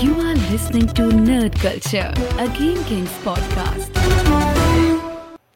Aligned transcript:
You 0.00 0.20
are 0.20 0.50
listening 0.50 0.92
to 0.92 1.10
Nerd 1.10 1.58
Culture, 1.58 2.12
a 2.38 2.46
Game 2.46 2.84
Kings 2.86 3.10
podcast. 3.22 3.90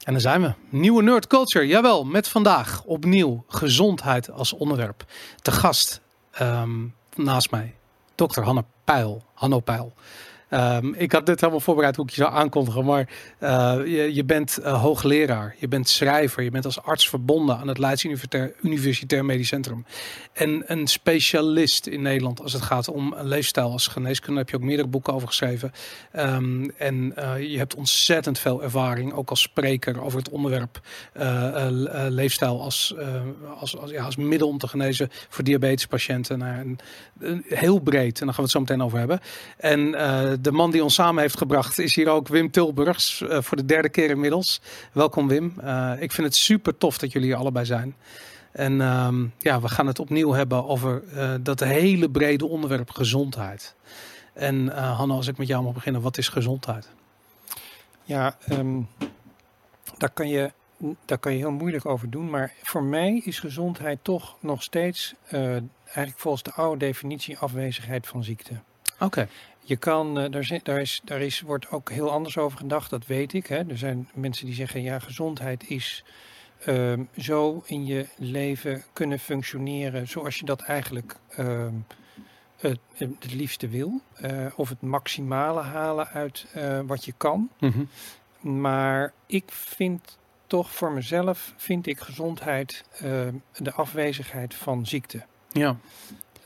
En 0.04 0.12
daar 0.12 0.21
zijn 0.21 0.42
we. 0.42 0.53
Nieuwe 0.68 1.03
Nerd 1.03 1.26
Culture. 1.26 1.67
Jawel, 1.67 2.05
met 2.05 2.29
vandaag 2.29 2.83
opnieuw 2.85 3.45
gezondheid 3.49 4.31
als 4.31 4.53
onderwerp. 4.53 5.05
Te 5.43 5.51
gast 5.51 6.01
ehm, 6.31 6.87
naast 7.15 7.51
mij, 7.51 7.75
dokter 8.14 8.45
Hanne 8.45 8.64
Pijl. 8.85 9.24
Hanno 9.34 9.61
Pijl. 9.61 9.93
Ehm, 10.48 10.92
ik 10.94 11.12
had 11.12 11.26
dit 11.26 11.40
helemaal 11.40 11.60
voorbereid 11.60 11.96
hoe 11.96 12.04
ik 12.04 12.10
je 12.10 12.22
zou 12.22 12.34
aankondigen, 12.34 12.84
maar 12.84 13.08
uh, 13.40 13.74
je, 13.84 14.14
je, 14.14 14.24
bent 14.24 14.58
uh, 14.60 14.82
hoogleraar, 14.82 15.54
je 15.58 15.68
bent 15.68 15.88
schrijver, 15.88 16.42
je 16.42 16.50
bent 16.50 16.64
als 16.64 16.82
arts 16.82 17.08
verbonden 17.08 17.58
aan 17.58 17.68
het 17.68 17.78
Leids 17.78 18.04
Universitair, 18.04 18.54
Universitair 18.62 19.24
Medisch 19.24 19.48
Centrum. 19.48 19.84
En 20.32 20.62
een 20.66 20.86
specialist 20.86 21.86
in 21.86 22.02
Nederland 22.02 22.42
als 22.42 22.52
het 22.52 22.62
gaat 22.62 22.88
om 22.88 23.14
leefstijl 23.20 23.70
als 23.70 23.86
geneeskunde. 23.86 24.38
heb 24.38 24.50
je 24.50 24.56
ook 24.56 24.62
meerdere 24.62 24.88
boeken 24.88 25.14
over 25.14 25.29
geschreven. 25.29 25.72
Um, 26.16 26.70
en 26.76 27.14
uh, 27.18 27.50
je 27.50 27.58
hebt 27.58 27.75
ontzettend 27.75 28.39
veel 28.39 28.62
ervaring, 28.62 29.12
ook 29.12 29.30
als 29.30 29.40
spreker 29.40 30.03
over 30.03 30.18
het 30.18 30.28
onderwerp 30.28 30.80
leefstijl 32.09 32.62
als, 32.62 32.95
als, 33.59 33.77
als, 33.77 33.91
ja, 33.91 34.05
als 34.05 34.17
middel 34.17 34.48
om 34.48 34.59
te 34.59 34.69
genezen 34.69 35.09
voor 35.28 35.45
diabetespatiënten. 35.45 36.39
Nou, 36.39 36.59
en, 36.59 36.78
heel 37.48 37.78
breed, 37.78 38.20
en 38.20 38.27
daar 38.27 38.34
gaan 38.34 38.37
we 38.37 38.42
het 38.42 38.51
zo 38.51 38.61
meteen 38.61 38.83
over 38.83 38.98
hebben. 38.98 39.20
En 39.56 39.95
de 40.41 40.52
man 40.52 40.70
die 40.70 40.83
ons 40.83 40.95
samen 40.95 41.23
heeft 41.23 41.38
gebracht 41.38 41.78
is 41.78 41.95
hier 41.95 42.09
ook 42.09 42.28
Wim 42.28 42.51
Tilburgs. 42.51 43.20
Uh, 43.20 43.41
voor 43.41 43.56
de 43.56 43.65
derde 43.65 43.88
keer 43.88 44.10
inmiddels. 44.10 44.61
Welkom 44.92 45.28
Wim. 45.28 45.55
Uh, 45.64 45.92
ik 45.98 46.12
vind 46.12 46.27
het 46.27 46.37
super 46.37 46.78
tof 46.78 46.98
dat 46.98 47.12
jullie 47.12 47.28
hier 47.28 47.37
allebei 47.37 47.64
zijn. 47.64 47.97
En 48.52 48.73
uh, 48.73 49.09
ja, 49.38 49.61
we 49.61 49.69
gaan 49.69 49.87
het 49.87 49.98
opnieuw 49.98 50.33
hebben 50.33 50.66
over 50.66 51.02
uh, 51.14 51.34
dat 51.41 51.61
hele 51.61 52.11
brede 52.11 52.47
onderwerp 52.47 52.91
gezondheid. 52.91 53.74
En 54.33 54.69
Hanno, 54.69 55.14
als 55.14 55.27
ik 55.27 55.38
met 55.38 55.47
jou 55.47 55.64
mag 55.64 55.73
beginnen, 55.73 56.01
wat 56.01 56.19
is 56.19 56.28
gezondheid? 56.28 56.89
Ja, 58.05 58.36
um, 58.50 58.89
daar, 59.97 60.11
kan 60.11 60.28
je, 60.28 60.52
daar 61.05 61.19
kan 61.19 61.33
je 61.33 61.39
heel 61.39 61.50
moeilijk 61.50 61.86
over 61.86 62.11
doen. 62.11 62.30
Maar 62.30 62.52
voor 62.62 62.83
mij 62.83 63.23
is 63.25 63.39
gezondheid 63.39 63.98
toch 64.02 64.36
nog 64.41 64.62
steeds 64.62 65.14
eigenlijk 65.84 66.19
volgens 66.19 66.42
de 66.42 66.52
oude 66.52 66.78
definitie 66.78 67.39
afwezigheid 67.39 68.06
van 68.06 68.25
ziekte. 68.25 68.52
Oké. 69.00 69.28
Je 69.69 69.77
kan, 69.77 70.24
uh, 70.24 70.30
daar, 70.30 70.61
daar, 70.62 70.80
is, 70.80 71.00
daar 71.05 71.20
is, 71.20 71.41
wordt 71.41 71.70
ook 71.70 71.91
heel 71.91 72.11
anders 72.11 72.38
over 72.38 72.58
gedacht, 72.58 72.91
dat 72.91 73.06
weet 73.06 73.33
ik. 73.33 73.47
Hè. 73.47 73.69
Er 73.69 73.78
zijn 73.78 74.08
mensen 74.14 74.47
die 74.47 74.55
zeggen, 74.55 74.83
ja, 74.83 74.98
gezondheid 74.98 75.70
is 75.70 76.05
uh, 76.66 76.92
zo 77.16 77.62
in 77.66 77.86
je 77.86 78.06
leven 78.16 78.84
kunnen 78.92 79.19
functioneren 79.19 80.08
zoals 80.08 80.39
je 80.39 80.44
dat 80.44 80.61
eigenlijk 80.61 81.16
uh, 81.39 81.66
het, 82.56 82.78
het, 82.94 83.34
liefste 83.34 83.69
wil. 83.69 84.00
Uh, 84.22 84.46
of 84.56 84.69
het 84.69 84.80
maximale 84.80 85.61
halen 85.61 86.08
uit 86.08 86.46
uh, 86.56 86.80
wat 86.86 87.05
je 87.05 87.14
kan. 87.16 87.50
Mm 87.58 87.70
-hmm. 87.70 87.89
Maar 88.62 89.12
ik 89.27 89.44
vind 89.46 90.19
toch 90.46 90.72
voor 90.72 90.92
mezelf, 90.92 91.55
vind 91.56 91.86
ik 91.86 92.00
gezondheid 92.00 92.84
ehm, 93.00 93.34
de 93.56 93.72
afwezigheid 93.72 94.55
van 94.55 94.86
ziekte. 94.86 95.24
Ja. 95.52 95.77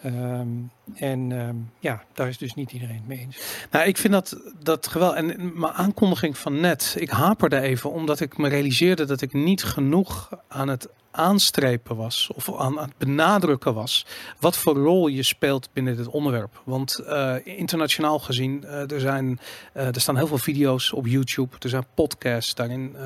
Um, 0.04 0.70
en 0.94 1.30
um, 1.30 1.70
ja, 1.78 2.02
daar 2.12 2.28
is 2.28 2.38
dus 2.38 2.54
niet 2.54 2.72
iedereen 2.72 3.02
mee 3.06 3.18
eens. 3.18 3.36
Nou, 3.70 3.86
ik 3.86 3.96
vind 3.96 4.12
dat, 4.12 4.36
dat 4.62 4.86
geweldig. 4.86 5.18
En 5.18 5.58
mijn 5.58 5.72
aankondiging 5.72 6.38
van 6.38 6.60
net, 6.60 6.96
ik 6.98 7.10
haperde 7.10 7.60
even 7.60 7.90
omdat 7.90 8.20
ik 8.20 8.36
me 8.38 8.48
realiseerde 8.48 9.04
dat 9.04 9.20
ik 9.20 9.32
niet 9.32 9.64
genoeg 9.64 10.30
aan 10.48 10.68
het 10.68 10.88
aanstrepen 11.12 11.96
was 11.96 12.30
of 12.34 12.58
aan, 12.58 12.78
het 12.78 12.98
benadrukken 12.98 13.74
was 13.74 14.06
wat 14.40 14.56
voor 14.56 14.76
rol 14.76 15.08
je 15.08 15.22
speelt 15.22 15.68
binnen 15.72 15.96
dit 15.96 16.08
onderwerp. 16.08 16.62
Want 16.64 17.00
uh, 17.06 17.34
internationaal 17.44 18.18
gezien, 18.18 18.62
uh, 18.64 18.90
er, 18.90 19.00
zijn, 19.00 19.40
uh, 19.76 19.86
er 19.86 20.00
staan 20.00 20.16
heel 20.16 20.26
veel 20.26 20.38
video's 20.38 20.92
op 20.92 21.06
YouTube, 21.06 21.56
er 21.58 21.68
zijn 21.68 21.86
podcasts, 21.94 22.54
daarin 22.54 22.96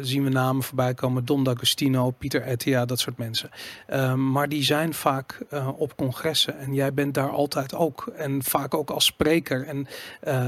zien 0.00 0.24
we 0.24 0.30
namen 0.30 0.62
voorbij 0.62 0.94
komen, 0.94 1.24
Don 1.24 1.44
D'Agostino, 1.44 2.10
Pieter 2.10 2.42
Ettia, 2.42 2.84
dat 2.84 3.00
soort 3.00 3.16
mensen. 3.18 3.50
Ehm, 3.86 4.30
maar 4.30 4.48
die 4.48 4.62
zijn 4.62 4.94
vaak 4.94 5.38
op 5.76 5.96
congressen 5.96 6.58
en 6.58 6.69
jij 6.74 6.94
bent 6.94 7.14
daar 7.14 7.30
altijd 7.30 7.74
ook 7.74 8.12
en 8.16 8.42
vaak 8.42 8.74
ook 8.74 8.90
als 8.90 9.04
spreker. 9.04 9.66
En 9.66 9.86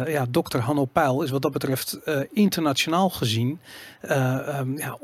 ja, 0.07 0.27
dokter 0.29 0.61
Hanno 0.61 0.85
Pijl 0.85 1.23
is 1.23 1.31
wat 1.31 1.43
dat 1.43 1.53
betreft 1.53 1.99
internationaal 2.33 3.11
gezien 3.11 3.61
um, 4.11 4.79
ja, 4.79 4.97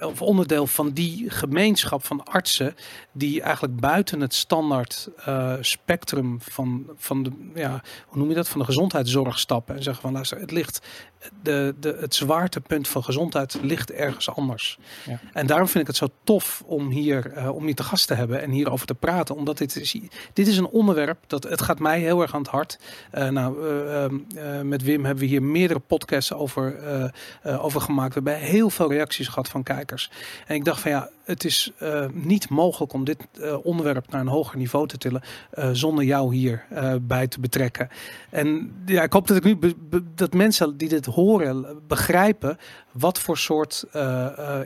of 0.00 0.22
onderdeel 0.22 0.66
van 0.66 0.90
die 0.90 1.30
gemeenschap 1.30 2.04
van 2.04 2.24
artsen 2.24 2.74
die 3.12 3.42
eigenlijk 3.42 3.80
buiten 3.80 4.20
het 4.20 4.34
standaard 4.34 5.08
spectrum 5.60 6.40
van, 6.40 6.86
van 6.96 7.22
de, 7.22 7.30
ja, 7.54 7.82
hoe 8.06 8.18
noem 8.18 8.28
je 8.28 8.34
dat, 8.34 8.48
van 8.48 8.60
de 8.60 8.66
gezondheidszorg 8.66 9.38
stappen 9.38 9.76
en 9.76 9.82
zeggen 9.82 10.02
van 10.02 10.12
luister, 10.12 10.40
het 10.40 10.50
ligt, 10.50 10.80
de, 11.42 11.74
de, 11.80 11.96
het 12.00 12.14
zwaartepunt 12.14 12.88
van 12.88 13.04
gezondheid 13.04 13.58
ligt 13.62 13.92
ergens 13.92 14.30
anders. 14.30 14.78
Ja. 15.06 15.20
En 15.32 15.46
daarom 15.46 15.68
vind 15.68 15.80
ik 15.80 15.86
het 15.86 15.96
zo 15.96 16.08
tof 16.24 16.62
om 16.66 16.88
hier, 16.88 17.32
uh, 17.36 17.54
om 17.54 17.64
hier 17.64 17.74
te 17.74 17.82
gast 17.82 18.06
te 18.06 18.14
hebben 18.14 18.42
en 18.42 18.50
hierover 18.50 18.86
te 18.86 18.94
praten, 18.94 19.34
omdat 19.34 19.58
dit 19.58 19.76
is, 19.76 19.96
dit 20.32 20.46
is 20.46 20.56
een 20.56 20.68
onderwerp 20.68 21.18
dat 21.26 21.42
het 21.42 21.62
gaat 21.62 21.78
mij 21.78 22.00
heel 22.00 22.22
erg 22.22 22.34
aan 22.34 22.40
het 22.40 22.50
hart. 22.50 22.78
Uh, 23.14 23.28
nou, 23.28 23.56
met 24.64 24.82
Wim 24.82 25.04
hebben 25.04 25.24
we 25.24 25.30
hier 25.30 25.42
meerdere 25.42 25.80
podcasts 25.80 26.32
over, 26.32 26.76
over 27.42 27.80
gemaakt. 27.80 28.14
We 28.14 28.20
hebben 28.20 28.48
heel 28.48 28.70
veel 28.70 28.92
reacties 28.92 29.28
gehad 29.28 29.48
van 29.48 29.62
kijkers. 29.62 30.10
En 30.46 30.54
ik 30.54 30.64
dacht 30.64 30.80
van 30.80 30.90
ja, 30.90 31.10
het 31.28 31.44
is 31.44 31.72
uh, 31.82 32.04
niet 32.12 32.48
mogelijk 32.48 32.92
om 32.92 33.04
dit 33.04 33.28
uh, 33.40 33.64
onderwerp 33.64 34.10
naar 34.10 34.20
een 34.20 34.26
hoger 34.26 34.56
niveau 34.56 34.86
te 34.86 34.98
tillen 34.98 35.22
uh, 35.54 35.68
zonder 35.72 36.04
jou 36.04 36.34
hier 36.34 36.66
bij 37.02 37.26
te 37.26 37.40
betrekken. 37.40 37.88
En 38.30 38.74
ja, 38.86 39.02
ik 39.02 39.12
hoop 39.12 39.26
dat 39.26 39.36
ik 39.36 39.44
nu 39.44 39.58
dat 40.14 40.32
mensen 40.32 40.76
die 40.76 40.88
dit 40.88 41.06
horen 41.06 41.82
begrijpen 41.86 42.58
wat 42.92 43.18
voor 43.18 43.38
soort 43.38 43.84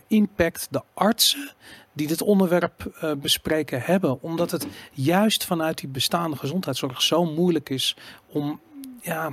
impact 0.07 0.69
de 0.71 0.83
artsen 0.95 1.53
die 1.93 2.07
dit 2.07 2.23
onderwerp 2.23 3.07
bespreken 3.21 3.81
hebben. 3.81 4.23
Omdat 4.23 4.51
het 4.51 4.67
juist 4.93 5.45
vanuit 5.45 5.79
die 5.79 5.89
bestaande 5.89 6.37
gezondheidszorg 6.37 7.03
zo 7.03 7.25
moeilijk 7.25 7.69
is 7.69 7.97
om 8.27 8.61
ja 9.01 9.33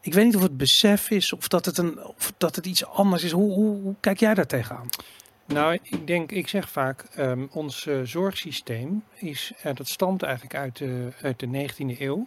ik 0.00 0.14
weet 0.14 0.24
niet 0.24 0.36
of 0.36 0.42
het 0.42 0.56
besef 0.56 1.10
is 1.10 1.32
of 1.32 1.48
dat 1.48 1.64
het, 1.64 1.78
een, 1.78 2.04
of 2.04 2.32
dat 2.38 2.56
het 2.56 2.66
iets 2.66 2.86
anders 2.86 3.22
is. 3.22 3.30
Hoe, 3.30 3.52
hoe, 3.52 3.80
hoe 3.82 3.94
kijk 4.00 4.20
jij 4.20 4.34
daar 4.34 4.46
tegenaan? 4.46 4.88
Nou, 5.46 5.78
ik 5.82 6.06
denk, 6.06 6.32
ik 6.32 6.48
zeg 6.48 6.70
vaak, 6.70 7.04
um, 7.18 7.48
ons 7.52 7.86
uh, 7.86 8.00
zorgsysteem 8.02 9.04
is, 9.14 9.52
uh, 9.66 9.74
dat 9.74 9.88
stamt 9.88 10.22
eigenlijk 10.22 10.54
uit 10.54 10.76
de, 10.76 11.08
uit 11.22 11.38
de 11.38 11.46
19e 11.46 11.98
eeuw. 11.98 12.26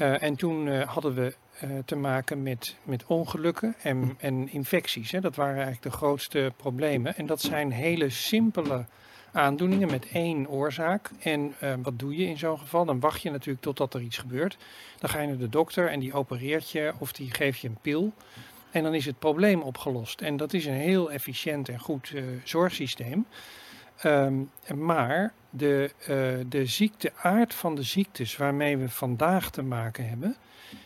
Uh, 0.00 0.22
en 0.22 0.36
toen 0.36 0.82
hadden 0.82 1.14
we 1.14 1.34
te 1.84 1.96
maken 1.96 2.42
met, 2.42 2.76
met 2.82 3.04
ongelukken 3.06 3.74
en, 3.82 4.14
en 4.18 4.48
infecties. 4.52 5.10
Hè. 5.10 5.20
Dat 5.20 5.36
waren 5.36 5.54
eigenlijk 5.54 5.82
de 5.82 5.90
grootste 5.90 6.52
problemen. 6.56 7.16
En 7.16 7.26
dat 7.26 7.40
zijn 7.40 7.72
hele 7.72 8.10
simpele 8.10 8.84
aandoeningen 9.32 9.90
met 9.90 10.08
één 10.12 10.48
oorzaak. 10.48 11.10
En 11.18 11.54
wat 11.82 11.98
doe 11.98 12.16
je 12.16 12.26
in 12.26 12.38
zo'n 12.38 12.58
geval? 12.58 12.84
Dan 12.84 13.00
wacht 13.00 13.22
je 13.22 13.30
natuurlijk 13.30 13.64
totdat 13.64 13.94
er 13.94 14.00
iets 14.00 14.18
gebeurt. 14.18 14.56
Dan 14.98 15.10
ga 15.10 15.20
je 15.20 15.26
naar 15.26 15.36
de 15.36 15.48
dokter 15.48 15.90
en 15.90 16.00
die 16.00 16.12
opereert 16.12 16.70
je 16.70 16.92
of 16.98 17.12
die 17.12 17.30
geeft 17.30 17.60
je 17.60 17.68
een 17.68 17.78
pil. 17.82 18.12
En 18.74 18.82
dan 18.82 18.94
is 18.94 19.06
het 19.06 19.18
probleem 19.18 19.60
opgelost. 19.62 20.20
En 20.20 20.36
dat 20.36 20.52
is 20.52 20.66
een 20.66 20.72
heel 20.72 21.12
efficiënt 21.12 21.68
en 21.68 21.78
goed 21.78 22.10
uh, 22.10 22.22
zorgsysteem. 22.44 23.26
Um, 24.04 24.50
maar 24.74 25.32
de, 25.50 25.90
uh, 26.00 26.06
de 26.48 26.66
ziekteaard 26.66 27.54
van 27.54 27.74
de 27.74 27.82
ziektes 27.82 28.36
waarmee 28.36 28.76
we 28.76 28.88
vandaag 28.88 29.50
te 29.50 29.62
maken 29.62 30.08
hebben, 30.08 30.36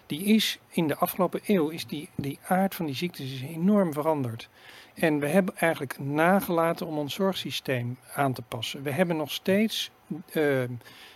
die 0.07 0.25
is 0.25 0.59
in 0.69 0.87
de 0.87 0.97
afgelopen 0.97 1.41
eeuw, 1.47 1.69
is 1.69 1.87
die, 1.87 2.09
die 2.17 2.39
aard 2.47 2.75
van 2.75 2.87
die 2.87 2.95
ziektes 2.95 3.33
is 3.33 3.43
enorm 3.43 3.93
veranderd. 3.93 4.49
En 4.95 5.19
we 5.19 5.29
hebben 5.29 5.57
eigenlijk 5.57 5.99
nagelaten 5.99 6.87
om 6.87 6.99
ons 6.99 7.15
zorgsysteem 7.15 7.99
aan 8.15 8.33
te 8.33 8.43
passen. 8.43 8.83
We 8.83 8.91
hebben 8.91 9.17
nog 9.17 9.31
steeds 9.31 9.91
uh, 10.33 10.65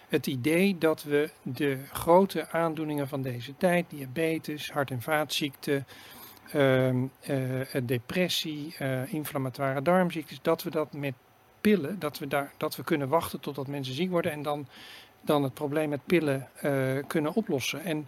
het 0.08 0.26
idee 0.26 0.78
dat 0.78 1.02
we 1.02 1.30
de 1.42 1.78
grote 1.92 2.48
aandoeningen 2.50 3.08
van 3.08 3.22
deze 3.22 3.56
tijd, 3.56 3.84
diabetes, 3.88 4.70
hart- 4.70 4.90
en 4.90 5.02
vaatziekten, 5.02 5.86
depressie, 7.82 8.76
uh, 8.80 9.12
inflammatoire 9.12 9.82
darmziektes, 9.82 10.38
dat 10.42 10.62
we 10.62 10.70
dat 10.70 10.92
met 10.92 11.14
pillen, 11.62 11.98
dat 11.98 12.18
we, 12.18 12.26
daar, 12.26 12.52
dat 12.56 12.76
we 12.76 12.84
kunnen 12.84 13.08
wachten 13.08 13.40
totdat 13.40 13.66
mensen 13.66 13.94
ziek 13.94 14.10
worden 14.10 14.32
en 14.32 14.42
dan, 14.42 14.66
dan 15.20 15.42
het 15.42 15.54
probleem 15.54 15.88
met 15.88 16.06
pillen 16.06 16.48
eh, 16.54 16.72
kunnen 17.06 17.34
oplossen. 17.34 17.84
En 17.84 18.06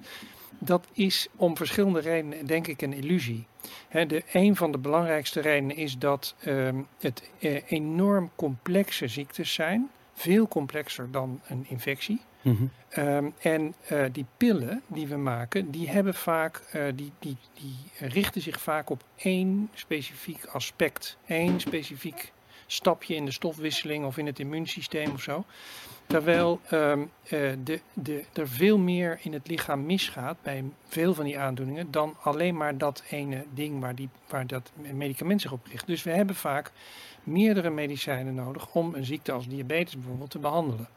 dat 0.59 0.87
is 0.93 1.29
om 1.37 1.57
verschillende 1.57 2.01
redenen, 2.01 2.47
denk 2.47 2.67
ik, 2.67 2.83
een 2.83 2.93
illusie. 2.93 3.47
De, 3.91 4.23
een 4.33 4.57
van 4.57 4.73
de 4.73 4.79
belangrijkste 4.79 5.41
redenen 5.41 5.77
is 5.77 5.99
dat 5.99 6.35
ehm, 6.41 6.83
het 7.01 7.31
enorm 7.67 8.31
complexe 8.35 9.09
ziektes 9.09 9.53
zijn, 9.53 9.91
veel 10.15 10.49
complexer 10.49 11.11
dan 11.11 11.41
een 11.49 11.65
infectie. 11.69 12.21
Mm 12.45 12.71
um, 12.99 13.35
en 13.41 13.75
uh, 13.93 14.05
die 14.13 14.27
pillen 14.37 14.83
die 14.87 15.07
we 15.07 15.17
maken, 15.17 15.71
die 15.71 15.89
hebben 15.89 16.15
vaak, 16.15 16.63
uh, 16.75 16.83
die, 16.95 17.13
die, 17.19 17.37
die 17.55 18.09
richten 18.09 18.41
zich 18.41 18.61
vaak 18.61 18.91
op 18.91 19.05
één 19.17 19.71
specifiek 19.75 20.45
aspect, 20.45 21.17
één 21.27 21.61
specifiek 21.61 22.33
stapje 22.67 23.15
in 23.15 23.25
de 23.25 23.31
stofwisseling 23.31 24.05
of 24.05 24.19
in 24.19 24.27
het 24.27 24.39
immuunsysteem 24.39 25.13
of 25.13 25.23
zo. 25.23 25.45
Terwijl 26.07 26.61
ehm, 26.69 27.01
eh, 27.23 27.53
de, 27.65 27.81
de, 27.93 28.25
er 28.33 28.49
veel 28.49 28.79
meer 28.79 29.19
in 29.23 29.33
het 29.33 29.49
lichaam 29.49 29.87
misgaat 29.87 30.37
bij 30.43 30.65
veel 30.89 31.15
van 31.15 31.25
die 31.25 31.39
aandoeningen 31.39 31.91
dan 31.91 32.17
alleen 32.23 32.57
maar 32.57 32.79
dat 32.79 33.03
ene 33.11 33.45
ding 33.55 33.81
waar, 33.81 33.95
die, 33.95 34.09
waar 34.29 34.47
dat 34.47 34.73
medicament 34.93 35.41
zich 35.41 35.53
op 35.53 35.67
richt. 35.67 35.87
Dus 35.87 36.03
we 36.03 36.11
hebben 36.11 36.35
vaak 36.35 36.73
meerdere 37.23 37.71
medicijnen 37.71 38.35
nodig 38.35 38.75
om 38.75 38.95
een 38.95 39.05
ziekte 39.05 39.33
als 39.33 39.49
diabetes 39.49 39.95
bijvoorbeeld 39.97 40.31
te 40.31 40.39
behandelen. 40.39 40.89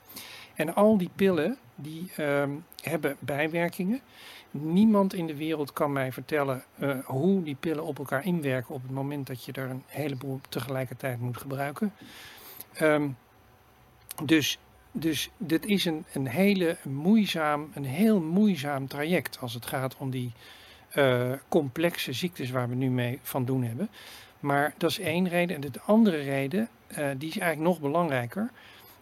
En 0.57 0.75
al 0.75 0.97
die 0.97 1.09
pillen 1.15 1.57
die 1.75 2.11
ehm, 2.15 2.51
hebben 2.81 3.15
bijwerkingen. 3.19 4.01
Niemand 4.51 5.13
in 5.13 5.27
de 5.27 5.35
wereld 5.35 5.73
kan 5.73 5.91
mij 5.91 6.11
vertellen 6.11 6.63
eh, 6.79 6.97
hoe 7.05 7.43
die 7.43 7.55
pillen 7.59 7.83
op 7.83 7.97
elkaar 7.97 8.25
inwerken 8.25 8.75
op 8.75 8.81
het 8.81 8.91
moment 8.91 9.27
dat 9.27 9.45
je 9.45 9.51
er 9.51 9.69
een 9.69 9.83
heleboel 9.85 10.39
tegelijkertijd 10.49 11.19
moet 11.19 11.37
gebruiken. 11.37 11.93
Ehm, 12.73 13.09
dus, 14.23 14.59
dus 14.91 15.29
dit 15.37 15.65
is 15.65 15.85
een, 15.85 16.05
een 16.13 16.27
hele 16.27 16.77
moeizaam, 16.83 17.69
een 17.73 17.85
heel 17.85 18.21
moeizaam 18.21 18.87
traject 18.87 19.39
als 19.39 19.53
het 19.53 19.65
gaat 19.65 19.97
om 19.97 20.09
die 20.09 20.31
uh, 20.95 21.31
complexe 21.47 22.13
ziektes 22.13 22.49
waar 22.49 22.69
we 22.69 22.75
nu 22.75 22.89
mee 22.89 23.19
van 23.21 23.45
doen 23.45 23.63
hebben. 23.63 23.89
Maar 24.39 24.73
dat 24.77 24.89
is 24.89 24.99
één 24.99 25.29
reden. 25.29 25.55
En 25.55 25.71
de 25.71 25.81
andere 25.85 26.17
reden, 26.17 26.69
uh, 26.89 27.09
die 27.17 27.29
is 27.29 27.37
eigenlijk 27.37 27.69
nog 27.69 27.79
belangrijker. 27.79 28.51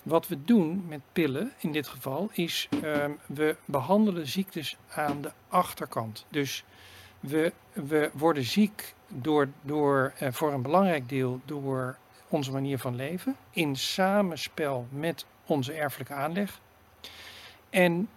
Wat 0.05 0.27
we 0.27 0.43
doen 0.43 0.85
met 0.87 1.01
pillen 1.11 1.53
in 1.57 1.71
dit 1.71 1.87
geval 1.87 2.29
is 2.31 2.69
uh, 2.83 3.05
we 3.25 3.55
behandelen 3.65 4.27
ziektes 4.27 4.77
aan 4.89 5.21
de 5.21 5.31
achterkant. 5.47 6.25
Dus 6.29 6.63
we, 7.19 7.53
we 7.73 8.09
worden 8.13 8.43
ziek 8.43 8.93
door, 9.07 9.49
door, 9.61 10.13
uh, 10.21 10.31
voor 10.31 10.53
een 10.53 10.61
belangrijk 10.61 11.09
deel 11.09 11.39
door 11.45 11.97
onze 12.29 12.51
manier 12.51 12.79
van 12.79 12.95
leven 12.95 13.35
in 13.51 13.75
samenspel 13.75 14.87
met 14.89 15.25
onze 15.45 15.73
erfelijke 15.73 16.13
aanleg. 16.13 16.59
En 17.69 17.99
uh, 17.99 18.07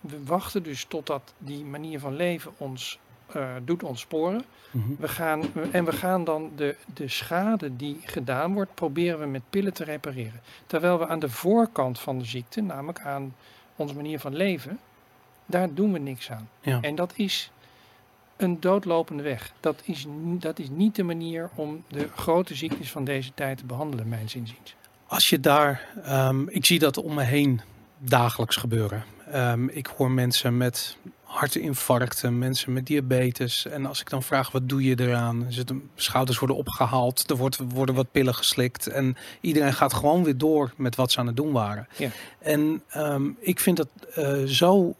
we 0.00 0.24
wachten 0.24 0.62
dus 0.62 0.84
totdat 0.84 1.34
die 1.38 1.64
manier 1.64 2.00
van 2.00 2.16
leven 2.16 2.52
ons 2.56 2.98
uh, 3.36 3.48
doet 3.64 3.82
ontsporen. 3.82 4.44
Mm-hmm. 4.70 4.96
we 4.98 5.08
gaan, 5.08 5.42
en 5.72 5.84
we 5.84 5.92
gaan 5.92 6.24
dan 6.24 6.50
de, 6.56 6.76
de 6.94 7.08
schade 7.08 7.76
die 7.76 8.00
gedaan 8.04 8.54
wordt, 8.54 8.74
proberen 8.74 9.18
we 9.18 9.26
met 9.26 9.42
pillen 9.50 9.72
te 9.72 9.84
repareren. 9.84 10.40
Terwijl 10.66 10.98
we 10.98 11.06
aan 11.06 11.18
de 11.18 11.28
voorkant 11.28 11.98
van 11.98 12.18
de 12.18 12.24
ziekte, 12.24 12.60
namelijk 12.60 13.00
aan 13.00 13.34
onze 13.76 13.94
manier 13.94 14.20
van 14.20 14.36
leven, 14.36 14.78
daar 15.46 15.74
doen 15.74 15.92
we 15.92 15.98
niks 15.98 16.30
aan. 16.30 16.48
Ja. 16.60 16.80
En 16.80 16.94
dat 16.94 17.12
is 17.16 17.50
een 18.36 18.60
doodlopende 18.60 19.22
weg. 19.22 19.52
Dat 19.60 19.80
is, 19.84 20.06
dat 20.24 20.58
is 20.58 20.68
niet 20.70 20.94
de 20.94 21.02
manier 21.02 21.50
om 21.54 21.84
de 21.88 22.08
grote 22.14 22.54
ziektes 22.54 22.90
van 22.90 23.04
deze 23.04 23.34
tijd 23.34 23.58
te 23.58 23.64
behandelen, 23.64 24.08
mijn 24.08 24.20
inziens. 24.20 24.76
Als 25.06 25.28
je 25.28 25.40
daar, 25.40 25.88
um, 26.08 26.48
ik 26.48 26.64
zie 26.64 26.78
dat 26.78 26.96
om 26.96 27.14
me 27.14 27.22
heen 27.22 27.60
dagelijks 27.98 28.56
gebeuren. 28.56 29.04
Um, 29.34 29.68
ik 29.68 29.86
hoor 29.86 30.10
mensen 30.10 30.56
met 30.56 30.96
hartinfarcten, 31.28 32.38
mensen 32.38 32.72
met 32.72 32.86
diabetes. 32.86 33.66
En 33.66 33.86
als 33.86 34.00
ik 34.00 34.10
dan 34.10 34.22
vraag, 34.22 34.50
wat 34.50 34.68
doe 34.68 34.82
je 34.82 35.00
eraan? 35.00 35.46
De 35.48 35.80
schouders 35.94 36.38
worden 36.38 36.56
opgehaald, 36.56 37.30
er 37.30 37.36
wordt, 37.36 37.58
worden 37.68 37.94
wat 37.94 38.10
pillen 38.10 38.34
geslikt. 38.34 38.86
En 38.86 39.16
iedereen 39.40 39.72
gaat 39.72 39.94
gewoon 39.94 40.24
weer 40.24 40.38
door 40.38 40.72
met 40.76 40.96
wat 40.96 41.12
ze 41.12 41.18
aan 41.18 41.26
het 41.26 41.36
doen 41.36 41.52
waren. 41.52 41.88
Ja. 41.96 42.10
En 42.38 42.82
um, 42.96 43.36
ik 43.40 43.60
vind 43.60 43.76
dat 43.76 43.88
uh, 44.18 44.42
zo... 44.44 44.94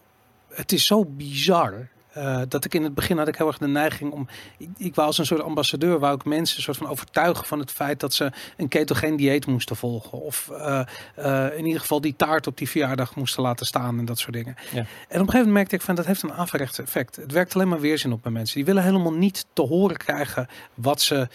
Het 0.48 0.72
is 0.72 0.84
zo 0.84 1.04
bizar 1.04 1.88
uh, 2.18 2.40
dat 2.48 2.64
ik 2.64 2.74
in 2.74 2.82
het 2.82 2.94
begin 2.94 3.18
had 3.18 3.28
ik 3.28 3.36
heel 3.36 3.46
erg 3.46 3.58
de 3.58 3.68
neiging 3.68 4.12
om. 4.12 4.28
Ik, 4.58 4.68
ik 4.76 4.94
wou 4.94 5.06
als 5.06 5.18
een 5.18 5.26
soort 5.26 5.42
ambassadeur, 5.42 5.98
wou 5.98 6.14
ik 6.14 6.24
mensen 6.24 6.56
een 6.56 6.62
soort 6.62 6.76
van 6.76 6.88
overtuigen 6.88 7.46
van 7.46 7.58
het 7.58 7.70
feit 7.70 8.00
dat 8.00 8.14
ze 8.14 8.32
een 8.56 8.68
ketogeen 8.68 9.16
dieet 9.16 9.46
moesten 9.46 9.76
volgen. 9.76 10.20
Of 10.20 10.48
uh, 10.52 10.80
uh, 11.18 11.46
in 11.56 11.66
ieder 11.66 11.80
geval 11.80 12.00
die 12.00 12.16
taart 12.16 12.46
op 12.46 12.56
die 12.56 12.68
verjaardag 12.68 13.14
moesten 13.14 13.42
laten 13.42 13.66
staan 13.66 13.98
en 13.98 14.04
dat 14.04 14.18
soort 14.18 14.32
dingen. 14.32 14.54
Ja. 14.72 14.76
En 14.78 14.84
op 14.84 14.86
een 15.08 15.18
gegeven 15.18 15.32
moment 15.32 15.52
merkte 15.52 15.74
ik 15.74 15.82
van 15.82 15.94
dat 15.94 16.06
heeft 16.06 16.22
een 16.22 16.32
averechts 16.32 16.78
effect. 16.78 17.16
Het 17.16 17.32
werkt 17.32 17.54
alleen 17.54 17.68
maar 17.68 17.80
weerzin 17.80 18.12
op 18.12 18.22
bij 18.22 18.32
mensen. 18.32 18.56
Die 18.56 18.64
willen 18.64 18.82
helemaal 18.82 19.12
niet 19.12 19.46
te 19.52 19.62
horen 19.62 19.96
krijgen 19.96 20.48
wat 20.74 21.00
ze 21.00 21.28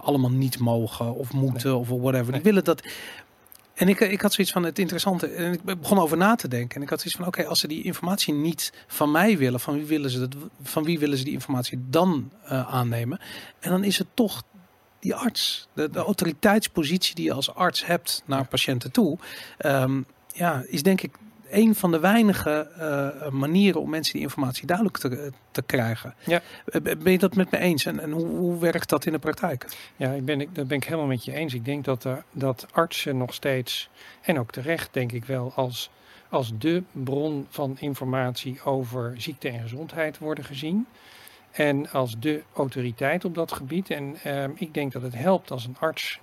allemaal 0.00 0.30
niet 0.30 0.58
mogen 0.58 1.14
of 1.14 1.32
moeten 1.32 1.70
nee. 1.70 1.78
of 1.78 1.88
whatever. 1.88 2.24
Die 2.24 2.32
nee. 2.32 2.42
willen 2.42 2.64
dat. 2.64 2.82
En 3.80 3.88
ik, 3.88 4.00
ik 4.00 4.20
had 4.20 4.32
zoiets 4.32 4.52
van 4.52 4.62
het 4.62 4.78
interessante. 4.78 5.26
En 5.26 5.52
ik 5.52 5.62
begon 5.62 5.98
over 5.98 6.16
na 6.16 6.34
te 6.34 6.48
denken. 6.48 6.76
En 6.76 6.82
ik 6.82 6.88
had 6.88 7.00
zoiets 7.00 7.18
van: 7.18 7.26
oké, 7.26 7.46
als 7.46 7.60
ze 7.60 7.68
die 7.68 7.82
informatie 7.82 8.34
niet 8.34 8.72
van 8.86 9.10
mij 9.10 9.38
willen, 9.38 9.60
van 9.60 9.74
wie 9.74 9.84
willen 9.84 10.10
ze 10.10 10.18
dat? 10.18 10.36
Van 10.62 10.84
wie 10.84 10.98
willen 10.98 11.18
ze 11.18 11.24
die 11.24 11.32
informatie 11.32 11.84
dan 11.88 12.30
uh, 12.44 12.74
aannemen? 12.74 13.20
En 13.60 13.70
dan 13.70 13.84
is 13.84 13.98
het 13.98 14.06
toch 14.14 14.42
die 14.98 15.14
arts, 15.14 15.68
de, 15.72 15.90
de 15.90 15.98
autoriteitspositie 15.98 17.14
die 17.14 17.24
je 17.24 17.32
als 17.32 17.54
arts 17.54 17.86
hebt 17.86 18.22
naar 18.26 18.46
patiënten 18.46 18.92
toe. 18.92 19.18
Um, 19.58 20.06
ja, 20.32 20.64
is 20.66 20.82
denk 20.82 21.00
ik 21.00 21.10
een 21.50 21.74
van 21.74 21.90
de 21.90 21.98
weinige 21.98 22.68
uh, 22.78 23.30
manieren 23.30 23.80
om 23.80 23.90
mensen 23.90 24.12
die 24.12 24.22
informatie 24.22 24.66
duidelijk 24.66 24.98
te, 24.98 25.32
te 25.50 25.62
krijgen. 25.62 26.14
Ja. 26.24 26.40
Ben 26.82 27.12
je 27.12 27.18
dat 27.18 27.34
met 27.34 27.50
me 27.50 27.58
eens? 27.58 27.84
En, 27.84 28.00
en 28.00 28.10
hoe, 28.10 28.26
hoe, 28.26 28.58
werkt 28.58 28.88
dat 28.88 29.06
in 29.06 29.12
de 29.12 29.18
praktijk? 29.18 29.66
Ja, 29.96 30.10
ik 30.10 30.24
ben, 30.24 30.40
ik, 30.40 30.54
dat 30.54 30.66
ben 30.68 30.76
ik 30.76 30.84
helemaal 30.84 31.06
met 31.06 31.24
je 31.24 31.32
eens. 31.32 31.54
Ik 31.54 31.64
denk 31.64 31.84
dat, 31.84 32.04
uh, 32.04 32.16
dat 32.32 32.66
artsen 32.72 33.16
nog 33.16 33.34
steeds, 33.34 33.90
en 34.20 34.38
ook 34.38 34.50
terecht 34.50 34.92
denk 34.92 35.12
ik 35.12 35.24
wel, 35.24 35.52
als, 35.54 35.90
als 36.28 36.52
de 36.58 36.82
bron 36.92 37.46
van 37.50 37.76
informatie 37.78 38.62
over 38.64 39.14
ziekte 39.16 39.48
en 39.48 39.60
gezondheid 39.60 40.18
worden 40.18 40.44
gezien. 40.44 40.86
En 41.50 41.90
als 41.90 42.18
de 42.18 42.42
autoriteit 42.54 43.24
op 43.24 43.34
dat 43.34 43.52
gebied. 43.52 43.90
En 43.90 44.16
uh, 44.26 44.44
ik 44.54 44.74
denk 44.74 44.92
dat 44.92 45.02
het 45.02 45.14
helpt 45.14 45.50
als 45.50 45.64
een 45.64 45.76
arts 45.80 46.20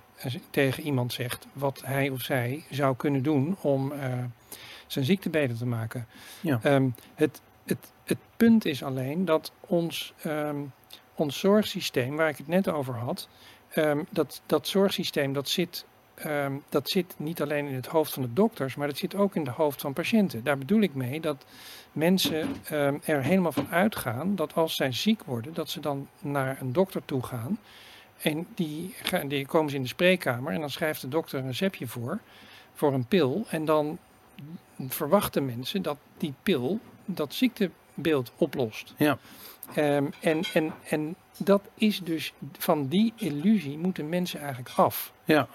tegen 0.50 0.82
iemand 0.82 1.12
zegt 1.12 1.46
wat 1.52 1.82
hij 1.84 2.08
of 2.08 2.20
zij 2.20 2.64
zou 2.70 2.96
kunnen 2.96 3.22
doen 3.22 3.56
om 3.60 3.92
zijn 4.92 5.04
ziekte 5.04 5.30
beter 5.30 5.56
te 5.56 5.66
maken. 5.66 6.06
Ja. 6.40 6.60
Um, 6.64 6.94
het, 7.14 7.40
het, 7.64 7.92
het 8.04 8.18
punt 8.36 8.64
is 8.64 8.82
alleen 8.82 9.24
dat 9.24 9.52
ons, 9.66 10.12
um, 10.26 10.72
ons 11.14 11.38
zorgsysteem, 11.38 12.16
waar 12.16 12.28
ik 12.28 12.36
het 12.36 12.48
net 12.48 12.68
over 12.68 12.94
had, 12.94 13.28
um, 13.74 14.06
dat, 14.10 14.42
dat 14.46 14.68
zorgsysteem 14.68 15.32
dat 15.32 15.48
zit, 15.48 15.86
dat 16.68 16.90
zit 16.90 17.14
niet 17.16 17.42
alleen 17.42 17.66
in 17.66 17.74
het 17.74 17.86
hoofd 17.86 18.12
van 18.12 18.22
de 18.22 18.32
dokters, 18.32 18.74
maar 18.74 18.86
dat 18.86 18.96
zit 18.96 19.14
ook 19.14 19.34
in 19.34 19.46
het 19.46 19.54
hoofd 19.54 19.80
van 19.80 19.92
patiënten. 19.92 20.44
Daar 20.44 20.58
bedoel 20.58 20.80
ik 20.80 20.94
mee 20.94 21.20
dat 21.20 21.44
mensen 21.92 22.48
er 23.04 23.22
helemaal 23.22 23.52
van 23.52 23.68
uitgaan 23.70 24.36
dat 24.36 24.54
als 24.54 24.74
zij 24.74 24.92
ziek 24.92 25.22
worden, 25.22 25.54
dat 25.54 25.70
ze 25.70 25.80
dan 25.80 26.08
naar 26.20 26.60
een 26.60 26.72
dokter 26.72 27.04
toe 27.04 27.22
gaan. 27.22 27.58
En 28.18 28.46
die, 28.54 28.94
die 29.26 29.46
komen 29.46 29.70
ze 29.70 29.76
in 29.76 29.82
de 29.82 29.88
spreekkamer 29.88 30.52
en 30.52 30.60
dan 30.60 30.70
schrijft 30.70 31.00
de 31.00 31.08
dokter 31.08 31.38
een 31.38 31.46
receptje 31.46 31.86
voor, 31.86 32.18
voor 32.74 32.92
een 32.94 33.06
pil. 33.06 33.44
En 33.48 33.64
dan 33.64 33.98
verwachten 34.88 35.44
mensen 35.44 35.82
dat 35.82 35.96
die 36.16 36.34
pil 36.42 36.80
dat 37.04 37.34
ziektebeeld 37.34 38.32
oplost. 38.36 38.94
Ja. 38.96 39.18
Um, 39.76 40.10
en, 40.20 40.42
en, 40.54 40.72
en 40.88 41.14
dat 41.36 41.62
is 41.74 42.00
dus 42.00 42.32
van 42.58 42.86
die 42.86 43.12
illusie 43.16 43.78
moeten 43.78 44.08
mensen 44.08 44.40
eigenlijk 44.40 44.70
af. 44.76 45.12
Ja. 45.24 45.48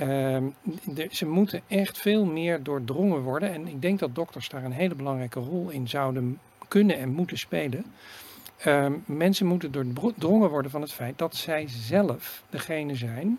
Um, 0.00 0.54
de, 0.84 1.08
ze 1.10 1.26
moeten 1.26 1.62
echt 1.66 1.98
veel 1.98 2.24
meer 2.24 2.62
doordrongen 2.62 3.20
worden. 3.20 3.52
En 3.52 3.66
ik 3.66 3.82
denk 3.82 3.98
dat 3.98 4.14
dokters 4.14 4.48
daar 4.48 4.64
een 4.64 4.72
hele 4.72 4.94
belangrijke 4.94 5.40
rol 5.40 5.70
in 5.70 5.88
zouden 5.88 6.38
kunnen 6.68 6.98
en 6.98 7.08
moeten 7.08 7.38
spelen. 7.38 7.84
Um, 8.66 9.02
mensen 9.06 9.46
moeten 9.46 9.72
doordrongen 9.72 10.50
worden 10.50 10.70
van 10.70 10.80
het 10.80 10.92
feit 10.92 11.18
dat 11.18 11.36
zij 11.36 11.64
zelf 11.68 12.42
degene 12.50 12.94
zijn 12.94 13.38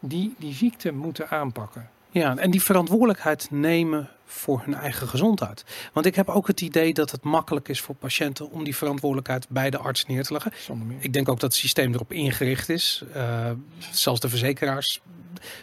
die 0.00 0.34
die 0.38 0.54
ziekte 0.54 0.92
moeten 0.92 1.28
aanpakken. 1.28 1.90
Ja, 2.10 2.36
en 2.36 2.50
die 2.50 2.62
verantwoordelijkheid 2.62 3.50
nemen 3.50 4.10
voor 4.30 4.62
hun 4.64 4.74
eigen 4.74 5.08
gezondheid. 5.08 5.64
Want 5.92 6.06
ik 6.06 6.14
heb 6.14 6.28
ook 6.28 6.46
het 6.46 6.60
idee 6.60 6.94
dat 6.94 7.10
het 7.10 7.22
makkelijk 7.22 7.68
is 7.68 7.80
voor 7.80 7.94
patiënten 7.94 8.50
om 8.50 8.64
die 8.64 8.76
verantwoordelijkheid 8.76 9.46
bij 9.48 9.70
de 9.70 9.78
arts 9.78 10.06
neer 10.06 10.22
te 10.22 10.32
leggen. 10.32 10.52
Ik 10.98 11.12
denk 11.12 11.28
ook 11.28 11.40
dat 11.40 11.50
het 11.50 11.60
systeem 11.60 11.94
erop 11.94 12.12
ingericht 12.12 12.68
is. 12.68 13.04
Uh, 13.16 13.50
zelfs 13.90 14.20
de 14.20 14.28
verzekeraars 14.28 15.00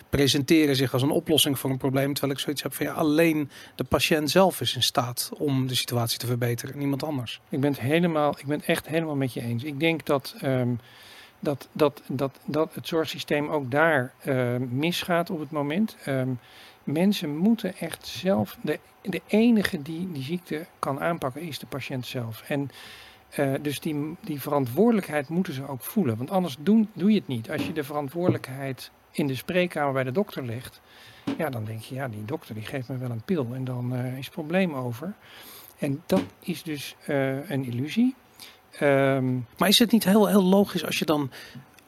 presenteren 0.10 0.76
zich 0.76 0.94
als 0.94 1.02
een 1.02 1.10
oplossing 1.10 1.60
voor 1.60 1.70
een 1.70 1.78
probleem. 1.78 2.14
Terwijl 2.14 2.34
ik 2.34 2.40
zoiets 2.40 2.64
heb 2.64 2.74
van 2.74 2.86
ja, 2.86 2.94
alleen 2.94 3.50
de 3.76 3.84
patiënt 3.84 4.32
zelf 4.32 4.62
is 4.62 4.76
in 4.76 4.84
staat 4.84 5.32
om 5.38 5.68
de 5.68 5.76
situatie 5.76 6.20
te 6.20 6.26
verbeteren. 6.26 6.78
Niemand 6.78 7.04
anders. 7.04 7.42
Ik 7.50 7.60
ben 7.60 7.72
het 7.72 7.80
helemaal, 7.80 8.36
ik 8.40 8.46
ben 8.46 8.62
echt 8.62 8.88
helemaal 8.88 9.16
met 9.16 9.34
je 9.34 9.42
eens. 9.42 9.64
Ik 9.64 9.80
denk 9.80 10.06
dat. 10.06 10.36
Um, 10.44 10.80
dat, 11.40 11.68
dat, 11.72 12.02
dat, 12.08 12.40
dat 12.46 12.74
het 12.74 12.88
zorgsysteem 12.88 13.50
ook 13.50 13.72
daar 13.72 14.14
uh, 14.24 14.56
misgaat 14.58 15.30
op 15.30 15.40
het 15.40 15.52
moment. 15.52 15.98
Um, 16.08 16.40
mensen 16.86 17.38
moeten 17.38 17.77
echt 17.77 18.08
zelf, 18.08 18.58
de, 18.62 18.80
de 19.01 19.22
enige 19.27 19.82
die 19.82 20.12
die 20.12 20.24
ziekte 20.24 20.65
kan 20.80 21.00
aanpakken 21.00 21.42
is 21.42 21.60
de 21.60 21.65
patiënt 21.65 22.06
zelf. 22.06 22.44
En 22.48 22.70
uh, 23.39 23.54
dus 23.62 23.80
die, 23.80 24.15
die 24.22 24.42
verantwoordelijkheid 24.42 25.30
moeten 25.30 25.54
ze 25.54 25.68
ook 25.68 25.82
voelen. 25.82 26.18
Want 26.18 26.32
anders 26.32 26.58
doen, 26.60 26.89
doe 26.94 27.10
je 27.10 27.18
het 27.18 27.27
niet. 27.27 27.51
Als 27.51 27.65
je 27.65 27.74
de 27.74 27.84
verantwoordelijkheid 27.84 28.92
in 29.12 29.27
de 29.27 29.36
spreekkamer 29.36 29.94
bij 29.94 30.04
de 30.04 30.12
dokter 30.12 30.46
legt, 30.46 30.82
ja, 31.38 31.50
dan 31.50 31.65
denk 31.65 31.82
je, 31.82 31.96
ja, 31.96 32.08
die 32.08 32.25
dokter 32.25 32.56
die 32.56 32.63
geeft 32.63 32.88
me 32.88 32.98
wel 32.98 33.10
een 33.10 33.24
pil 33.25 33.48
en 33.54 33.63
dan 33.63 33.94
uh, 33.94 34.18
is 34.18 34.25
het 34.25 34.34
probleem 34.34 34.74
over. 34.74 35.13
En 35.77 36.04
dat 36.06 36.24
is 36.39 36.63
dus 36.63 36.96
uh, 37.08 37.50
een 37.50 37.65
illusie. 37.65 38.15
Um, 38.82 39.48
maar 39.58 39.68
is 39.68 39.80
het 39.80 39.92
niet 39.92 40.04
heel, 40.04 40.27
heel 40.27 40.44
logisch 40.44 40.86
als 40.86 41.00
je 41.00 41.06
dan 41.06 41.32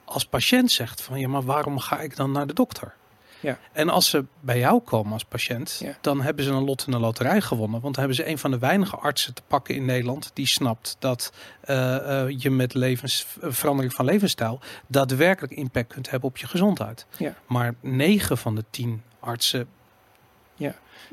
als 0.06 0.26
patiënt 0.26 0.72
zegt 0.72 1.02
van 1.02 1.20
ja, 1.20 1.28
maar 1.28 1.44
waarom 1.44 1.80
ga 1.80 2.00
ik 2.00 2.16
dan 2.16 2.32
naar 2.32 2.48
de 2.48 2.54
dokter? 2.54 2.94
Ja. 3.40 3.58
En 3.72 3.90
als 3.90 4.10
ze 4.10 4.26
bij 4.40 4.60
jou 4.60 4.80
komen 4.80 5.14
als 5.14 5.26
patiënt, 5.26 5.80
Ja. 5.84 5.98
dan 6.02 6.22
hebben 6.22 6.44
ze 6.44 6.52
een 6.52 6.64
lot 6.64 6.84
in 6.86 6.92
de 6.92 7.00
loterij 7.00 7.42
gewonnen. 7.42 7.82
Want 7.82 7.96
dan 7.96 8.06
hebben 8.06 8.24
ze 8.24 8.32
een 8.32 8.38
van 8.38 8.52
de 8.52 8.58
weinige 8.58 8.96
artsen 8.96 9.34
te 9.34 9.42
pakken 9.48 9.76
in 9.76 9.86
Nederland 9.86 10.32
die 10.34 10.48
snapt 10.48 10.96
dat 11.00 11.34
eh, 11.62 12.22
eh, 12.22 12.36
je 12.38 12.50
met 12.50 12.74
levens, 12.74 13.28
eh, 13.42 13.50
verandering 13.52 13.94
van 13.94 14.06
levensstijl 14.06 14.60
daadwerkelijk 14.88 15.54
impact 15.54 15.94
kunt 15.94 16.10
hebben 16.10 16.30
op 16.30 16.38
je 16.38 16.48
gezondheid. 16.48 17.06
Ja. 17.18 17.34
Maar 17.48 17.76
negen 17.80 18.38
van 18.38 18.56
de 18.56 18.64
tien 18.70 19.02
artsen, 19.20 19.68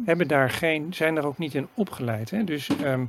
hebben 0.05 0.29
daar 0.29 0.51
geen, 0.51 0.95
zijn 0.95 1.15
daar 1.15 1.25
ook 1.25 1.39
niet 1.39 1.55
in 1.55 1.69
opgeleid. 1.75 2.31
Hè? 2.31 2.45
Dus 2.45 2.69
ehm, 2.69 3.05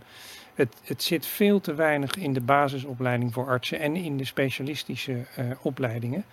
het, 0.53 0.75
het 0.83 1.03
zit 1.03 1.25
veel 1.25 1.61
te 1.61 1.73
weinig 1.73 2.15
in 2.15 2.33
de 2.33 2.41
basisopleiding 2.41 3.33
voor 3.33 3.47
artsen 3.47 3.79
en 3.79 3.95
in 3.95 4.17
de 4.17 4.25
specialistische 4.25 5.25
opleidingen. 5.61 6.25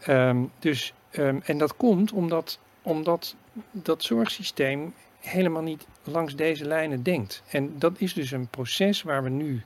Ehm, 0.00 0.42
dus, 0.58 0.92
ehm, 1.10 1.38
en 1.44 1.58
dat 1.58 1.76
komt 1.76 2.12
omdat, 2.12 2.58
omdat 2.82 3.34
dat 3.70 4.02
zorgsysteem 4.02 4.94
helemaal 5.20 5.62
niet 5.62 5.86
langs 6.04 6.36
deze 6.36 6.64
lijnen 6.64 7.02
denkt. 7.02 7.42
En 7.50 7.78
dat 7.78 7.92
is 7.98 8.14
dus 8.14 8.30
een 8.30 8.48
proces 8.48 9.02
waar 9.02 9.22
we 9.22 9.28
nu 9.28 9.62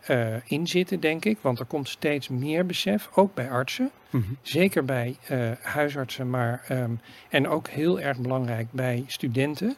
eh, 0.00 0.50
in 0.50 0.66
zitten, 0.66 1.00
denk 1.00 1.24
ik. 1.24 1.38
Want 1.40 1.58
er 1.58 1.64
komt 1.64 1.88
steeds 1.88 2.28
meer 2.28 2.66
besef, 2.66 3.10
ook 3.14 3.34
bij 3.34 3.50
artsen. 3.50 3.90
Zeker 4.42 4.84
bij 4.84 5.16
eh, 5.26 5.50
huisartsen, 5.60 6.30
maar 6.30 6.64
ehm, 6.68 6.90
en 7.28 7.48
ook 7.48 7.68
heel 7.68 8.00
erg 8.00 8.18
belangrijk 8.18 8.66
bij 8.70 9.04
studenten. 9.06 9.76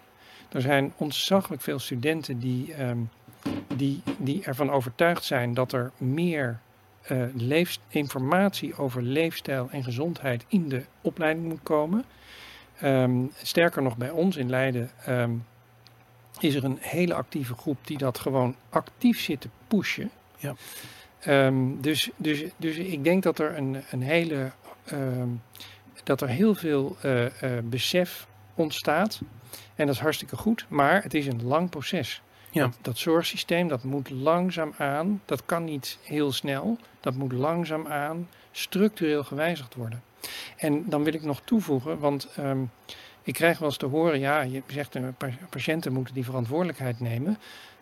Er 0.53 0.61
zijn 0.61 0.93
ontzaglijk 0.97 1.63
veel 1.63 1.79
studenten 1.79 2.39
die, 2.39 2.75
die, 3.77 4.03
die 4.19 4.45
ervan 4.45 4.71
overtuigd 4.71 5.25
zijn 5.25 5.55
dat 5.55 5.73
er 5.73 5.91
meer 5.97 6.61
eh, 7.09 7.67
informatie 7.89 8.77
over 8.77 9.03
leefstijl 9.03 9.69
en 9.71 9.85
gezondheid 9.85 10.45
in 10.49 10.69
de 10.69 10.85
opleiding 11.01 11.49
moet 11.49 11.63
komen. 11.63 12.05
Ehm, 12.81 13.25
sterker 13.43 13.83
nog, 13.83 13.97
bij 13.97 14.11
ons 14.11 14.37
in 14.37 14.51
Leiden 14.51 14.91
ehm, 15.05 15.33
is 16.41 16.55
er 16.55 16.65
een 16.65 16.79
hele 16.81 17.15
actieve 17.15 17.55
groep 17.55 17.87
die 17.87 17.99
dat 17.99 18.19
gewoon 18.19 18.57
actief 18.69 19.21
zit 19.21 19.41
te 19.41 19.49
pushen. 19.69 20.11
Ja. 20.37 20.55
Ehm, 21.21 21.81
dus, 21.81 22.11
dus, 22.17 22.45
dus 22.57 22.77
ik 22.77 23.05
denk 23.05 23.23
dat 23.23 23.39
er 23.39 23.57
een, 23.57 23.83
een 23.91 24.03
hele 24.03 24.53
dat 26.07 26.21
er 26.21 26.29
heel 26.29 26.55
veel 26.55 26.97
eh, 27.01 27.25
eh, 27.25 27.65
besef 27.65 28.27
ontstaat. 28.55 29.21
En 29.75 29.87
dat 29.87 29.95
is 29.95 30.01
hartstikke 30.01 30.37
goed, 30.37 30.67
maar 30.69 31.03
het 31.03 31.15
is 31.15 31.27
een 31.27 31.45
lang 31.45 31.71
proces. 31.71 32.23
Ja. 32.57 32.71
Dat, 32.81 32.99
zorgsysteem, 32.99 33.69
dat 33.69 33.85
moet 33.85 34.11
langzaam 34.11 34.75
aan, 34.79 35.23
dat 35.25 35.43
kan 35.47 35.65
niet 35.65 35.99
heel 36.03 36.33
snel, 36.33 36.79
dat 37.01 37.15
moet 37.15 37.33
langzaam 37.33 37.87
aan 37.87 38.29
structureel 38.53 39.25
gewijzigd 39.25 39.75
worden. 39.75 40.03
En 40.57 40.85
dan 40.89 41.05
wil 41.05 41.15
ik 41.15 41.23
nog 41.23 41.41
toevoegen, 41.45 41.99
want 41.99 42.29
ehm, 42.37 42.63
ik 43.23 43.35
krijg 43.35 43.59
wel 43.59 43.69
eens 43.69 43.77
te 43.77 43.87
horen, 43.87 44.19
ja, 44.19 44.41
je 44.41 44.63
zegt 44.67 44.97
uh, 44.97 45.09
patiënten 45.51 45.93
moeten 45.93 46.15
die 46.15 46.25
verantwoordelijkheid 46.25 47.01
nemen. 47.01 47.39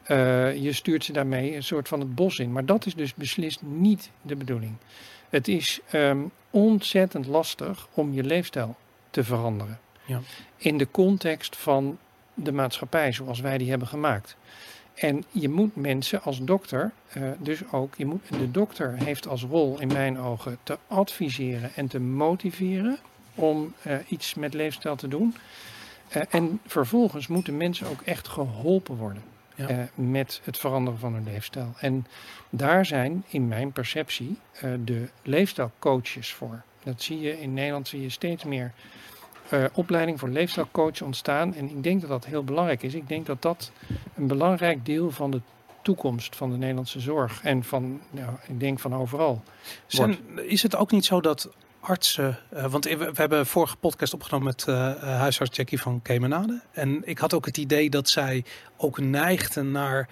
Uh, 0.09 0.57
je 0.57 0.73
stuurt 0.73 1.04
ze 1.04 1.12
daarmee 1.12 1.54
een 1.54 1.62
soort 1.62 1.88
van 1.88 2.00
het 2.00 2.14
bos 2.14 2.38
in. 2.38 2.52
Maar 2.52 2.64
dat 2.64 2.87
is 2.87 2.95
dus 2.95 3.14
beslist 3.14 3.62
niet 3.62 4.11
de 4.23 4.37
bedoeling. 4.37 4.76
Het 5.28 5.49
is 5.49 5.81
um, 5.93 6.31
ontzettend 6.50 7.26
lastig 7.26 7.88
om 7.95 8.12
je 8.12 8.23
leefstijl 8.23 8.76
te 9.11 9.25
veranderen. 9.25 9.78
Ja. 10.04 10.21
In 10.57 10.78
de 10.78 10.90
context 10.90 11.57
van 11.57 11.99
de 12.35 12.53
maatschappij 12.53 13.12
zoals 13.12 13.41
wij 13.41 13.59
die 13.59 13.71
hebben 13.71 13.88
gemaakt. 13.88 14.37
En 14.95 15.25
je 15.31 15.49
moet 15.49 15.76
mensen 15.76 16.23
als 16.23 16.45
dokter, 16.45 16.93
uh, 17.17 17.29
dus 17.38 17.61
ook, 17.71 17.95
je 17.97 18.07
moet, 18.07 18.29
de 18.29 18.50
dokter 18.50 18.95
heeft 18.97 19.29
als 19.29 19.43
rol 19.43 19.81
in 19.81 19.88
mijn 19.88 20.19
ogen 20.19 20.59
te 20.62 20.79
adviseren 20.87 21.71
en 21.75 21.87
te 21.87 22.00
motiveren 22.00 22.99
om 23.35 23.75
uh, 23.87 23.97
iets 24.09 24.35
met 24.35 24.55
leefstijl 24.55 24.97
te 24.97 25.09
doen. 25.09 25.35
Uh, 26.17 26.23
en 26.29 26.61
vervolgens 26.67 27.26
moeten 27.26 27.57
mensen 27.57 27.87
ook 27.87 28.00
echt 28.00 28.29
geholpen 28.29 28.97
worden 28.97 29.23
ja. 29.55 29.88
met 29.95 30.41
het 30.45 30.59
veranderen 30.59 30.99
van 30.99 31.14
hun 31.14 31.25
leefstijl. 31.25 31.73
En 31.79 32.07
daar 32.50 32.87
zijn 32.87 33.25
in 33.29 33.49
mijn 33.49 33.73
perceptie 33.73 34.38
de 34.85 35.09
leefstijlcoaches 35.23 36.33
voor. 36.33 36.62
Dat 36.83 37.03
zie 37.03 37.21
je 37.21 37.41
in 37.41 37.55
Nederland 37.55 37.88
zie 37.88 38.03
je 38.03 38.09
steeds 38.09 38.45
meer 38.45 38.73
uh, 39.52 39.64
opleiding 39.72 40.18
voor 40.20 40.28
leefstijlcoach 40.28 41.02
ontstaan. 41.02 41.54
En 41.54 41.68
ik 41.70 41.82
denk 41.82 42.00
dat 42.00 42.10
dat 42.10 42.24
heel 42.24 42.44
belangrijk 42.44 42.82
is. 42.82 42.94
Ik 42.94 43.08
denk 43.08 43.26
dat 43.26 43.42
dat 43.42 43.72
een 44.14 44.26
belangrijk 44.26 44.84
deel 44.84 45.10
van 45.10 45.30
de 45.30 45.40
toekomst 45.82 46.36
van 46.36 46.50
de 46.50 46.56
Nederlandse 46.56 47.00
zorg 47.00 47.42
en 47.42 47.64
van, 47.64 48.00
nou, 48.10 48.30
ik 48.46 48.60
denk 48.60 48.80
van 48.80 48.94
overal. 48.94 49.42
Zijn, 49.86 50.18
is 50.36 50.62
het 50.62 50.76
ook 50.76 50.90
niet 50.90 51.04
zo 51.04 51.20
dat 51.20 51.50
artsen. 51.80 52.38
Uh, 52.54 52.66
want 52.66 52.84
we, 52.84 52.96
we, 52.96 53.12
hebben 53.14 53.46
vorige 53.46 53.76
podcast 53.76 54.14
opgenomen 54.14 54.46
met 54.46 54.66
uh, 54.68 55.02
huisarts 55.02 55.56
Jackie 55.56 55.80
van 55.80 56.02
Kemenade. 56.02 56.60
En 56.72 57.02
ik 57.04 57.18
had 57.18 57.34
ook 57.34 57.46
het 57.46 57.56
idee 57.56 57.90
dat 57.90 58.08
zij 58.08 58.44
ook 58.76 58.98
neigden 58.98 59.70
naar 59.70 60.08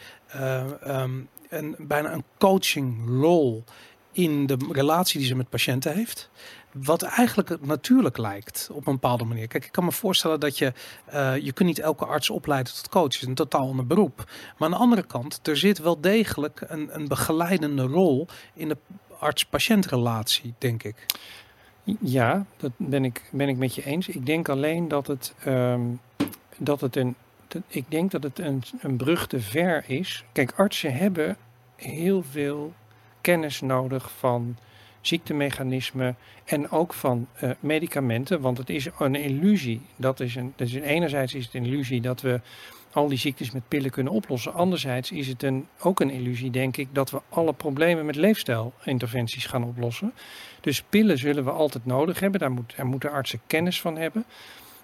um, 0.86 1.28
een, 1.48 1.74
bijna 1.78 2.12
een 2.12 2.24
coachingrol 2.38 3.64
in 4.12 4.46
de 4.46 4.56
relatie 4.72 5.18
die 5.18 5.28
ze 5.28 5.34
met 5.34 5.48
patiënten 5.48 5.94
heeft. 5.94 6.30
Wat 6.72 7.02
eigenlijk 7.02 7.66
natuurlijk 7.66 8.18
lijkt 8.18 8.68
op 8.72 8.86
een 8.86 8.92
bepaalde 8.92 9.24
manier. 9.24 9.48
Kijk, 9.48 9.64
ik 9.64 9.72
kan 9.72 9.84
me 9.84 9.92
voorstellen 9.92 10.40
dat 10.40 10.58
je, 10.58 10.72
uh, 11.14 11.36
je 11.36 11.52
kunt 11.52 11.68
niet 11.68 11.78
elke 11.78 12.04
arts 12.04 12.30
opleiden 12.30 12.74
tot 12.74 12.88
coach. 12.88 13.04
Het 13.04 13.22
is 13.22 13.28
een 13.28 13.34
totaal 13.34 13.68
ander 13.68 13.86
beroep. 13.86 14.16
Maar 14.58 14.68
aan 14.68 14.70
de 14.70 14.76
andere 14.76 15.02
kant, 15.02 15.40
er 15.42 15.56
zit 15.56 15.78
wel 15.78 16.00
degelijk 16.00 16.64
een, 16.66 16.88
een 16.94 17.08
begeleidende 17.08 17.82
rol 17.82 18.26
in 18.54 18.68
de 18.68 18.76
arts-patiëntrelatie, 19.18 20.54
denk 20.58 20.82
ik. 20.82 21.06
Ja, 22.00 22.46
dat 22.56 22.72
ben 22.76 23.04
ik, 23.04 23.22
ben 23.30 23.48
ik 23.48 23.56
met 23.56 23.74
je 23.74 23.84
eens. 23.84 24.08
Ik 24.08 24.26
denk 24.26 24.48
alleen 24.48 24.88
dat 24.88 25.06
het, 25.06 25.34
um, 25.46 26.00
dat 26.56 26.80
het 26.80 26.96
een. 26.96 27.14
Ik 27.66 27.84
denk 27.88 28.10
dat 28.10 28.22
het 28.22 28.38
een, 28.38 28.62
een 28.80 28.96
brug 28.96 29.26
te 29.26 29.40
ver 29.40 29.84
is. 29.86 30.24
Kijk, 30.32 30.52
artsen 30.56 30.94
hebben 30.94 31.36
heel 31.76 32.22
veel 32.30 32.72
kennis 33.20 33.60
nodig 33.60 34.10
van 34.18 34.56
ziektemechanismen 35.02 36.16
en 36.44 36.70
ook 36.70 36.94
van 36.94 37.26
uh, 37.42 37.50
medicamenten. 37.60 38.40
Want 38.40 38.58
het 38.58 38.70
is 38.70 38.88
een 38.98 39.14
illusie. 39.14 39.80
Dat 39.96 40.20
is 40.20 40.34
een, 40.34 40.52
dus 40.56 40.72
enerzijds 40.72 41.34
is 41.34 41.44
het 41.44 41.54
een 41.54 41.64
illusie 41.64 42.00
dat 42.00 42.20
we 42.20 42.40
al 42.92 43.08
die 43.08 43.18
ziektes 43.18 43.50
met 43.50 43.68
pillen 43.68 43.90
kunnen 43.90 44.12
oplossen. 44.12 44.54
Anderzijds 44.54 45.10
is 45.10 45.28
het 45.28 45.42
een, 45.42 45.66
ook 45.80 46.00
een 46.00 46.10
illusie, 46.10 46.50
denk 46.50 46.76
ik, 46.76 46.88
dat 46.92 47.10
we 47.10 47.20
alle 47.28 47.52
problemen 47.52 48.06
met 48.06 48.16
leefstijlinterventies 48.16 49.46
gaan 49.46 49.64
oplossen. 49.64 50.12
Dus 50.60 50.82
pillen 50.82 51.18
zullen 51.18 51.44
we 51.44 51.50
altijd 51.50 51.86
nodig 51.86 52.20
hebben. 52.20 52.40
Daar, 52.40 52.50
moet, 52.50 52.76
daar 52.76 52.86
moeten 52.86 53.10
artsen 53.10 53.40
kennis 53.46 53.80
van 53.80 53.96
hebben. 53.96 54.24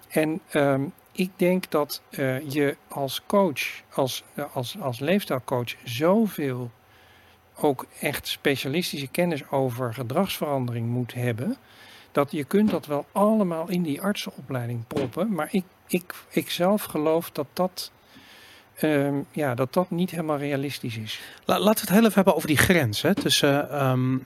En 0.09 0.41
um, 0.53 0.93
ik 1.11 1.31
denk 1.35 1.71
dat 1.71 2.01
uh, 2.09 2.49
je 2.49 2.77
als 2.87 3.21
coach, 3.25 3.81
als, 3.93 4.23
uh, 4.35 4.45
als, 4.55 4.79
als 4.79 4.99
leefstijlcoach, 4.99 5.75
zoveel 5.83 6.71
ook 7.61 7.85
echt 7.99 8.27
specialistische 8.27 9.07
kennis 9.07 9.49
over 9.49 9.93
gedragsverandering 9.93 10.87
moet 10.87 11.13
hebben. 11.13 11.57
Dat 12.11 12.31
je 12.31 12.43
kunt 12.43 12.69
dat 12.69 12.85
wel 12.85 13.05
allemaal 13.11 13.69
in 13.69 13.83
die 13.83 14.01
artsenopleiding 14.01 14.87
proppen. 14.87 15.33
Maar 15.33 15.47
ik, 15.51 15.63
ik, 15.87 16.13
ik 16.29 16.49
zelf 16.49 16.83
geloof 16.83 17.31
dat 17.31 17.47
dat 17.53 17.91
Um, 18.83 19.25
ja, 19.31 19.55
dat 19.55 19.73
dat 19.73 19.89
niet 19.89 20.11
helemaal 20.11 20.37
realistisch 20.37 20.97
is. 20.97 21.19
La, 21.45 21.59
laten 21.59 21.73
we 21.73 21.79
het 21.79 21.89
heel 21.89 21.99
even 21.99 22.13
hebben 22.13 22.35
over 22.35 22.47
die 22.47 22.57
grens 22.57 23.01
hè, 23.01 23.15
tussen 23.15 23.85
um, 23.85 24.25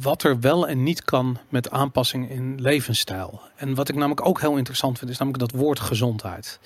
wat 0.00 0.22
er 0.22 0.40
wel 0.40 0.68
en 0.68 0.82
niet 0.82 1.04
kan 1.04 1.38
met 1.48 1.70
aanpassing 1.70 2.30
in 2.30 2.60
levensstijl. 2.60 3.40
En 3.56 3.74
wat 3.74 3.88
ik 3.88 3.94
namelijk 3.94 4.26
ook 4.26 4.40
heel 4.40 4.56
interessant 4.56 4.98
vind, 4.98 5.10
is 5.10 5.18
namelijk 5.18 5.50
dat 5.50 5.60
woord 5.60 5.80
gezondheid. 5.80 6.60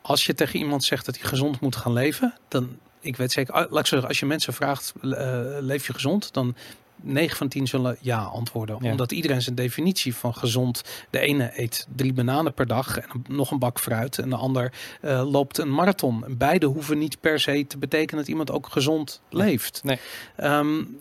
Als 0.00 0.26
je 0.26 0.34
tegen 0.34 0.58
iemand 0.58 0.84
zegt 0.84 1.06
dat 1.06 1.18
hij 1.18 1.28
gezond 1.28 1.60
moet 1.60 1.76
gaan 1.76 1.92
leven, 1.92 2.34
dan, 2.48 2.78
ik 3.02 3.16
weet 3.16 3.32
zeker, 3.32 3.54
laat 3.54 3.78
ik 3.78 3.86
zeggen, 3.86 4.08
als 4.08 4.20
je 4.20 4.26
mensen 4.26 4.52
vraagt, 4.52 4.92
uh, 5.02 5.12
leef 5.60 5.86
je 5.86 5.92
gezond, 5.92 6.32
dan 6.32 6.54
9 7.02 7.36
van 7.36 7.48
10 7.48 7.66
zullen 7.66 7.96
ja 8.00 8.22
antwoorden. 8.22 8.78
Ja. 8.80 8.90
Omdat 8.90 9.12
iedereen 9.12 9.42
zijn 9.42 9.54
definitie 9.54 10.14
van 10.14 10.34
gezond. 10.34 10.82
De 11.10 11.18
ene 11.18 11.52
eet 11.54 11.86
drie 11.96 12.12
bananen 12.12 12.54
per 12.54 12.66
dag 12.66 12.98
en 12.98 13.24
nog 13.28 13.50
een 13.50 13.58
bak 13.58 13.78
fruit. 13.80 14.18
En 14.18 14.30
de 14.30 14.36
ander 14.36 14.72
uh, 15.02 15.30
loopt 15.30 15.58
een 15.58 15.74
marathon. 15.74 16.24
Beide 16.28 16.66
hoeven 16.66 16.98
niet 16.98 17.20
per 17.20 17.40
se 17.40 17.66
te 17.66 17.78
betekenen 17.78 18.20
dat 18.20 18.28
iemand 18.28 18.50
ook 18.50 18.68
gezond 18.68 19.20
nee. 19.30 19.42
leeft. 19.42 19.80
Nee. 19.84 19.98
Um, 20.40 20.98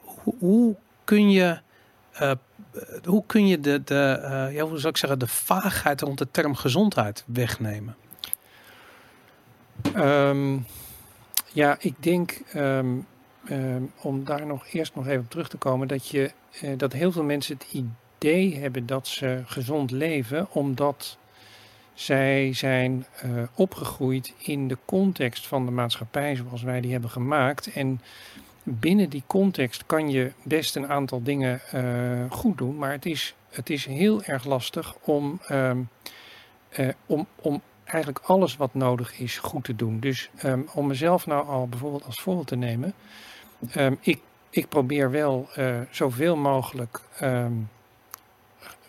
hoe, 0.00 0.34
hoe, 0.38 0.76
kun 1.04 1.30
je. 1.30 1.58
Uh, 2.20 2.32
hoe 3.04 3.24
kun 3.26 3.46
je 3.46 3.60
de, 3.60 3.84
de, 3.84 4.18
uh, 4.22 4.54
ja, 4.54 4.64
hoe 4.64 4.78
zou 4.78 4.88
ik 4.88 4.96
zeggen, 4.96 5.18
de 5.18 5.26
vaagheid 5.26 6.00
rond 6.00 6.18
de 6.18 6.28
term 6.30 6.54
gezondheid 6.54 7.24
wegnemen? 7.26 7.96
Um, 9.96 10.66
ja, 11.56 11.76
ik 11.78 11.94
denk 11.98 12.40
um, 12.54 13.06
um, 13.50 13.92
om 14.02 14.24
daar 14.24 14.46
nog 14.46 14.66
eerst 14.66 14.94
nog 14.94 15.06
even 15.06 15.22
op 15.22 15.30
terug 15.30 15.48
te 15.48 15.56
komen, 15.56 15.88
dat, 15.88 16.08
je, 16.08 16.30
uh, 16.62 16.70
dat 16.76 16.92
heel 16.92 17.12
veel 17.12 17.22
mensen 17.22 17.56
het 17.58 17.84
idee 18.18 18.56
hebben 18.56 18.86
dat 18.86 19.06
ze 19.06 19.42
gezond 19.44 19.90
leven, 19.90 20.46
omdat 20.52 21.18
zij 21.94 22.52
zijn 22.52 23.06
uh, 23.24 23.42
opgegroeid 23.54 24.32
in 24.38 24.68
de 24.68 24.78
context 24.84 25.46
van 25.46 25.64
de 25.64 25.72
maatschappij 25.72 26.36
zoals 26.36 26.62
wij 26.62 26.80
die 26.80 26.92
hebben 26.92 27.10
gemaakt. 27.10 27.72
En 27.72 28.00
binnen 28.62 29.08
die 29.10 29.22
context 29.26 29.86
kan 29.86 30.10
je 30.10 30.32
best 30.42 30.76
een 30.76 30.88
aantal 30.88 31.22
dingen 31.22 31.60
eh, 31.70 32.30
goed 32.30 32.58
doen, 32.58 32.76
maar 32.76 32.92
het 32.92 33.06
is, 33.06 33.34
het 33.50 33.70
is 33.70 33.86
heel 33.86 34.22
erg 34.22 34.44
lastig 34.44 34.94
om, 35.00 35.40
ehm, 35.46 35.78
eh, 36.68 36.88
om, 37.06 37.26
om 37.36 37.62
eigenlijk 37.86 38.24
alles 38.26 38.56
wat 38.56 38.74
nodig 38.74 39.18
is 39.18 39.38
goed 39.38 39.64
te 39.64 39.76
doen. 39.76 40.00
Dus 40.00 40.30
ehm, 40.36 40.60
om 40.74 40.86
mezelf 40.86 41.26
nou 41.26 41.46
al 41.46 41.68
bijvoorbeeld 41.68 42.04
als 42.04 42.20
voorbeeld 42.22 42.46
te 42.46 42.56
nemen, 42.56 42.94
ehm, 43.70 43.94
ik, 44.00 44.20
ik 44.50 44.68
probeer 44.68 45.10
wel 45.10 45.48
eh, 45.54 45.80
zoveel 45.90 46.36
mogelijk 46.36 47.00
ehm, 47.18 47.52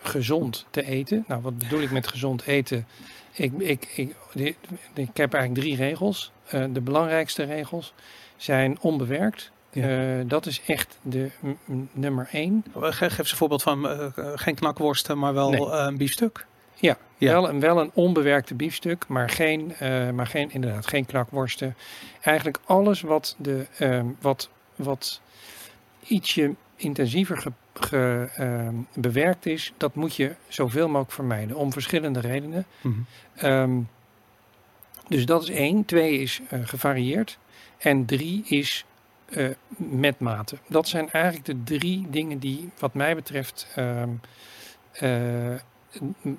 gezond 0.02 0.66
te 0.70 0.84
eten. 0.84 1.24
Nou, 1.28 1.42
wat 1.42 1.58
bedoel 1.58 1.80
ik 1.80 1.90
met 1.90 2.06
gezond 2.08 2.46
eten? 2.46 2.86
Ik, 3.32 3.52
ik, 3.58 3.84
ik, 3.96 4.14
ik, 4.34 4.56
ik 4.94 5.16
heb 5.16 5.34
eigenlijk 5.34 5.54
drie 5.64 5.76
regels. 5.76 6.32
Eh, 6.48 6.64
de 6.72 6.80
belangrijkste 6.80 7.42
regels 7.42 7.92
zijn 8.36 8.80
onbewerkt. 8.80 9.50
Ja. 9.72 10.18
Eh, 10.18 10.24
dat 10.26 10.46
is 10.46 10.60
echt 10.66 10.98
de 11.02 11.30
nummer 11.92 12.28
één. 12.32 12.64
Ge- 12.72 12.92
Geef 12.92 13.18
eens 13.18 13.30
een 13.30 13.36
voorbeeld 13.36 13.62
van 13.62 13.86
geen 14.34 14.54
knakworsten, 14.54 15.18
maar 15.18 15.34
wel 15.34 15.50
Nee. 15.50 15.60
een 15.60 15.96
biefstuk. 15.96 16.46
Ja, 16.80 16.96
Ja. 17.18 17.32
Wel, 17.32 17.48
een, 17.48 17.60
wel 17.60 17.80
een 17.80 17.90
onbewerkte 17.94 18.54
biefstuk, 18.54 19.08
maar 19.08 19.30
geen, 19.30 19.74
eh, 19.74 20.10
maar 20.10 20.26
geen, 20.26 20.50
inderdaad, 20.52 20.86
geen 20.86 21.06
knakworsten. 21.06 21.76
Eigenlijk 22.20 22.58
alles 22.64 23.00
wat, 23.00 23.34
de, 23.38 23.66
ehm, 23.78 24.06
wat, 24.20 24.50
wat 24.76 25.20
ietsje 26.04 26.54
intensiever 26.76 27.38
ge, 27.38 27.52
ge- 27.74 28.28
ehm, 28.36 28.74
bewerkt 28.94 29.46
is, 29.46 29.72
dat 29.76 29.94
moet 29.94 30.16
je 30.16 30.34
zoveel 30.48 30.86
mogelijk 30.86 31.12
vermijden. 31.12 31.56
Om 31.56 31.72
verschillende 31.72 32.20
redenen. 32.20 32.64
Mhm. 32.80 32.94
Ehm, 33.34 33.78
dus 35.08 35.26
dat 35.26 35.42
is 35.42 35.50
één. 35.50 35.84
Twee 35.84 36.18
is 36.18 36.40
eh, 36.48 36.58
gevarieerd. 36.62 37.38
En 37.78 38.04
drie 38.04 38.44
is 38.46 38.84
eh, 39.28 39.48
met 39.76 40.20
mate. 40.20 40.56
Dat 40.68 40.88
zijn 40.88 41.10
eigenlijk 41.10 41.44
de 41.44 41.62
drie 41.64 42.06
dingen 42.10 42.38
die, 42.38 42.70
wat 42.78 42.94
mij 42.94 43.14
betreft, 43.14 43.66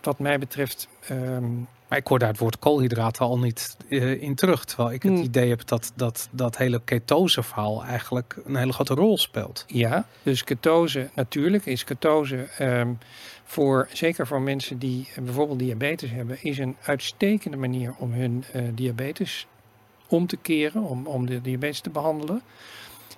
wat 0.02 0.20
mij 0.20 0.40
betreft, 0.40 0.88
ehm, 1.08 1.58
Maar 1.88 1.98
ik 1.98 2.08
hoor 2.08 2.20
daar 2.20 2.30
het 2.30 2.38
woord 2.38 2.60
koolhydraten 2.60 3.26
al 3.26 3.40
niet 3.40 3.78
eh, 3.90 4.22
in 4.22 4.36
terug. 4.36 4.66
Terwijl 4.66 4.92
ik 4.92 5.04
het 5.04 5.12
Hmm. 5.14 5.22
idee 5.24 5.50
heb 5.50 5.68
dat 5.68 5.92
dat, 5.96 6.28
dat 6.32 6.58
hele 6.58 6.82
ketose 6.86 7.44
verhaal 7.44 7.84
eigenlijk 7.84 8.36
een 8.46 8.56
hele 8.56 8.74
grote 8.74 8.94
rol 8.94 9.18
speelt. 9.18 9.64
ja, 9.68 10.06
dus 10.24 10.44
ketose 10.44 11.10
natuurlijk 11.14 11.66
is 11.66 11.84
ketose 11.84 12.48
ehm, 12.58 12.94
voor 13.44 13.88
zeker 13.94 14.28
voor 14.28 14.42
mensen 14.42 14.78
die 14.80 15.08
eh, 15.16 15.24
bijvoorbeeld 15.24 15.60
diabetes 15.60 16.10
hebben, 16.12 16.44
is 16.44 16.58
een 16.58 16.76
uitstekende 16.84 17.58
manier 17.58 17.94
om 17.98 18.12
hun 18.12 18.44
eh, 18.54 18.64
diabetes 18.74 19.48
om 20.08 20.28
te 20.28 20.38
keren, 20.38 20.84
om, 20.84 21.08
om 21.08 21.26
de 21.26 21.42
diabetes 21.42 21.80
te 21.80 21.90
behandelen. 21.90 22.42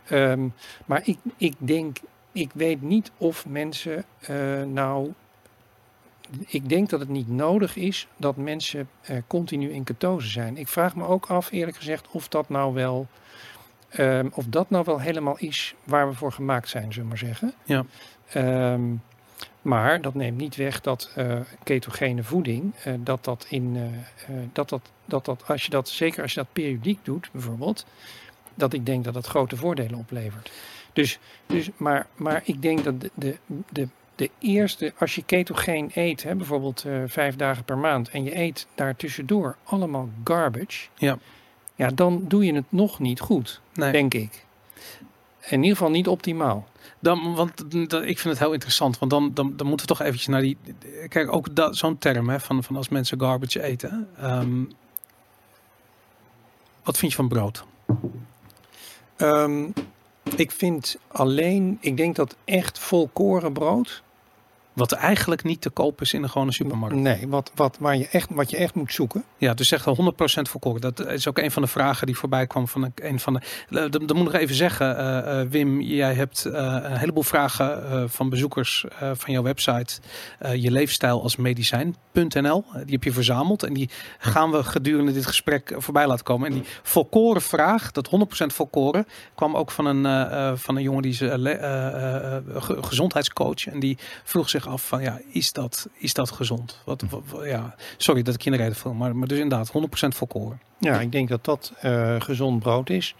Ehm, 0.07 0.47
maar 0.85 1.01
ik, 1.03 1.17
ik 1.37 1.53
denk, 1.57 1.97
ik 2.31 2.49
weet 2.53 2.81
niet 2.81 3.11
of 3.17 3.45
mensen 3.45 4.05
nou. 4.73 5.13
Ik 6.47 6.69
denk 6.69 6.89
dat 6.89 6.99
het 6.99 7.09
niet 7.09 7.29
nodig 7.29 7.75
is 7.75 8.07
dat 8.17 8.35
mensen 8.35 8.89
eh, 9.01 9.17
continu 9.27 9.71
in 9.71 9.83
ketose 9.83 10.29
zijn. 10.29 10.57
Ik 10.57 10.67
vraag 10.67 10.95
me 10.95 11.05
ook 11.07 11.25
af, 11.25 11.51
eerlijk 11.51 11.77
gezegd, 11.77 12.07
of 12.11 12.27
dat 12.27 12.49
nou 12.49 12.73
wel. 12.73 13.07
ehm, 13.89 14.27
of 14.33 14.45
dat 14.45 14.69
nou 14.69 14.83
wel 14.85 14.99
helemaal 14.99 15.37
is 15.37 15.75
waar 15.83 16.09
we 16.09 16.15
voor 16.15 16.31
gemaakt 16.31 16.69
zijn, 16.69 16.93
zullen 16.93 17.01
we 17.01 17.07
maar 17.07 17.17
zeggen. 17.17 17.53
Ja. 17.63 17.85
Ehm, 18.27 18.81
maar 19.61 20.01
dat 20.01 20.13
neemt 20.13 20.37
niet 20.37 20.55
weg 20.55 20.81
dat 20.81 21.11
eh, 21.15 21.39
ketogene 21.63 22.23
voeding, 22.23 22.75
eh, 22.83 22.93
dat 22.99 23.23
dat 23.23 23.45
in, 23.49 23.93
dat 24.53 24.69
dat, 24.69 24.91
dat 25.05 25.25
dat, 25.25 25.43
als 25.47 25.63
je 25.63 25.69
dat, 25.69 25.89
zeker 25.89 26.21
als 26.21 26.33
je 26.33 26.39
dat 26.39 26.53
periodiek 26.53 26.99
doet, 27.05 27.29
bijvoorbeeld, 27.31 27.85
dat 28.55 28.73
ik 28.73 28.85
denk 28.85 29.03
dat 29.03 29.13
dat 29.13 29.27
grote 29.27 29.55
voordelen 29.57 29.99
oplevert. 29.99 30.51
Dus, 30.93 31.19
dus 31.45 31.69
maar, 31.77 32.07
maar 32.15 32.41
ik 32.45 32.61
denk 32.61 32.83
dat 32.83 33.01
de, 33.01 33.11
de, 33.13 33.37
de, 33.69 33.87
de 34.21 34.29
eerste, 34.39 34.93
als 34.99 35.15
je 35.15 35.23
ketogeen 35.23 35.91
eet, 35.93 36.23
hè, 36.23 36.35
bijvoorbeeld 36.35 36.83
eh, 36.85 37.01
vijf 37.05 37.35
dagen 37.35 37.63
per 37.63 37.77
maand, 37.77 38.09
en 38.09 38.23
je 38.23 38.37
eet 38.37 38.67
daar 38.75 38.95
tussendoor 38.95 39.55
allemaal 39.63 40.09
garbage, 40.23 40.87
Ja. 40.97 41.17
ja, 41.75 41.87
dan 41.87 42.25
doe 42.27 42.45
je 42.45 42.53
het 42.53 42.65
nog 42.69 42.99
niet 42.99 43.19
goed, 43.19 43.61
Nee. 43.73 43.91
denk 43.91 44.13
ik. 44.13 44.45
In 45.49 45.61
ieder 45.61 45.77
geval 45.77 45.91
niet 45.91 46.07
optimaal. 46.07 46.67
Dan, 46.99 47.35
want 47.35 47.71
dat, 47.89 48.01
ik 48.03 48.19
vind 48.19 48.23
het 48.33 48.39
heel 48.39 48.53
interessant, 48.53 48.99
want 48.99 49.11
dan, 49.11 49.31
dan, 49.33 49.53
dan 49.57 49.67
moeten 49.67 49.87
we 49.87 49.93
toch 49.93 50.01
eventjes 50.01 50.27
naar 50.27 50.41
die... 50.41 50.57
Kijk, 51.07 51.33
ook 51.33 51.55
dat- 51.55 51.77
zo'n 51.77 51.97
term 51.97 52.29
hè, 52.29 52.39
van, 52.39 52.63
van 52.63 52.75
als 52.75 52.89
mensen 52.89 53.19
garbage 53.19 53.63
eten. 53.63 54.09
Ehm, 54.17 54.63
wat 56.83 56.97
vind 56.97 57.11
je 57.11 57.17
van 57.17 57.27
brood? 57.27 57.65
Ehm, 59.15 59.69
ik 60.35 60.51
vind 60.51 60.97
alleen, 61.07 61.77
ik 61.81 61.97
denk 61.97 62.15
dat 62.15 62.35
echt 62.45 62.79
volkoren 62.79 63.53
brood. 63.53 64.03
Wat 64.73 64.91
eigenlijk 64.91 65.43
niet 65.43 65.61
te 65.61 65.69
koop 65.69 66.01
is 66.01 66.13
in 66.13 66.23
een 66.23 66.29
gewone 66.29 66.51
supermarkt. 66.51 66.95
Nee, 66.95 67.27
wat, 67.27 67.51
wat, 67.55 67.77
waar 67.79 67.97
je 67.97 68.07
echt, 68.07 68.27
wat 68.31 68.49
je 68.49 68.57
echt 68.57 68.75
moet 68.75 68.93
zoeken. 68.93 69.23
Ja, 69.37 69.53
dus 69.53 69.71
echt 69.71 69.85
wel 69.85 70.13
100% 70.13 70.15
volkoren. 70.41 70.81
Dat 70.81 71.05
is 71.07 71.27
ook 71.27 71.37
een 71.37 71.51
van 71.51 71.61
de 71.61 71.67
vragen 71.67 72.05
die 72.07 72.17
voorbij 72.17 72.47
kwam 72.47 72.67
van 72.67 72.91
een- 72.95 73.19
van 73.19 73.33
de. 73.33 73.39
Eh, 73.39 73.75
Dat, 73.75 73.91
dat 73.91 74.13
moet 74.13 74.25
ik 74.27 74.31
nog 74.31 74.41
even 74.41 74.55
zeggen, 74.55 74.97
eh, 74.97 75.41
eh, 75.41 75.49
Wim. 75.49 75.81
Jij 75.81 76.13
hebt 76.13 76.43
een 76.45 76.97
heleboel 76.97 77.23
vragen 77.23 78.09
van 78.09 78.29
bezoekers 78.29 78.85
van 79.13 79.33
jouw 79.33 79.43
website. 79.43 79.99
je 80.55 80.71
leefstijl 80.71 81.21
als 81.21 81.35
medicijn.nl. 81.35 82.63
Die 82.73 82.93
heb 82.93 83.03
je 83.03 83.11
verzameld 83.11 83.63
en 83.63 83.73
die 83.73 83.89
gaan 84.19 84.51
we 84.51 84.63
gedurende 84.63 85.11
dit 85.13 85.25
gesprek 85.25 85.73
voorbij 85.77 86.07
laten 86.07 86.25
komen. 86.25 86.47
En 86.47 86.53
die 86.53 86.63
volkoren 86.83 87.41
vraag, 87.41 87.91
dat 87.91 88.07
100% 88.09 88.53
volkoren, 88.53 89.07
kwam 89.35 89.55
ook 89.55 89.71
van 89.71 89.85
een, 89.85 90.57
van 90.57 90.75
een 90.75 90.83
jongen 90.83 91.01
die 91.01 91.11
is 91.11 91.21
gezondheidscoach. 92.79 93.67
En 93.67 93.79
die 93.79 93.97
vroeg 94.23 94.49
zich 94.49 94.60
af 94.67 94.87
van 94.87 95.01
ja, 95.01 95.19
is 95.27 95.51
dat, 95.53 95.89
is 95.93 96.13
dat 96.13 96.31
gezond? 96.31 96.81
Wat, 96.85 97.03
wat- 97.09 97.23
wat- 97.25 97.45
ja, 97.45 97.75
sorry 97.97 98.21
dat 98.21 98.33
ik 98.33 98.41
je 98.41 98.49
in 98.51 98.57
de 98.57 98.61
reden 98.63 98.77
viel, 98.77 98.93
maar, 98.93 99.15
maar 99.15 99.27
dus 99.27 99.39
inderdaad 99.39 99.71
100% 99.71 100.15
volkoren. 100.15 100.61
Ja, 100.77 100.99
ik 100.99 101.11
denk 101.11 101.29
dat 101.29 101.45
dat 101.45 101.73
eh, 101.79 102.21
gezond 102.21 102.59
brood 102.59 102.89
is. 102.89 103.15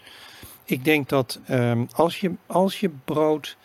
Ik 0.64 0.84
denk 0.84 1.08
dat 1.08 1.40
ehm, 1.46 1.84
als, 1.92 2.20
je, 2.20 2.32
als 2.46 2.80
je 2.80 2.90
brood 3.04 3.56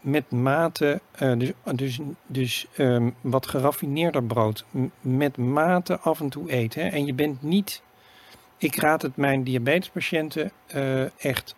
met 0.00 0.30
mate, 0.30 1.00
eh, 1.12 1.32
dus, 1.38 1.52
dus, 1.74 1.98
dus 2.26 2.66
ehm, 2.76 3.10
wat 3.20 3.46
geraffineerder 3.46 4.24
brood, 4.24 4.64
met 5.00 5.36
mate 5.36 5.98
af 5.98 6.20
en 6.20 6.28
toe 6.28 6.52
eet. 6.52 6.74
Hè, 6.74 6.88
en 6.88 7.06
je 7.06 7.14
bent 7.14 7.42
niet. 7.42 7.82
Ik 8.58 8.76
raad 8.76 9.02
het 9.02 9.16
mijn 9.16 9.44
diabetespatiënten 9.44 10.52
eh, 10.66 11.24
echt 11.24 11.54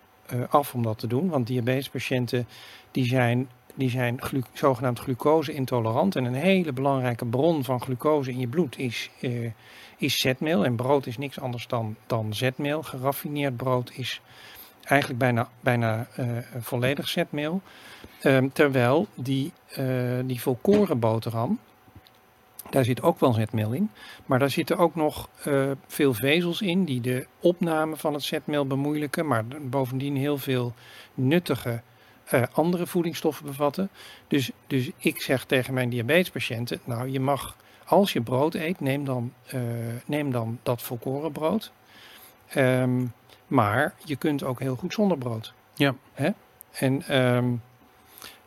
af 0.49 0.75
om 0.75 0.83
dat 0.83 0.99
te 0.99 1.07
doen. 1.07 1.29
Want 1.29 1.47
diabetespatiënten 1.47 2.47
die 2.91 3.05
zijn, 3.07 3.49
die 3.75 3.91
zijn 3.91 4.19
zogenaamd 4.53 4.99
glucose-intolerant. 4.99 6.17
En 6.17 6.25
een 6.25 6.35
hele 6.35 6.73
belangrijke 6.73 7.27
bron 7.27 7.65
van 7.65 7.81
glucose 7.81 8.31
in 8.31 8.39
je 8.39 8.49
bloed 8.49 8.79
is, 8.79 9.11
eh, 9.21 9.51
is 9.97 10.19
zetmeel. 10.19 10.65
En 10.65 10.77
brood 10.77 11.07
is 11.07 11.19
niks 11.19 11.41
anders 11.41 11.67
dan, 11.67 11.97
dan 12.07 12.35
zetmeel. 12.35 12.83
Geraffineerd 12.83 13.57
brood 13.57 13.91
is 13.95 14.21
eigenlijk 14.85 15.21
bijna, 15.21 15.49
bijna 15.61 16.07
eh, 16.17 16.27
volledig 16.59 17.09
zetmeel. 17.09 17.63
Ehm, 18.21 18.49
terwijl 18.53 19.07
die, 19.15 19.53
eh, 19.69 19.85
die 20.25 20.41
volkoren 20.41 20.99
boterham, 20.99 21.59
daar 22.71 22.85
zit 22.85 23.03
ook 23.03 23.21
wel 23.21 23.33
zetmeel 23.33 23.73
in. 23.73 23.91
Maar 24.27 24.39
daar 24.39 24.51
zitten 24.51 24.79
ook 24.79 24.95
nog 24.95 25.29
veel 25.87 26.15
vezels 26.15 26.63
in 26.63 26.85
die 26.85 27.01
de 27.01 27.27
opname 27.41 27.97
van 27.97 28.15
het 28.15 28.23
zetmeel 28.23 28.67
bemoeilijken. 28.67 29.27
Maar 29.27 29.45
bovendien 29.61 30.17
heel 30.17 30.39
veel 30.39 30.75
nuttige 31.15 31.83
eh, 32.25 32.43
andere 32.53 32.87
voedingsstoffen 32.87 33.47
bevatten. 33.47 33.89
Dus, 34.29 34.51
dus 34.67 34.91
ik 34.97 35.21
zeg 35.21 35.45
tegen 35.45 35.75
mijn 35.75 35.89
diabetespatiënten, 35.89 36.81
nou 36.85 37.11
je 37.11 37.21
mag, 37.21 37.57
als 37.85 38.13
je 38.13 38.21
brood 38.21 38.55
eet, 38.55 38.81
neem 38.81 39.05
dan, 39.05 39.33
eh, 39.47 39.61
neem 40.07 40.31
dan 40.31 40.59
dat 40.63 40.83
volkoren 40.83 41.33
brood. 41.33 41.73
Ehm, 42.49 43.05
maar 43.47 43.95
je 44.05 44.17
kunt 44.17 44.45
ook 44.45 44.61
heel 44.61 44.77
goed 44.77 44.93
zonder 44.93 45.19
brood. 45.19 45.53
Ja. 45.75 45.95
Hè? 46.13 46.31
En 46.73 47.03
ehm, 47.03 47.53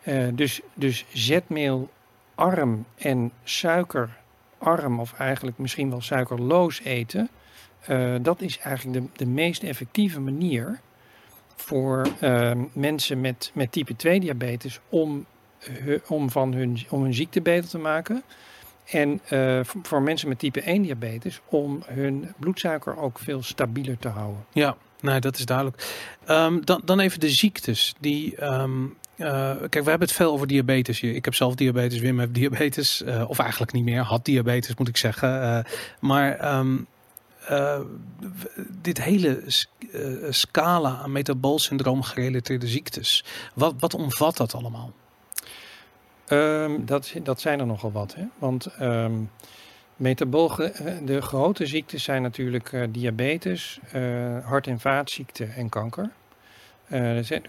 eh, 0.02 0.28
dus, 0.34 0.62
dus 0.74 1.06
zetmeelarm 1.14 2.86
en 2.98 3.32
suikerarm, 3.44 5.00
of 5.00 5.14
eigenlijk 5.14 5.58
misschien 5.58 5.90
wel 5.90 6.02
suikerloos 6.02 6.82
eten, 6.82 7.30
dat 8.22 8.42
is 8.42 8.58
eigenlijk 8.58 9.00
de, 9.00 9.26
de 9.26 9.32
meest 9.32 9.64
effectieve 9.64 10.20
manier 10.20 10.80
voor 11.58 12.08
ehm, 12.20 12.64
mensen 12.74 13.22
met, 13.22 13.52
met 13.54 13.72
type 13.72 13.96
2 13.96 14.20
diabetes 14.20 14.80
om, 14.90 15.26
om, 16.08 16.30
van 16.30 16.54
hun, 16.54 16.78
om 16.90 17.04
hun 17.04 17.14
ziekte 17.14 17.42
beter 17.42 17.70
te 17.70 17.78
maken. 17.78 18.24
En 18.92 19.22
eh, 19.28 19.60
voor, 19.64 20.02
mensen 20.02 20.28
met 20.28 20.40
type 20.40 20.62
1 20.62 20.82
diabetes 20.82 21.42
om 21.50 21.84
hun 21.86 22.34
bloedsuiker 22.40 22.98
ook 22.98 23.20
veel 23.20 23.44
stabieler 23.44 23.98
te 23.98 24.08
houden. 24.08 24.46
Ja, 24.52 24.76
nee, 25.02 25.20
dat 25.20 25.38
is 25.38 25.46
duidelijk. 25.46 25.96
Ehm, 26.26 26.62
dan, 26.64 26.82
dan 26.86 27.00
even 27.00 27.20
de 27.20 27.30
ziektes. 27.30 27.96
Die, 28.00 28.36
ehm, 28.36 28.84
eh, 29.16 29.56
kijk, 29.70 29.84
we 29.84 29.90
hebben 29.90 30.08
het 30.08 30.12
veel 30.12 30.32
over 30.32 30.48
diabetes. 30.48 31.02
Ik 31.02 31.26
heb 31.26 31.34
zelf 31.34 31.56
diabetes, 31.56 32.00
Wim 32.00 32.20
heeft 32.20 32.34
diabetes. 32.34 33.04
eh, 33.04 33.30
of 33.30 33.40
eigenlijk 33.40 33.72
niet 33.72 33.84
meer, 33.84 34.02
had 34.02 34.26
diabetes 34.26 34.76
moet 34.76 34.88
ik 34.88 34.98
zeggen. 34.98 35.66
Maar 36.00 36.40
w- 38.20 38.60
dit 38.82 39.04
hele 39.04 39.44
eh, 39.92 40.02
scala 40.30 40.98
aan 40.98 41.12
metaboolsyndroom 41.12 42.02
gerelateerde 42.02 42.68
ziektes. 42.68 43.24
Wat, 43.54 43.74
wat 43.80 43.94
omvat 43.94 44.38
dat 44.38 44.54
allemaal? 44.54 44.92
Ehm, 46.28 46.86
dat, 46.86 47.14
dat 47.24 47.42
zijn 47.42 47.60
er 47.60 47.66
nogal 47.66 47.92
wat. 47.92 48.16
Hè? 48.16 48.24
Want 48.40 48.66
ehm 48.66 49.14
metabool, 49.96 50.60
eh, 50.60 50.98
de 51.06 51.22
grote 51.22 51.66
ziektes 51.66 52.04
zijn 52.04 52.22
natuurlijk 52.22 52.88
diabetes, 52.92 53.80
hart- 54.44 54.68
en 54.68 54.80
vaatziekten 54.80 55.54
en 55.54 55.70
kanker. 55.70 56.10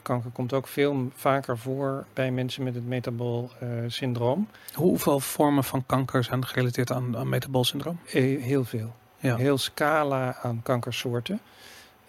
Kanker 0.03 0.31
komt 0.33 0.53
ook 0.53 0.67
veel 0.69 1.11
vaker 1.15 1.59
voor 1.59 2.07
bij 2.15 2.31
mensen 2.31 2.63
met 2.63 2.75
het 2.75 2.87
metabool 2.87 3.51
syndroom. 3.87 4.49
Hoeveel 4.75 5.21
vormen 5.21 5.65
van 5.65 5.87
kanker 5.87 6.25
zijn 6.25 6.47
gerelateerd 6.47 6.93
aan, 6.93 7.17
aan 7.17 7.29
metaboolsyndroom? 7.29 7.99
Eh, 8.13 8.43
heel 8.43 8.65
veel. 8.65 8.95
Ja. 9.19 9.37
Heel 9.37 9.59
scala 9.59 10.37
aan 10.43 10.61
kankersoorten. 10.63 11.41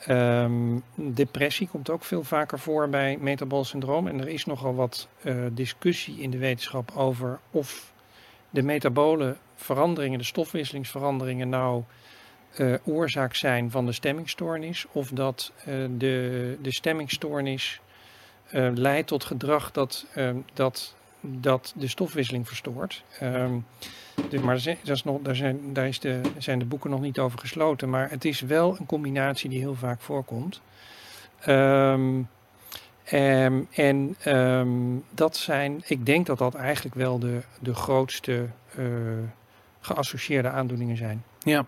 Ehm, 0.06 0.80
depressie 0.96 1.68
komt 1.68 1.90
ook 1.90 2.04
veel 2.04 2.24
vaker 2.24 2.60
voor 2.60 2.90
bij 2.90 3.18
metaboolsyndroom. 3.20 4.08
En 4.08 4.20
er 4.20 4.28
is 4.28 4.46
nogal 4.46 4.76
wat 4.76 5.08
eh, 5.22 5.36
discussie 5.52 6.20
in 6.20 6.30
de 6.30 6.38
wetenschap 6.38 6.92
over 6.96 7.40
of 7.52 7.94
de 8.50 8.62
metabole 8.62 9.36
veranderingen, 9.56 10.18
de 10.18 10.26
stofwisselingsveranderingen, 10.26 11.50
nou 11.50 11.84
eh, 12.56 12.74
oorzaak 12.84 13.36
zijn 13.36 13.72
van 13.72 13.86
de 13.86 13.92
stemmingstoornis. 13.92 14.86
Of 14.92 15.10
dat 15.10 15.52
eh, 15.58 15.66
de, 15.98 16.58
de 16.62 16.74
stemmingstoornis 16.74 17.82
leidt 18.74 19.08
tot 19.08 19.24
gedrag 19.24 19.72
dat, 19.72 20.06
dat, 20.54 20.96
dat 21.22 21.74
de 21.76 21.88
stofwisseling 21.88 22.48
verstoort. 22.48 23.04
Ehm, 23.20 23.54
maar 24.42 24.64
dat 24.64 24.96
is 24.96 25.04
nog, 25.04 25.22
daar, 25.22 25.36
zijn, 25.36 25.74
daar 25.74 25.88
is 25.88 26.00
de, 26.00 26.22
zijn 26.38 26.60
de 26.60 26.66
boeken 26.66 26.90
nog 26.90 27.02
niet 27.02 27.20
over 27.20 27.40
gesloten. 27.40 27.90
Maar 27.90 28.10
het 28.10 28.26
is 28.26 28.42
wel 28.42 28.76
een 28.80 28.86
combinatie 28.86 29.50
die 29.50 29.60
heel 29.60 29.76
vaak 29.76 30.02
voorkomt. 30.02 30.62
Ehm, 31.40 32.22
ehm, 33.04 33.62
en 33.72 34.16
ehm, 34.20 34.70
dat 35.12 35.38
zijn, 35.38 35.82
ik 35.86 36.06
denk 36.06 36.26
dat 36.26 36.38
dat 36.38 36.56
eigenlijk 36.56 36.96
wel 36.96 37.20
de, 37.20 37.42
de 37.60 37.74
grootste 37.74 38.48
eh, 38.76 38.86
geassocieerde 39.80 40.50
aandoeningen 40.50 40.98
zijn. 40.98 41.24
Ja, 41.40 41.66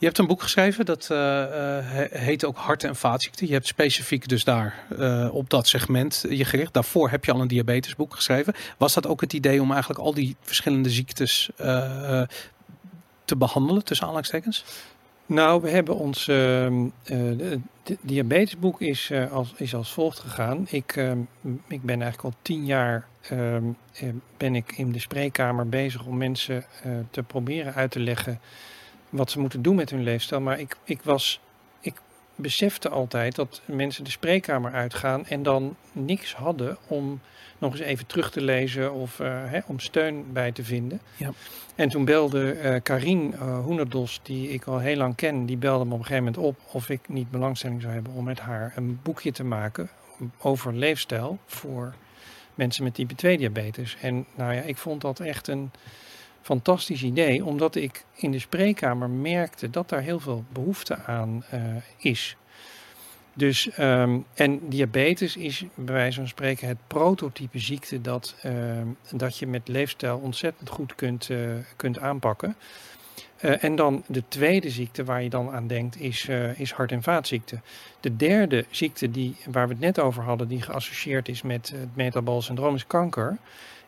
je 0.00 0.06
hebt 0.06 0.18
een 0.18 0.26
boek 0.26 0.42
geschreven 0.42 0.84
dat 0.84 1.08
eh, 1.10 1.42
eh, 1.42 1.84
he- 1.86 2.18
heet 2.18 2.44
ook 2.44 2.56
hart- 2.56 2.84
en 2.84 2.96
vaatziekten. 2.96 3.46
Je 3.46 3.52
hebt 3.52 3.66
specifiek 3.66 4.28
dus 4.28 4.44
daar 4.44 4.84
eh, 4.98 5.28
op 5.32 5.50
dat 5.50 5.68
segment 5.68 6.24
je 6.28 6.44
gericht. 6.44 6.74
Daarvoor 6.74 7.10
heb 7.10 7.24
je 7.24 7.32
al 7.32 7.40
een 7.40 7.48
diabetesboek 7.48 8.14
geschreven. 8.14 8.54
Was 8.78 8.94
dat 8.94 9.06
ook 9.06 9.20
het 9.20 9.32
idee 9.32 9.62
om 9.62 9.70
eigenlijk 9.70 10.00
al 10.00 10.14
die 10.14 10.36
verschillende 10.40 10.90
ziektes 10.90 11.50
te 13.24 13.36
behandelen, 13.36 13.84
tussen 13.84 14.06
aanhalingstekens? 14.06 14.64
Nou, 15.26 15.62
we 15.62 15.70
hebben 15.70 15.96
ons 15.96 16.28
ehm, 16.28 16.86
eh, 17.04 17.16
diabetesboek 18.00 18.80
is, 18.80 19.12
als, 19.30 19.52
is 19.56 19.74
als 19.74 19.92
volgt 19.92 20.18
gegaan. 20.18 20.66
Ik, 20.70 20.96
ehm, 20.96 21.18
ik 21.68 21.82
ben 21.82 22.02
eigenlijk 22.02 22.34
al 22.34 22.40
tien 22.42 22.64
jaar 22.64 23.06
ehm, 23.20 23.64
eh, 23.92 24.08
ben 24.36 24.54
ik 24.54 24.72
in 24.76 24.92
de 24.92 24.98
spreekkamer 24.98 25.68
bezig 25.68 26.04
om 26.04 26.16
mensen 26.16 26.64
te 27.10 27.22
proberen 27.22 27.74
uit 27.74 27.90
te 27.90 28.00
leggen 28.00 28.40
wat 29.10 29.30
ze 29.30 29.40
moeten 29.40 29.62
doen 29.62 29.74
met 29.74 29.90
hun 29.90 30.02
leefstijl. 30.02 30.40
Maar 30.40 30.60
ik, 30.60 30.76
ik 30.84 31.02
was, 31.02 31.40
ik 31.80 31.94
besefte 32.34 32.88
altijd 32.88 33.34
dat 33.34 33.60
mensen 33.64 34.04
de 34.04 34.10
spreekkamer 34.10 34.72
uitgaan 34.72 35.26
en 35.26 35.42
dan 35.42 35.76
niks 35.92 36.34
hadden 36.34 36.76
om 36.86 37.20
nog 37.58 37.72
eens 37.72 37.80
even 37.80 38.06
terug 38.06 38.30
te 38.30 38.40
lezen 38.40 38.92
of 38.92 39.20
eh, 39.20 39.42
hè, 39.44 39.60
om 39.66 39.78
steun 39.78 40.32
bij 40.32 40.52
te 40.52 40.64
vinden. 40.64 41.00
Ja. 41.16 41.32
En 41.74 41.88
toen 41.88 42.04
belde 42.04 42.52
eh 42.52 42.82
Karin 42.82 43.34
eh 43.34 43.64
Hoenerdos, 43.64 44.20
die 44.22 44.48
ik 44.48 44.64
al 44.64 44.78
heel 44.78 44.96
lang 44.96 45.16
ken, 45.16 45.46
die 45.46 45.56
belde 45.56 45.84
me 45.84 45.92
op 45.92 45.98
een 45.98 46.06
gegeven 46.06 46.24
moment 46.24 46.42
op 46.44 46.58
of 46.72 46.88
ik 46.88 47.08
niet 47.08 47.30
belangstelling 47.30 47.80
zou 47.80 47.92
hebben 47.92 48.12
om 48.12 48.24
met 48.24 48.40
haar 48.40 48.72
een 48.76 49.00
boekje 49.02 49.32
te 49.32 49.44
maken 49.44 49.90
over 50.38 50.74
leefstijl 50.74 51.38
voor 51.46 51.94
mensen 52.54 52.84
met 52.84 52.94
type 52.94 53.14
2 53.14 53.38
diabetes. 53.38 53.96
En 54.00 54.26
nou 54.34 54.54
ja, 54.54 54.60
ik 54.60 54.76
vond 54.76 55.00
dat 55.00 55.20
echt 55.20 55.48
een 55.48 55.70
fantastisch 56.42 57.02
idee, 57.02 57.44
omdat 57.44 57.74
ik 57.74 58.04
in 58.14 58.30
de 58.30 58.38
spreekkamer 58.38 59.10
merkte 59.10 59.70
dat 59.70 59.88
daar 59.88 60.02
heel 60.02 60.20
veel 60.20 60.44
behoefte 60.52 60.98
aan 61.04 61.44
eh, 61.50 61.60
is. 61.96 62.36
Dus, 63.34 63.70
ehm, 63.70 64.18
en 64.34 64.68
diabetes 64.68 65.36
is 65.36 65.64
bij 65.74 65.94
wijze 65.94 66.18
van 66.18 66.28
spreken 66.28 66.68
het 66.68 66.78
prototype 66.86 67.58
ziekte 67.58 68.00
dat, 68.00 68.34
ehm, 68.42 68.86
dat 69.10 69.38
je 69.38 69.46
met 69.46 69.68
leefstijl 69.68 70.18
ontzettend 70.18 70.68
goed 70.68 70.94
kunt, 70.94 71.30
eh, 71.30 71.38
kunt 71.76 71.98
aanpakken. 71.98 72.56
Eh, 73.36 73.64
en 73.64 73.76
dan 73.76 74.02
de 74.06 74.22
tweede 74.28 74.70
ziekte 74.70 75.04
waar 75.04 75.22
je 75.22 75.30
dan 75.30 75.50
aan 75.50 75.66
denkt 75.66 76.00
is, 76.00 76.28
is 76.56 76.72
hart- 76.72 76.92
en 76.92 77.02
vaatziekte. 77.02 77.60
De 78.00 78.16
derde 78.16 78.64
ziekte 78.70 79.10
die, 79.10 79.36
waar 79.50 79.66
we 79.66 79.72
het 79.72 79.82
net 79.82 79.98
over 79.98 80.22
hadden, 80.22 80.48
die 80.48 80.62
geassocieerd 80.62 81.28
is 81.28 81.42
met 81.42 81.70
het 81.70 81.96
metabool 81.96 82.42
syndroom, 82.42 82.74
is 82.74 82.86
kanker. 82.86 83.38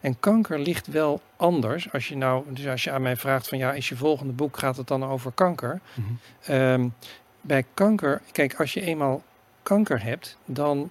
En 0.03 0.21
kanker 0.21 0.59
ligt 0.59 0.87
wel 0.87 1.21
anders. 1.37 1.93
Als 1.93 2.09
je 2.09 2.17
nou, 2.17 2.45
dus 2.53 2.67
als 2.67 2.85
je 2.85 2.91
aan 2.91 3.03
mij 3.03 3.17
vraagt 3.17 3.49
van 3.49 3.59
ja, 3.59 3.73
is 3.73 3.89
je 3.89 3.97
volgende 3.97 4.33
boek, 4.33 4.59
gaat 4.59 4.77
het 4.77 4.87
dan 4.87 5.05
over 5.05 5.33
kanker? 5.33 5.81
Ehm, 6.43 6.89
bij 7.41 7.65
kanker, 7.75 8.21
kijk, 8.33 8.55
als 8.55 8.73
je 8.73 8.81
eenmaal 8.81 9.23
kanker 9.63 10.03
hebt, 10.03 10.37
dan 10.45 10.91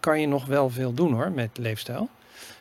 kan 0.00 0.20
je 0.20 0.26
nog 0.26 0.46
wel 0.46 0.70
veel 0.70 0.94
doen 0.94 1.12
hoor 1.12 1.32
met 1.32 1.58
leefstijl. 1.58 2.08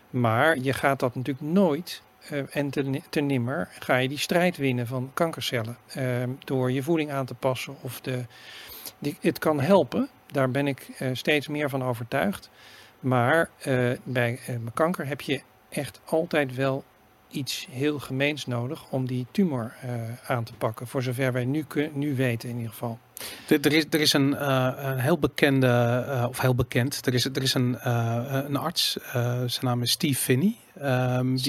Maar 0.10 0.58
je 0.58 0.74
gaat 0.74 1.00
dat 1.00 1.16
natuurlijk 1.16 1.48
nooit 1.54 2.02
eh, 2.30 2.40
en 2.50 2.70
te, 2.70 2.84
ni- 2.84 3.04
te 3.10 3.20
nimmer 3.22 3.68
ga 3.80 3.96
je 3.98 4.08
die 4.08 4.18
strijd 4.18 4.58
winnen 4.58 4.88
van 4.88 5.12
kankercellen. 5.14 5.78
ehm, 5.88 6.30
door 6.46 6.72
je 6.72 6.84
voeding 6.84 7.12
aan 7.12 7.26
te 7.26 7.34
passen 7.34 7.76
of 7.82 8.02
de. 8.02 8.26
die- 9.00 9.18
het 9.22 9.40
kan 9.40 9.60
helpen, 9.62 10.10
daar 10.32 10.52
ben 10.52 10.68
ik 10.68 10.88
eh, 10.98 11.10
steeds 11.14 11.48
meer 11.48 11.70
van 11.70 11.84
overtuigd. 11.84 12.50
Maar 13.00 13.50
eh, 13.60 13.92
bij 14.04 14.40
kanker 14.74 15.08
heb 15.08 15.22
je 15.22 15.42
echt 15.70 16.00
altijd 16.06 16.56
wel 16.56 16.84
iets 17.32 17.68
heel 17.72 18.00
gemeens 18.00 18.46
nodig 18.46 18.92
om 18.92 19.08
die 19.08 19.26
tumor 19.32 19.74
eh, 19.82 19.92
aan 20.32 20.44
te 20.44 20.54
pakken. 20.54 20.88
Voor 20.88 21.04
zover 21.04 21.32
wij 21.34 21.46
nu, 21.46 21.64
kun- 21.64 21.92
nu 21.94 22.16
weten 22.16 22.50
in 22.50 22.56
ieder 22.56 22.72
geval. 22.72 23.00
Er, 23.50 23.60
er 23.66 23.74
is, 23.74 23.86
er 23.90 24.00
is 24.00 24.14
een, 24.14 24.36
eh, 24.36 24.72
een 24.78 25.00
heel 25.00 25.18
bekende, 25.20 25.68
eh, 26.10 26.26
of 26.30 26.40
heel 26.40 26.56
bekend, 26.56 27.06
er 27.06 27.14
is, 27.14 27.26
er 27.26 27.42
is 27.42 27.54
een, 27.54 27.78
eh, 27.80 28.42
een 28.48 28.56
arts, 28.56 28.98
eh, 29.00 29.12
zijn 29.46 29.66
naam 29.66 29.82
is 29.82 29.92
Steve 29.92 30.20
Finney. 30.20 30.56
Ehm, 30.80 31.36
die- 31.36 31.44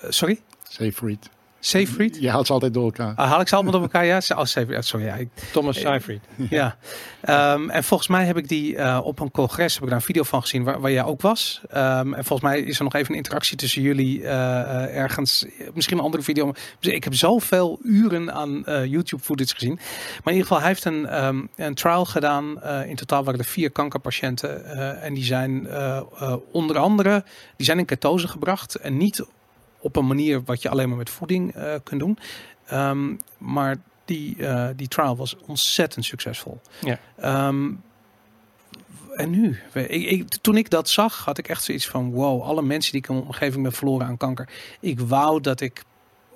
eh, 0.00 0.10
sorry? 0.10 0.40
Zeefried. 0.68 1.30
Seyfried? 1.60 2.16
Je 2.20 2.30
haalt 2.30 2.46
ze 2.46 2.52
altijd 2.52 2.74
door 2.74 2.84
elkaar. 2.84 3.12
Ah, 3.14 3.28
haal 3.30 3.40
ik 3.40 3.48
ze 3.48 3.54
allemaal 3.54 3.72
door 3.72 3.82
elkaar? 3.82 4.04
Ja, 4.04 4.20
oh, 4.36 4.44
Seyfried. 4.44 4.84
Sorry. 4.84 5.06
Ja, 5.06 5.14
ik- 5.14 5.28
Thomas 5.52 5.80
Seyfried. 5.80 6.20
ja. 6.50 6.76
Ehm, 7.20 7.70
en 7.70 7.84
volgens 7.84 8.08
mij 8.08 8.24
heb 8.24 8.36
ik 8.36 8.48
die 8.48 8.76
eh, 8.76 9.00
op 9.04 9.18
een 9.20 9.30
congres, 9.30 9.74
heb 9.74 9.82
ik 9.82 9.88
daar 9.88 9.98
een 9.98 10.04
video 10.04 10.22
van 10.22 10.40
gezien 10.40 10.64
waar, 10.64 10.80
waar 10.80 10.90
jij 10.90 11.04
ook 11.04 11.20
was. 11.22 11.60
Ehm, 11.70 12.14
en 12.14 12.24
volgens 12.24 12.40
mij 12.50 12.60
is 12.60 12.78
er 12.78 12.84
nog 12.84 12.94
even 12.94 13.10
een 13.10 13.16
interactie 13.16 13.56
tussen 13.56 13.82
jullie 13.82 14.22
eh, 14.24 14.60
eh, 14.60 14.96
ergens. 14.96 15.46
Misschien 15.74 15.98
een 15.98 16.04
andere 16.04 16.22
video. 16.22 16.52
Dus 16.80 16.92
ik 16.92 17.04
heb 17.04 17.14
zoveel 17.14 17.78
uren 17.82 18.32
aan 18.32 18.64
eh, 18.66 18.84
YouTube 18.84 19.22
footage 19.22 19.54
gezien. 19.54 19.74
Maar 19.74 20.32
in 20.32 20.38
ieder 20.38 20.42
geval, 20.46 20.58
hij 20.58 20.68
heeft 20.68 20.84
een, 20.84 21.06
ehm, 21.06 21.40
een 21.56 21.74
trial 21.74 22.04
gedaan. 22.04 22.62
Eh, 22.62 22.86
in 22.88 22.96
totaal 22.96 23.24
waren 23.24 23.40
er 23.40 23.46
vier 23.46 23.70
kankerpatiënten. 23.70 24.64
eh, 24.64 25.04
en 25.04 25.14
die 25.14 25.24
zijn 25.24 25.66
eh, 25.66 25.96
eh, 25.96 26.34
onder 26.52 26.78
andere, 26.78 27.24
die 27.56 27.66
zijn 27.66 27.78
in 27.78 27.84
ketose 27.84 28.28
gebracht. 28.28 28.74
En 28.74 28.96
niet 28.96 29.24
op 29.80 29.96
een 29.96 30.06
manier 30.06 30.42
wat 30.44 30.62
je 30.62 30.68
alleen 30.68 30.88
maar 30.88 30.98
met 30.98 31.10
voeding 31.10 31.54
eh, 31.54 31.74
kunt 31.82 32.00
doen. 32.00 32.18
Ehm, 32.66 33.16
maar 33.38 33.76
die, 34.04 34.46
eh, 34.46 34.68
die 34.76 34.88
trial 34.88 35.16
was 35.16 35.36
ontzettend 35.46 36.04
succesvol. 36.04 36.60
Ja. 36.80 36.98
Ehm, 37.16 37.70
en 39.14 39.30
nu? 39.30 39.58
Ik, 39.74 40.10
ik, 40.10 40.28
toen 40.40 40.56
ik 40.56 40.70
dat 40.70 40.88
zag, 40.88 41.24
had 41.24 41.38
ik 41.38 41.48
echt 41.48 41.64
zoiets 41.64 41.88
van: 41.88 42.10
wow, 42.10 42.42
alle 42.42 42.62
mensen 42.62 42.92
die 42.92 43.00
ik 43.00 43.08
in 43.08 43.14
mijn 43.14 43.26
omgeving 43.26 43.62
ben 43.62 43.72
verloren 43.72 44.06
aan 44.06 44.16
kanker. 44.16 44.48
Ik 44.80 45.00
wou 45.00 45.40
dat 45.40 45.60
ik 45.60 45.84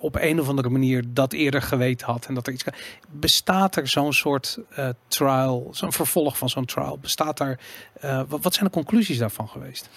op 0.04 0.16
een 0.20 0.40
of 0.40 0.48
andere 0.48 0.68
manier 0.68 1.04
dat 1.06 1.32
eerder 1.32 1.62
geweten 1.62 2.06
had. 2.06 2.26
En 2.26 2.34
dat 2.34 2.46
er 2.46 2.52
iets. 2.52 2.64
Bestaat 3.10 3.76
er 3.76 3.88
zo'n 3.88 4.12
soort 4.12 4.58
eh, 4.70 4.88
trial, 5.08 5.68
zo'n 5.70 5.92
vervolg 5.92 6.38
van 6.38 6.48
zo'n 6.48 6.64
trial? 6.64 6.98
Bestaat 6.98 7.40
eh, 7.40 8.20
wat, 8.28 8.42
wat 8.42 8.54
zijn 8.54 8.66
de 8.66 8.72
conclusies 8.72 9.18
daarvan 9.18 9.48
geweest? 9.48 9.88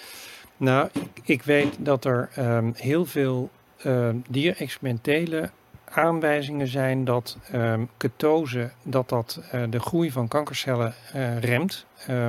Nou, 0.58 0.88
ik, 0.92 1.20
ik 1.24 1.42
weet 1.42 1.76
dat 1.78 2.04
er 2.04 2.28
ehm, 2.34 2.70
heel 2.74 3.04
veel 3.04 3.50
ehm 3.82 4.16
dierexperimentele 4.28 5.50
aanwijzingen 5.84 6.66
zijn 6.66 7.04
dat 7.04 7.38
ehm, 7.50 7.84
ketose 7.96 8.70
dat 8.82 9.08
dat 9.08 9.40
eh, 9.50 9.62
de 9.70 9.80
groei 9.80 10.10
van 10.10 10.28
kankercellen 10.28 10.94
eh, 11.12 11.38
remt. 11.38 11.86
Eh, 12.06 12.26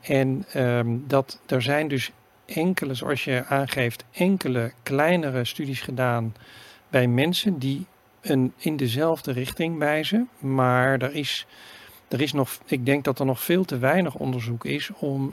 en 0.00 0.44
dat 1.06 1.40
er 1.46 1.62
zijn 1.62 1.88
dus 1.88 2.12
enkele, 2.46 2.94
zoals 2.94 3.24
je 3.24 3.44
aangeeft, 3.44 4.04
enkele 4.12 4.72
kleinere 4.82 5.44
studies 5.44 5.80
gedaan 5.80 6.34
bij 6.88 7.06
mensen 7.06 7.58
die 7.58 7.86
een, 8.20 8.52
in 8.56 8.76
dezelfde 8.76 9.32
richting 9.32 9.78
wijzen. 9.78 10.28
Maar 10.38 11.00
er 11.00 11.14
is, 11.14 11.46
er 12.08 12.20
is 12.20 12.32
nog, 12.32 12.58
ik 12.66 12.86
denk 12.86 13.04
dat 13.04 13.18
er 13.18 13.26
nog 13.26 13.42
veel 13.42 13.64
te 13.64 13.78
weinig 13.78 14.14
onderzoek 14.14 14.64
is 14.64 14.90
om 14.98 15.32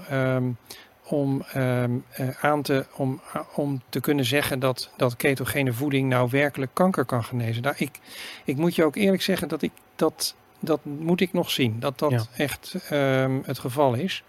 om, 1.10 1.44
ehm, 1.54 1.92
eh, 2.10 2.28
aan 2.42 2.62
te, 2.62 2.86
om, 2.96 3.22
om 3.56 3.82
te 3.90 4.00
kunnen 4.00 4.26
zeggen 4.26 4.60
dat, 4.60 4.90
dat 4.96 5.16
ketogene 5.16 5.74
voeding 5.74 6.10
nou 6.10 6.30
werkelijk 6.32 6.72
kanker 6.74 7.06
kan 7.06 7.24
genezen. 7.24 7.64
Nou, 7.64 7.76
ik, 7.78 8.00
ik 8.46 8.58
moet 8.58 8.76
je 8.76 8.84
ook 8.84 8.96
eerlijk 8.96 9.22
zeggen 9.22 9.48
dat 9.48 9.62
ik, 9.62 9.72
dat, 9.96 10.36
dat 10.60 10.86
moet 10.86 11.22
ik 11.22 11.34
nog 11.34 11.52
zien. 11.52 11.80
Dat 11.80 12.00
dat 12.00 12.12
Ja. 12.12 12.26
echt 12.36 12.76
ehm, 12.90 13.40
het 13.44 13.60
geval 13.60 13.94
is. 13.94 14.24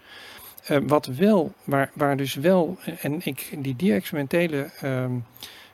Eh, 0.63 0.77
wat 0.87 1.05
wel, 1.05 1.53
waar, 1.63 1.91
waar 1.93 2.17
dus 2.17 2.35
wel, 2.35 2.77
en 3.01 3.25
ik, 3.25 3.49
die 3.57 3.75
dierexperimentele 3.75 4.69
ehm, 4.81 5.11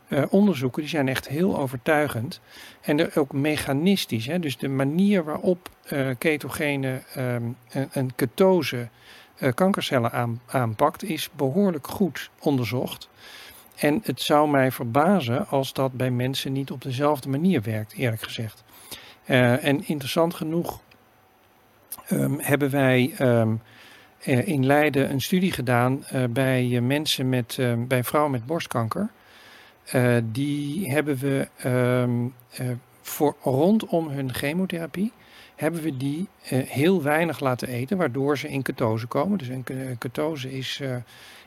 eh, 0.07 0.23
onderzoeken, 0.29 0.81
die 0.81 0.89
zijn 0.89 1.07
echt 1.07 1.27
heel 1.27 1.57
overtuigend. 1.59 2.39
En 2.81 2.99
er 2.99 3.11
ook 3.19 3.31
mechanistisch, 3.33 4.25
hè, 4.25 4.39
dus 4.39 4.57
de 4.57 4.67
manier 4.67 5.23
waarop 5.23 5.69
eh 5.83 6.09
ketogene 6.17 7.01
ehm, 7.13 7.43
en, 7.69 7.89
en 7.91 8.15
ketose 8.15 8.87
kankercellen 9.53 10.11
aan, 10.11 10.41
aanpakt, 10.45 11.03
is 11.03 11.29
behoorlijk 11.35 11.87
goed 11.87 12.29
onderzocht. 12.39 13.09
En 13.75 13.99
het 14.03 14.21
zou 14.21 14.49
mij 14.49 14.71
verbazen 14.71 15.47
als 15.47 15.73
dat 15.73 15.91
bij 15.91 16.11
mensen 16.11 16.53
niet 16.53 16.71
op 16.71 16.81
dezelfde 16.81 17.29
manier 17.29 17.61
werkt, 17.61 17.93
eerlijk 17.93 18.21
gezegd. 18.21 18.63
Eh, 19.25 19.65
en 19.65 19.87
interessant 19.87 20.33
genoeg 20.33 20.81
ehm, 22.07 22.39
hebben 22.39 22.69
wij 22.69 23.13
ehm, 23.17 23.53
eh, 24.19 24.47
in 24.47 24.65
Leiden 24.65 25.11
een 25.11 25.21
studie 25.21 25.51
gedaan 25.51 26.05
eh, 26.05 26.23
bij 26.29 26.75
eh, 26.75 26.81
mensen 26.81 27.29
met, 27.29 27.55
eh, 27.59 27.73
bij 27.87 28.03
vrouwen 28.03 28.31
met 28.31 28.45
borstkanker. 28.45 29.09
Eh, 29.87 30.15
die 30.23 30.91
hebben 30.91 31.17
we 31.17 31.47
ehm, 31.57 32.25
eh, 32.49 32.75
voor 33.01 33.35
rondom 33.41 34.07
hun 34.07 34.33
chemotherapie 34.33 35.11
hebben 35.57 35.81
we 35.81 35.97
die 35.97 36.27
eh, 36.43 36.59
heel 36.69 37.01
weinig 37.03 37.39
laten 37.39 37.67
eten, 37.67 37.97
waardoor 37.97 38.37
ze 38.37 38.49
in 38.49 38.61
ketose 38.61 39.07
komen. 39.07 39.37
Dus 39.37 39.47
een 39.47 39.63
ke- 39.63 39.95
ketose 39.99 40.51
is 40.57 40.79
eh, 40.81 40.95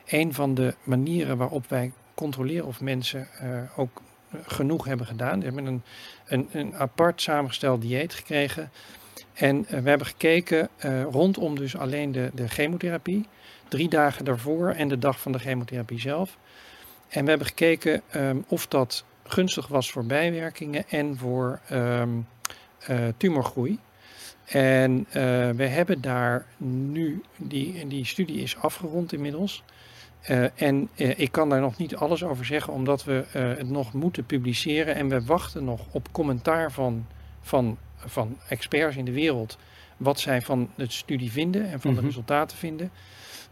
een 0.05 0.33
van 0.33 0.53
de 0.53 0.75
manieren 0.83 1.37
waarop 1.37 1.65
wij 1.69 1.91
controleren 2.13 2.65
of 2.65 2.81
mensen 2.81 3.27
eh, 3.39 3.79
ook 3.79 4.01
eh, 4.29 4.39
genoeg 4.45 4.85
hebben 4.85 5.05
gedaan. 5.05 5.39
Ze 5.39 5.45
hebben 5.45 5.65
een, 5.65 5.81
een, 6.25 6.49
een 6.51 6.75
apart 6.75 7.21
samengesteld 7.21 7.81
dieet 7.81 8.13
gekregen. 8.13 8.71
En 9.33 9.65
eh, 9.67 9.79
we 9.79 9.89
hebben 9.89 10.07
gekeken 10.07 10.69
eh, 10.77 11.03
rondom 11.03 11.55
dus 11.55 11.77
alleen 11.77 12.11
de, 12.11 12.31
de 12.33 12.47
chemotherapie. 12.47 13.27
Drie 13.67 13.89
dagen 13.89 14.25
daarvoor 14.25 14.69
en 14.69 14.87
de 14.87 14.97
dag 14.99 15.19
van 15.19 15.31
de 15.31 15.39
chemotherapie 15.39 15.99
zelf. 15.99 16.37
En 17.09 17.23
we 17.23 17.29
hebben 17.29 17.47
gekeken 17.47 18.01
ehm, 18.09 18.37
of 18.47 18.67
dat 18.67 19.03
gunstig 19.23 19.67
was 19.67 19.91
voor 19.91 20.05
bijwerkingen 20.05 20.83
en 20.89 21.17
voor 21.17 21.59
ehm, 21.67 22.09
eh, 22.79 22.97
tumorgroei. 23.17 23.79
En 24.45 25.05
eh, 25.09 25.49
we 25.49 25.65
hebben 25.65 26.01
daar 26.01 26.45
nu, 26.57 27.21
die, 27.37 27.87
die 27.87 28.05
studie 28.05 28.41
is 28.41 28.57
afgerond 28.57 29.13
inmiddels. 29.13 29.63
Eh, 30.21 30.61
en 30.61 30.89
eh, 30.95 31.19
ik 31.19 31.31
kan 31.31 31.49
daar 31.49 31.61
nog 31.61 31.77
niet 31.77 31.95
alles 31.95 32.23
over 32.23 32.45
zeggen, 32.45 32.73
omdat 32.73 33.03
we 33.03 33.25
het 33.31 33.69
nog 33.69 33.93
moeten 33.93 34.25
publiceren. 34.25 34.95
En 34.95 35.09
we 35.09 35.23
wachten 35.23 35.63
nog 35.63 35.81
op 35.91 36.07
commentaar 36.11 36.71
van, 36.71 37.07
van, 37.41 37.77
van 37.95 38.37
experts 38.47 38.95
in 38.95 39.05
de 39.05 39.11
wereld. 39.11 39.57
Wat 39.97 40.19
zij 40.19 40.41
van 40.41 40.69
de 40.75 40.91
studie 40.91 41.31
vinden 41.31 41.69
en 41.69 41.81
van 41.81 41.91
Mhm. 41.91 41.99
de 41.99 42.05
resultaten 42.05 42.57
vinden. 42.57 42.91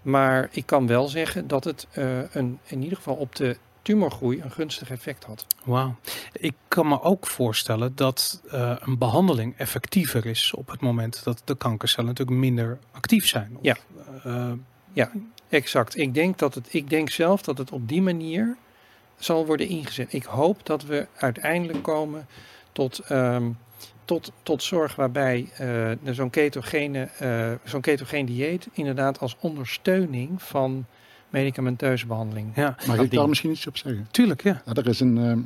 Maar 0.01 0.49
ik 0.51 0.65
kan 0.65 0.87
wel 0.87 1.07
zeggen 1.07 1.47
dat 1.47 1.63
het 1.63 1.87
een, 2.31 2.59
in 2.65 2.81
ieder 2.83 2.97
geval 2.97 3.15
op 3.15 3.35
de 3.35 3.57
tumorgroei 3.89 4.41
een 4.41 4.51
gunstig 4.51 4.89
effect 4.89 5.23
had. 5.23 5.45
Wauw. 5.63 5.95
Ik 6.33 6.53
kan 6.67 6.87
me 6.87 7.01
ook 7.01 7.27
voorstellen 7.27 7.95
dat 7.95 8.41
eh, 8.51 8.75
een 8.79 8.97
behandeling 8.97 9.57
effectiever 9.57 10.25
is 10.25 10.53
op 10.53 10.67
het 10.67 10.81
moment 10.81 11.23
dat 11.23 11.41
de 11.45 11.55
kankercellen 11.55 12.09
natuurlijk 12.09 12.37
minder 12.37 12.79
actief 12.91 13.27
zijn. 13.27 13.51
Of, 13.55 13.59
Ja. 13.61 13.75
eh, 14.93 15.05
Exact. 15.49 15.97
Ik 15.97 16.13
denk, 16.13 16.37
dat 16.37 16.55
het, 16.55 16.73
ik 16.73 16.89
denk 16.89 17.09
zelf 17.09 17.41
dat 17.41 17.57
het 17.57 17.71
op 17.71 17.87
die 17.87 18.01
manier 18.01 18.57
zal 19.17 19.45
worden 19.45 19.67
ingezet. 19.67 20.13
Ik 20.13 20.23
hoop 20.23 20.65
dat 20.65 20.83
we 20.83 21.07
uiteindelijk 21.15 21.83
komen 21.83 22.27
tot, 22.71 22.99
ehm, 22.99 23.49
tot, 24.05 24.31
tot 24.43 24.63
zorg 24.63 24.95
waarbij 24.95 25.49
er 26.03 26.15
zo'n 26.15 26.29
ketogene, 26.29 27.09
zo'n 27.63 27.81
ketogeen 27.81 28.25
dieet 28.25 28.67
inderdaad 28.73 29.19
als 29.19 29.35
ondersteuning 29.39 30.41
van 30.41 30.85
medicamenteuze 31.29 32.07
behandeling. 32.07 32.51
ja, 32.55 32.75
Mag 32.87 32.97
ik 32.97 33.11
daar 33.11 33.29
misschien 33.29 33.51
iets 33.51 33.67
op 33.67 33.77
zeggen? 33.77 34.07
tuurlijk, 34.11 34.43
ja. 34.43 34.61
Ja, 34.65 34.73
er 34.73 34.87
is 34.87 34.99
een, 34.99 35.17
ehm, 35.17 35.39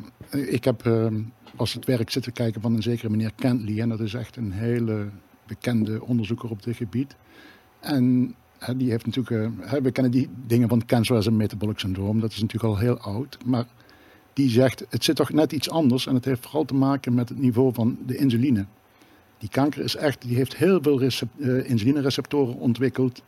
ik 0.49 0.63
heb 0.63 0.85
ehm, 0.85 1.21
als 1.55 1.73
het 1.73 1.85
werk 1.85 2.09
zitten 2.09 2.33
kijken 2.33 2.61
van 2.61 2.75
een 2.75 2.81
zekere 2.81 3.09
meneer 3.09 3.31
Kentley. 3.35 3.79
En 3.81 3.89
dat 3.89 3.99
is 3.99 4.13
echt 4.13 4.35
een 4.35 4.51
hele 4.51 5.07
bekende 5.47 6.03
onderzoeker 6.03 6.49
op 6.49 6.63
dit 6.63 6.75
gebied. 6.75 7.15
En 7.79 8.35
hè, 8.57 8.77
die 8.77 8.89
heeft 8.89 9.05
natuurlijk, 9.05 9.55
eh, 9.61 9.69
hè, 9.69 9.81
we 9.81 9.91
kennen 9.91 10.11
die 10.11 10.29
dingen 10.45 10.69
van 10.69 10.85
cancer 10.85 11.15
as 11.15 11.25
een 11.25 11.37
metabolic 11.37 11.79
syndroom. 11.79 12.19
Dat 12.19 12.31
is 12.31 12.41
natuurlijk 12.41 12.73
al 12.73 12.79
heel 12.79 12.97
oud. 12.97 13.37
Maar 13.45 13.65
die 14.33 14.49
zegt, 14.49 14.85
het 14.89 15.03
zit 15.03 15.15
toch 15.15 15.31
net 15.31 15.51
iets 15.51 15.69
anders. 15.69 16.07
En 16.07 16.15
het 16.15 16.25
heeft 16.25 16.41
vooral 16.41 16.65
te 16.65 16.73
maken 16.73 17.13
met 17.13 17.29
het 17.29 17.37
niveau 17.39 17.73
van 17.73 17.97
de 18.05 18.15
insuline. 18.15 18.65
Die 19.37 19.49
kanker 19.49 19.83
is 19.83 19.95
echt, 19.95 20.21
die 20.21 20.35
heeft 20.35 20.55
heel 20.55 20.81
veel 20.81 21.01
eh, 21.01 21.69
insulinereceptoren 21.69 22.55
ontwikkeld. 22.55 23.21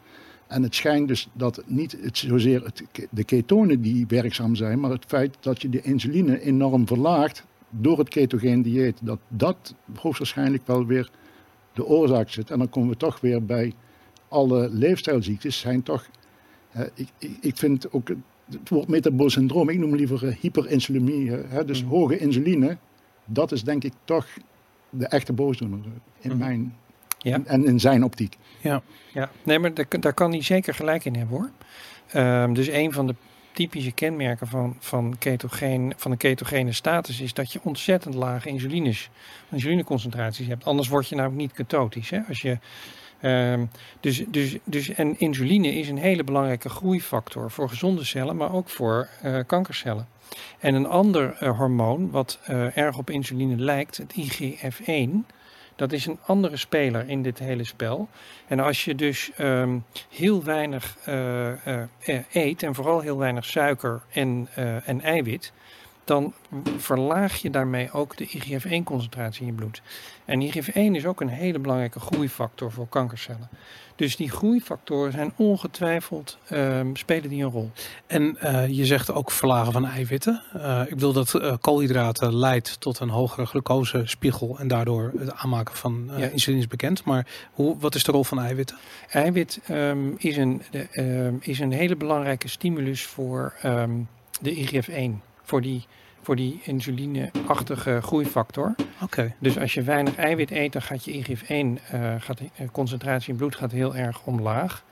En 0.48 0.64
het 0.64 0.76
schijnt 0.76 1.08
dus 1.08 1.30
dat 1.34 1.64
niet 1.66 1.98
het 2.02 2.18
zozeer 2.18 2.64
het, 2.64 2.84
de 3.12 3.24
ketonen 3.24 3.82
die 3.82 4.06
werkzaam 4.08 4.56
zijn, 4.56 4.80
maar 4.80 4.92
het 4.92 5.06
feit 5.08 5.38
dat 5.40 5.62
je 5.62 5.70
de 5.70 5.82
insuline 5.82 6.42
enorm 6.42 6.88
verlaagt 6.88 7.46
door 7.70 7.98
het 7.98 8.10
ketogeen 8.10 8.62
dieet, 8.62 8.98
dat 9.02 9.20
dat 9.28 9.76
hoogstwaarschijnlijk 9.96 10.68
wel 10.68 10.86
weer 10.86 11.10
de 11.74 11.86
oorzaak 11.86 12.30
zit. 12.30 12.52
En 12.52 12.58
dan 12.58 12.70
komen 12.70 12.90
we 12.90 12.98
toch 12.98 13.20
weer 13.20 13.46
bij 13.46 13.74
alle 14.28 14.70
leefstijlziektes 14.70 15.60
zijn 15.60 15.84
toch, 15.84 16.10
eh, 16.72 16.82
ik, 16.94 17.08
ik, 17.18 17.38
ik 17.42 17.58
vind 17.58 17.92
ook 17.92 18.08
het, 18.08 18.70
woord 18.70 18.88
metabolisch 18.88 19.34
syndroom, 19.34 19.70
ik 19.70 19.78
noem 19.80 19.96
liever 19.96 20.38
hyperinsulinemie, 20.40 21.36
eh, 21.38 21.52
hè, 21.52 21.66
dus 21.66 21.82
Mhm. 21.82 21.90
hoge 21.90 22.18
insuline, 22.18 22.78
dat 23.26 23.52
is 23.52 23.64
denk 23.64 23.84
ik 23.84 23.94
toch 24.04 24.28
de 24.90 25.08
echte 25.08 25.34
boosdoener 25.34 25.80
eh, 25.80 25.92
in 26.20 26.30
Mhm. 26.30 26.40
mijn 26.40 26.76
Ja. 27.30 27.40
en 27.46 27.66
in 27.66 27.80
zijn 27.80 28.04
optiek. 28.04 28.38
Ja, 28.62 28.82
nee, 29.44 29.60
maar 29.60 29.74
daar, 29.74 29.86
daar 30.00 30.14
kan 30.14 30.32
hij 30.32 30.42
zeker 30.42 30.74
gelijk 30.74 31.06
in 31.06 31.16
hebben 31.16 31.38
hoor. 31.38 31.50
Ehm, 32.12 32.54
dus 32.54 32.68
een 32.68 32.94
van 32.94 33.08
de 33.08 33.16
typische 33.52 33.92
kenmerken 33.92 34.48
van, 34.48 34.76
van, 34.80 35.16
ketogeen, 35.20 35.94
van 35.98 36.12
een 36.12 36.18
ketogene 36.18 36.72
status 36.72 37.22
is 37.22 37.34
dat 37.34 37.54
je 37.54 37.60
ontzettend 37.64 38.16
lage 38.16 38.50
insulines, 38.50 39.10
insulineconcentraties 39.52 40.48
hebt. 40.48 40.66
Anders 40.66 40.88
word 40.88 41.08
je 41.08 41.16
namelijk 41.16 41.42
niet 41.42 41.54
ketotisch. 41.54 42.10
Hè? 42.10 42.20
Als 42.28 42.42
je, 42.42 42.58
ehm, 43.22 43.66
dus, 44.00 44.24
dus, 44.28 44.58
dus, 44.64 44.90
en 44.90 45.20
insuline 45.20 45.74
is 45.74 45.90
een 45.90 45.98
hele 45.98 46.24
belangrijke 46.24 46.70
groeifactor 46.70 47.52
voor 47.52 47.70
gezonde 47.70 48.04
cellen, 48.04 48.36
maar 48.36 48.54
ook 48.54 48.70
voor 48.70 49.08
eh, 49.22 49.40
kankercellen. 49.48 50.08
En 50.60 50.74
een 50.74 50.88
ander 50.88 51.36
eh, 51.40 51.58
hormoon 51.58 52.12
wat 52.12 52.40
eh, 52.44 52.78
erg 52.78 52.98
op 52.98 53.10
insuline 53.10 53.58
lijkt, 53.58 53.98
het 53.98 54.14
IGF-1, 54.14 55.26
dat 55.76 55.92
is 55.92 56.06
een 56.06 56.20
andere 56.26 56.58
speler 56.58 57.10
in 57.10 57.22
dit 57.22 57.40
hele 57.40 57.64
spel. 57.64 58.10
En 58.48 58.60
als 58.60 58.86
je 58.86 58.96
dus 58.96 59.32
ehm, 59.36 59.78
heel 60.10 60.44
weinig 60.44 60.98
eh, 61.04 61.52
eh, 61.52 61.88
eh, 62.06 62.20
eet 62.32 62.64
en 62.64 62.76
vooral 62.76 63.00
heel 63.00 63.18
weinig 63.18 63.46
suiker 63.46 64.02
en, 64.12 64.48
en 64.86 65.02
eiwit, 65.02 65.54
dan 66.06 66.34
verlaag 66.78 67.36
je 67.36 67.50
daarmee 67.50 67.92
ook 67.92 68.18
de 68.18 68.26
IGF-1-concentratie 68.28 69.42
in 69.42 69.46
je 69.46 69.54
bloed. 69.54 69.82
En 70.26 70.42
IGF-1 70.42 70.74
is 70.74 71.06
ook 71.06 71.22
een 71.22 71.28
hele 71.28 71.60
belangrijke 71.60 72.00
groeifactor 72.00 72.72
voor 72.72 72.88
kankercellen. 72.88 73.50
Dus 73.96 74.16
die 74.16 74.30
groeifactoren 74.30 75.12
zijn 75.12 75.34
ongetwijfeld, 75.36 76.38
ehm, 76.48 76.96
spelen 76.96 77.30
die 77.30 77.44
een 77.44 77.52
rol. 77.52 77.72
En 78.08 78.38
eh, 78.40 78.68
je 78.68 78.86
zegt 78.86 79.12
ook 79.12 79.32
verlagen 79.32 79.72
van 79.72 79.86
eiwitten. 79.86 80.42
Eh, 80.54 80.82
ik 80.82 80.90
bedoel 80.90 81.14
dat 81.14 81.34
eh, 81.34 81.54
koolhydraten 81.62 82.36
leidt 82.36 82.80
tot 82.80 83.00
een 83.00 83.10
hogere 83.10 83.46
glucosespiegel 83.46 84.60
en 84.60 84.68
daardoor 84.68 85.12
het 85.18 85.34
aanmaken 85.34 85.76
van 85.76 86.12
Ja. 86.18 86.28
insuline 86.28 86.62
is 86.62 86.68
bekend. 86.68 87.04
Maar 87.04 87.28
hoe, 87.54 87.78
wat 87.80 87.96
is 87.96 88.04
de 88.04 88.12
rol 88.12 88.24
van 88.24 88.40
eiwitten? 88.40 88.78
Eiwit 89.10 89.60
ehm, 89.68 90.10
is, 90.18 90.38
een, 90.38 90.62
de, 90.72 90.88
ehm, 90.92 91.36
is 91.40 91.60
een 91.60 91.72
hele 91.72 91.96
belangrijke 91.96 92.48
stimulus 92.48 93.04
voor 93.06 93.54
de 94.42 94.52
IGF-1, 94.52 95.22
voor 95.46 95.62
die, 95.62 95.86
voor 96.22 96.36
die 96.36 96.62
insuline-achtige 96.64 98.02
groeifactor. 98.02 98.76
Oké, 99.02 99.36
Dus 99.40 99.60
als 99.60 99.74
je 99.74 99.82
weinig 99.82 100.16
eiwit 100.16 100.52
eet, 100.52 100.74
dan 100.74 100.82
gaat 100.82 101.06
je 101.06 101.12
IGF-1, 101.12 101.48
eh, 101.48 102.16
gaat, 102.20 102.38
de 102.38 102.50
eh, 102.56 102.68
concentratie 102.72 103.32
in 103.32 103.36
bloed 103.38 103.56
gaat 103.56 103.72
heel 103.72 103.96
erg 103.96 104.26
omlaag. 104.26 104.84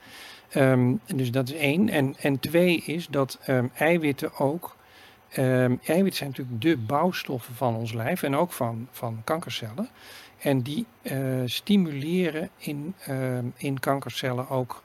Ehm, 0.48 0.94
dus 1.14 1.30
dat 1.30 1.48
is 1.48 1.54
één. 1.54 1.88
En, 1.88 2.14
en 2.20 2.40
twee 2.40 2.82
is 2.86 3.06
dat 3.06 3.38
ehm, 3.44 3.66
eiwitten 3.74 4.38
ook, 4.38 4.76
ehm, 5.28 5.76
eiwitten 5.84 6.14
zijn 6.14 6.28
natuurlijk 6.28 6.60
de 6.60 6.76
bouwstoffen 6.76 7.54
van 7.54 7.76
ons 7.76 7.92
lijf 7.92 8.22
en 8.22 8.36
ook 8.36 8.52
van, 8.52 8.88
van 8.90 9.20
kankercellen. 9.24 9.88
En 10.38 10.62
die 10.62 10.86
eh, 11.02 11.16
stimuleren 11.44 12.50
in, 12.56 12.94
in 13.56 13.80
kankercellen 13.80 14.48
ook 14.48 14.82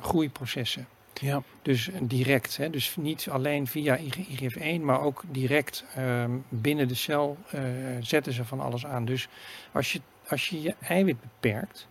groeiprocessen. 0.00 0.86
Ja. 1.14 1.42
Dus 1.62 1.90
direct, 2.02 2.56
hè? 2.56 2.70
dus 2.70 2.96
niet 2.96 3.28
alleen 3.30 3.66
via 3.66 3.96
IG 3.96 4.16
IGF-1, 4.16 4.80
maar 4.80 5.00
ook 5.00 5.22
direct 5.30 5.84
ehm, 5.94 6.30
binnen 6.48 6.88
de 6.88 6.94
cel 6.94 7.36
eh, 7.50 7.62
zetten 8.00 8.32
ze 8.32 8.44
van 8.44 8.60
alles 8.60 8.86
aan. 8.86 9.04
Dus 9.04 9.28
als 9.72 9.92
je, 9.92 10.00
als 10.28 10.48
je 10.48 10.62
je 10.62 10.74
eiwit 10.80 11.20
beperkt, 11.20 11.86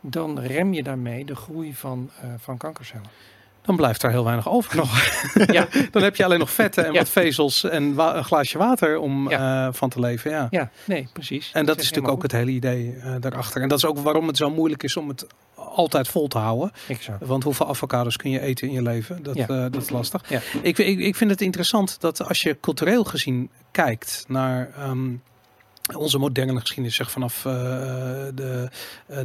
dan 0.00 0.38
rem 0.38 0.72
je 0.72 0.82
daarmee 0.82 1.24
de 1.24 1.36
groei 1.36 1.74
van, 1.74 2.10
eh, 2.20 2.28
van 2.38 2.56
kankercellen. 2.56 3.10
Dan 3.66 3.76
blijft 3.76 4.02
er 4.02 4.10
heel 4.10 4.24
weinig 4.24 4.48
over 4.48 4.76
nog. 4.76 4.90
Ja. 5.56 5.66
dan 5.90 6.02
heb 6.02 6.16
je 6.16 6.24
alleen 6.24 6.38
nog 6.38 6.50
vetten 6.50 6.86
en 6.86 6.92
Ja. 6.92 6.98
wat 6.98 7.08
vezels 7.08 7.64
en 7.64 7.94
wa- 7.94 8.16
een 8.16 8.24
glaasje 8.24 8.58
water 8.58 8.98
om 8.98 9.30
Ja. 9.30 9.66
eh, 9.66 9.72
van 9.72 9.88
te 9.88 10.00
leven. 10.00 10.30
Ja. 10.30 10.46
Ja, 10.50 10.70
nee, 10.84 11.08
precies. 11.12 11.50
En 11.52 11.66
dat 11.66 11.76
is 11.80 11.84
natuurlijk 11.88 12.14
ook 12.14 12.22
het 12.22 12.32
hele 12.32 12.50
idee 12.50 12.94
eh, 13.02 13.14
daarachter. 13.20 13.62
En 13.62 13.68
dat 13.68 13.78
is 13.78 13.84
ook 13.84 13.98
waarom 13.98 14.26
het 14.26 14.36
zo 14.36 14.50
moeilijk 14.50 14.82
is 14.82 14.96
om 14.96 15.08
het 15.08 15.26
altijd 15.54 16.08
vol 16.08 16.28
te 16.28 16.38
houden. 16.38 16.72
Exact. 16.88 17.26
Want 17.26 17.42
hoeveel 17.44 17.68
avocados 17.68 18.16
kun 18.16 18.30
je 18.30 18.40
eten 18.40 18.66
in 18.68 18.72
je 18.74 18.82
leven? 18.82 19.22
Dat, 19.22 19.36
Ja. 19.36 19.46
eh, 19.48 19.56
dat 19.70 19.82
is 19.82 19.90
lastig. 19.90 20.28
Ja. 20.28 20.40
Ik, 20.62 20.78
ik, 20.78 20.98
ik 20.98 21.16
vind 21.16 21.30
het 21.30 21.40
interessant 21.40 22.00
dat 22.00 22.28
als 22.28 22.42
je 22.42 22.60
cultureel 22.60 23.04
gezien 23.04 23.50
kijkt 23.70 24.24
naar 24.28 24.70
ehm, 24.78 25.10
onze 25.96 26.18
moderne 26.18 26.60
geschiedenis, 26.60 26.94
zeg 26.94 27.10
vanaf 27.10 27.40
de, 27.42 28.68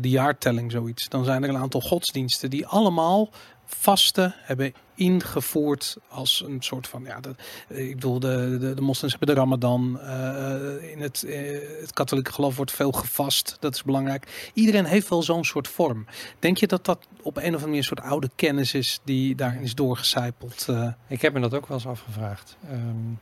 de 0.01 0.09
jaartelling 0.09 0.71
zoiets, 0.71 1.09
dan 1.09 1.23
zijn 1.25 1.43
er 1.43 1.49
een 1.49 1.57
aantal 1.57 1.81
godsdiensten 1.81 2.49
die 2.49 2.67
allemaal 2.67 3.29
vasten 3.77 4.35
hebben 4.37 4.73
ingevoerd 4.95 5.97
als 6.07 6.43
een 6.47 6.61
soort 6.61 6.87
van, 6.87 7.03
ja, 7.03 7.19
dat, 7.19 7.35
eh, 7.67 7.89
ik 7.89 7.95
bedoel, 7.95 8.19
de, 8.19 8.57
de, 8.59 8.73
de 8.73 8.81
moslims 8.81 9.15
hebben 9.17 9.35
de 9.35 9.41
ramadan, 9.41 9.99
eh, 9.99 10.91
in 10.91 11.01
het, 11.01 11.23
eh, 11.23 11.59
het 11.81 11.93
katholieke 11.93 12.31
geloof 12.31 12.55
wordt 12.55 12.71
veel 12.71 12.91
gevast, 12.91 13.57
dat 13.59 13.75
is 13.75 13.83
belangrijk. 13.83 14.51
Iedereen 14.53 14.85
heeft 14.85 15.09
wel 15.09 15.23
zo'n 15.23 15.45
soort 15.45 15.67
vorm. 15.67 16.05
Denk 16.39 16.57
je 16.57 16.67
dat 16.67 16.85
dat 16.85 17.07
op 17.21 17.37
een 17.37 17.41
of 17.41 17.45
andere 17.45 17.61
manier 17.61 17.77
een 17.77 17.83
soort 17.83 18.01
oude 18.01 18.29
kennis 18.35 18.73
is 18.73 18.99
die 19.03 19.35
daarin 19.35 19.61
is 19.61 19.75
doorgecijpeld? 19.75 20.67
Ik 21.07 21.21
heb 21.21 21.33
me 21.33 21.39
dat 21.39 21.53
ook 21.53 21.67
wel 21.67 21.77
eens 21.77 21.87
afgevraagd. 21.87 22.57
Ehm, 22.69 23.13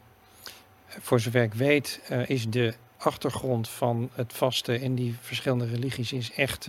voor 0.85 1.19
zover 1.19 1.43
ik 1.43 1.53
weet 1.53 2.01
is 2.25 2.49
de 2.49 2.73
achtergrond 2.97 3.69
van 3.69 4.09
het 4.13 4.33
vasten 4.33 4.81
in 4.81 4.95
die 4.95 5.15
verschillende 5.21 5.65
religies 5.65 6.13
is 6.13 6.31
echt 6.31 6.67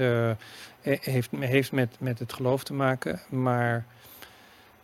heeft, 0.81 1.31
heeft 1.39 1.73
met, 1.73 1.97
met 1.99 2.19
het 2.19 2.33
geloof 2.33 2.65
te 2.65 2.75
maken. 2.75 3.21
Maar 3.29 3.85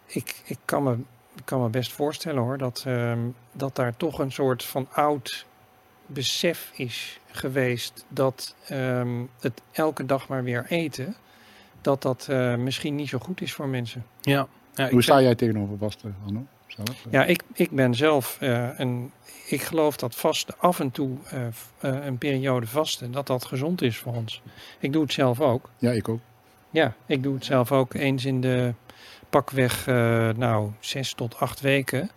ik, 0.07 0.43
ik 0.45 0.59
kan, 0.65 0.83
me, 0.83 0.93
ik 1.35 1.45
kan 1.45 1.63
me 1.63 1.69
best 1.69 1.93
voorstellen 1.93 2.43
hoor 2.43 2.59
dat, 2.59 2.83
ehm, 2.87 3.19
dat 3.53 3.77
daar 3.77 3.97
toch 3.97 4.19
een 4.19 4.33
soort 4.33 4.65
van 4.65 4.89
oud 4.93 5.47
besef 6.07 6.71
is 6.75 7.21
geweest 7.31 8.05
dat 8.09 8.55
ehm, 8.67 9.25
het 9.41 9.63
elke 9.73 10.07
dag 10.07 10.29
maar 10.29 10.45
weer 10.45 10.67
eten, 10.69 11.15
dat 11.81 12.03
dat 12.03 12.27
eh, 12.29 12.57
misschien 12.57 12.95
niet 12.95 13.09
zo 13.09 13.19
goed 13.19 13.41
is 13.41 13.53
voor 13.53 13.69
mensen. 13.69 14.07
ja. 14.21 14.49
ja, 14.75 14.91
Hoe 14.91 15.03
sta 15.03 15.23
jij 15.23 15.35
tegenover 15.35 15.79
vasten, 15.79 16.17
Hanno? 16.23 16.47
Zelf? 16.67 17.05
Ja, 17.11 17.25
ik, 17.25 17.43
ik 17.55 17.71
ben 17.71 17.95
zelf 17.95 18.37
eh, 18.41 18.79
een. 18.79 19.13
Ik 19.49 19.63
geloof 19.63 19.97
dat 19.97 20.15
vasten 20.15 20.55
af 20.59 20.81
en 20.81 20.91
toe 20.91 21.17
eh, 21.31 21.47
eh, 21.47 22.05
een 22.05 22.19
periode 22.19 22.67
vasten, 22.67 23.13
dat 23.13 23.27
dat 23.27 23.45
gezond 23.45 23.83
is 23.83 23.99
voor 23.99 24.15
ons. 24.15 24.43
Ik 24.79 24.93
doe 24.93 25.03
het 25.03 25.13
zelf 25.13 25.41
ook. 25.41 25.71
Ja, 25.79 25.91
ik 25.91 26.09
ook. 26.09 26.21
Ja, 26.71 26.95
ik 27.07 27.23
doe 27.23 27.35
het 27.35 27.45
zelf 27.45 27.73
ook 27.73 27.95
eens 27.95 28.25
in 28.25 28.41
de 28.41 28.75
pakweg, 29.31 29.87
eh, 29.87 30.29
nou, 30.37 30.71
zes 30.81 31.13
tot 31.13 31.37
acht 31.39 31.61
weken. 31.61 32.11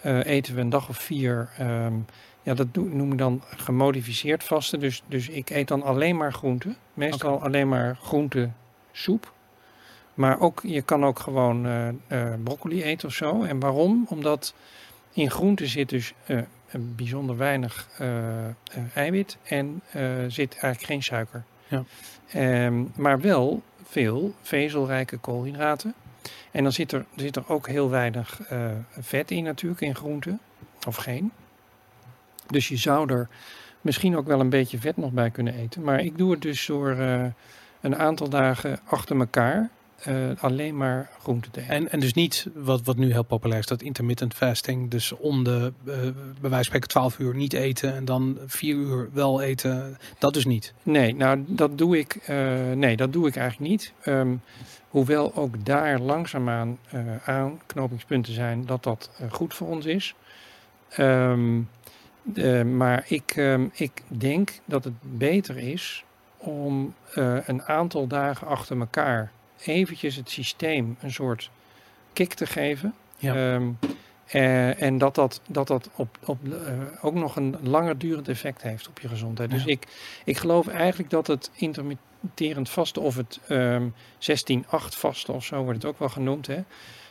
eh, 0.00 0.24
eten 0.24 0.54
we 0.54 0.60
een 0.60 0.68
dag 0.70 0.88
of 0.88 0.96
vier. 0.96 1.48
ehm, 1.58 1.94
ja, 2.42 2.54
dat 2.54 2.66
noem 2.74 3.12
ik 3.12 3.18
dan 3.18 3.42
gemodificeerd 3.56 4.44
vasten. 4.44 4.80
Dus, 4.80 5.02
dus 5.08 5.28
ik 5.28 5.50
eet 5.50 5.68
dan 5.68 5.82
alleen 5.82 6.16
maar 6.16 6.32
groenten. 6.32 6.76
Meestal 6.94 7.42
alleen 7.42 7.68
maar 7.68 7.96
groentesoep. 8.02 9.32
Maar 10.14 10.40
ook, 10.40 10.60
je 10.62 10.82
kan 10.82 11.04
ook 11.04 11.18
gewoon 11.18 11.66
eh, 11.66 11.88
eh, 11.88 12.40
broccoli 12.44 12.82
eten 12.82 13.08
of 13.08 13.14
zo. 13.14 13.42
En 13.42 13.60
waarom? 13.60 14.06
Omdat 14.08 14.54
in 15.12 15.30
groenten 15.30 15.68
zit 15.68 15.88
dus 15.88 16.12
eh, 16.26 16.38
een 16.70 16.94
bijzonder 16.96 17.36
weinig 17.36 17.88
eiwit 18.94 19.36
en 19.42 19.82
zit 20.28 20.52
eigenlijk 20.52 20.84
geen 20.84 21.02
suiker. 21.02 21.44
Ja. 21.66 21.84
Ehm, 22.28 22.84
maar 22.94 23.20
wel 23.20 23.62
veel 23.82 24.34
vezelrijke 24.42 25.16
koolhydraten. 25.16 25.94
En 26.50 26.62
dan 26.62 26.72
zit 26.72 26.92
er, 26.92 27.04
zit 27.16 27.36
er 27.36 27.48
ook 27.48 27.68
heel 27.68 27.90
weinig 27.90 28.40
vet 28.98 29.30
in 29.30 29.44
natuurlijk 29.44 29.80
in 29.80 29.94
groenten. 29.94 30.40
Of 30.86 30.96
geen. 30.96 31.32
Dus 32.46 32.68
je 32.68 32.76
zou 32.76 33.12
er 33.12 33.28
misschien 33.80 34.16
ook 34.16 34.26
wel 34.26 34.40
een 34.40 34.50
beetje 34.50 34.78
vet 34.78 34.96
nog 34.96 35.12
bij 35.12 35.30
kunnen 35.30 35.54
eten. 35.54 35.82
Maar 35.82 36.00
ik 36.00 36.18
doe 36.18 36.30
het 36.30 36.42
dus 36.42 36.66
door 36.66 36.90
een 37.80 37.96
aantal 37.96 38.28
dagen 38.28 38.80
achter 38.84 39.18
elkaar 39.18 39.70
eh, 40.04 40.14
alleen 40.38 40.76
maar 40.76 41.10
groenten 41.22 41.50
te 41.50 41.60
eten. 41.60 41.74
En, 41.74 41.90
en 41.90 42.00
dus 42.00 42.12
niet 42.12 42.46
wat, 42.54 42.82
wat 42.82 42.96
nu 42.96 43.12
heel 43.12 43.22
populair 43.22 43.58
is, 43.58 43.66
dat 43.66 43.82
intermittent 43.82 44.34
fasting. 44.34 44.90
Dus 44.90 45.12
om 45.12 45.44
de, 45.44 45.72
eh, 45.86 45.94
bij 45.94 46.14
wijze 46.40 46.54
van 46.54 46.64
spreken 46.64 46.88
12 46.88 47.18
uur 47.18 47.34
niet 47.34 47.52
eten 47.52 47.94
en 47.94 48.04
dan 48.04 48.38
4 48.46 48.74
uur 48.74 49.08
wel 49.12 49.40
eten. 49.40 49.98
Dat 50.18 50.34
dus 50.34 50.44
niet. 50.44 50.74
Nee, 50.82 51.14
nou 51.14 51.44
dat 51.46 51.78
doe 51.78 51.98
ik, 51.98 52.14
eh, 52.14 52.72
nee, 52.74 52.96
dat 52.96 53.12
doe 53.12 53.28
ik 53.28 53.36
eigenlijk 53.36 53.70
niet. 53.70 53.92
Ehm, 54.02 54.34
hoewel 54.88 55.34
ook 55.34 55.64
daar 55.64 56.00
langzaamaan 56.00 56.78
aanknopingspunten 57.24 58.32
zijn 58.32 58.66
dat 58.66 58.82
dat 58.82 59.10
goed 59.30 59.54
voor 59.54 59.68
ons 59.68 59.86
is. 59.86 60.14
Ehm, 60.88 61.60
eh, 62.34 62.62
maar 62.62 63.04
ik, 63.08 63.32
ehm, 63.36 63.66
ik 63.72 64.02
denk 64.06 64.50
dat 64.64 64.84
het 64.84 64.94
beter 65.00 65.56
is 65.56 66.04
om 66.36 66.94
een 67.44 67.62
aantal 67.62 68.06
dagen 68.06 68.46
achter 68.46 68.78
elkaar 68.78 69.32
eventjes 69.58 70.16
het 70.16 70.30
systeem 70.30 70.96
een 71.00 71.12
soort 71.12 71.50
kick 72.12 72.34
te 72.34 72.46
geven. 72.46 72.94
Ja. 73.16 73.34
Ehm, 73.34 73.70
eh, 74.26 74.82
en 74.82 74.98
dat 74.98 75.14
dat, 75.14 75.40
dat, 75.48 75.66
dat 75.66 75.88
op, 75.94 76.18
op, 76.24 76.38
eh, 76.52 77.04
ook 77.04 77.14
nog 77.14 77.36
een 77.36 77.56
langer 77.62 77.98
durend 77.98 78.28
effect 78.28 78.62
heeft 78.62 78.88
op 78.88 79.00
je 79.00 79.08
gezondheid. 79.08 79.50
Dus 79.50 79.64
ik, 79.64 79.86
ik 80.24 80.36
geloof 80.36 80.68
eigenlijk 80.68 81.10
dat 81.10 81.26
het 81.26 81.50
intermitterend 81.54 82.70
vasten 82.70 83.02
of 83.02 83.16
het 83.16 83.40
ehm 83.48 83.88
16-8 84.18 84.96
vasten 84.96 85.34
of 85.34 85.44
zo 85.44 85.62
wordt 85.62 85.82
het 85.82 85.90
ook 85.90 85.98
wel 85.98 86.08
genoemd. 86.08 86.46
Hè? 86.46 86.62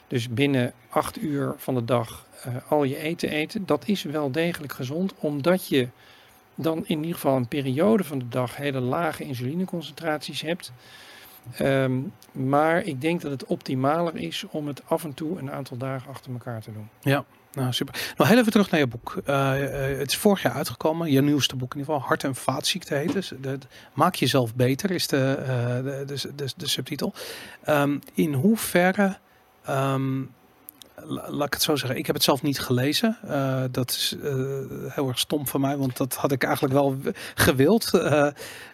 Dus 0.08 0.30
binnen 0.30 0.74
acht 0.90 1.22
uur 1.22 1.54
van 1.58 1.74
de 1.76 1.86
dag 1.86 2.26
eh, 2.44 2.56
al 2.68 2.84
je 2.84 2.98
eten 2.98 3.30
eten. 3.30 3.66
Dat 3.66 3.88
is 3.88 4.04
wel 4.04 4.32
degelijk 4.32 4.74
gezond, 4.74 5.14
omdat 5.20 5.68
je 5.68 5.88
dan 6.56 6.78
in 6.78 6.98
ieder 7.00 7.14
geval 7.14 7.36
een 7.36 7.48
periode 7.48 8.04
van 8.04 8.20
de 8.20 8.30
dag 8.30 8.56
hele 8.56 8.80
lage 8.80 9.24
insulineconcentraties 9.24 10.42
hebt. 10.42 10.72
Ehm, 11.58 12.00
maar 12.32 12.84
ik 12.84 13.02
denk 13.02 13.22
dat 13.22 13.32
het 13.32 13.46
optimaler 13.46 14.16
is 14.16 14.46
om 14.52 14.68
het 14.68 14.82
af 14.86 15.04
en 15.04 15.14
toe 15.14 15.40
een 15.40 15.52
aantal 15.52 15.78
dagen 15.78 16.10
achter 16.10 16.32
elkaar 16.32 16.62
te 16.62 16.74
doen. 16.74 16.90
Nou, 17.54 17.74
super. 17.74 18.14
Nog 18.18 18.28
heel 18.28 18.38
even 18.38 18.52
terug 18.52 18.72
naar 18.72 18.80
je 18.80 18.88
boek. 18.88 19.22
Eh, 19.26 19.92
eh, 19.92 19.98
het 19.98 20.10
is 20.10 20.18
vorig 20.18 20.42
jaar 20.42 20.54
uitgekomen. 20.54 21.12
Je 21.12 21.22
nieuwste 21.22 21.56
boek 21.56 21.74
in 21.74 21.80
ieder 21.80 21.94
geval. 21.94 22.08
Hart- 22.08 22.24
en 22.24 22.36
vaatziekte 22.36 22.96
heet 22.96 23.14
dus. 23.14 23.32
Maak 23.94 24.16
jezelf 24.16 24.56
beter 24.56 24.92
is 24.92 25.08
de, 25.08 25.36
eh, 25.40 26.08
de, 26.08 26.54
de, 26.56 26.68
subtitel. 26.68 27.14
Ehm, 27.64 27.98
in 28.14 28.34
hoeverre... 28.34 29.18
ehm, 29.66 30.22
laat 31.06 31.48
ik 31.48 31.54
het 31.54 31.62
zo 31.62 31.76
zeggen. 31.76 32.00
Ik 32.00 32.06
heb 32.06 32.16
het 32.16 32.24
zelf 32.24 32.42
niet 32.42 32.60
gelezen. 32.60 33.18
Eh, 33.28 33.64
dat 33.72 33.90
is 33.90 34.16
eh, 34.24 34.34
heel 34.88 35.08
erg 35.08 35.20
stom 35.20 35.48
van 35.48 35.62
mij. 35.62 35.78
Want 35.78 35.98
dat 35.98 36.16
had 36.16 36.32
ik 36.32 36.44
eigenlijk 36.44 36.74
wel 36.74 36.98
gewild. 37.36 37.94
Eh, 37.94 38.28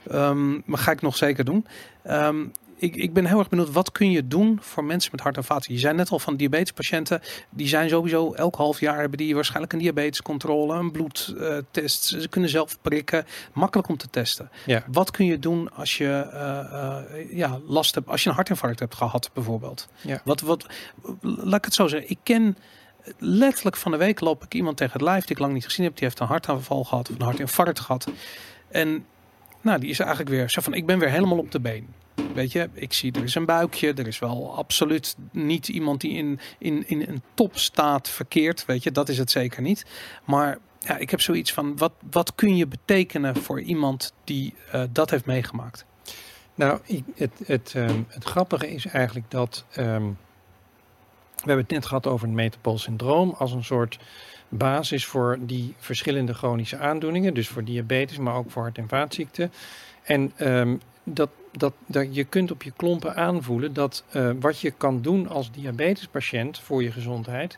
ehm, 0.10 0.52
maar 0.66 0.80
ga 0.80 0.92
ik 0.92 1.02
nog 1.02 1.18
zeker 1.18 1.46
doen. 1.46 1.66
Ehm, 2.04 2.46
ik, 2.80 2.96
ik 2.96 3.14
ben 3.14 3.26
heel 3.26 3.40
erg 3.40 3.50
benieuwd. 3.50 3.72
Wat 3.72 3.92
kun 3.92 4.12
je 4.12 4.28
doen 4.28 4.58
voor 4.62 4.84
mensen 4.84 5.12
met 5.12 5.22
hart- 5.22 5.38
en 5.38 5.44
vaatziekten? 5.44 5.74
Je 5.74 5.80
zei 5.80 5.94
net 5.94 6.10
al 6.10 6.20
van 6.20 6.36
diabetespatiënten 6.36 7.22
die 7.50 7.68
zijn 7.68 7.90
sowieso 7.90 8.34
elk 8.34 8.56
half 8.56 8.80
jaar 8.80 9.00
hebben 9.00 9.18
die 9.18 9.36
waarschijnlijk 9.36 9.74
een 9.74 9.80
diabetescontrole, 9.80 10.76
een 10.76 10.92
bloedtest. 10.92 12.04
Ze 12.04 12.28
kunnen 12.30 12.50
zelf 12.50 12.82
prikken. 12.82 13.26
Makkelijk 13.54 13.88
om 13.90 13.98
te 13.98 14.10
testen. 14.10 14.50
Ja. 14.66 14.84
Wat 14.92 15.12
kun 15.12 15.26
je 15.26 15.40
doen 15.40 15.74
als 15.74 15.98
je 15.98 16.30
eh, 16.32 16.60
eh, 16.60 17.38
ja, 17.38 17.60
last 17.68 17.96
hebt, 17.96 18.08
als 18.08 18.24
je 18.24 18.30
een 18.30 18.36
hartinfarct 18.36 18.80
hebt 18.80 18.96
gehad, 18.96 19.30
bijvoorbeeld? 19.34 19.88
Ja. 20.02 20.22
Wat, 20.24 20.42
wat, 20.42 20.66
laat 21.22 21.58
ik 21.58 21.66
het 21.66 21.74
zo 21.74 21.88
zeggen. 21.88 22.10
Ik 22.10 22.20
ken 22.24 22.58
letterlijk 23.18 23.78
van 23.78 23.92
de 23.92 23.98
week 23.98 24.20
loop 24.20 24.44
ik 24.44 24.54
iemand 24.54 24.78
tegen 24.78 24.94
het 24.94 25.02
lijf 25.02 25.22
die 25.22 25.36
ik 25.36 25.42
lang 25.42 25.54
niet 25.54 25.66
gezien 25.66 25.86
heb. 25.86 25.96
Die 25.96 26.04
heeft 26.04 26.20
een 26.20 26.28
hartaanval 26.28 26.84
gehad 26.84 27.10
of 27.10 27.16
een 27.16 27.22
hartinfarct 27.22 27.80
gehad. 27.80 28.08
En 28.70 29.06
nou, 29.62 29.80
die 29.80 29.90
is 29.90 30.00
eigenlijk 30.00 30.30
weer 30.30 30.50
zo 30.50 30.62
van, 30.62 30.74
ik 30.74 30.86
ben 30.86 31.00
weer 31.00 31.10
helemaal 31.10 31.38
op 31.38 31.52
de 31.52 31.60
been. 31.60 31.88
Weet 32.34 32.52
je, 32.52 32.70
ik 32.74 32.94
zie 32.94 33.12
er 33.12 33.24
is 33.24 33.36
een 33.36 33.46
buikje. 33.46 33.94
Er 33.94 34.08
is 34.08 34.20
wel 34.20 34.56
absoluut 34.56 35.16
niet 35.32 35.68
iemand 35.68 36.02
die 36.02 36.12
in, 36.14 36.40
in, 36.58 36.88
in 36.88 37.02
een 37.08 37.22
topstaat 37.34 38.10
verkeert. 38.10 38.66
Weet 38.66 38.84
je, 38.84 38.92
dat 38.92 39.10
is 39.10 39.18
het 39.18 39.32
zeker 39.32 39.62
niet. 39.62 39.86
Maar 40.26 40.58
ja, 40.80 40.98
ik 40.98 41.10
heb 41.10 41.22
zoiets 41.22 41.54
van, 41.54 41.78
wat, 41.78 41.92
wat 42.12 42.36
kun 42.36 42.56
je 42.56 42.68
betekenen 42.68 43.36
voor 43.36 43.62
iemand 43.62 44.14
die 44.24 44.54
eh, 44.72 44.84
dat 44.92 45.10
heeft 45.10 45.26
meegemaakt? 45.26 45.86
Nou, 46.56 46.80
ik- 46.86 47.04
het, 47.16 47.32
het, 47.46 47.74
ehm, 47.76 48.02
het 48.08 48.24
grappige 48.24 48.72
is 48.72 48.86
eigenlijk 48.86 49.32
dat. 49.32 49.66
ehm, 49.72 50.04
we 51.36 51.46
hebben 51.46 51.64
het 51.66 51.74
net 51.74 51.86
gehad 51.86 52.08
over 52.08 52.28
het 52.28 52.36
metabool 52.36 52.78
syndroom 52.78 53.36
als 53.38 53.52
een 53.52 53.64
soort 53.64 54.00
basis 54.50 55.06
voor 55.06 55.38
die 55.42 55.76
verschillende 55.78 56.34
chronische 56.34 56.78
aandoeningen. 56.78 57.34
Dus 57.34 57.48
voor 57.48 57.64
diabetes, 57.64 58.18
maar 58.18 58.36
ook 58.36 58.52
voor 58.52 58.62
hart- 58.62 58.78
en 58.78 58.88
vaatziekten. 58.88 59.52
En 60.04 60.32
ehm, 60.36 60.76
dat, 61.04 61.30
dat, 61.52 61.74
dat 61.86 62.16
je 62.16 62.24
kunt 62.24 62.52
op 62.52 62.64
je 62.64 62.72
klompen 62.72 63.16
aanvoelen 63.16 63.74
dat 63.74 64.04
eh, 64.10 64.30
wat 64.40 64.60
je 64.60 64.72
kan 64.72 65.02
doen 65.02 65.28
als 65.28 65.52
diabetespatiënt 65.52 66.60
voor 66.60 66.84
je 66.84 66.92
gezondheid, 66.92 67.58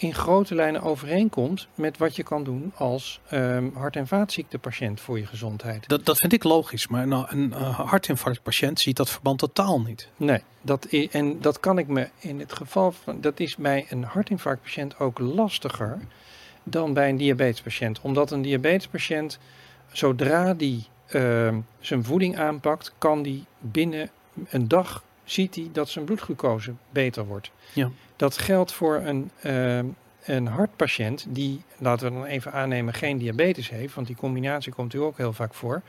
in 0.00 0.14
grote 0.14 0.54
lijnen 0.54 0.82
overeenkomt 0.82 1.68
met 1.74 1.98
wat 1.98 2.16
je 2.16 2.22
kan 2.22 2.44
doen 2.44 2.72
als 2.76 3.20
ehm, 3.28 3.68
hart- 3.74 3.96
en 3.96 4.06
vaatziektepatiënt 4.06 5.00
voor 5.00 5.18
je 5.18 5.26
gezondheid. 5.26 5.88
Dat, 5.88 6.06
dat 6.06 6.18
vind 6.18 6.32
ik 6.32 6.44
logisch, 6.44 6.88
maar 6.88 7.06
nou, 7.06 7.26
een 7.28 7.52
uh, 7.56 7.78
hartinfarctpatiënt 7.78 8.80
ziet 8.80 8.96
dat 8.96 9.10
verband 9.10 9.38
totaal 9.38 9.80
niet. 9.80 10.08
Nee, 10.16 10.42
dat 10.62 10.86
is, 10.88 11.08
en 11.08 11.40
dat 11.40 11.60
kan 11.60 11.78
ik 11.78 11.86
me 11.86 12.08
in 12.18 12.40
het 12.40 12.52
geval 12.52 12.92
van, 12.92 13.20
dat 13.20 13.40
is 13.40 13.56
bij 13.56 13.86
een 13.88 14.04
hartinfarctpatiënt 14.04 14.98
ook 14.98 15.18
lastiger 15.18 15.98
dan 16.62 16.92
bij 16.92 17.08
een 17.08 17.16
diabetespatiënt. 17.16 18.00
Omdat 18.00 18.30
een 18.30 18.42
diabetespatiënt, 18.42 19.38
zodra 19.92 20.54
die 20.54 20.86
uh, 21.10 21.56
zijn 21.80 22.04
voeding 22.04 22.38
aanpakt, 22.38 22.92
kan 22.98 23.22
die 23.22 23.44
binnen 23.58 24.10
een 24.48 24.68
dag 24.68 25.02
ziet 25.24 25.54
hij 25.54 25.68
dat 25.72 25.88
zijn 25.88 26.04
bloedglucose 26.04 26.72
beter 26.90 27.26
wordt. 27.26 27.50
Ja. 27.72 27.90
Dat 28.16 28.38
geldt 28.38 28.72
voor 28.72 28.96
een, 28.96 29.30
uh, 29.44 29.78
een 30.24 30.46
hartpatiënt 30.46 31.26
die, 31.28 31.62
laten 31.78 32.08
we 32.08 32.18
dan 32.18 32.24
even 32.24 32.52
aannemen, 32.52 32.94
geen 32.94 33.18
diabetes 33.18 33.70
heeft, 33.70 33.94
want 33.94 34.06
die 34.06 34.16
combinatie 34.16 34.72
komt 34.72 34.94
u 34.94 34.98
ook 34.98 35.16
heel 35.16 35.32
vaak 35.32 35.54
voor. 35.54 35.82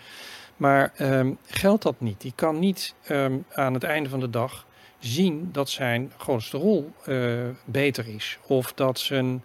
Maar 0.58 0.94
um, 1.00 1.38
geldt 1.46 1.84
dat 1.84 2.00
niet? 2.00 2.22
Die 2.22 2.34
kan 2.36 2.60
niet 2.60 2.94
um, 3.10 3.46
aan 3.54 3.74
het 3.74 3.84
einde 3.84 4.10
van 4.10 4.20
de 4.20 4.30
dag 4.30 4.66
zien 5.00 5.50
dat 5.52 5.70
zijn 5.70 6.12
cholesterol 6.18 6.92
uh, 7.08 7.40
beter 7.66 8.08
is 8.08 8.38
of 8.48 8.74
dat 8.74 9.00
zijn 9.00 9.44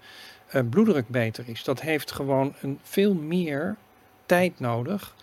uh, 0.54 0.62
bloeddruk 0.70 1.08
beter 1.08 1.44
is. 1.48 1.64
Dat 1.64 1.80
heeft 1.80 2.12
gewoon 2.12 2.54
een 2.60 2.78
veel 2.82 3.14
meer 3.14 3.76
tijd 4.26 4.60
nodig 4.60 5.14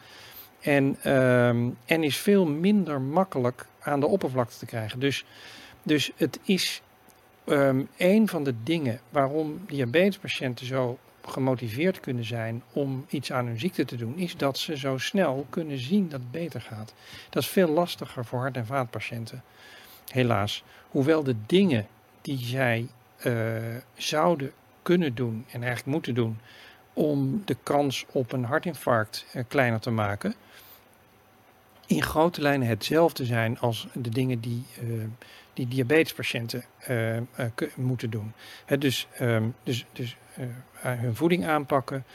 en, 0.64 1.11
um, 1.11 1.78
en 1.86 2.03
is 2.03 2.18
veel 2.18 2.45
minder 2.45 3.01
makkelijk 3.01 3.66
aan 3.80 3.99
de 3.99 4.07
oppervlakte 4.07 4.57
te 4.57 4.66
krijgen. 4.66 4.99
Dus, 4.99 5.26
dus 5.84 6.11
het 6.16 6.39
is 6.43 6.82
um, 7.45 7.88
een 7.97 8.28
van 8.28 8.43
de 8.43 8.53
dingen 8.64 8.99
waarom 9.09 9.61
diabetespatiënten 9.68 10.66
zo 10.66 10.97
gemotiveerd 11.26 11.99
kunnen 11.99 12.26
zijn 12.26 12.64
om 12.74 13.05
iets 13.09 13.32
aan 13.32 13.45
hun 13.45 13.59
ziekte 13.59 13.86
te 13.86 13.95
doen, 13.95 14.18
is 14.18 14.38
dat 14.38 14.57
ze 14.57 14.78
zo 14.78 14.97
snel 14.97 15.45
kunnen 15.49 15.78
zien 15.78 16.09
dat 16.09 16.20
het 16.20 16.32
beter 16.32 16.61
gaat. 16.61 16.93
Dat 17.30 17.43
is 17.43 17.49
veel 17.49 17.68
lastiger 17.68 18.26
voor 18.26 18.39
hart- 18.39 18.57
en 18.57 18.66
vaatpatiënten, 18.66 19.43
helaas. 20.11 20.64
Hoewel 20.89 21.24
de 21.24 21.36
dingen 21.45 21.88
die 22.22 22.38
zij 22.38 22.88
uh, 23.26 23.57
zouden 23.95 24.51
kunnen 24.82 25.16
doen 25.16 25.45
en 25.51 25.64
eigenlijk 25.64 25.91
moeten 25.91 26.14
doen 26.14 26.39
om 26.94 27.41
de 27.46 27.58
kans 27.64 28.06
op 28.12 28.32
een 28.32 28.44
hartinfarct 28.44 29.26
uh, 29.34 29.44
kleiner 29.48 29.80
te 29.80 29.89
maken, 29.89 30.36
in 31.86 32.02
grote 32.02 32.41
lijnen 32.41 32.68
hetzelfde 32.68 33.26
zijn 33.26 33.60
als 33.60 33.88
de 33.94 34.10
dingen 34.10 34.39
die, 34.39 34.64
uh, 34.84 35.04
die 35.54 35.68
diabetespatiënten 35.68 36.64
uh, 36.89 37.18
moeten 37.76 38.10
doen. 38.10 38.34
He, 38.66 38.78
dus 38.78 39.08
um, 39.22 39.56
dus, 39.64 39.86
dus 39.91 40.16
hun 40.74 41.16
voeding 41.16 41.46
aanpakken, 41.46 42.06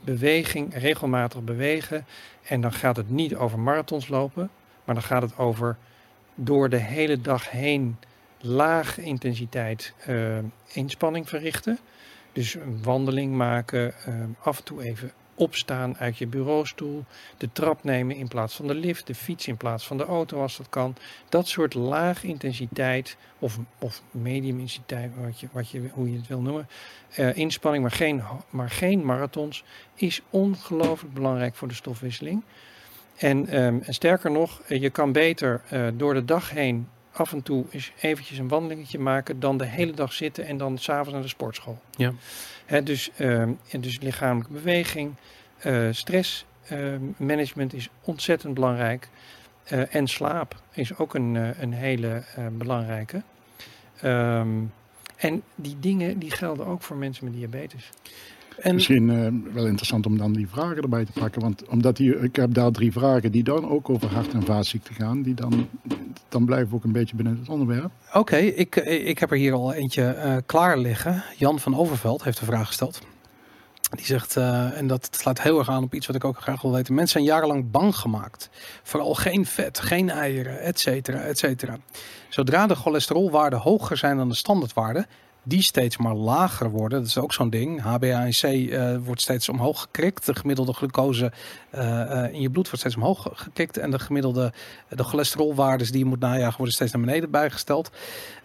beweging, 0.00 0.74
regelmatig 0.74 1.42
bewegen. 1.42 2.06
En 2.42 2.60
dan 2.60 2.72
gaat 2.72 2.96
het 2.96 3.10
niet 3.10 3.34
over 3.34 3.58
marathons 3.58 4.08
lopen, 4.08 4.50
maar 4.84 4.94
dan 4.94 5.04
gaat 5.04 5.22
het 5.22 5.38
over 5.38 5.76
door 6.34 6.68
de 6.68 6.76
hele 6.76 7.20
dag 7.20 7.50
heen 7.50 7.96
lage 8.40 9.02
intensiteit 9.02 9.94
inspanning 10.72 11.28
verrichten. 11.28 11.78
Dus 12.34 12.54
een 12.54 12.82
wandeling 12.82 13.34
maken, 13.34 13.94
af 14.42 14.58
en 14.58 14.64
toe 14.64 14.82
even 14.82 15.12
opstaan 15.34 15.96
uit 15.96 16.18
je 16.18 16.26
bureaustoel, 16.26 17.04
de 17.36 17.48
trap 17.52 17.84
nemen 17.84 18.16
in 18.16 18.28
plaats 18.28 18.54
van 18.54 18.66
de 18.66 18.74
lift, 18.74 19.06
de 19.06 19.14
fiets 19.14 19.46
in 19.46 19.56
plaats 19.56 19.86
van 19.86 19.96
de 19.96 20.04
auto 20.04 20.40
als 20.40 20.56
dat 20.56 20.68
kan. 20.68 20.96
Dat 21.28 21.48
soort 21.48 21.74
laag 21.74 22.24
intensiteit 22.24 23.16
of, 23.38 23.58
of 23.78 24.02
medium 24.10 24.54
intensiteit, 24.54 25.10
wat 25.24 25.40
je, 25.40 25.48
wat 25.52 25.70
je, 25.70 25.88
hoe 25.92 26.10
je 26.10 26.16
het 26.16 26.26
wil 26.26 26.40
noemen, 26.40 26.68
uh, 27.18 27.36
inspanning, 27.36 27.82
maar 27.82 27.92
geen, 27.92 28.22
maar 28.50 28.70
geen 28.70 29.04
marathons, 29.04 29.64
is 29.94 30.22
ongelooflijk 30.30 31.14
belangrijk 31.14 31.54
voor 31.54 31.68
de 31.68 31.74
stofwisseling. 31.74 32.42
En, 33.16 33.62
um, 33.62 33.82
en 33.82 33.94
sterker 33.94 34.30
nog, 34.30 34.62
je 34.68 34.90
kan 34.90 35.12
beter 35.12 35.62
door 35.96 36.14
de 36.14 36.24
dag 36.24 36.50
heen 36.50 36.88
af 37.14 37.32
en 37.32 37.42
toe 37.42 37.64
eens 37.70 37.92
eventjes 38.00 38.38
een 38.38 38.48
wandelingetje 38.48 38.98
maken 38.98 39.40
dan 39.40 39.58
de 39.58 39.66
hele 39.66 39.92
dag 39.92 40.12
zitten 40.12 40.46
en 40.46 40.56
dan 40.56 40.78
s'avonds 40.78 41.12
naar 41.12 41.22
de 41.22 41.28
sportschool. 41.28 41.78
Ja. 41.96 42.12
He, 42.64 42.82
dus, 42.82 43.10
uh, 43.18 43.40
en 43.40 43.80
dus 43.80 44.00
lichamelijke 44.00 44.52
beweging, 44.52 45.14
uh, 45.66 45.88
stressmanagement 45.90 47.72
uh, 47.72 47.78
is 47.78 47.88
ontzettend 48.02 48.54
belangrijk. 48.54 49.08
Uh, 49.72 49.94
en 49.94 50.06
slaap 50.06 50.62
is 50.72 50.96
ook 50.96 51.14
een, 51.14 51.34
een 51.62 51.72
hele 51.72 52.22
belangrijke. 52.52 53.22
Um, 54.04 54.72
en 55.16 55.42
die 55.54 55.76
dingen 55.80 56.18
die 56.18 56.30
gelden 56.30 56.66
ook 56.66 56.82
voor 56.82 56.96
mensen 56.96 57.24
met 57.24 57.34
diabetes. 57.34 57.90
En 58.58 58.74
Misschien 58.74 59.08
uh, 59.08 59.52
wel 59.54 59.66
interessant 59.66 60.06
om 60.06 60.18
dan 60.18 60.32
die 60.32 60.48
vragen 60.48 60.82
erbij 60.82 61.04
te 61.04 61.12
pakken. 61.12 61.40
Want 61.40 61.68
omdat 61.68 61.96
die, 61.96 62.18
ik 62.18 62.36
heb 62.36 62.54
daar 62.54 62.70
drie 62.70 62.92
vragen 62.92 63.32
die 63.32 63.44
dan 63.44 63.68
ook 63.68 63.90
over 63.90 64.08
hart- 64.14 64.32
en 64.32 64.44
vaatziekten 64.44 64.94
gaan. 64.94 65.22
Die 65.22 65.34
dan, 65.34 65.68
dan 66.28 66.44
blijven 66.44 66.68
we 66.68 66.74
ook 66.74 66.84
een 66.84 66.92
beetje 66.92 67.16
binnen 67.16 67.38
het 67.38 67.48
onderwerp. 67.48 67.90
Oké, 68.08 68.18
okay, 68.18 68.46
ik, 68.46 68.76
ik 68.86 69.18
heb 69.18 69.30
er 69.30 69.36
hier 69.36 69.52
al 69.52 69.72
eentje 69.72 70.16
uh, 70.24 70.36
klaar 70.46 70.78
liggen. 70.78 71.22
Jan 71.36 71.58
van 71.58 71.76
Overveld 71.76 72.24
heeft 72.24 72.40
een 72.40 72.46
vraag 72.46 72.66
gesteld. 72.66 73.00
Die 73.90 74.04
zegt, 74.04 74.36
uh, 74.36 74.78
en 74.78 74.86
dat 74.86 75.08
sluit 75.10 75.42
heel 75.42 75.58
erg 75.58 75.68
aan 75.68 75.82
op 75.82 75.94
iets 75.94 76.06
wat 76.06 76.16
ik 76.16 76.24
ook 76.24 76.40
graag 76.40 76.62
wil 76.62 76.72
weten. 76.72 76.94
Mensen 76.94 77.12
zijn 77.12 77.34
jarenlang 77.34 77.70
bang 77.70 77.96
gemaakt. 77.96 78.50
Vooral 78.82 79.14
geen 79.14 79.46
vet, 79.46 79.80
geen 79.80 80.10
eieren, 80.10 80.60
et 80.60 80.80
cetera, 80.80 81.18
et 81.18 81.38
cetera. 81.38 81.76
Zodra 82.28 82.66
de 82.66 82.74
cholesterolwaarden 82.74 83.58
hoger 83.58 83.96
zijn 83.96 84.16
dan 84.16 84.28
de 84.28 84.34
standaardwaarde, 84.34 85.06
die 85.44 85.62
steeds 85.62 85.96
maar 85.96 86.14
lager 86.14 86.70
worden. 86.70 86.98
Dat 86.98 87.08
is 87.08 87.18
ook 87.18 87.32
zo'n 87.32 87.50
ding. 87.50 87.82
HbA1c 87.82 88.50
uh, 88.50 88.96
wordt 89.04 89.20
steeds 89.20 89.48
omhoog 89.48 89.80
gekrikt. 89.80 90.26
De 90.26 90.34
gemiddelde 90.34 90.72
glucose 90.72 91.32
uh, 91.74 91.80
uh, 91.80 92.32
in 92.32 92.40
je 92.40 92.50
bloed 92.50 92.64
wordt 92.64 92.80
steeds 92.80 92.96
omhoog 92.96 93.28
gekrikt. 93.32 93.76
En 93.76 93.90
de 93.90 93.98
gemiddelde 93.98 94.52
de 94.88 95.04
cholesterolwaardes 95.04 95.90
die 95.90 95.98
je 95.98 96.04
moet 96.04 96.20
najagen 96.20 96.56
worden 96.56 96.74
steeds 96.74 96.92
naar 96.92 97.00
beneden 97.00 97.30
bijgesteld. 97.30 97.90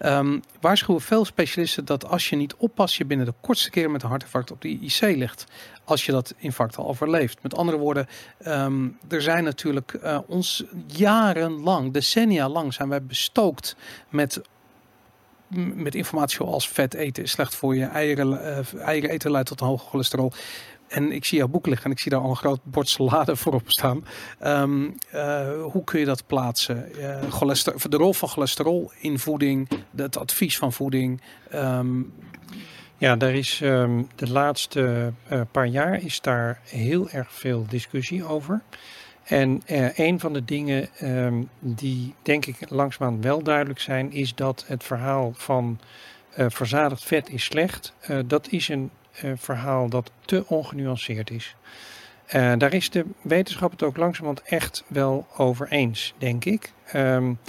Um, 0.06 0.42
waarschuwen 0.62 1.02
veel 1.02 1.26
specialisten 1.26 1.86
dat 1.86 2.06
als 2.06 2.30
je 2.30 2.36
niet 2.36 2.56
oppast, 2.56 2.96
je 2.96 3.06
binnen 3.06 3.26
de 3.26 3.34
kortste 3.42 3.70
keren 3.70 3.92
met 3.92 4.04
een 4.04 4.10
hartinfarct 4.10 4.52
op 4.52 4.62
de 4.62 4.70
IC 4.70 5.02
ligt. 5.02 5.46
Als 5.84 6.06
je 6.06 6.12
dat 6.12 6.34
infarct 6.38 6.78
al 6.78 6.88
overleeft. 6.88 7.44
Met 7.44 7.56
andere 7.56 7.78
woorden, 7.78 8.08
um, 8.48 8.98
er 9.08 9.22
zijn 9.22 9.44
natuurlijk 9.44 10.00
ons 10.28 10.64
jarenlang, 10.88 11.94
decennia 11.94 12.50
lang 12.50 12.74
zijn 12.74 12.90
wij 12.90 13.04
bestookt 13.04 13.76
met 14.10 14.42
met 15.58 15.96
informatie 15.96 16.36
zoals 16.36 16.70
vet 16.70 16.94
eten 16.94 17.24
is 17.24 17.32
slecht 17.32 17.56
voor 17.56 17.76
je, 17.76 17.86
eieren, 17.86 18.64
uh, 18.74 18.88
eten 18.88 19.32
leidt 19.32 19.48
tot 19.48 19.62
een 19.62 19.68
hoge 19.68 19.86
cholesterol. 19.86 20.32
En 20.88 21.12
ik 21.12 21.26
zie 21.26 21.38
jouw 21.38 21.48
boek 21.48 21.66
liggen 21.66 21.86
en 21.86 21.92
ik 21.92 22.00
zie 22.00 22.12
daar 22.12 22.20
al 22.20 22.30
een 22.30 22.36
groot 22.36 22.60
bord 22.64 22.90
salade 22.90 23.36
voorop 23.42 23.70
staan. 23.70 24.06
Um, 24.44 24.96
uh, 25.14 25.64
hoe 25.64 25.84
kun 25.84 26.00
je 26.00 26.06
dat 26.06 26.26
plaatsen? 26.28 26.92
Uh, 26.98 27.54
de 27.90 27.98
rol 27.98 28.14
van 28.14 28.30
cholesterol 28.30 28.92
in 29.00 29.20
voeding, 29.20 29.70
het 29.96 30.18
advies 30.18 30.58
van 30.58 30.74
voeding. 30.74 31.22
Um, 31.54 32.14
ja, 32.98 33.16
daar 33.16 33.34
is 33.34 33.60
um, 33.64 34.08
de 34.16 34.30
laatste 34.30 35.14
paar 35.52 35.68
jaar 35.68 36.04
is 36.04 36.22
daar 36.22 36.62
heel 36.64 37.10
erg 37.10 37.34
veel 37.34 37.66
discussie 37.70 38.26
over. 38.26 38.62
En 39.30 39.62
uh, 39.68 39.98
een 39.98 40.20
van 40.20 40.34
de 40.34 40.46
dingen 40.46 40.90
um, 41.02 41.50
die 41.60 42.16
denk 42.22 42.46
ik 42.46 42.70
langzamerhand 42.70 43.24
wel 43.24 43.44
duidelijk 43.44 43.80
zijn, 43.80 44.12
is 44.12 44.36
dat 44.36 44.64
het 44.68 44.84
verhaal 44.84 45.32
van 45.36 45.80
uh, 46.38 46.46
verzadigd 46.50 47.04
vet 47.04 47.30
is 47.30 47.44
slecht. 47.44 47.94
Uh, 48.10 48.20
dat 48.26 48.48
is 48.52 48.68
een 48.68 48.92
verhaal 49.36 49.90
dat 49.90 50.12
te 50.26 50.44
ongenuanceerd 50.48 51.30
is. 51.30 51.56
daar 52.32 52.74
is 52.74 52.90
de 52.90 53.06
wetenschap 53.22 53.72
het 53.72 53.84
ook 53.84 53.98
langzamerhand 53.98 54.48
echt 54.48 54.84
wel 54.88 55.28
over 55.38 55.72
eens, 55.72 56.14
denk 56.18 56.46
ik. 56.46 56.72
Um, 56.94 57.40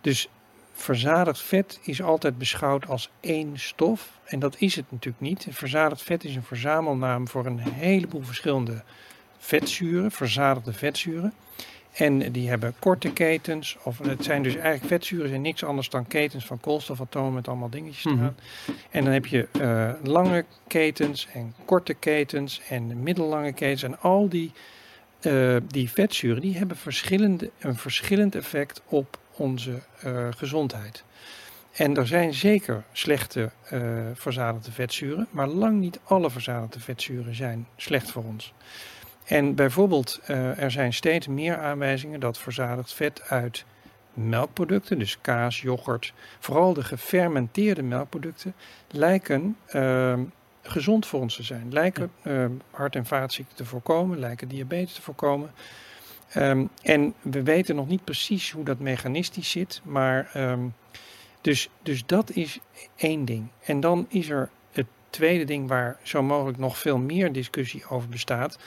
dus 0.00 0.28
verzadigd 0.72 1.42
vet 1.42 1.80
is 1.82 2.02
altijd 2.02 2.38
beschouwd 2.38 2.86
als 2.86 3.10
één 3.20 3.58
stof. 3.58 4.18
En 4.24 4.38
dat 4.38 4.56
is 4.58 4.76
het 4.76 4.90
natuurlijk 4.90 5.22
niet. 5.22 5.46
Verzadigd 5.50 6.02
vet 6.02 6.24
is 6.24 6.36
een 6.36 6.42
verzamelnaam 6.42 7.28
voor 7.28 7.46
een 7.46 7.58
heleboel 7.58 8.22
verschillende 8.22 8.82
vetzuren, 9.40 10.10
verzadigde 10.10 10.72
vetzuren. 10.72 11.32
En 11.92 12.32
die 12.32 12.48
hebben 12.48 12.74
korte 12.78 13.12
ketens, 13.12 13.76
of 13.82 13.98
het 13.98 14.24
zijn 14.24 14.42
dus 14.42 14.54
eigenlijk 14.54 14.86
vetzuren 14.86 15.28
zijn 15.28 15.42
niks 15.42 15.64
anders 15.64 15.88
dan 15.88 16.06
ketens 16.06 16.46
van 16.46 16.60
koolstofatomen 16.60 17.34
met 17.34 17.48
allemaal 17.48 17.70
dingetjes 17.70 18.04
eraan. 18.04 18.16
Mm 18.16 18.34
-hmm. 18.64 18.74
En 18.90 19.04
dan 19.04 19.12
heb 19.12 19.26
je 19.26 19.48
uh, 19.60 19.90
lange 20.02 20.44
ketens 20.66 21.28
en 21.32 21.54
korte 21.64 21.94
ketens 21.94 22.60
en 22.68 23.02
middellange 23.02 23.52
ketens 23.52 23.82
en 23.82 24.00
al 24.00 24.28
die, 24.28 24.52
uh, 25.20 25.56
die 25.66 25.90
vetzuren 25.90 26.40
die 26.40 26.56
hebben 26.56 26.76
verschillende, 26.76 27.50
een 27.58 27.76
verschillend 27.76 28.34
effect 28.34 28.82
op 28.86 29.18
onze 29.36 29.80
uh, 30.04 30.28
gezondheid. 30.36 31.04
En 31.72 31.96
er 31.96 32.06
zijn 32.06 32.34
zeker 32.34 32.84
slechte 32.92 33.50
verzadigde 34.14 34.72
vetzuren, 34.72 35.26
maar 35.30 35.46
lang 35.46 35.80
niet 35.80 36.00
alle 36.04 36.30
verzadigde 36.30 36.80
vetzuren 36.80 37.34
zijn 37.34 37.66
slecht 37.76 38.10
voor 38.10 38.24
ons. 38.24 38.52
En 39.30 39.54
bijvoorbeeld, 39.54 40.20
uh, 40.30 40.62
er 40.62 40.70
zijn 40.70 40.92
steeds 40.92 41.26
meer 41.26 41.58
aanwijzingen 41.58 42.20
dat 42.20 42.38
verzadigd 42.38 42.92
vet 42.92 43.22
uit 43.28 43.64
melkproducten, 44.14 44.98
dus 44.98 45.20
kaas, 45.20 45.60
yoghurt, 45.60 46.12
vooral 46.38 46.74
de 46.74 46.82
gefermenteerde 46.82 47.82
melkproducten, 47.82 48.54
lijken 48.88 49.56
ehm, 49.66 50.20
gezond 50.62 51.06
voor 51.06 51.20
ons 51.20 51.36
te 51.36 51.42
zijn. 51.42 51.72
Lijken 51.72 52.10
ehm, 52.22 52.50
hart- 52.70 52.96
en 52.96 53.06
vaatziekten 53.06 53.56
te 53.56 53.64
voorkomen, 53.64 54.18
lijken 54.18 54.48
diabetes 54.48 54.94
te 54.94 55.02
voorkomen. 55.02 55.50
Ehm, 56.28 56.66
en 56.82 57.14
we 57.20 57.42
weten 57.42 57.76
nog 57.76 57.88
niet 57.88 58.04
precies 58.04 58.50
hoe 58.50 58.64
dat 58.64 58.78
mechanistisch 58.78 59.50
zit, 59.50 59.80
maar 59.84 60.30
dus, 61.40 61.70
dus 61.82 62.06
dat 62.06 62.30
is 62.30 62.58
één 62.96 63.24
ding. 63.24 63.48
En 63.64 63.80
dan 63.80 64.06
is 64.08 64.28
er 64.28 64.50
het 64.72 64.86
tweede 65.10 65.44
ding 65.44 65.68
waar 65.68 65.98
zo 66.02 66.22
mogelijk 66.22 66.58
nog 66.58 66.78
veel 66.78 66.98
meer 66.98 67.32
discussie 67.32 67.84
over 67.88 68.08
bestaat, 68.08 68.58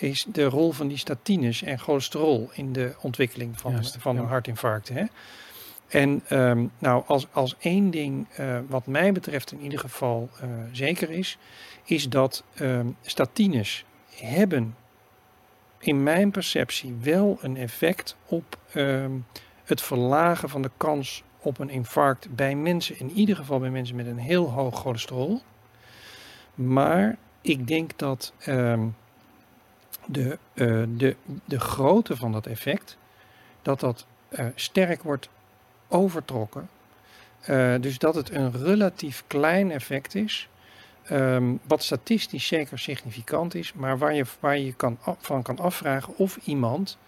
is 0.00 0.26
de 0.32 0.44
rol 0.44 0.72
van 0.72 0.88
die 0.88 0.96
statines 0.96 1.62
en 1.62 1.78
cholesterol 1.78 2.50
in 2.52 2.72
de 2.72 2.94
ontwikkeling 3.00 3.60
van, 3.60 3.72
Juist, 3.72 3.96
van 3.98 4.14
ja. 4.14 4.20
een 4.20 4.26
hartinfarct. 4.26 4.88
Hè? 4.88 5.04
En 5.88 6.22
ehm, 6.28 6.66
nou, 6.78 7.02
als, 7.06 7.26
als 7.32 7.56
één 7.58 7.90
ding, 7.90 8.26
eh, 8.36 8.58
wat 8.68 8.86
mij 8.86 9.12
betreft 9.12 9.52
in 9.52 9.60
ieder 9.60 9.78
geval 9.78 10.28
eh, 10.40 10.48
zeker 10.72 11.10
is, 11.10 11.38
is 11.84 12.08
dat 12.08 12.44
ehm, 12.54 12.86
statines 13.02 13.84
hebben 14.10 14.76
in 15.78 16.02
mijn 16.02 16.30
perceptie 16.30 16.96
wel 17.02 17.38
een 17.40 17.56
effect 17.56 18.16
op 18.26 18.58
ehm, 18.72 19.12
het 19.64 19.82
verlagen 19.82 20.48
van 20.48 20.62
de 20.62 20.70
kans 20.76 21.22
op 21.38 21.58
een 21.58 21.70
infarct 21.70 22.34
bij 22.34 22.54
mensen, 22.54 22.98
in 22.98 23.10
ieder 23.10 23.36
geval 23.36 23.58
bij 23.58 23.70
mensen 23.70 23.96
met 23.96 24.06
een 24.06 24.18
heel 24.18 24.50
hoog 24.50 24.80
cholesterol. 24.80 25.42
Maar 26.54 27.16
ik 27.40 27.66
denk 27.66 27.98
dat 27.98 28.32
de, 30.10 30.38
eh, 30.54 30.82
de, 30.88 31.16
de 31.44 31.60
grootte 31.60 32.16
van 32.16 32.32
dat 32.32 32.46
effect, 32.46 32.96
dat 33.62 33.80
dat 33.80 34.06
eh, 34.28 34.46
sterk 34.54 35.02
wordt 35.02 35.28
overtrokken. 35.88 36.68
Eh, 37.40 37.74
dus 37.80 37.98
dat 37.98 38.14
het 38.14 38.30
een 38.30 38.52
relatief 38.52 39.24
klein 39.26 39.70
effect 39.70 40.14
is, 40.14 40.48
ehm, 41.04 41.54
wat 41.66 41.82
statistisch 41.82 42.46
zeker 42.46 42.78
significant 42.78 43.54
is, 43.54 43.72
maar 43.72 43.98
waar 43.98 44.14
je, 44.14 44.24
waar 44.40 44.58
je 44.58 44.72
kan, 44.72 44.98
van 45.18 45.42
kan 45.42 45.58
afvragen 45.58 46.16
of 46.16 46.36
iemand, 46.36 46.98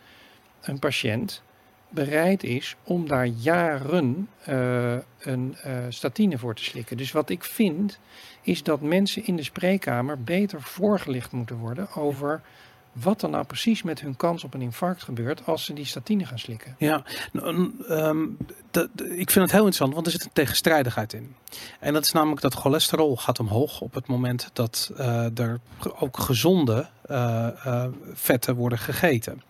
een 0.60 0.78
patiënt, 0.78 1.42
bereid 1.88 2.42
is 2.42 2.76
om 2.84 3.08
daar 3.08 3.26
jaren 3.26 4.28
een 5.18 5.56
statine 5.88 6.38
voor 6.38 6.54
te 6.54 6.64
slikken. 6.64 6.96
Dus 6.96 7.12
wat 7.12 7.30
ik 7.30 7.44
vind, 7.44 7.98
is 8.42 8.62
dat 8.62 8.80
mensen 8.80 9.26
in 9.26 9.36
de 9.36 9.42
spreekkamer 9.42 10.22
beter 10.22 10.62
voorgelicht 10.62 11.32
moeten 11.32 11.56
worden 11.56 11.94
over 11.94 12.40
wat 12.92 13.22
er 13.22 13.28
nou 13.28 13.44
precies 13.44 13.82
met 13.82 14.00
hun 14.00 14.16
kans 14.16 14.44
op 14.44 14.54
een 14.54 14.62
infarct 14.62 15.02
gebeurt 15.02 15.46
als 15.46 15.64
ze 15.64 15.72
die 15.72 15.84
statine 15.84 16.26
gaan 16.26 16.38
slikken. 16.38 16.74
Ja, 16.78 17.02
nou, 17.32 17.72
ehm, 17.88 18.22
ik 19.18 19.30
vind 19.30 19.44
het 19.44 19.52
heel 19.52 19.66
interessant, 19.66 19.94
want 19.94 20.06
er 20.06 20.12
zit 20.12 20.24
een 20.24 20.32
tegenstrijdigheid 20.32 21.12
in. 21.12 21.34
En 21.80 21.92
dat 21.92 22.04
is 22.04 22.12
namelijk 22.12 22.40
dat 22.40 22.54
cholesterol 22.54 23.16
gaat 23.16 23.38
omhoog 23.38 23.80
op 23.80 23.94
het 23.94 24.06
moment 24.06 24.50
dat 24.52 24.92
eh, 24.96 25.38
er 25.38 25.60
ook 25.98 26.18
gezonde 26.18 26.88
eh, 27.02 27.66
eh, 27.66 27.84
vetten 28.12 28.54
worden 28.54 28.78
gegeten. 28.78 29.42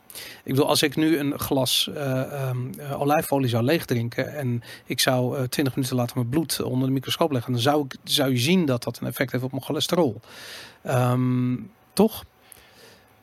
Ik 0.45 0.53
bedoel, 0.53 0.69
als 0.69 0.83
ik 0.83 0.97
nu 0.97 1.19
een 1.19 1.39
glas 1.39 1.91
eh, 1.95 2.33
ehm, 2.33 2.73
eh, 2.79 3.01
olijfolie 3.01 3.49
zou 3.49 3.65
leegdrinken 3.65 4.35
en 4.35 4.63
ik 4.85 5.01
zou 5.01 5.37
eh 5.37 5.43
20 5.43 5.75
minuten 5.75 5.97
later 5.97 6.17
mijn 6.17 6.29
bloed 6.29 6.63
onder 6.63 6.89
de 6.89 6.95
microscoop 6.95 7.31
leggen, 7.31 7.53
dan 7.53 7.61
zou, 7.61 7.85
ik, 7.85 7.97
zou 8.05 8.31
je 8.31 8.39
zien 8.39 8.65
dat 8.67 8.83
dat 8.83 8.99
een 8.99 9.07
effect 9.07 9.33
heeft 9.33 9.45
op 9.45 9.51
mijn 9.51 9.63
cholesterol. 9.63 10.21
Ehm, 10.83 11.57
toch? 11.93 12.25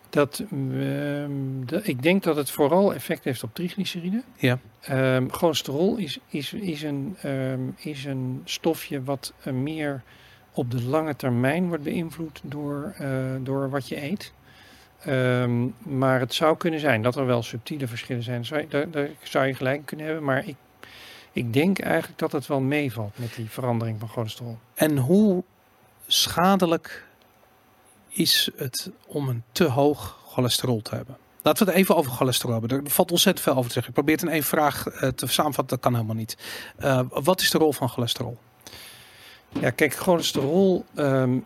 Dat, 0.10 0.40
ehm, 0.52 1.66
de- 1.66 1.82
ik 1.84 2.04
denk 2.04 2.24
dat 2.24 2.36
het 2.36 2.52
vooral 2.52 2.94
effect 2.94 3.24
heeft 3.24 3.44
op 3.44 3.54
triglyceriden. 3.56 4.24
Ja. 4.36 4.60
Ehm, 4.82 5.28
cholesterol 5.30 5.98
is, 5.98 6.20
is, 6.28 6.54
is, 6.54 6.84
een, 6.84 7.16
ehm, 7.22 7.60
is 7.78 8.06
een 8.06 8.42
stofje 8.46 9.04
wat 9.04 9.34
eh, 9.44 9.54
meer 9.54 10.02
op 10.54 10.72
de 10.72 10.82
lange 10.84 11.16
termijn 11.16 11.68
wordt 11.68 11.84
beïnvloed 11.84 12.42
door, 12.44 12.94
eh, 12.98 13.10
door 13.42 13.70
wat 13.70 13.88
je 13.88 14.02
eet. 14.04 14.34
Maar 15.84 16.20
het 16.20 16.34
zou 16.34 16.58
kunnen 16.58 16.80
zijn 16.80 17.02
dat 17.02 17.16
er 17.16 17.26
wel 17.26 17.44
subtiele 17.44 17.88
verschillen 17.88 18.24
zijn. 18.24 18.46
Zou 18.46 18.62
je- 18.62 18.68
Daar, 18.68 18.90
daar 18.92 19.10
zou 19.24 19.46
je 19.48 19.54
gelijk 19.54 19.86
kunnen 19.86 20.06
hebben. 20.06 20.24
Maar 20.24 20.48
ik, 20.48 20.56
ik 21.32 21.54
denk 21.54 21.80
eigenlijk 21.80 22.20
dat 22.20 22.32
het 22.32 22.48
wel 22.48 22.60
meevalt 22.60 23.18
met 23.18 23.36
die 23.36 23.50
verandering 23.50 24.00
van 24.00 24.08
cholesterol. 24.08 24.58
En 24.74 24.98
hoe 24.98 25.44
schadelijk 26.08 27.07
is 28.18 28.50
het 28.56 28.92
om 29.08 29.30
een 29.30 29.44
te 29.52 29.64
hoog 29.64 30.18
cholesterol 30.28 30.82
te 30.82 30.96
hebben? 30.96 31.18
Laten 31.42 31.66
we 31.66 31.72
het 31.72 31.80
even 31.80 31.96
over 31.96 32.12
cholesterol 32.12 32.52
hebben. 32.60 32.84
Er 32.86 32.90
valt 32.92 33.12
ontzettend 33.12 33.46
veel 33.46 33.56
over 33.56 33.68
te 33.68 33.74
zeggen. 33.74 33.92
Ik 33.94 33.98
probeer 33.98 34.16
het 34.16 34.26
in 34.26 34.32
één 34.32 34.44
vraag 34.44 34.88
eh, 34.88 35.10
te 35.10 35.28
samenvatten. 35.28 35.76
Dat 35.76 35.80
kan 35.86 35.94
helemaal 35.94 36.16
niet. 36.16 36.38
Eh, 36.78 37.00
wat 37.10 37.42
is 37.42 37.52
de 37.52 37.58
rol 37.58 37.74
van 37.74 37.90
cholesterol? 37.90 38.38
Ja, 39.60 39.70
kijk, 39.70 39.96
cholesterol. 39.96 40.86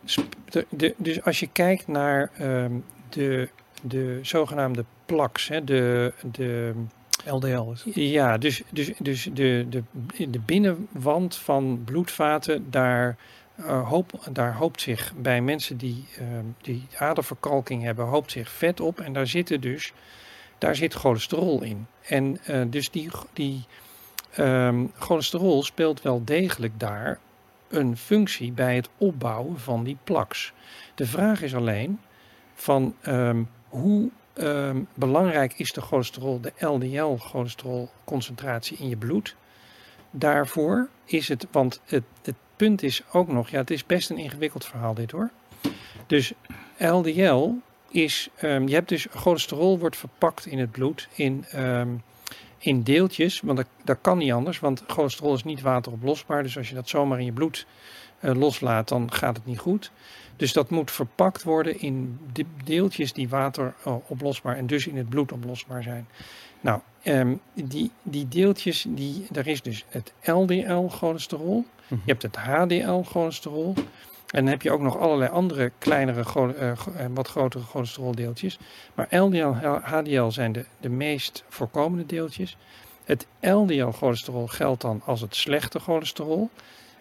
sp- 0.05 0.35
de, 0.49 0.65
de- 0.69 0.95
dus 0.97 1.23
als 1.23 1.39
je 1.39 1.47
kijkt 1.51 1.87
naar 1.87 2.31
ehm, 2.37 2.71
de, 3.09 3.49
de 3.81 4.19
zogenaamde 4.21 4.85
plaques, 5.05 5.47
hè, 5.47 5.63
de, 5.63 6.13
de, 6.31 6.73
LDL 7.25 7.71
is 7.71 7.83
het. 7.83 7.95
ja, 7.95 8.37
dus, 8.37 8.61
dus, 8.69 8.91
dus 8.99 9.29
de, 9.33 9.65
de, 9.69 9.83
de 10.29 10.39
binnenwand 10.39 11.35
van 11.35 11.81
bloedvaten, 11.85 12.71
daar, 12.71 13.17
eh, 13.55 13.89
hoop, 13.89 14.11
daar 14.31 14.55
hoopt 14.55 14.81
zich 14.81 15.13
bij 15.15 15.41
mensen 15.41 15.77
die, 15.77 16.05
ehm, 16.17 16.45
die 16.61 16.87
aderverkalking 16.97 17.83
hebben, 17.83 18.05
hoopt 18.05 18.31
zich 18.31 18.49
vet 18.49 18.79
op. 18.79 18.99
En 18.99 19.13
daar 19.13 19.27
zitten 19.27 19.61
dus, 19.61 19.93
daar 20.57 20.75
zit 20.75 20.93
cholesterol 20.93 21.61
in. 21.61 21.87
En 22.01 22.37
eh, 22.45 22.61
dus 22.67 22.91
die, 22.91 23.09
die 23.33 23.65
ehm, 24.31 24.85
cholesterol 24.97 25.63
speelt 25.63 26.01
wel 26.01 26.21
degelijk 26.25 26.79
daar 26.79 27.19
een 27.67 27.97
functie 27.97 28.51
bij 28.51 28.75
het 28.75 28.89
opbouwen 28.97 29.59
van 29.59 29.83
die 29.83 29.97
plaks. 30.03 30.53
De 30.95 31.05
vraag 31.05 31.41
is 31.41 31.55
alleen 31.55 31.99
van 32.53 32.95
ehm, 33.01 33.43
hoe 33.69 34.09
ehm, 34.33 34.81
belangrijk 34.93 35.53
is 35.53 35.71
de 35.71 35.81
cholesterol, 35.81 36.41
de 36.41 36.53
LDL-cholesterolconcentratie 36.57 38.77
in 38.77 38.89
je 38.89 38.97
bloed. 38.97 39.35
Daarvoor 40.11 40.89
is 41.05 41.27
het, 41.27 41.47
want 41.51 41.81
het, 41.85 42.03
het 42.21 42.35
punt 42.61 42.83
is 42.83 43.01
ook 43.11 43.27
nog, 43.27 43.49
ja, 43.49 43.57
het 43.57 43.71
is 43.71 43.85
best 43.85 44.09
een 44.09 44.17
ingewikkeld 44.17 44.65
verhaal 44.65 44.93
dit 44.93 45.11
hoor. 45.11 45.29
Dus 46.07 46.33
LDL 46.77 47.49
is, 47.89 48.29
ehm, 48.35 48.67
je 48.67 48.73
hebt 48.73 48.89
dus 48.89 49.07
cholesterol 49.11 49.79
wordt 49.79 49.97
verpakt 49.97 50.45
in 50.45 50.59
het 50.59 50.71
bloed 50.71 51.07
in, 51.13 51.45
ehm, 51.51 51.89
in 52.57 52.83
deeltjes, 52.83 53.41
want 53.41 53.63
dat, 53.83 53.97
kan 54.01 54.17
niet 54.17 54.31
anders, 54.31 54.59
want 54.59 54.83
cholesterol 54.87 55.33
is 55.33 55.43
niet 55.43 55.61
wateroplosbaar. 55.61 56.43
Dus 56.43 56.57
als 56.57 56.69
je 56.69 56.75
dat 56.75 56.89
zomaar 56.89 57.19
in 57.19 57.25
je 57.25 57.31
bloed 57.31 57.65
eh, 58.19 58.35
loslaat, 58.35 58.87
dan 58.87 59.13
gaat 59.13 59.35
het 59.35 59.45
niet 59.45 59.59
goed. 59.59 59.91
Dus 60.35 60.53
dat 60.53 60.69
moet 60.69 60.91
verpakt 60.91 61.43
worden 61.43 61.79
in 61.79 62.19
de 62.33 62.45
deeltjes 62.63 63.13
die 63.13 63.29
wateroplosbaar 63.29 64.57
en 64.57 64.67
dus 64.67 64.87
in 64.87 64.97
het 64.97 65.09
bloed 65.09 65.31
oplosbaar 65.31 65.83
zijn. 65.83 66.07
Nou, 66.61 66.79
ehm, 67.03 67.35
die, 67.53 67.91
die 68.03 68.27
deeltjes, 68.27 68.85
die, 68.87 69.27
er 69.33 69.47
is 69.47 69.61
dus 69.61 69.85
het 69.89 70.13
LDL-cholesterol, 70.23 71.65
je 72.03 72.11
hebt 72.11 72.21
het 72.21 72.35
HDL-cholesterol. 72.35 73.73
En 74.31 74.43
dan 74.43 74.47
heb 74.47 74.61
je 74.61 74.71
ook 74.71 74.81
nog 74.81 74.97
allerlei 74.97 75.31
andere 75.31 75.71
kleinere, 75.77 76.23
eh, 76.55 76.71
eh, 76.71 76.77
wat 77.13 77.27
grotere 77.27 77.63
cholesteroldeeltjes. 77.63 78.59
Maar 78.93 79.07
LDL 79.19 79.53
HDL 79.81 80.29
zijn 80.29 80.51
de, 80.51 80.65
de 80.79 80.89
meest 80.89 81.43
voorkomende 81.49 82.05
deeltjes. 82.05 82.57
Het 83.03 83.27
LDL-cholesterol 83.39 84.47
geldt 84.47 84.81
dan 84.81 85.01
als 85.05 85.21
het 85.21 85.35
slechte 85.35 85.79
cholesterol. 85.79 86.49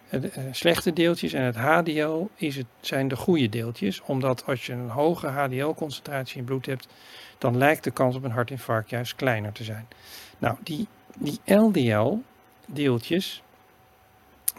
Eh, 0.08 0.20
slechte 0.50 0.92
deeltjes 0.92 1.32
en 1.32 1.42
het 1.42 1.56
HDL 1.56 2.26
is 2.34 2.56
het, 2.56 2.66
zijn 2.80 3.08
de 3.08 3.16
goede 3.16 3.48
deeltjes. 3.48 4.00
Omdat 4.00 4.46
als 4.46 4.66
je 4.66 4.72
een 4.72 4.88
hoge 4.88 5.26
HDL-concentratie 5.26 6.38
in 6.38 6.44
bloed 6.44 6.66
hebt, 6.66 6.88
dan 7.38 7.56
lijkt 7.56 7.84
de 7.84 7.90
kans 7.90 8.16
op 8.16 8.24
een 8.24 8.30
hartinfarct 8.30 8.90
juist 8.90 9.14
kleiner 9.14 9.52
te 9.52 9.64
zijn. 9.64 9.88
Nou, 10.38 10.56
die, 10.62 10.88
die 11.16 11.40
LDL-deeltjes, 11.44 13.42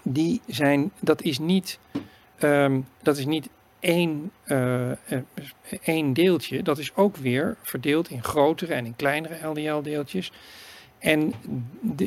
die 0.04 0.41
zijn, 0.47 0.91
dat 0.99 1.22
is 1.22 1.39
niet, 1.39 1.80
ehm, 2.38 2.82
dat 3.02 3.18
is 3.18 3.26
niet 3.26 3.49
één, 3.82 4.32
eh, 4.43 4.91
eh, 4.91 4.97
één 5.82 6.14
deeltje. 6.14 6.64
Dat 6.64 6.78
is 6.78 6.95
ook 6.95 7.18
weer 7.18 7.58
verdeeld 7.62 8.10
in 8.10 8.24
grotere 8.24 8.74
en 8.74 8.86
in 8.86 8.95
kleinere 8.95 9.47
LDL-deeltjes. 9.47 10.32
En 10.99 11.34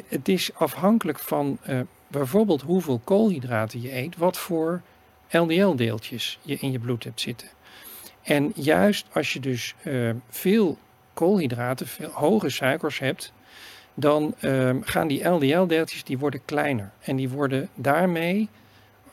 het 0.09 0.29
is 0.29 0.55
afhankelijk 0.55 1.19
van 1.19 1.59
eh, 1.63 1.81
bijvoorbeeld 2.09 2.63
hoeveel 2.63 3.01
koolhydraten 3.05 3.83
je 3.83 3.97
eet, 3.97 4.17
wat 4.17 4.39
voor 4.39 4.83
LDL-deeltjes 5.31 6.39
je 6.43 6.57
in 6.57 6.73
je 6.73 6.79
bloed 6.79 7.05
hebt 7.05 7.21
zitten. 7.21 7.49
En 8.23 8.53
juist 8.55 9.07
als 9.13 9.33
je 9.33 9.41
dus 9.41 9.75
veel 10.29 10.79
koolhydraten, 11.13 11.87
veel 11.87 12.11
hoge 12.11 12.49
suikers 12.49 12.99
hebt, 12.99 13.33
dan 13.95 14.35
ehm, 14.41 14.81
gaan 14.83 15.09
die 15.09 15.25
LDL-deeltjes 15.25 16.05
die 16.05 16.19
worden 16.19 16.45
kleiner. 16.45 16.91
En 17.01 17.17
die 17.17 17.29
worden 17.29 17.69
daarmee 17.75 18.49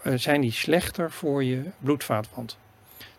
eh, 0.01 0.13
zijn 0.15 0.41
die 0.41 0.51
slechter 0.51 1.11
voor 1.11 1.43
je 1.43 1.63
bloedvaatwand. 1.79 2.57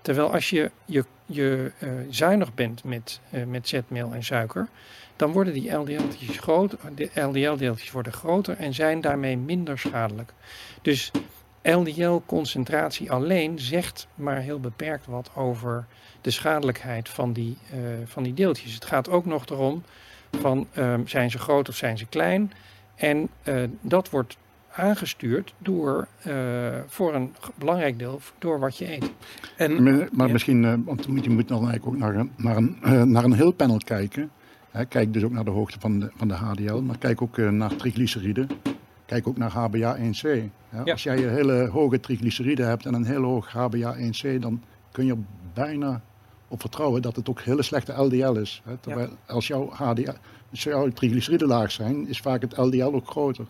Terwijl 0.01 0.33
als 0.33 0.51
je, 0.51 0.71
je, 0.85 1.05
je 1.27 1.73
eh, 1.79 1.89
zuinig 2.11 2.55
bent 2.55 2.85
met, 2.85 3.21
eh, 3.31 3.45
met 3.45 3.69
zetmeel 3.69 4.13
en 4.13 4.25
suiker, 4.25 4.69
dan 5.17 5.33
worden 5.33 5.53
die 5.53 5.71
LDL-deeltjes 5.71 6.39
groter, 6.39 6.79
de 6.95 7.11
LDL-deeltjes 7.15 7.91
worden 7.91 8.13
groter 8.13 8.57
en 8.57 8.75
zijn 8.75 9.01
daarmee 9.01 9.37
minder 9.37 9.79
schadelijk. 9.79 10.33
Dus 10.83 11.11
LDL-concentratie 11.63 13.11
alleen 13.11 13.59
zegt 13.59 14.07
maar 14.15 14.37
heel 14.37 14.61
beperkt 14.61 15.07
wat 15.07 15.31
over 15.37 15.87
de 16.21 16.31
schadelijkheid 16.31 17.09
van 17.09 17.33
die, 17.33 17.57
uh, 17.75 17.79
van 18.05 18.23
die 18.23 18.35
deeltjes. 18.35 18.75
Het 18.75 18.85
gaat 18.85 19.09
ook 19.09 19.27
nog 19.27 19.47
erom 19.47 19.83
van 20.41 20.67
um, 20.77 21.09
zijn 21.09 21.31
ze 21.31 21.39
groot 21.39 21.69
of 21.69 21.77
zijn 21.77 21.99
ze 21.99 22.07
klein. 22.07 22.53
En 22.95 23.29
uh, 23.45 23.63
dat 23.81 24.11
wordt 24.11 24.37
aangestuurd 24.73 25.55
door, 25.59 26.09
uh, 26.27 26.35
voor 26.87 27.15
een 27.15 27.35
belangrijk 27.55 27.99
deel, 27.99 28.21
door 28.39 28.59
wat 28.59 28.77
je 28.77 28.93
eet. 28.93 29.11
En, 29.57 29.83
maar, 29.83 30.09
maar 30.13 30.27
ja. 30.27 30.33
misschien, 30.33 30.63
uh, 30.63 30.75
want 30.85 31.05
je 31.05 31.31
moet 31.31 31.49
dan 31.49 31.69
eigenlijk 31.69 31.87
ook 31.87 31.97
naar 31.97 32.15
een, 32.15 32.33
naar 32.37 32.57
een, 32.57 32.79
uh, 32.85 33.03
naar 33.03 33.25
een 33.25 33.33
heel 33.33 33.53
panel 33.53 33.77
kijken. 33.85 34.31
Hè, 34.71 34.85
kijk 34.85 35.13
dus 35.13 35.25
ook 35.25 35.33
naar 35.33 35.45
de 35.45 35.51
hoogte 35.51 35.81
van 35.81 35.99
de, 35.99 36.11
van 36.17 36.29
de 36.29 36.35
HDL, 36.35 36.81
maar 36.81 36.99
kijk 36.99 37.23
ook 37.23 37.37
naar 37.37 37.77
triglyceriden. 37.77 38.49
Kijk 39.07 39.29
ook 39.29 39.37
naar 39.37 39.51
HbA1c. 39.51 40.51
Hè. 40.69 40.83
Ja. 40.85 40.93
Als 40.93 41.03
jij 41.03 41.25
een 41.25 41.35
hele 41.35 41.67
hoge 41.67 42.01
triglyceriden 42.01 42.69
hebt 42.69 42.87
en 42.87 42.95
een 42.95 43.05
heel 43.05 43.23
hoog 43.23 43.55
HbA1c, 43.57 44.39
dan 44.39 44.63
kun 44.93 45.07
je 45.07 45.17
bijna 45.55 46.03
op 46.53 46.61
vertrouwen 46.61 47.03
dat 47.03 47.17
het 47.17 47.29
ook 47.29 47.41
hele 47.41 47.63
slechte 47.63 47.93
LDL 47.93 48.33
is. 48.33 48.63
Hè. 48.65 48.77
Terwijl 48.77 49.09
ja. 49.09 49.35
als 49.35 49.47
jouw, 49.47 49.71
HDL, 49.71 50.13
als 50.51 50.63
jouw 50.63 50.89
triglyceriden 50.89 51.49
laag 51.49 51.71
zijn, 51.71 52.09
is 52.09 52.21
vaak 52.21 52.43
het 52.43 52.57
LDL 52.57 52.83
ook 52.83 53.11
groter. 53.11 53.47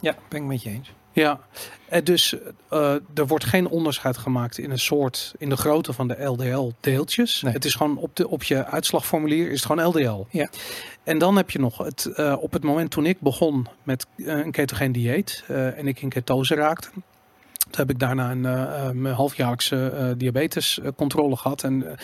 Ja, 0.00 0.14
ben 0.28 0.40
ik 0.40 0.46
met 0.46 0.62
je 0.62 0.70
eens. 0.70 0.92
Ja, 1.12 1.40
en 1.88 2.04
dus 2.04 2.34
uh, 2.72 2.94
er 3.14 3.26
wordt 3.26 3.44
geen 3.44 3.68
onderscheid 3.68 4.16
gemaakt 4.16 4.58
in 4.58 4.70
een 4.70 4.78
soort, 4.78 5.34
in 5.38 5.48
de 5.48 5.56
grootte 5.56 5.92
van 5.92 6.08
de 6.08 6.24
LDL-deeltjes. 6.24 7.42
Nee. 7.42 7.52
Het 7.52 7.64
is 7.64 7.74
gewoon 7.74 7.96
op, 7.96 8.16
de, 8.16 8.28
op 8.28 8.42
je 8.42 8.64
uitslagformulier 8.64 9.50
is 9.50 9.62
het 9.62 9.72
gewoon 9.72 9.86
LDL. 9.88 10.26
Ja. 10.30 10.48
En 11.04 11.18
dan 11.18 11.36
heb 11.36 11.50
je 11.50 11.58
nog 11.58 11.78
het, 11.78 12.10
uh, 12.16 12.36
op 12.40 12.52
het 12.52 12.62
moment 12.62 12.90
toen 12.90 13.06
ik 13.06 13.20
begon 13.20 13.66
met 13.82 14.06
uh, 14.16 14.44
een 14.44 14.50
ketogeen 14.50 14.92
dieet 14.92 15.44
uh, 15.50 15.78
en 15.78 15.86
ik 15.86 16.02
in 16.02 16.08
ketose 16.08 16.54
raakte. 16.54 16.88
Heb 17.76 17.90
ik 17.90 17.98
daarna 17.98 18.30
een 18.30 18.44
uh, 18.44 18.90
mijn 18.90 19.14
halfjaarlijkse 19.14 19.92
uh, 19.94 20.10
diabetescontrole 20.16 21.36
gehad 21.36 21.62
en 21.62 21.96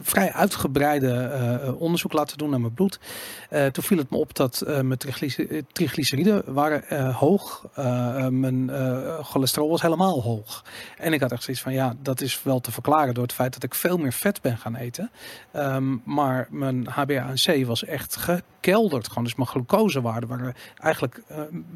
vrij 0.00 0.32
uitgebreide 0.32 1.74
onderzoek 1.78 2.12
laten 2.12 2.38
doen 2.38 2.50
naar 2.50 2.60
mijn 2.60 2.74
bloed. 2.74 2.98
toen 3.72 3.84
viel 3.84 3.98
het 3.98 4.10
me 4.10 4.16
op 4.16 4.34
dat 4.34 4.62
mijn 4.66 4.98
triglyceriden 5.72 6.54
waren 6.54 7.12
hoog, 7.12 7.66
mijn 8.30 8.70
cholesterol 9.22 9.68
was 9.68 9.82
helemaal 9.82 10.22
hoog. 10.22 10.64
En 10.98 11.12
ik 11.12 11.20
had 11.20 11.32
echt 11.32 11.42
zoiets 11.42 11.62
van 11.62 11.72
ja, 11.72 11.94
dat 12.02 12.20
is 12.20 12.42
wel 12.42 12.60
te 12.60 12.72
verklaren 12.72 13.14
door 13.14 13.22
het 13.22 13.32
feit 13.32 13.52
dat 13.52 13.62
ik 13.62 13.74
veel 13.74 13.98
meer 13.98 14.12
vet 14.12 14.42
ben 14.42 14.58
gaan 14.58 14.76
eten. 14.76 15.10
Um, 15.56 16.02
maar 16.04 16.48
mijn 16.50 16.86
HbA1c 16.90 17.66
was 17.66 17.84
echt 17.84 18.16
gekelderd. 18.16 19.08
Gewoon, 19.08 19.24
dus 19.24 19.34
mijn 19.34 19.48
glucosewaarden 19.48 20.28
waren 20.28 20.54
eigenlijk 20.76 21.22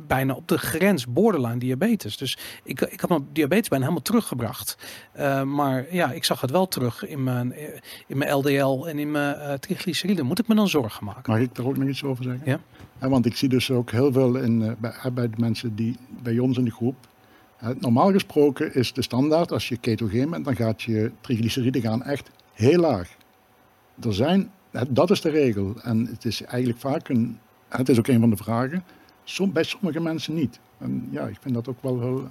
bijna 0.07 0.34
op 0.34 0.48
de 0.48 0.59
grens 0.59 1.07
borderline 1.07 1.59
diabetes. 1.59 2.16
Dus 2.16 2.38
ik, 2.62 2.80
ik 2.80 3.01
had 3.01 3.11
mijn 3.11 3.28
diabetes 3.41 3.68
bijna 3.68 3.84
helemaal 3.84 4.05
teruggebracht. 4.05 4.76
Uh, 5.18 5.43
maar 5.43 5.95
ja, 5.95 6.12
ik 6.12 6.24
zag 6.24 6.41
het 6.41 6.51
wel 6.51 6.68
terug 6.68 7.07
in 7.07 7.22
mijn, 7.22 7.55
in 8.07 8.18
mijn 8.18 8.32
LDL 8.32 8.86
en 8.86 8.99
in 8.99 9.11
mijn 9.11 9.36
uh, 9.36 9.53
triglyceriden. 9.53 10.26
Moet 10.26 10.38
ik 10.38 10.49
me 10.49 10.55
dan 10.55 10.68
zorgen 10.68 11.05
maken? 11.05 11.32
Mag 11.32 11.41
ik 11.41 11.57
er 11.57 11.66
ook 11.66 11.76
nog 11.76 11.88
iets 11.88 12.05
over 12.05 12.24
zeggen? 12.24 12.43
Ja. 12.45 12.61
ja 13.01 13.09
want 13.09 13.26
ik 13.26 13.36
zie 13.36 13.49
dus 13.49 13.70
ook 13.70 13.91
heel 13.91 14.12
veel 14.12 14.36
in, 14.36 14.61
uh, 14.61 14.72
bij, 14.78 15.12
bij 15.12 15.30
de 15.30 15.36
mensen 15.36 15.74
die 15.74 15.97
bij 16.22 16.38
ons 16.38 16.59
in 16.59 16.64
de 16.64 16.70
groep. 16.70 16.97
normaal 17.78 18.12
gesproken 18.12 18.74
is 18.74 18.93
de 18.93 19.03
standaard 19.03 19.53
als 19.53 19.68
je 19.68 19.76
ketogeen 19.76 20.30
bent, 20.30 20.45
dan 20.45 20.57
gaat 20.57 20.82
je 20.82 21.12
triglyceriden 21.20 21.82
gaan 21.82 22.03
echt 22.03 22.30
heel 22.53 22.80
laag. 22.80 23.16
Er 24.03 24.14
zijn, 24.14 24.51
dat 24.88 25.11
is 25.11 25.20
de 25.20 25.30
regel. 25.30 25.74
En 25.82 26.07
het 26.07 26.24
is 26.24 26.43
eigenlijk 26.43 26.80
vaak 26.80 27.09
een, 27.09 27.38
het 27.68 27.88
is 27.88 27.99
ook 27.99 28.07
een 28.07 28.20
van 28.20 28.30
de 28.30 28.36
vragen, 28.36 28.84
som, 29.24 29.53
bij 29.53 29.64
sommige 29.64 30.01
mensen 30.01 30.34
niet. 30.34 30.61
En 30.78 31.09
ja, 31.11 31.26
ik 31.26 31.36
vind 31.41 31.55
dat 31.55 31.68
ook 31.68 31.82
wel 31.82 32.01
heel 32.01 32.26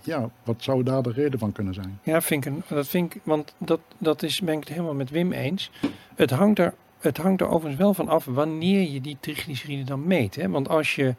ja, 0.00 0.30
wat 0.44 0.56
zou 0.58 0.82
daar 0.82 1.02
de 1.02 1.12
reden 1.12 1.38
van 1.38 1.52
kunnen 1.52 1.74
zijn? 1.74 2.00
Ja, 2.02 2.20
vind 2.20 2.46
ik, 2.46 2.52
dat 2.68 2.88
vind 2.88 3.14
ik, 3.14 3.20
want 3.24 3.54
dat, 3.58 3.80
dat 3.98 4.22
is, 4.22 4.40
ben 4.40 4.54
ik 4.54 4.60
het 4.60 4.68
helemaal 4.68 4.94
met 4.94 5.10
Wim 5.10 5.32
eens. 5.32 5.70
Het 6.14 6.30
hangt, 6.30 6.58
er, 6.58 6.74
het 7.00 7.16
hangt 7.16 7.40
er 7.40 7.48
overigens 7.48 7.80
wel 7.80 7.94
van 7.94 8.08
af 8.08 8.24
wanneer 8.24 8.90
je 8.90 9.00
die 9.00 9.16
triglyceriden 9.20 9.86
dan 9.86 10.06
meet. 10.06 10.34
Hè? 10.34 10.48
Want 10.48 10.68
als 10.68 10.94
je 10.94 11.14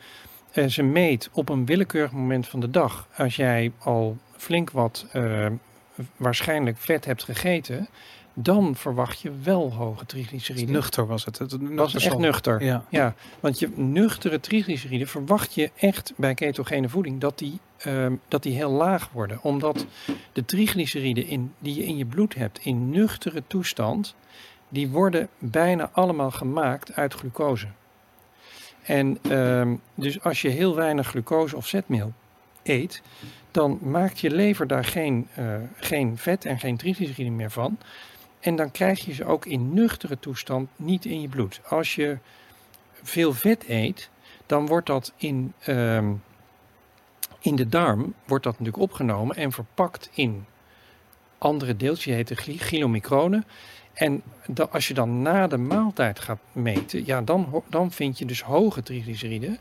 uh, 0.54 0.66
ze 0.66 0.84
meet 0.84 1.30
op 1.32 1.50
een 1.50 1.66
willekeurig 1.66 2.12
moment 2.12 2.48
van 2.48 2.60
de 2.60 2.70
dag, 2.70 3.08
als 3.18 3.36
jij 3.36 3.72
al 3.78 4.18
flink 4.36 4.72
wat 4.72 5.06
uh, 5.16 5.46
waarschijnlijk 6.18 6.78
vet 6.78 7.06
hebt 7.06 7.24
gegeten, 7.24 7.88
dan 8.34 8.76
verwacht 8.76 9.22
je 9.22 9.32
wel 9.44 9.74
hoge 9.74 10.06
triglyceriden. 10.06 10.74
Nuchter 10.74 11.08
was 11.08 11.26
het. 11.26 11.38
het 11.38 11.58
was 11.76 11.96
echt 11.96 12.18
nuchter. 12.18 12.64
Ja. 12.64 12.86
ja, 12.90 13.16
want 13.40 13.60
je 13.60 13.70
nuchtere 13.76 14.40
triglyceriden 14.40 15.08
verwacht 15.08 15.54
je 15.54 15.72
echt 15.76 16.14
bij 16.16 16.34
ketogene 16.34 16.90
voeding 16.90 17.20
dat 17.20 17.38
die, 17.38 17.60
um, 17.86 18.22
dat 18.28 18.44
die 18.44 18.56
heel 18.56 18.72
laag 18.72 19.10
worden. 19.12 19.40
Omdat 19.42 19.86
de 20.34 20.46
triglyceriden 20.46 21.28
in, 21.28 21.54
die 21.60 21.76
je 21.76 21.86
in 21.86 21.98
je 21.98 22.06
bloed 22.06 22.36
hebt 22.36 22.60
in 22.60 22.90
nuchtere 22.90 23.44
toestand, 23.48 24.16
die 24.70 24.90
worden 24.90 25.28
bijna 25.38 25.90
allemaal 25.94 26.32
gemaakt 26.32 26.94
uit 26.96 27.14
glucose. 27.14 27.68
En 28.82 29.38
um, 29.38 29.82
dus 29.96 30.24
als 30.24 30.42
je 30.42 30.50
heel 30.50 30.76
weinig 30.76 31.08
glucose 31.08 31.56
of 31.56 31.68
zetmeel 31.68 32.14
eet, 32.64 33.02
dan 33.52 33.80
maakt 33.82 34.20
je 34.20 34.32
lever 34.32 34.68
daar 34.68 34.86
geen, 34.86 35.28
uh, 35.40 35.56
geen 35.76 36.18
vet 36.18 36.46
en 36.46 36.60
geen 36.60 36.78
triglyceriden 36.78 37.36
meer 37.36 37.52
van. 37.52 37.78
En 38.40 38.56
dan 38.56 38.72
krijg 38.72 39.06
je 39.06 39.14
ze 39.14 39.26
ook 39.26 39.46
in 39.46 39.74
nuchtere 39.74 40.20
toestand 40.20 40.70
niet 40.76 41.06
in 41.06 41.22
je 41.22 41.28
bloed. 41.28 41.62
Als 41.68 41.96
je 41.96 42.18
veel 43.04 43.34
vet 43.34 43.64
eet, 43.68 44.10
dan 44.46 44.68
wordt 44.68 44.88
dat 44.88 45.14
in, 45.18 45.54
um, 45.68 46.22
in 47.42 47.56
de 47.56 47.70
darm 47.70 48.14
wordt 48.26 48.44
dat 48.44 48.60
natuurlijk 48.60 48.84
opgenomen 48.84 49.36
en 49.36 49.52
verpakt 49.52 50.10
in 50.14 50.46
andere 51.38 51.76
deeltjes, 51.76 52.06
die 52.06 52.14
heten 52.14 52.38
chylomicronen. 52.38 53.46
En 53.94 54.24
als 54.70 54.88
je 54.88 54.94
dan 54.94 55.22
na 55.22 55.48
de 55.48 55.58
maaltijd 55.58 56.20
gaat 56.20 56.40
meten, 56.52 57.06
ja, 57.06 57.22
dan, 57.22 57.64
dan 57.70 57.92
vind 57.92 58.18
je 58.18 58.26
dus 58.26 58.42
hoge 58.42 58.84
triglyceriden 58.84 59.60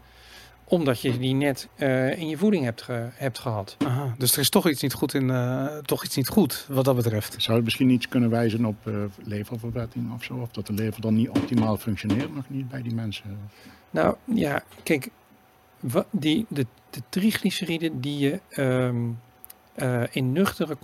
omdat 0.71 1.01
je 1.01 1.19
die 1.19 1.35
net 1.35 1.69
uh, 1.77 2.19
in 2.19 2.29
je 2.29 2.37
voeding 2.37 2.65
hebt, 2.65 2.83
ge, 2.83 3.09
hebt 3.13 3.39
gehad. 3.39 3.77
Aha, 3.79 4.15
dus 4.19 4.33
er 4.33 4.39
is 4.39 4.49
toch 4.49 4.69
iets 4.69 4.83
niet 4.83 4.93
goed 4.93 5.15
in, 5.15 5.29
uh, 5.29 5.77
toch 5.77 6.05
iets 6.05 6.17
niet 6.17 6.29
goed 6.29 6.67
wat 6.69 6.85
dat 6.85 6.97
betreft. 6.97 7.35
Zou 7.39 7.57
het 7.57 7.65
misschien 7.65 7.91
iets 7.91 8.09
kunnen 8.09 8.31
wijzen 8.31 8.65
op 8.65 8.77
uh, 8.85 8.95
leververwetting 9.25 10.15
of 10.15 10.25
zo? 10.25 10.35
Of 10.35 10.51
dat 10.51 10.67
de 10.67 10.73
lever 10.73 11.01
dan 11.01 11.15
niet 11.15 11.29
optimaal 11.29 11.77
functioneert, 11.77 12.35
nog 12.35 12.45
niet 12.49 12.69
bij 12.69 12.83
die 12.83 12.95
mensen? 12.95 13.39
Nou 13.91 14.17
ja, 14.25 14.63
kijk, 14.83 15.11
die, 16.11 16.47
de, 16.49 16.67
de 16.91 17.03
triglyceriden 17.09 18.01
die 18.01 18.19
je 18.19 18.41
um, 18.63 19.21
in, 20.11 20.33
nuchtere 20.33 20.77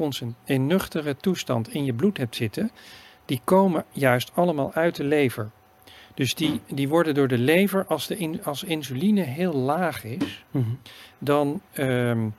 in 0.44 0.66
nuchtere 0.66 1.16
toestand 1.16 1.74
in 1.74 1.84
je 1.84 1.94
bloed 1.94 2.16
hebt 2.16 2.36
zitten, 2.36 2.70
die 3.24 3.40
komen 3.44 3.84
juist 3.90 4.30
allemaal 4.34 4.72
uit 4.72 4.96
de 4.96 5.04
lever. 5.04 5.50
Dus 6.14 6.34
die, 6.34 6.60
die 6.66 6.88
worden 6.88 7.14
door 7.14 7.28
de 7.28 7.38
lever, 7.38 7.86
als, 7.86 8.06
de 8.06 8.16
in, 8.16 8.44
als 8.44 8.64
insuline 8.64 9.20
heel 9.20 9.52
laag 9.52 10.04
is, 10.04 10.44
mm-hmm. 10.50 10.78
dan 11.18 11.60
um, 11.74 12.34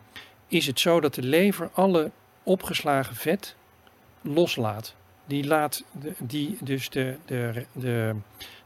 is 0.47 0.67
het 0.67 0.79
zo 0.79 0.99
dat 0.99 1.13
de 1.15 1.23
lever 1.23 1.69
alle 1.73 2.11
opgeslagen 2.43 3.15
vet 3.15 3.55
loslaat. 4.21 4.95
Die 5.25 5.47
laat, 5.47 5.83
de, 5.91 6.13
die, 6.19 6.57
dus 6.61 6.89
de, 6.89 7.17
de, 7.25 7.65
de, 7.71 8.15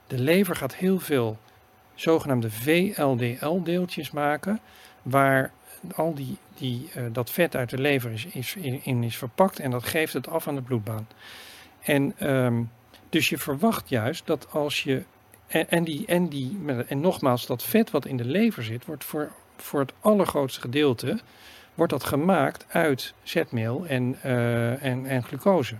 de 0.08 0.20
lever 0.20 0.56
gaat 0.56 0.76
heel 0.76 1.00
veel 1.00 1.38
zogenaamde 2.02 2.52
VLDL-deeltjes 2.52 4.12
maken, 4.12 4.60
waar 5.02 5.52
al 5.96 6.14
die, 6.14 6.38
die, 6.56 6.90
uh, 6.98 7.04
dat 7.12 7.30
vet 7.32 7.56
uit 7.56 7.70
de 7.70 7.78
lever 7.78 8.12
is, 8.12 8.26
is, 8.26 8.56
in 8.84 9.04
is 9.04 9.18
verpakt 9.18 9.60
en 9.60 9.72
dat 9.72 9.84
geeft 9.84 10.14
het 10.14 10.28
af 10.28 10.48
aan 10.48 10.56
de 10.56 10.62
bloedbaan. 10.62 11.08
En 11.82 12.28
um, 12.34 12.70
dus 13.10 13.30
je 13.30 13.38
verwacht 13.38 13.90
juist 13.90 14.26
dat 14.26 14.48
als 14.52 14.84
je. 14.84 15.04
En, 15.48 15.70
en, 15.70 15.84
die, 15.84 16.06
en, 16.06 16.28
die, 16.28 16.60
en 16.88 17.00
nogmaals, 17.00 17.46
dat 17.46 17.64
vet 17.64 17.92
wat 17.92 18.06
in 18.06 18.18
de 18.18 18.26
lever 18.26 18.64
zit, 18.64 18.86
wordt 18.86 19.04
voor, 19.04 19.32
voor 19.58 19.80
het 19.80 19.94
allergrootste 20.00 20.62
gedeelte 20.62 21.20
wordt 21.74 21.92
dat 21.92 22.04
gemaakt 22.04 22.66
uit 22.70 23.14
zetmeel 23.24 23.86
en, 23.88 24.18
uh, 24.26 24.84
en, 24.84 25.06
en 25.06 25.24
glucose. 25.24 25.76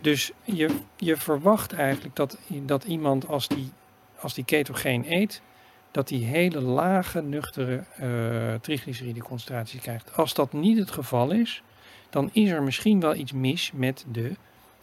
Dus 0.00 0.32
je, 0.42 0.76
je 0.96 1.16
verwacht 1.16 1.72
eigenlijk 1.72 2.16
dat, 2.16 2.38
dat 2.48 2.84
iemand 2.84 3.28
als 3.28 3.48
die, 3.48 3.72
als 4.20 4.34
die 4.34 4.44
ketogeen 4.44 5.12
eet, 5.12 5.42
dat 5.90 6.08
die 6.08 6.24
hele 6.24 6.60
lage, 6.60 7.22
nuchtere 7.22 7.84
uh, 8.00 8.54
triglycerideconcentratie 8.54 9.80
krijgt. 9.80 10.16
Als 10.16 10.34
dat 10.34 10.52
niet 10.52 10.78
het 10.78 10.90
geval 10.90 11.30
is, 11.30 11.62
dan 12.10 12.30
is 12.32 12.50
er 12.50 12.62
misschien 12.62 13.00
wel 13.00 13.14
iets 13.14 13.32
mis 13.32 13.72
met 13.74 14.04
de 14.12 14.32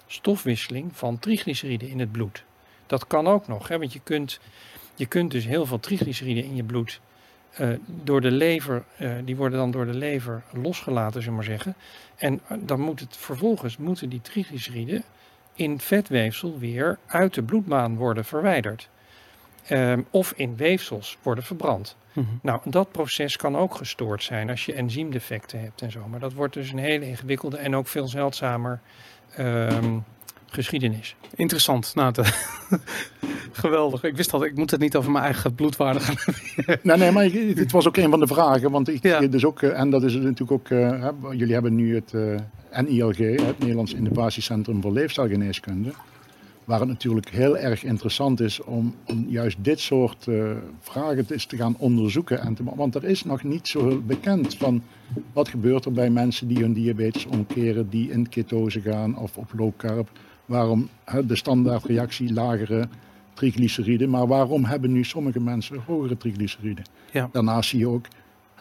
stofwisseling 0.08 0.98
van 0.98 1.20
triglyceriden 1.20 1.90
in 1.90 2.00
het 2.00 2.12
bloed. 2.12 2.44
Dat 2.86 3.08
kan 3.08 3.28
ook 3.28 3.48
nog, 3.48 3.68
hè, 3.68 3.80
want 3.80 3.94
je 3.94 4.02
kunt, 4.04 4.40
je 4.96 5.06
kunt 5.06 5.32
dus 5.32 5.46
heel 5.46 5.66
veel 5.66 5.80
triglyceriden 5.80 6.44
in 6.44 6.56
je 6.56 6.64
bloed 6.64 7.02
uh, 7.60 7.70
door 7.86 8.22
de 8.22 8.32
lever, 8.32 8.84
uh, 9.00 9.14
die 9.26 9.36
worden 9.36 9.60
dan 9.60 9.72
door 9.72 9.86
de 9.86 9.94
lever 9.94 10.44
losgelaten, 10.52 11.22
zullen 11.22 11.36
maar 11.36 11.46
zeggen. 11.46 11.76
En 12.16 12.42
dan 12.60 12.80
moet 12.80 13.00
het 13.00 13.18
vervolgens, 13.18 13.78
moeten 13.78 14.10
die 14.10 14.22
triglyceriden 14.22 15.04
in 15.54 15.80
vetweefsel 15.80 16.60
weer 16.60 16.98
uit 17.06 17.34
de 17.34 17.44
bloedbaan 17.44 17.96
worden 17.96 18.26
verwijderd. 18.26 18.90
Ehm, 19.68 20.02
of 20.10 20.34
in 20.36 20.56
weefsels 20.56 21.18
worden 21.22 21.44
verbrand. 21.44 21.96
Mhm. 22.14 22.26
Nou, 22.42 22.60
dat 22.66 22.92
proces 22.92 23.38
kan 23.38 23.56
ook 23.58 23.76
gestoord 23.76 24.24
zijn 24.24 24.50
als 24.50 24.66
je 24.66 24.74
enzymdefecten 24.74 25.60
hebt 25.60 25.82
en 25.82 25.92
zo. 25.92 26.00
Maar 26.10 26.20
dat 26.20 26.34
wordt 26.34 26.54
dus 26.54 26.72
een 26.72 26.78
hele 26.78 27.08
ingewikkelde 27.08 27.58
en 27.58 27.76
ook 27.76 27.88
veel 27.88 28.08
zeldzamer 28.08 28.80
ehm, 29.36 29.98
geschiedenis. 30.46 31.16
Interessant. 31.36 31.96
Nou, 31.96 32.12
de- 32.14 32.24
geweldig. 33.52 34.04
Ik 34.04 34.16
wist 34.16 34.34
al, 34.34 34.46
ik 34.46 34.56
moet 34.56 34.72
het 34.72 34.80
niet 34.80 34.96
over 34.96 35.12
mijn 35.12 35.24
eigen 35.24 35.56
bloedwaarde 35.56 36.00
gaan. 36.00 36.16
Nee, 36.82 36.98
nee, 36.98 37.12
maar 37.12 37.26
ik- 37.26 37.58
het 37.58 37.72
was 37.72 37.88
ook 37.88 37.98
een 37.98 38.10
van 38.10 38.20
de 38.20 38.28
vragen. 38.28 38.72
Want 38.72 38.88
ik 38.90 39.04
Ja. 39.04 39.20
dus 39.22 39.46
ook, 39.46 39.62
eh, 39.62 39.80
en 39.80 39.90
dat 39.90 40.04
is 40.04 40.14
natuurlijk 40.14 40.52
ook, 40.52 40.70
eh, 40.70 40.90
hè, 41.02 41.10
jullie 41.32 41.54
hebben 41.54 41.76
nu 41.76 41.96
het 41.96 42.14
eh, 42.14 42.82
NILG, 42.84 43.18
hè, 43.18 43.26
het 43.46 43.60
Nederlands 43.60 43.94
Innovatiecentrum 43.94 44.82
voor 44.82 44.92
Leefstijlgeneeskunde. 44.92 45.92
Waar 46.66 46.80
het 46.80 46.90
natuurlijk 46.90 47.30
heel 47.30 47.58
erg 47.58 47.84
interessant 47.84 48.40
is 48.40 48.64
om, 48.64 48.96
om 49.06 49.26
juist 49.28 49.64
dit 49.64 49.80
soort 49.80 50.28
eh, 50.28 50.52
vragen 50.80 51.26
te, 51.26 51.46
te 51.48 51.56
gaan 51.56 51.76
onderzoeken. 51.78 52.40
En 52.40 52.54
te, 52.54 52.64
want 52.64 52.96
er 52.96 53.04
is 53.04 53.24
nog 53.24 53.44
niet 53.44 53.68
zo 53.68 54.02
bekend 54.02 54.56
van 54.56 54.84
wat 55.34 55.48
gebeurt 55.48 55.86
er 55.86 55.92
bij 55.92 56.10
mensen 56.10 56.48
die 56.48 56.58
hun 56.58 56.74
diabetes 56.74 57.26
omkeren, 57.26 57.90
die 57.90 58.12
in 58.12 58.30
ketose 58.30 58.82
gaan 58.82 59.18
of 59.18 59.38
op 59.38 59.52
low 59.58 59.72
carb. 59.78 60.10
Waarom 60.46 60.90
de 61.26 61.36
standaardreactie 61.36 62.34
lagere 62.34 62.88
triglyceriden, 63.34 64.10
maar 64.10 64.28
waarom 64.28 64.66
hebben 64.66 64.92
nu 64.92 65.04
sommige 65.04 65.40
mensen 65.40 65.80
hogere 65.86 66.18
triglyceriden? 66.18 66.84
Ja. 67.12 67.30
Daarnaast 67.32 67.70
zie 67.70 67.80
je 67.80 67.88
ook, 67.88 68.06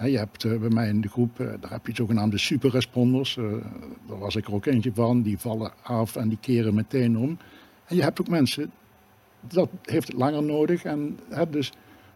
je 0.05 0.19
hebt 0.19 0.45
eh, 0.45 0.59
bij 0.59 0.69
mij 0.69 0.89
in 0.89 1.01
de 1.01 1.09
groep, 1.09 1.41
eh, 1.41 1.47
daar 1.61 1.71
heb 1.71 1.87
je 1.87 1.95
zogenaamde 1.95 2.39
superresponders. 2.39 3.35
daar 4.07 4.19
was 4.19 4.37
ik 4.37 4.47
er 4.47 4.55
ook 4.55 4.67
eentje 4.67 4.93
van, 4.95 5.23
die 5.23 5.39
vallen 5.39 5.73
af 5.83 6.17
en 6.17 6.29
die 6.29 6.39
keren 6.41 6.75
meteen 6.75 7.19
om. 7.19 7.39
Je 7.89 8.03
hebt 8.03 8.21
ook 8.21 8.29
mensen, 8.29 8.71
dat 9.41 9.69
heeft 9.83 10.09
het 10.09 10.17
langer 10.17 10.43
nodig. 10.43 10.85
En, 10.85 11.19
dus 11.51 11.73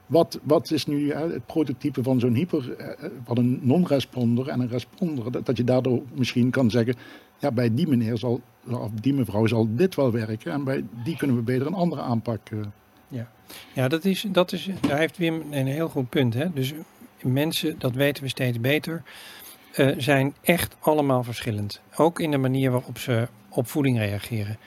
wat, 0.07 0.41
wat 0.43 0.71
is 0.71 0.87
nu 0.87 1.13
het 1.13 1.47
prototype 1.47 2.03
van 2.03 2.21
zo'n 2.21 2.35
hyper, 2.35 2.77
eh, 2.77 3.11
van 3.25 3.39
een 3.39 3.59
non-responder 3.63 4.49
en 4.49 4.61
een 4.61 4.69
responder? 4.69 5.45
Dat, 5.45 5.57
je 5.57 5.65
daardoor 5.65 6.03
misschien 6.15 6.51
kan 6.51 6.71
zeggen, 6.71 6.95
ja, 7.39 7.51
bij 7.53 7.75
die 7.75 7.89
meneer 7.89 8.17
zal, 8.19 8.41
of 8.71 8.91
die 8.91 9.15
mevrouw 9.15 9.47
zal 9.47 9.67
dit 9.71 9.95
wel 9.95 10.13
werken. 10.13 10.53
En 10.53 10.65
bij 10.65 10.85
die 11.05 11.17
kunnen 11.17 11.37
we 11.37 11.43
beter 11.43 11.67
een 11.67 11.75
andere 11.75 12.03
aanpak. 12.03 12.41
eh, 12.51 12.59
Ja, 13.73 13.89
dat 13.89 14.05
is, 14.05 14.27
dat 14.33 14.53
is, 14.53 14.69
daar 14.81 14.99
heeft 14.99 15.17
Wim 15.17 15.43
een 15.51 15.67
heel 15.67 15.89
goed 15.89 16.09
punt. 16.09 16.35
Hè? 16.35 16.53
Dus 16.53 16.73
mensen, 17.23 17.79
dat 17.79 17.95
weten 17.95 18.23
we 18.23 18.29
steeds 18.29 18.61
beter, 18.61 19.03
eh, 19.73 19.89
zijn 19.97 20.35
echt 20.41 20.77
allemaal 20.81 21.23
verschillend. 21.23 21.81
Ook 21.97 22.21
in 22.21 22.31
de 22.31 22.39
manier 22.39 22.71
waarop 22.71 22.99
ze 22.99 23.29
op 23.59 23.69
voeding 23.69 23.99
reageren. 23.99 24.59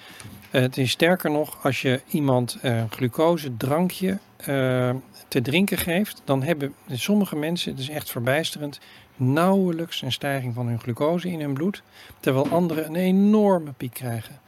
Eh, 0.50 0.62
het 0.62 0.78
is 0.78 0.92
sterker 0.92 1.32
nog, 1.32 1.64
als 1.64 1.82
je 1.82 2.02
iemand 2.10 2.58
een 2.62 2.92
glucose 2.92 3.58
drankje 3.58 4.18
eh, 4.38 4.90
te 5.28 5.42
drinken 5.42 5.78
geeft, 5.78 6.22
dan 6.26 6.44
hebben 6.44 6.74
sommige 6.92 7.36
mensen, 7.36 7.72
het 7.72 7.80
is 7.80 7.90
echt 7.90 8.12
verbijsterend, 8.12 8.80
nauwelijks 9.16 10.02
een 10.02 10.12
stijging 10.12 10.54
van 10.54 10.68
hun 10.68 10.80
glucose 10.80 11.30
in 11.30 11.40
hun 11.40 11.54
bloed, 11.54 11.84
terwijl 12.20 12.48
anderen 12.48 12.86
een 12.86 12.96
enorme 12.96 13.72
piek 13.72 13.94
krijgen. 13.94 14.40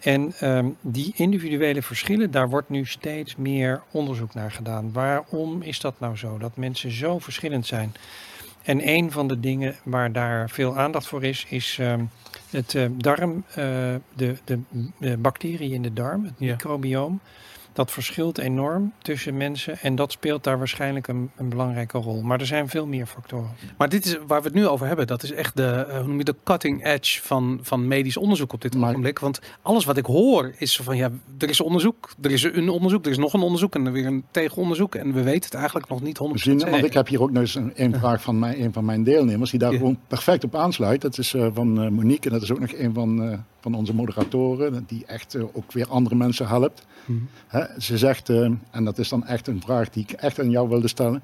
En 0.00 0.32
ehm, 0.38 0.68
die 0.80 1.12
individuele 1.16 1.82
verschillen, 1.82 2.30
daar 2.30 2.48
wordt 2.48 2.68
nu 2.68 2.86
steeds 2.86 3.36
meer 3.36 3.82
onderzoek 3.90 4.34
naar 4.34 4.50
gedaan. 4.50 4.92
Waarom 4.92 5.62
is 5.62 5.80
dat 5.80 6.00
nou 6.00 6.16
zo, 6.16 6.38
dat 6.38 6.56
mensen 6.56 6.90
zo 6.90 7.18
verschillend 7.18 7.66
zijn? 7.66 7.94
En 8.62 8.88
een 8.88 9.12
van 9.12 9.28
de 9.28 9.40
dingen 9.40 9.76
waar 9.82 10.12
daar 10.12 10.50
veel 10.50 10.76
aandacht 10.76 11.06
voor 11.06 11.24
is, 11.24 11.46
is 11.48 11.76
ehm, 11.80 12.04
het 12.54 12.74
eh, 12.74 12.86
darm, 12.96 13.44
eh, 13.48 13.54
de, 14.14 14.36
de, 14.44 14.58
de 14.98 15.16
bacteriën 15.16 15.72
in 15.72 15.82
de 15.82 15.92
darm, 15.92 16.24
het 16.24 16.34
Ja. 16.38 16.50
microbioom. 16.52 17.20
Dat 17.74 17.90
verschilt 17.90 18.38
enorm 18.38 18.92
tussen 19.02 19.36
mensen 19.36 19.78
en 19.78 19.94
dat 19.94 20.12
speelt 20.12 20.44
daar 20.44 20.58
waarschijnlijk 20.58 21.08
een, 21.08 21.30
een 21.36 21.48
belangrijke 21.48 21.98
rol. 21.98 22.22
Maar 22.22 22.40
er 22.40 22.46
zijn 22.46 22.68
veel 22.68 22.86
meer 22.86 23.06
factoren. 23.06 23.50
Maar 23.78 23.88
dit 23.88 24.04
is 24.04 24.18
waar 24.26 24.40
we 24.40 24.46
het 24.46 24.56
nu 24.56 24.66
over 24.66 24.86
hebben. 24.86 25.06
Dat 25.06 25.22
is 25.22 25.32
echt 25.32 25.56
de, 25.56 25.66
eh, 25.88 25.96
hoe 25.98 26.06
noem 26.06 26.18
je 26.18 26.24
de 26.24 26.34
cutting 26.44 26.84
edge 26.86 27.22
van, 27.22 27.58
van 27.62 27.88
medisch 27.88 28.16
onderzoek 28.16 28.52
op 28.52 28.60
dit 28.60 28.74
Maar- 28.76 28.88
ogenblik. 28.88 29.18
Want 29.18 29.40
alles 29.62 29.84
wat 29.84 29.96
ik 29.96 30.06
hoor 30.06 30.52
is 30.58 30.76
van 30.76 30.96
ja, 30.96 31.10
er 31.38 31.48
is 31.48 31.60
onderzoek, 31.60 32.10
er 32.22 32.30
is 32.30 32.42
een 32.42 32.68
onderzoek, 32.68 33.04
er 33.04 33.10
is 33.10 33.18
nog 33.18 33.32
een 33.32 33.40
onderzoek 33.40 33.74
en 33.74 33.86
er 33.86 33.92
weer 33.92 34.06
een 34.06 34.24
tegenonderzoek. 34.30 34.94
En 34.94 35.12
we 35.12 35.22
weten 35.22 35.44
het 35.44 35.54
eigenlijk 35.54 35.88
nog 35.88 36.02
niet 36.02 36.18
100% 36.18 36.32
Misschien, 36.32 36.70
want 36.70 36.84
ik 36.84 36.92
heb 36.92 37.08
hier 37.08 37.22
ook 37.22 37.30
nog 37.30 37.42
eens 37.42 37.54
een, 37.54 37.72
een 37.74 37.94
vraag 37.98 38.22
van 38.22 38.38
mijn, 38.38 38.62
een 38.62 38.72
van 38.72 38.84
mijn 38.84 39.04
deelnemers 39.04 39.50
die 39.50 39.58
daar 39.60 39.72
Ja. 39.72 39.78
gewoon 39.78 39.98
perfect 40.08 40.44
op 40.44 40.54
aansluit. 40.54 41.00
Dat 41.00 41.18
is 41.18 41.34
eh, 41.34 41.46
van 41.54 41.82
eh, 41.82 41.88
Monique 41.88 42.24
en 42.28 42.32
dat 42.34 42.42
is 42.42 42.52
ook 42.52 42.60
nog 42.60 42.72
een 42.72 42.94
van, 42.94 43.22
eh, 43.30 43.38
van 43.64 43.74
onze 43.74 43.94
moderatoren 43.94 44.84
die 44.86 45.04
echt 45.06 45.34
eh, 45.34 45.42
ook 45.52 45.72
weer 45.72 45.88
andere 45.88 46.14
mensen 46.14 46.46
helpt. 46.48 46.86
Mhm. 47.04 47.18
Hè, 47.46 47.64
ze 47.80 47.98
zegt, 47.98 48.28
eh, 48.28 48.50
en 48.70 48.84
dat 48.84 48.98
is 48.98 49.08
dan 49.08 49.26
echt 49.26 49.46
een 49.48 49.60
vraag 49.60 49.90
die 49.90 50.02
ik 50.02 50.10
echt 50.12 50.40
aan 50.40 50.50
jou 50.50 50.68
wilde 50.68 50.88
stellen. 50.88 51.22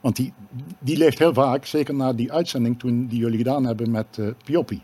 Want 0.00 0.16
die, 0.16 0.32
die 0.78 0.96
leeft 0.96 1.18
heel 1.18 1.34
vaak, 1.34 1.64
zeker 1.66 1.94
na 1.94 2.12
die 2.12 2.32
uitzending 2.32 2.78
toen 2.78 3.06
die 3.06 3.18
jullie 3.18 3.38
gedaan 3.38 3.64
hebben 3.64 3.90
met 3.90 4.06
eh 4.18 4.26
Pioppi. 4.44 4.82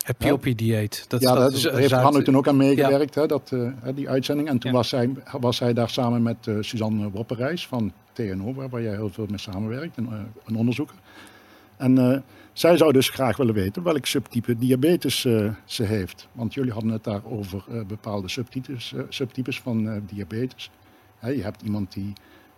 Het 0.00 0.16
POP-dieet. 0.18 1.04
Dat, 1.08 1.20
ja, 1.20 1.34
dat 1.34 1.38
dat 1.52 1.52
heeft 1.52 1.88
Zuid- 1.88 2.02
Hanno 2.02 2.22
toen 2.22 2.36
ook 2.36 2.48
aan 2.48 2.56
meegewerkt, 2.56 3.14
hè, 3.14 3.26
dat, 3.26 3.50
eh, 3.52 3.68
hè, 3.80 3.94
die 3.94 4.08
uitzending. 4.08 4.48
En 4.48 4.58
toen 4.58 4.70
Ja. 4.70 4.76
was, 4.76 4.88
zij, 4.88 5.10
was 5.40 5.56
zij 5.56 5.72
daar 5.72 5.90
samen 5.90 6.22
met 6.22 6.46
eh, 6.46 6.54
Suzanne 6.60 7.10
Wopperijs 7.10 7.66
van 7.66 7.92
TNO, 8.12 8.54
waar, 8.54 8.68
waar 8.68 8.82
jij 8.82 8.94
heel 8.94 9.08
veel 9.10 9.26
mee 9.28 9.38
samenwerkt, 9.38 9.96
een, 9.96 10.06
eh, 10.12 10.18
een 10.46 10.56
onderzoeker. 10.56 10.94
En 11.76 11.98
eh, 12.12 12.18
zij 12.60 12.76
zou 12.76 12.92
dus 12.92 13.08
graag 13.08 13.36
willen 13.36 13.54
weten 13.54 13.82
welk 13.82 14.06
subtype 14.06 14.58
diabetes 14.58 15.24
eh, 15.24 15.48
ze 15.64 15.82
heeft. 15.82 16.28
Want 16.32 16.54
jullie 16.54 16.72
hadden 16.72 16.90
het 16.90 17.04
daar 17.04 17.20
over 17.24 17.64
eh, 17.70 17.80
bepaalde 17.86 18.28
subtypes, 18.28 18.92
eh, 18.92 19.02
subtypes 19.08 19.60
van 19.60 20.02
diabetes. 20.06 20.70
Je 21.20 21.42
hebt 21.42 21.62
iemand 21.62 21.92
die 21.92 22.12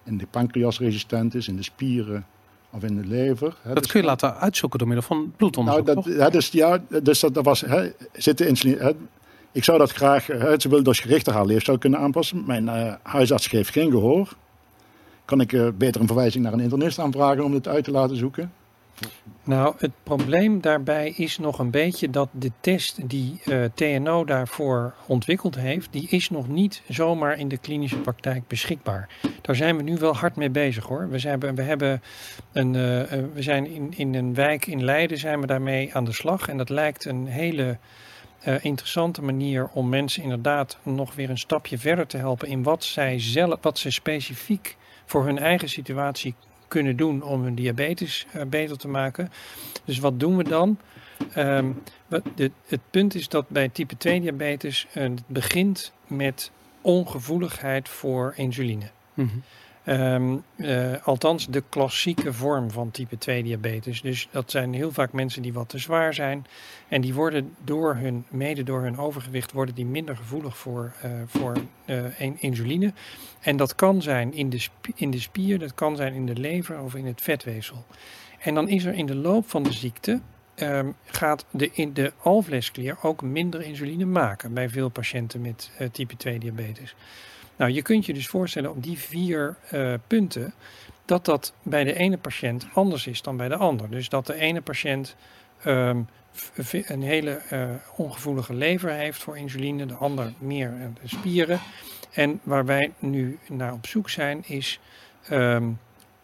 in 0.04 0.18
de 0.18 0.26
pancreas 0.30 0.78
resistent 0.78 1.34
is, 1.34 1.48
in 1.48 1.56
de 1.56 1.62
spieren 1.62 2.26
of 2.70 2.82
in 2.82 2.96
de 2.96 3.06
lever. 3.06 3.56
Dat 3.64 3.76
dus- 3.76 3.86
kun 3.86 4.00
je 4.00 4.06
laten 4.06 4.36
uitzoeken 4.36 4.78
door 4.78 4.88
middel 4.88 5.06
van 5.06 5.16
nou, 5.16 5.30
bloedonderzoek. 5.36 5.86
dat, 5.86 5.94
toch? 5.94 6.06
ja, 6.06 6.30
dus, 6.30 6.48
ja, 6.48 6.82
dus 7.02 7.20
dat, 7.20 7.34
dat 7.34 7.44
was, 7.44 7.60
hè, 7.60 7.90
zitten 8.12 8.48
insuline, 8.48 8.82
hè, 8.82 8.90
ik 9.52 9.64
zou 9.64 9.78
dat 9.78 9.92
graag, 9.92 10.24
ze 10.58 10.68
wil 10.68 10.82
dus 10.82 11.00
gerichter 11.00 11.32
haar 11.32 11.46
leefstijl 11.46 11.78
kunnen 11.78 12.00
aanpassen. 12.00 12.42
Mijn 12.46 12.98
huisarts 13.02 13.46
geeft 13.46 13.70
geen 13.70 13.90
gehoor. 13.90 14.36
Kan 15.24 15.40
ik 15.40 15.78
beter 15.78 16.00
een 16.00 16.06
verwijzing 16.06 16.44
naar 16.44 16.52
een 16.52 16.60
internist 16.60 16.98
aanvragen 16.98 17.44
om 17.44 17.52
dit 17.52 17.68
uit 17.68 17.84
te 17.84 17.90
laten 17.90 18.16
zoeken? 18.16 18.52
Nou, 19.44 19.74
het 19.78 19.90
probleem 20.02 20.60
daarbij 20.60 21.12
is 21.16 21.38
nog 21.38 21.58
een 21.58 21.70
beetje 21.70 22.10
dat 22.10 22.28
de 22.32 22.50
test 22.60 23.08
die 23.08 23.40
eh, 23.44 23.64
TNO 23.74 24.24
daarvoor 24.24 24.94
ontwikkeld 25.06 25.54
heeft, 25.54 25.92
die 25.92 26.08
is 26.08 26.30
nog 26.30 26.48
niet 26.48 26.82
zomaar 26.88 27.38
in 27.38 27.48
de 27.48 27.56
klinische 27.56 27.98
praktijk 27.98 28.48
beschikbaar. 28.48 29.08
Daar 29.40 29.56
zijn 29.56 29.76
we 29.76 29.82
nu 29.82 29.96
wel 29.96 30.16
hard 30.16 30.36
mee 30.36 30.50
bezig 30.50 30.84
hoor. 30.84 31.08
We 31.08 31.18
zijn, 31.18 31.40
we 31.40 31.62
hebben 31.62 32.02
een, 32.52 32.74
eh, 32.74 33.12
eh, 33.12 33.24
we 33.34 33.42
zijn 33.42 33.66
in, 33.66 33.92
in 33.96 34.14
een 34.14 34.34
wijk 34.34 34.66
in 34.66 34.84
Leiden 34.84 35.18
zijn 35.18 35.40
we 35.40 35.46
daarmee 35.46 35.94
aan 35.94 36.04
de 36.04 36.12
slag. 36.12 36.48
En 36.48 36.56
dat 36.56 36.68
lijkt 36.68 37.04
een 37.04 37.26
hele 37.26 37.78
interessante 38.60 39.22
manier 39.22 39.68
om 39.68 39.88
mensen 39.88 40.22
inderdaad 40.22 40.78
nog 40.82 41.14
weer 41.14 41.30
een 41.30 41.38
stapje 41.38 41.78
verder 41.78 42.06
te 42.06 42.16
helpen 42.16 42.48
in 42.48 42.62
wat 42.62 42.84
zij 42.84 43.20
zelf, 43.20 43.58
wat 43.60 43.78
ze 43.78 43.90
specifiek 43.90 44.76
voor 45.04 45.24
hun 45.24 45.38
eigen 45.38 45.68
situatie 45.68 46.34
kunnen 46.72 46.96
doen 46.96 47.22
om 47.22 47.42
hun 47.42 47.54
diabetes 47.54 48.26
eh, 48.32 48.42
beter 48.46 48.78
te 48.78 48.88
maken. 48.88 49.32
Dus 49.84 49.98
wat 49.98 50.20
doen 50.20 50.36
we 50.36 50.44
dan? 50.44 50.78
Ehm, 51.34 51.66
wat 52.06 52.22
de, 52.34 52.50
het 52.66 52.80
punt 52.90 53.14
is 53.14 53.28
dat 53.28 53.48
bij 53.48 53.68
type 53.68 53.96
2 53.96 54.20
diabetes 54.20 54.86
eh, 54.92 55.02
het 55.02 55.22
begint 55.26 55.92
met 56.06 56.50
ongevoeligheid 56.80 57.88
voor 57.88 58.32
insuline. 58.36 58.90
Mhm. 59.14 59.36
Ehm, 59.84 60.36
eh, 60.56 60.92
althans, 61.02 61.46
de 61.46 61.62
klassieke 61.68 62.32
vorm 62.32 62.70
van 62.70 62.90
type 62.90 63.18
2 63.18 63.42
diabetes. 63.42 64.02
Dus 64.02 64.28
dat 64.30 64.50
zijn 64.50 64.74
heel 64.74 64.92
vaak 64.92 65.12
mensen 65.12 65.42
die 65.42 65.52
wat 65.52 65.68
te 65.68 65.78
zwaar 65.78 66.14
zijn. 66.14 66.46
En 66.88 67.00
die 67.00 67.14
worden 67.14 67.54
door 67.64 67.94
hun, 67.94 68.24
mede 68.28 68.62
door 68.62 68.82
hun 68.82 68.98
overgewicht, 68.98 69.52
worden 69.52 69.74
die 69.74 69.86
minder 69.86 70.16
gevoelig 70.16 70.56
voor, 70.56 70.92
eh, 71.02 71.10
voor 71.26 71.56
eh, 71.84 72.20
in- 72.20 72.36
insuline. 72.40 72.92
En 73.40 73.56
dat 73.56 73.74
kan 73.74 74.02
zijn 74.02 74.32
in 74.32 74.50
de, 74.50 74.58
sp- 74.58 74.88
in 74.94 75.10
de 75.10 75.20
spier, 75.20 75.58
dat 75.58 75.74
kan 75.74 75.96
zijn 75.96 76.12
in 76.14 76.26
de 76.26 76.36
lever 76.36 76.80
of 76.80 76.94
in 76.94 77.06
het 77.06 77.20
vetweefsel. 77.22 77.84
En 78.38 78.54
dan 78.54 78.68
is 78.68 78.84
er 78.84 78.94
in 78.94 79.06
de 79.06 79.14
loop 79.16 79.50
van 79.50 79.62
de 79.62 79.72
ziekte, 79.72 80.20
ehm, 80.54 80.86
gaat 81.04 81.44
de, 81.50 81.70
in 81.72 81.92
de 81.92 82.12
alvleesklier 82.22 82.96
ook 83.02 83.22
minder 83.22 83.62
insuline 83.62 84.04
maken 84.04 84.54
bij 84.54 84.68
veel 84.68 84.88
patiënten 84.88 85.40
met 85.40 85.70
type 85.92 86.16
2 86.16 86.38
diabetes. 86.38 86.94
Nou, 87.62 87.74
je 87.74 87.82
kunt 87.82 88.06
je 88.06 88.14
dus 88.14 88.28
voorstellen 88.28 88.70
op 88.70 88.82
die 88.82 88.98
vier 88.98 89.56
eh, 89.70 89.94
punten 90.06 90.54
dat 91.04 91.24
dat 91.24 91.54
bij 91.62 91.84
de 91.84 91.94
ene 91.94 92.18
patiënt 92.18 92.66
anders 92.72 93.06
is 93.06 93.22
dan 93.22 93.36
bij 93.36 93.48
de 93.48 93.56
ander. 93.56 93.90
Dus 93.90 94.08
dat 94.08 94.26
de 94.26 94.34
ene 94.34 94.60
patiënt 94.60 95.16
ehm, 95.62 96.02
een 96.86 97.02
hele 97.02 97.30
eh, 97.30 97.70
ongevoelige 97.96 98.54
lever 98.54 98.90
heeft 98.90 99.22
voor 99.22 99.36
insuline, 99.36 99.86
de 99.86 99.94
ander 99.94 100.32
meer 100.38 100.72
eh, 100.80 100.86
spieren. 101.04 101.60
En 102.12 102.40
waar 102.42 102.64
wij 102.64 102.92
nu 102.98 103.38
naar 103.48 103.72
op 103.72 103.86
zoek 103.86 104.10
zijn 104.10 104.42
is, 104.46 104.80
ehm, 105.28 105.64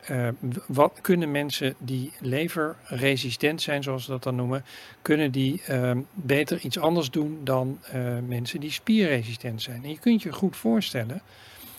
eh, 0.06 0.28
wat 0.66 0.98
kunnen 1.00 1.30
mensen 1.30 1.74
die 1.78 2.12
leverresistent 2.20 3.62
zijn, 3.62 3.82
zoals 3.82 4.06
we 4.06 4.12
dat 4.12 4.22
dan 4.22 4.34
noemen, 4.34 4.64
kunnen 5.02 5.30
die 5.30 5.62
ehm, 5.66 6.00
beter 6.12 6.60
iets 6.60 6.78
anders 6.78 7.10
doen 7.10 7.40
dan 7.44 7.78
eh, 7.82 8.18
mensen 8.26 8.60
die 8.60 8.70
spierresistent 8.70 9.62
zijn. 9.62 9.84
En 9.84 9.90
je 9.90 9.98
kunt 9.98 10.22
je 10.22 10.32
goed 10.32 10.56
voorstellen 10.56 11.22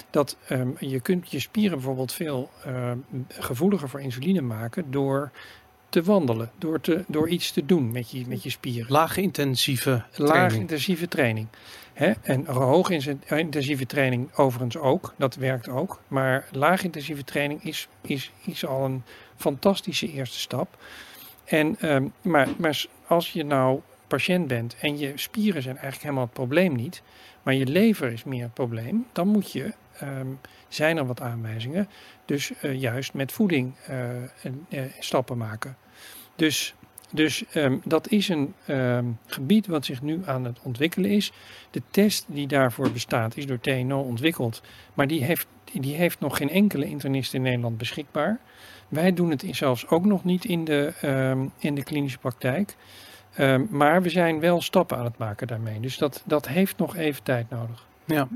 dat 0.09 0.37
ehm, 0.47 0.69
je 0.79 0.99
kunt 0.99 1.31
je 1.31 1.39
spieren 1.39 1.77
bijvoorbeeld 1.77 2.13
veel 2.13 2.49
ehm, 2.65 2.97
gevoeliger 3.27 3.89
voor 3.89 4.01
insuline 4.01 4.41
maken 4.41 4.91
door 4.91 5.31
te 5.89 6.03
wandelen, 6.03 6.51
door, 6.57 6.81
te, 6.81 7.03
door 7.07 7.29
iets 7.29 7.51
te 7.51 7.65
doen 7.65 7.91
met 7.91 8.11
je, 8.11 8.23
met 8.27 8.43
je 8.43 8.49
spieren. 8.49 8.91
Lage 8.91 9.21
intensieve 9.21 10.03
Laag 10.15 10.29
training. 10.29 10.61
intensieve 10.61 11.07
training. 11.07 11.47
Hè? 11.93 12.11
En 12.21 12.45
hoog 12.45 12.89
in- 12.89 13.21
intensieve 13.27 13.85
training 13.85 14.35
overigens 14.35 14.77
ook, 14.77 15.13
dat 15.17 15.35
werkt 15.35 15.69
ook. 15.69 16.01
Maar 16.07 16.47
laag 16.51 16.83
intensieve 16.83 17.23
training 17.23 17.63
is, 17.63 17.87
is, 18.01 18.31
is 18.45 18.65
al 18.65 18.85
een 18.85 19.03
fantastische 19.35 20.11
eerste 20.11 20.39
stap. 20.39 20.77
En, 21.45 21.75
ehm, 21.79 22.05
maar, 22.21 22.47
maar 22.57 22.85
als 23.07 23.31
je 23.31 23.43
nou 23.43 23.79
patiënt 24.07 24.47
bent 24.47 24.75
en 24.79 24.97
je 24.97 25.11
spieren 25.15 25.61
zijn 25.61 25.73
eigenlijk 25.75 26.03
helemaal 26.03 26.23
het 26.23 26.33
probleem 26.33 26.75
niet, 26.75 27.01
maar 27.43 27.53
je 27.53 27.65
lever 27.65 28.11
is 28.11 28.23
meer 28.23 28.43
het 28.43 28.53
probleem, 28.53 29.05
dan 29.11 29.27
moet 29.27 29.51
je, 29.51 29.73
ehm, 29.99 30.27
zijn 30.67 30.97
er 30.97 31.05
wat 31.05 31.21
aanwijzingen, 31.21 31.89
dus 32.25 32.53
eh, 32.61 32.79
juist 32.81 33.13
met 33.13 33.31
voeding 33.31 33.73
eh, 33.87 34.23
eh, 34.69 34.83
stappen 34.99 35.37
maken. 35.37 35.77
Dus, 36.35 36.75
dus 37.11 37.45
ehm, 37.51 37.77
dat 37.83 38.09
is 38.09 38.29
een 38.29 38.53
ehm, 38.65 39.05
gebied 39.25 39.67
wat 39.67 39.85
zich 39.85 40.01
nu 40.01 40.21
aan 40.25 40.45
het 40.45 40.59
ontwikkelen 40.63 41.09
is. 41.09 41.31
De 41.71 41.81
test 41.91 42.25
die 42.27 42.47
daarvoor 42.47 42.91
bestaat 42.91 43.37
is 43.37 43.45
door 43.45 43.59
TNO 43.59 44.01
ontwikkeld, 44.01 44.61
maar 44.93 45.07
die 45.07 45.23
heeft, 45.23 45.47
die 45.73 45.95
heeft 45.95 46.19
nog 46.19 46.37
geen 46.37 46.49
enkele 46.49 46.85
internist 46.85 47.33
in 47.33 47.41
Nederland 47.41 47.77
beschikbaar. 47.77 48.39
Wij 48.87 49.13
doen 49.13 49.29
het 49.29 49.45
zelfs 49.51 49.87
ook 49.87 50.05
nog 50.05 50.23
niet 50.23 50.45
in 50.45 50.65
de, 50.65 50.93
in 51.57 51.75
de 51.75 51.83
klinische 51.83 52.17
praktijk. 52.17 52.75
Maar 53.69 54.01
we 54.01 54.09
zijn 54.09 54.39
wel 54.39 54.61
stappen 54.61 54.97
aan 54.97 55.05
het 55.05 55.17
maken 55.17 55.47
daarmee. 55.47 55.79
Dus 55.79 55.97
dat, 55.97 56.23
dat 56.25 56.47
heeft 56.47 56.77
nog 56.77 56.95
even 56.95 57.23
tijd 57.23 57.49
nodig. 57.49 57.88
Ja. 58.09 58.27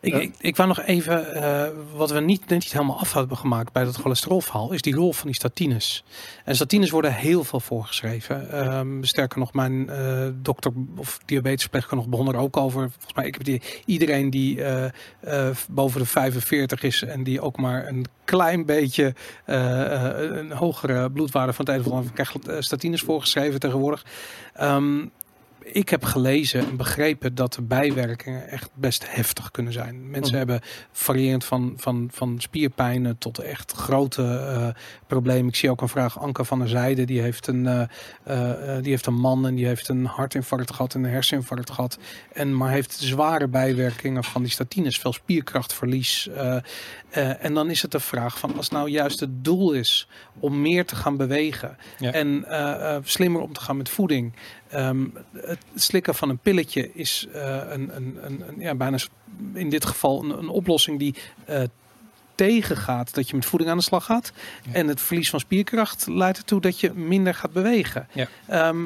Ik, 0.00 0.14
ik, 0.14 0.34
ik 0.38 0.56
wou 0.56 0.68
nog 0.68 0.80
even, 0.80 1.34
eh, 1.34 1.68
wat 1.94 2.10
we 2.10 2.20
niet, 2.20 2.48
niet 2.48 2.72
helemaal 2.72 2.98
af 2.98 3.12
hebben 3.12 3.36
gemaakt 3.36 3.72
bij 3.72 3.84
dat 3.84 3.96
cholesterolverhaal, 3.96 4.72
is 4.72 4.82
die 4.82 4.94
rol 4.94 5.12
van 5.12 5.26
die 5.26 5.34
statines. 5.34 6.04
En 6.44 6.54
statines 6.54 6.90
worden 6.90 7.14
heel 7.14 7.44
veel 7.44 7.60
voorgeschreven. 7.60 8.50
Ehm, 8.50 9.02
sterker 9.02 9.38
nog, 9.38 9.52
mijn 9.52 9.88
eh, 9.88 10.26
dokter 10.34 10.72
of 10.96 11.20
diabetesverpleegkundige 11.24 12.08
begon 12.10 12.28
er 12.28 12.36
ook 12.36 12.56
over. 12.56 12.90
Volgens 12.90 13.14
mij, 13.14 13.26
ik 13.26 13.34
heb 13.34 13.44
die, 13.44 13.62
iedereen 13.84 14.30
die 14.30 14.64
eh, 14.64 15.50
boven 15.68 16.00
de 16.00 16.06
45 16.06 16.82
is 16.82 17.02
en 17.02 17.22
die 17.22 17.40
ook 17.40 17.56
maar 17.56 17.88
een 17.88 18.04
klein 18.24 18.66
beetje 18.66 19.14
een 19.44 20.52
hogere 20.52 21.10
bloedwaarde 21.10 21.52
van 21.52 21.64
het 21.64 21.74
een 21.74 21.80
of 21.80 21.92
andere 21.92 22.12
krijgt 22.12 22.64
statines 22.64 23.00
voorgeschreven 23.00 23.60
tegenwoordig. 23.60 24.04
Ehm, 24.54 25.04
ik 25.62 25.88
heb 25.88 26.04
gelezen 26.04 26.60
en 26.66 26.76
begrepen 26.76 27.34
dat 27.34 27.54
de 27.54 27.62
bijwerkingen 27.62 28.48
echt 28.48 28.70
best 28.74 29.04
heftig 29.14 29.50
kunnen 29.50 29.72
zijn. 29.72 30.10
Mensen 30.10 30.28
Mhm. 30.36 30.36
hebben 30.36 30.60
variërend 30.92 31.44
van, 31.44 31.72
van, 31.76 32.08
van 32.12 32.34
spierpijnen 32.40 33.18
tot 33.18 33.38
echt 33.38 33.72
grote 33.72 34.22
eh, 34.22 34.68
problemen. 35.06 35.48
Ik 35.48 35.56
zie 35.56 35.70
ook 35.70 35.80
een 35.80 35.88
vraag, 35.88 36.18
Anke 36.20 36.44
van 36.44 36.58
der 36.58 36.68
Zijde, 36.68 37.04
die 37.04 37.20
heeft 37.20 37.46
een, 37.46 37.66
eh, 37.66 37.80
eh, 38.76 38.82
die 38.82 38.90
heeft 38.90 39.06
een 39.06 39.14
man 39.20 39.46
en 39.46 39.54
die 39.54 39.66
heeft 39.66 39.88
een 39.88 40.04
hartinfarct 40.06 40.70
gehad 40.72 40.94
en 40.94 41.04
een 41.04 41.10
herseninfarct 41.10 41.70
gehad. 41.70 41.98
En 42.32 42.56
maar 42.56 42.70
heeft 42.70 42.92
zware 42.92 43.48
bijwerkingen 43.48 44.24
van 44.24 44.42
die 44.42 44.50
statines, 44.50 44.98
veel 44.98 45.12
spierkrachtverlies. 45.12 46.28
en 47.40 47.54
dan 47.54 47.70
is 47.70 47.82
het 47.82 47.90
de 47.90 48.00
vraag 48.00 48.38
van 48.38 48.56
als 48.56 48.68
nou 48.68 48.88
juist 48.90 49.20
het 49.20 49.44
doel 49.44 49.72
is 49.72 50.08
om 50.38 50.60
meer 50.60 50.84
te 50.86 50.96
gaan 50.96 51.16
bewegen 51.16 51.76
Ja. 51.98 52.12
en 52.12 52.44
slimmer 53.04 53.40
om 53.40 53.52
te 53.52 53.60
gaan 53.60 53.76
met 53.76 53.88
voeding. 53.88 54.34
Ehm, 54.70 55.04
het 55.32 55.58
slikken 55.74 56.14
van 56.14 56.28
een 56.28 56.38
pilletje 56.38 56.90
is 56.94 57.26
eh, 57.32 57.60
een, 57.68 57.96
een, 57.96 58.18
een, 58.22 58.54
ja, 58.58 58.74
bijna 58.74 58.98
in 59.52 59.70
dit 59.70 59.84
geval 59.84 60.24
een, 60.24 60.38
een 60.38 60.48
oplossing 60.48 60.98
die 60.98 61.14
eh, 61.44 61.62
tegengaat 62.34 63.14
dat 63.14 63.28
je 63.28 63.36
met 63.36 63.44
voeding 63.44 63.70
aan 63.70 63.76
de 63.76 63.82
slag 63.82 64.04
gaat. 64.04 64.32
Ja. 64.62 64.72
En 64.72 64.88
het 64.88 65.00
verlies 65.00 65.30
van 65.30 65.40
spierkracht 65.40 66.06
leidt 66.06 66.38
ertoe 66.38 66.60
dat 66.60 66.80
je 66.80 66.92
minder 66.92 67.34
gaat 67.34 67.52
bewegen. 67.52 68.08
Ja. 68.12 68.26
Ehm, 68.46 68.84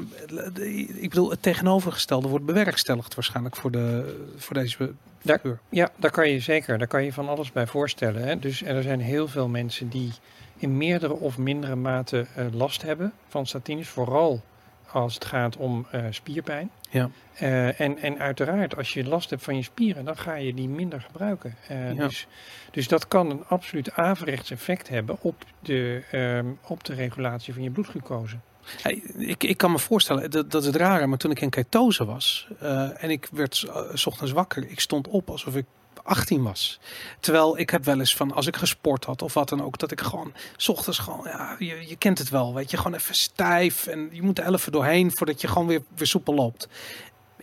ik 1.01 1.09
bedoel, 1.09 1.30
het 1.30 1.43
tegenovergestelde 1.43 2.28
wordt 2.28 2.45
bewerkstelligd 2.45 3.14
waarschijnlijk 3.14 3.57
voor, 3.57 3.70
de, 3.70 4.16
voor 4.37 4.55
deze 4.55 4.93
Daar-. 5.22 5.59
Ja, 5.68 5.91
daar 5.97 6.11
kan 6.11 6.30
je 6.30 6.41
zeker. 6.41 6.78
Daar 6.78 6.87
kan 6.87 7.05
je 7.05 7.12
van 7.12 7.28
alles 7.28 7.53
bij 7.53 7.66
voorstellen. 7.66 8.22
Hè? 8.22 8.39
Dus 8.39 8.62
er 8.62 8.82
zijn 8.82 9.01
heel 9.01 9.28
veel 9.28 9.49
mensen 9.49 9.89
die 9.89 10.12
in 10.57 10.76
meerdere 10.76 11.12
of 11.12 11.39
mindere 11.39 11.76
mate 11.76 12.26
eh, 12.35 12.45
last 12.53 12.82
hebben 12.82 13.12
van 13.28 13.47
statines. 13.47 13.89
Vooral 13.89 14.43
als 14.95 15.14
het 15.14 15.24
gaat 15.24 15.57
om 15.57 15.86
eh, 15.90 16.05
spierpijn. 16.11 16.70
Ja. 16.90 17.11
Eh, 17.34 17.80
en, 17.80 17.99
en 17.99 18.18
uiteraard, 18.18 18.76
als 18.76 18.92
je 18.92 19.05
last 19.05 19.30
hebt 19.30 19.42
van 19.42 19.57
je 19.57 19.62
spieren, 19.62 20.05
dan 20.05 20.16
ga 20.16 20.34
je 20.34 20.55
die 20.55 20.68
minder 20.68 21.01
gebruiken. 21.01 21.55
Eh, 21.68 21.95
Ja. 21.95 22.07
dus, 22.07 22.26
dus 22.70 22.88
dat 22.88 23.09
kan 23.09 23.30
een 23.30 23.45
absoluut 23.49 23.92
averechts 23.92 24.51
effect 24.51 24.88
hebben 24.88 25.16
op 25.20 25.45
de, 25.61 26.03
ehm, 26.11 26.47
op 26.66 26.84
de 26.84 26.95
regulatie 26.95 27.55
van 27.55 27.62
je 27.62 27.70
bloedglucose. 27.70 28.36
Hey, 28.82 29.03
ik, 29.16 29.45
ik 29.45 29.57
kan 29.57 29.70
me 29.70 29.78
voorstellen, 29.78 30.30
dat, 30.30 30.51
dat 30.51 30.61
is 30.61 30.66
het 30.66 30.76
rare, 30.76 31.07
maar 31.07 31.18
toen 31.18 31.30
ik 31.30 31.40
in 31.40 31.51
ketose 31.51 32.05
was 32.05 32.49
en 32.97 33.11
ik 33.11 33.28
werd 33.32 33.66
s 33.95 34.07
ochtends 34.07 34.32
wakker, 34.32 34.70
ik 34.70 34.80
stond 34.80 35.09
op 35.09 35.30
alsof 35.30 35.57
ik 35.57 35.66
18 36.05 36.42
was. 36.42 36.80
Terwijl 37.20 37.59
ik 37.59 37.70
heb 37.70 37.84
wel 37.84 37.98
eens 37.98 38.16
van, 38.16 38.32
als 38.32 38.46
ik 38.46 38.57
gesport 38.57 39.05
had 39.05 39.22
of 39.22 39.34
wat 39.34 39.48
dan 39.48 39.62
ook, 39.62 39.78
dat 39.78 39.90
ik 39.90 40.00
gewoon, 40.00 40.32
s 40.57 40.68
ochtends 40.68 40.98
gewoon, 40.98 41.20
ja, 41.24 41.57
je, 41.59 41.88
je 41.88 41.96
kent 41.96 42.18
het 42.18 42.28
wel, 42.28 42.55
weet 42.55 42.70
je, 42.70 42.76
gewoon 42.76 42.94
even 42.94 43.14
stijf 43.14 43.86
en 43.86 44.09
je 44.12 44.22
moet 44.22 44.38
er 44.38 44.55
even 44.55 44.72
doorheen 44.72 45.11
voordat 45.16 45.40
je 45.40 45.48
gewoon 45.48 45.66
weer, 45.66 45.82
weer 45.96 46.07
soepel 46.07 46.34
loopt. 46.34 46.68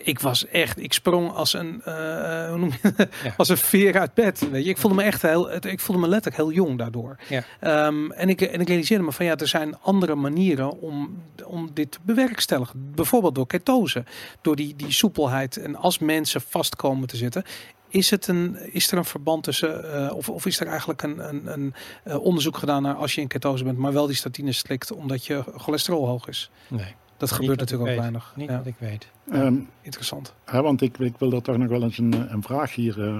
Ik 0.04 0.20
was 0.20 0.48
echt, 0.48 0.80
ik 0.80 0.94
sprong 0.94 1.32
als 1.32 1.54
een, 1.54 1.82
eh, 1.84 2.50
hoe 2.50 2.58
noem 2.58 2.72
je, 2.82 2.94
Ja. 3.24 3.34
als 3.38 3.50
een 3.50 3.58
veer 3.58 4.00
uit 4.00 4.14
bed. 4.14 4.50
Weet 4.52 4.64
je, 4.64 4.70
ik 4.70 4.78
voelde 4.78 4.96
me 4.96 5.04
echt 5.04 5.22
heel, 5.22 5.54
ik 5.66 5.80
voelde 5.80 6.02
me 6.02 6.08
letterlijk 6.08 6.44
heel 6.44 6.52
jong 6.52 6.78
daardoor. 6.78 7.16
Ja. 7.30 7.44
Ehm, 7.60 8.12
en, 8.12 8.30
ik, 8.30 8.42
en 8.42 8.62
ik 8.62 8.68
realiseerde 8.68 9.04
me 9.04 9.12
van 9.12 9.26
ja, 9.26 9.36
er 9.38 9.48
zijn 9.48 9.80
andere 9.82 10.16
manieren 10.16 10.80
om, 10.80 11.22
om 11.46 11.70
dit 11.74 11.92
te 11.92 12.00
bewerkstelligen. 12.02 12.92
Bijvoorbeeld 12.96 13.36
door 13.36 13.48
ketose, 13.48 14.04
door 14.42 14.56
die, 14.56 14.76
die 14.76 14.92
soepelheid. 14.92 15.58
En 15.58 15.76
als 15.76 16.00
mensen 16.00 16.42
vast 16.48 16.76
komen 16.76 17.08
te 17.08 17.18
zitten, 17.18 17.44
is, 17.92 18.10
het 18.10 18.28
een, 18.28 18.74
is 18.74 18.92
er 18.92 18.98
een 18.98 19.06
verband 19.06 19.44
tussen, 19.44 19.94
eh, 20.08 20.16
of, 20.16 20.30
of 20.30 20.46
is 20.46 20.60
er 20.60 20.68
eigenlijk 20.68 21.02
een, 21.02 21.30
een, 21.30 21.52
een 21.54 21.74
eh, 22.04 22.20
onderzoek 22.24 22.58
gedaan 22.58 22.82
naar 22.84 22.96
als 22.96 23.16
je 23.16 23.22
in 23.22 23.28
ketose 23.28 23.64
bent, 23.64 23.78
maar 23.78 23.94
wel 23.94 24.08
die 24.08 24.16
statine 24.16 24.52
slikt 24.52 24.92
omdat 24.92 25.26
je 25.26 25.44
cholesterol 25.56 26.08
hoog 26.08 26.28
is? 26.28 26.52
Nee, 26.68 26.96
Dat 27.18 27.32
gebeurt 27.32 27.60
natuurlijk 27.60 27.90
ook 27.90 27.96
weet. 27.96 28.00
weinig. 28.00 28.34
niet 28.36 28.50
Ja, 28.50 28.58
wat 28.58 28.66
ik 28.66 28.76
weet. 28.78 29.08
Ehm, 29.32 29.56
interessant. 29.82 30.34
hè, 30.46 30.62
want 30.62 30.82
ik, 30.82 30.98
ik 30.98 31.14
wil 31.18 31.32
er 31.32 31.42
toch 31.42 31.58
nog 31.58 31.68
wel 31.70 31.84
eens 31.84 31.98
een, 31.98 32.14
eh, 32.14 32.32
een 32.32 32.44
vraag 32.44 32.76
hier 32.76 33.02
eh, 33.02 33.18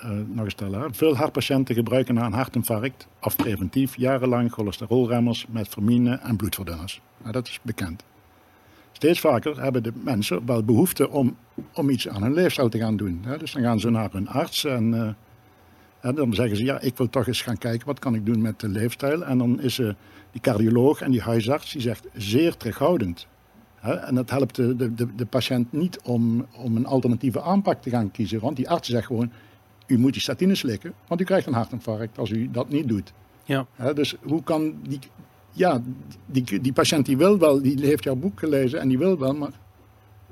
eh, 0.00 0.10
nog 0.26 0.44
eens 0.44 0.52
stellen. 0.52 0.80
hè. 0.80 0.86
Veel 0.92 1.16
hartpatiënten 1.16 1.74
gebruiken 1.74 2.14
na 2.14 2.24
een 2.26 2.32
hartinfarct 2.32 3.06
of 3.20 3.36
preventief 3.36 3.96
jarenlang 3.96 4.52
cholesterolremmers, 4.52 5.46
metformine 5.48 6.14
en 6.22 6.36
bloedverdunners. 6.36 7.00
Nou, 7.18 7.32
dat 7.32 7.48
is 7.48 7.58
bekend. 7.62 8.04
Steeds 8.98 9.20
vaker 9.20 9.62
hebben 9.62 9.82
de 9.82 9.92
mensen 9.94 10.46
wel 10.46 10.62
behoefte 10.62 11.10
om, 11.10 11.36
om 11.74 11.90
iets 11.90 12.08
aan 12.08 12.22
hun 12.22 12.32
leefstijl 12.32 12.68
te 12.68 12.78
gaan 12.78 12.96
doen. 12.96 13.20
Hè. 13.24 13.38
Dus 13.38 13.52
dan 13.52 13.62
gaan 13.62 13.80
ze 13.80 13.90
naar 13.90 14.08
hun 14.12 14.28
arts 14.28 14.64
en, 14.64 14.94
eh, 14.94 16.08
en 16.08 16.14
dan 16.14 16.34
zeggen 16.34 16.56
ze, 16.56 16.64
ja, 16.64 16.80
ik 16.80 16.96
wil 16.96 17.08
toch 17.08 17.26
eens 17.26 17.42
gaan 17.42 17.58
kijken 17.58 17.86
wat 17.86 17.98
kan 17.98 18.14
ik 18.14 18.26
doen 18.26 18.42
met 18.42 18.60
de 18.60 18.68
leefstijl. 18.68 19.24
En 19.24 19.38
dan 19.38 19.60
is 19.60 19.78
eh, 19.78 19.88
die 20.32 20.40
cardioloog 20.40 21.00
en 21.00 21.10
die 21.10 21.20
huisarts, 21.20 21.72
die 21.72 21.80
zegt 21.80 22.06
zeer 22.14 22.56
terughoudend. 22.56 23.26
Hè, 23.74 23.94
en 23.94 24.14
dat 24.14 24.30
helpt 24.30 24.54
de, 24.54 24.76
de, 24.76 24.94
de, 24.94 25.14
de 25.14 25.26
patiënt 25.26 25.72
niet 25.72 26.00
om, 26.00 26.46
om 26.52 26.76
een 26.76 26.86
alternatieve 26.86 27.42
aanpak 27.42 27.82
te 27.82 27.90
gaan 27.90 28.10
kiezen. 28.10 28.40
Want 28.40 28.56
die 28.56 28.68
arts 28.68 28.88
zegt 28.88 29.06
gewoon, 29.06 29.30
u 29.86 29.98
moet 29.98 30.12
die 30.12 30.22
statine 30.22 30.54
slikken, 30.54 30.92
want 31.06 31.20
u 31.20 31.24
krijgt 31.24 31.46
een 31.46 31.52
hartinfarct 31.52 32.18
als 32.18 32.30
u 32.30 32.50
dat 32.50 32.68
niet 32.68 32.88
doet. 32.88 33.12
Ja. 33.44 33.66
Hè, 33.74 33.94
dus 33.94 34.16
hoe 34.22 34.42
kan 34.42 34.74
die, 34.88 34.98
ja, 35.58 35.82
die, 36.26 36.60
die 36.60 36.72
patiënt 36.72 37.06
die 37.06 37.16
wil 37.16 37.38
wel, 37.38 37.62
die 37.62 37.86
heeft 37.86 38.04
jouw 38.04 38.14
boek 38.14 38.38
gelezen 38.38 38.80
en 38.80 38.88
die 38.88 38.98
wil 38.98 39.18
wel, 39.18 39.34
maar 39.34 39.50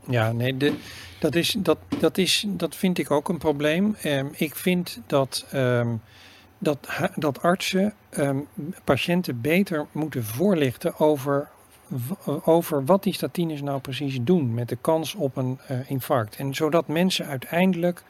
Ja, 0.08 0.32
nee, 0.32 0.56
de, 0.56 0.72
dat, 1.20 1.34
is, 1.34 1.56
dat, 1.58 1.78
dat, 1.98 2.18
is, 2.18 2.44
dat 2.48 2.76
vind 2.76 2.98
ik 2.98 3.10
ook 3.10 3.28
een 3.28 3.38
probleem. 3.38 3.96
Ehm, 4.02 4.26
ik 4.32 4.54
vind 4.56 5.00
dat, 5.06 5.46
ehm, 5.50 5.94
dat, 6.58 6.88
dat 7.16 7.42
artsen 7.42 7.94
ehm, 8.10 8.38
patiënten 8.84 9.40
beter 9.40 9.86
moeten 9.92 10.24
voorlichten 10.24 10.98
over, 10.98 11.48
w- 11.86 12.48
over 12.48 12.84
wat 12.84 13.02
die 13.02 13.12
statines 13.14 13.62
nou 13.62 13.80
precies 13.80 14.18
doen 14.22 14.54
met 14.54 14.68
de 14.68 14.78
kans 14.80 15.14
op 15.14 15.36
een 15.36 15.58
eh, 15.66 15.90
infarct. 15.90 16.36
En 16.36 16.54
zodat 16.54 16.88
mensen 16.88 17.26
uiteindelijk 17.26 18.02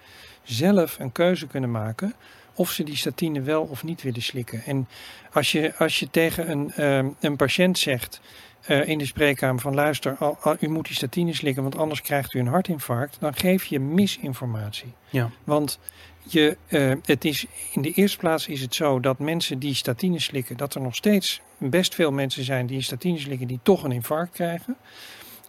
zelf 0.42 0.98
een 0.98 1.12
keuze 1.12 1.46
kunnen 1.46 1.70
maken 1.70 2.14
of 2.56 2.70
ze 2.70 2.82
die 2.82 2.96
statine 2.96 3.40
wel 3.40 3.62
of 3.62 3.84
niet 3.84 4.02
willen 4.02 4.22
slikken. 4.22 4.62
En 4.64 4.88
als 5.32 5.52
je, 5.52 5.74
als 5.78 5.98
je 5.98 6.10
tegen 6.10 6.50
een, 6.50 6.72
ehm, 6.72 7.08
een 7.20 7.36
patiënt 7.36 7.78
zegt 7.78 8.20
eh, 8.66 8.88
in 8.88 8.98
de 8.98 9.06
spreekkamer 9.06 9.60
van 9.60 9.74
luister, 9.74 10.16
al, 10.18 10.36
al- 10.40 10.56
u 10.60 10.68
moet 10.68 10.86
die 10.86 10.94
statine 10.96 11.34
slikken, 11.34 11.62
want 11.62 11.76
anders 11.76 12.02
krijgt 12.02 12.34
u 12.34 12.38
een 12.38 12.46
hartinfarct, 12.46 13.16
dan 13.20 13.34
geef 13.34 13.64
je 13.64 13.80
misinformatie. 13.80 14.92
Ja. 15.10 15.30
Want 15.44 15.78
je, 16.22 16.56
eh, 16.66 16.92
het 17.04 17.24
is, 17.24 17.46
in 17.72 17.82
de 17.82 17.92
eerste 17.92 18.18
plaats 18.18 18.46
is 18.46 18.60
het 18.60 18.74
zo 18.74 19.00
dat 19.00 19.18
mensen 19.18 19.58
die 19.58 19.74
statine 19.74 20.20
slikken, 20.20 20.56
dat 20.56 20.74
er 20.74 20.80
nog 20.80 20.94
steeds 20.94 21.40
best 21.58 21.94
veel 21.94 22.12
mensen 22.12 22.44
zijn 22.44 22.66
die 22.66 22.82
statine 22.82 23.18
slikken 23.18 23.46
die 23.46 23.60
toch 23.62 23.84
een 23.84 23.92
infarct 23.92 24.32
krijgen. 24.32 24.76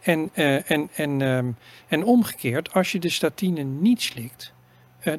En, 0.02 0.30
eh, 0.34 0.72
en, 0.72 0.90
en, 0.96 1.22
ehm, 1.22 1.52
en 1.88 2.04
omgekeerd, 2.04 2.74
als 2.74 2.92
je 2.92 3.00
de 3.00 3.10
statine 3.10 3.64
niet 3.64 4.02
slikt, 4.02 4.54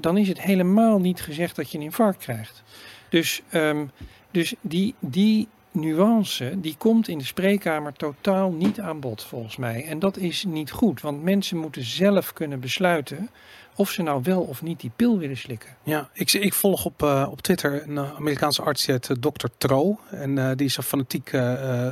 dan 0.00 0.16
is 0.16 0.28
het 0.28 0.40
helemaal 0.40 1.00
niet 1.00 1.20
gezegd 1.20 1.56
dat 1.56 1.70
je 1.70 1.78
een 1.78 1.84
infarct 1.84 2.18
krijgt. 2.18 2.62
Dus, 3.08 3.42
ehm, 3.48 3.86
dus 4.30 4.54
die, 4.60 4.94
die 4.98 5.48
nuance 5.72 6.60
die 6.60 6.74
komt 6.78 7.08
in 7.08 7.18
de 7.18 7.24
spreekkamer 7.24 7.92
totaal 7.92 8.52
niet 8.52 8.80
aan 8.80 9.00
bod 9.00 9.24
volgens 9.24 9.56
mij. 9.56 9.84
En 9.84 9.98
dat 9.98 10.16
is 10.16 10.44
niet 10.44 10.70
goed, 10.70 11.00
want 11.00 11.22
mensen 11.22 11.56
moeten 11.56 11.82
zelf 11.82 12.32
kunnen 12.32 12.60
besluiten 12.60 13.30
of 13.78 13.90
ze 13.90 14.02
nou 14.02 14.20
wel 14.22 14.40
of 14.40 14.62
niet 14.62 14.80
die 14.80 14.90
pil 14.96 15.18
willen 15.18 15.36
slikken. 15.36 15.68
Ja, 15.82 16.08
ik, 16.12 16.32
ik 16.32 16.54
volg 16.54 16.84
op, 16.84 17.02
uh, 17.02 17.26
op 17.30 17.40
Twitter 17.40 17.82
een 17.82 17.94
uh, 17.94 18.14
Amerikaanse 18.16 18.62
arts, 18.62 18.84
die 18.84 18.94
heet 18.94 19.08
uh, 19.08 19.16
Dr. 19.16 19.46
Tro. 19.58 19.98
En 20.10 20.56
die 20.56 20.66
is 20.66 20.76
een 20.76 20.82
fanatiek 20.82 21.30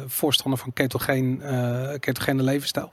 voorstander 0.07 0.61
van 0.61 0.73
ketogeen, 0.73 1.43
ketogene 2.01 2.43
levensstijl. 2.43 2.91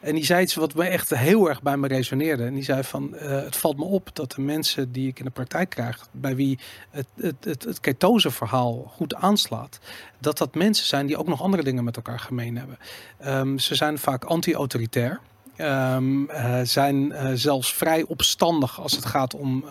En 0.00 0.14
die 0.14 0.24
zei 0.24 0.42
iets 0.42 0.54
wat 0.54 0.74
me 0.74 0.84
echt 0.84 1.10
heel 1.10 1.48
erg 1.48 1.62
bij 1.62 1.76
me 1.76 1.86
resoneerde. 1.86 2.44
En 2.44 2.54
die 2.54 2.64
zei 2.64 2.82
van, 2.82 3.14
het 3.16 3.56
valt 3.56 3.76
me 3.76 3.84
op 3.84 4.10
dat 4.12 4.32
de 4.32 4.40
mensen 4.40 4.92
die 4.92 5.08
ik 5.08 5.18
in 5.18 5.24
de 5.24 5.30
praktijk 5.30 5.70
krijg, 5.70 6.06
bij 6.10 6.36
wie 6.36 6.58
het, 6.90 7.06
het, 7.16 7.64
het, 7.64 7.80
ketoseverhaal 7.80 8.92
goed 8.96 9.14
aanslaat, 9.14 9.78
dat 10.18 10.38
dat 10.38 10.54
mensen 10.54 10.86
zijn 10.86 11.06
die 11.06 11.16
ook 11.16 11.28
nog 11.28 11.42
andere 11.42 11.62
dingen 11.62 11.84
met 11.84 11.96
elkaar 11.96 12.20
gemeen 12.20 12.56
hebben. 12.56 12.78
Um, 13.26 13.58
ze 13.58 13.74
zijn 13.74 13.98
vaak 13.98 14.24
anti-autoritair. 14.24 15.20
Um, 15.58 16.30
uh, 16.30 16.60
zijn 16.62 16.96
uh, 16.96 17.30
zelfs 17.34 17.72
vrij 17.74 18.04
opstandig 18.06 18.80
als 18.80 18.92
het 18.92 19.04
gaat 19.04 19.34
om 19.34 19.64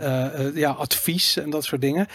uh, 0.00 0.54
ja, 0.54 0.70
advies 0.70 1.36
en 1.36 1.50
dat 1.50 1.64
soort 1.64 1.80
dingen. 1.80 2.06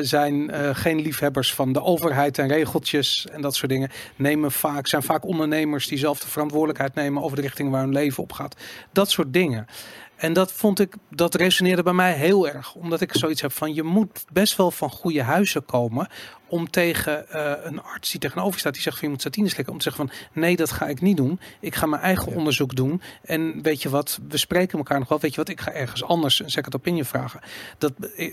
zijn 0.00 0.50
geen 0.76 1.00
liefhebbers 1.00 1.54
van 1.54 1.72
de 1.72 1.82
overheid 1.82 2.38
en 2.38 2.48
regeltjes 2.48 3.26
en 3.32 3.40
dat 3.40 3.54
soort 3.54 3.70
dingen. 3.70 3.90
Nemen 4.16 4.52
vaak, 4.52 4.86
zijn 4.86 5.02
vaak 5.02 5.24
ondernemers 5.24 5.86
die 5.86 5.98
zelf 5.98 6.20
de 6.20 6.28
verantwoordelijkheid 6.28 6.94
nemen 6.94 7.22
over 7.22 7.36
de 7.36 7.42
richting 7.42 7.70
waar 7.70 7.82
hun 7.82 7.92
leven 7.92 8.22
op 8.22 8.32
gaat. 8.32 8.56
Dat 8.92 9.10
soort 9.10 9.32
dingen. 9.32 9.66
En 10.24 10.32
dat 10.32 10.52
vond 10.52 10.80
ik, 10.80 10.94
dat 11.10 11.34
resoneerde 11.34 11.82
bij 11.82 11.92
mij 11.92 12.12
heel 12.12 12.48
erg. 12.48 12.74
Omdat 12.74 13.00
ik 13.00 13.14
zoiets 13.14 13.40
heb 13.40 13.52
van 13.52 13.74
je 13.74 13.82
moet 13.82 14.24
best 14.32 14.56
wel 14.56 14.70
van 14.70 14.90
goede 14.90 15.22
huizen 15.22 15.64
komen 15.64 16.08
om 16.54 16.70
tegen 16.70 17.26
uh, 17.34 17.52
een 17.62 17.82
arts 17.82 18.10
die 18.10 18.20
tegenover 18.20 18.60
staat, 18.60 18.72
die 18.72 18.82
zegt 18.82 18.96
van 18.96 19.04
je 19.04 19.12
moet 19.12 19.22
statine 19.22 19.48
slikken, 19.48 19.72
om 19.72 19.78
te 19.78 19.90
zeggen 19.90 20.08
van 20.08 20.40
nee, 20.42 20.56
dat 20.56 20.70
ga 20.70 20.86
ik 20.86 21.00
niet 21.00 21.16
doen. 21.16 21.40
Ik 21.60 21.74
ga 21.74 21.86
mijn 21.86 22.02
eigen 22.02 22.30
ja. 22.30 22.36
onderzoek 22.36 22.76
doen. 22.76 23.02
En 23.22 23.62
weet 23.62 23.82
je 23.82 23.88
wat, 23.88 24.20
we 24.28 24.36
spreken 24.36 24.78
elkaar 24.78 24.98
nog 24.98 25.08
wel. 25.08 25.20
Weet 25.20 25.30
je 25.30 25.36
wat, 25.36 25.48
ik 25.48 25.60
ga 25.60 25.72
ergens 25.72 26.04
anders 26.04 26.40
een 26.40 26.50
second 26.50 26.74
opinion 26.74 27.04
vragen. 27.04 27.40
Dat, 27.78 27.92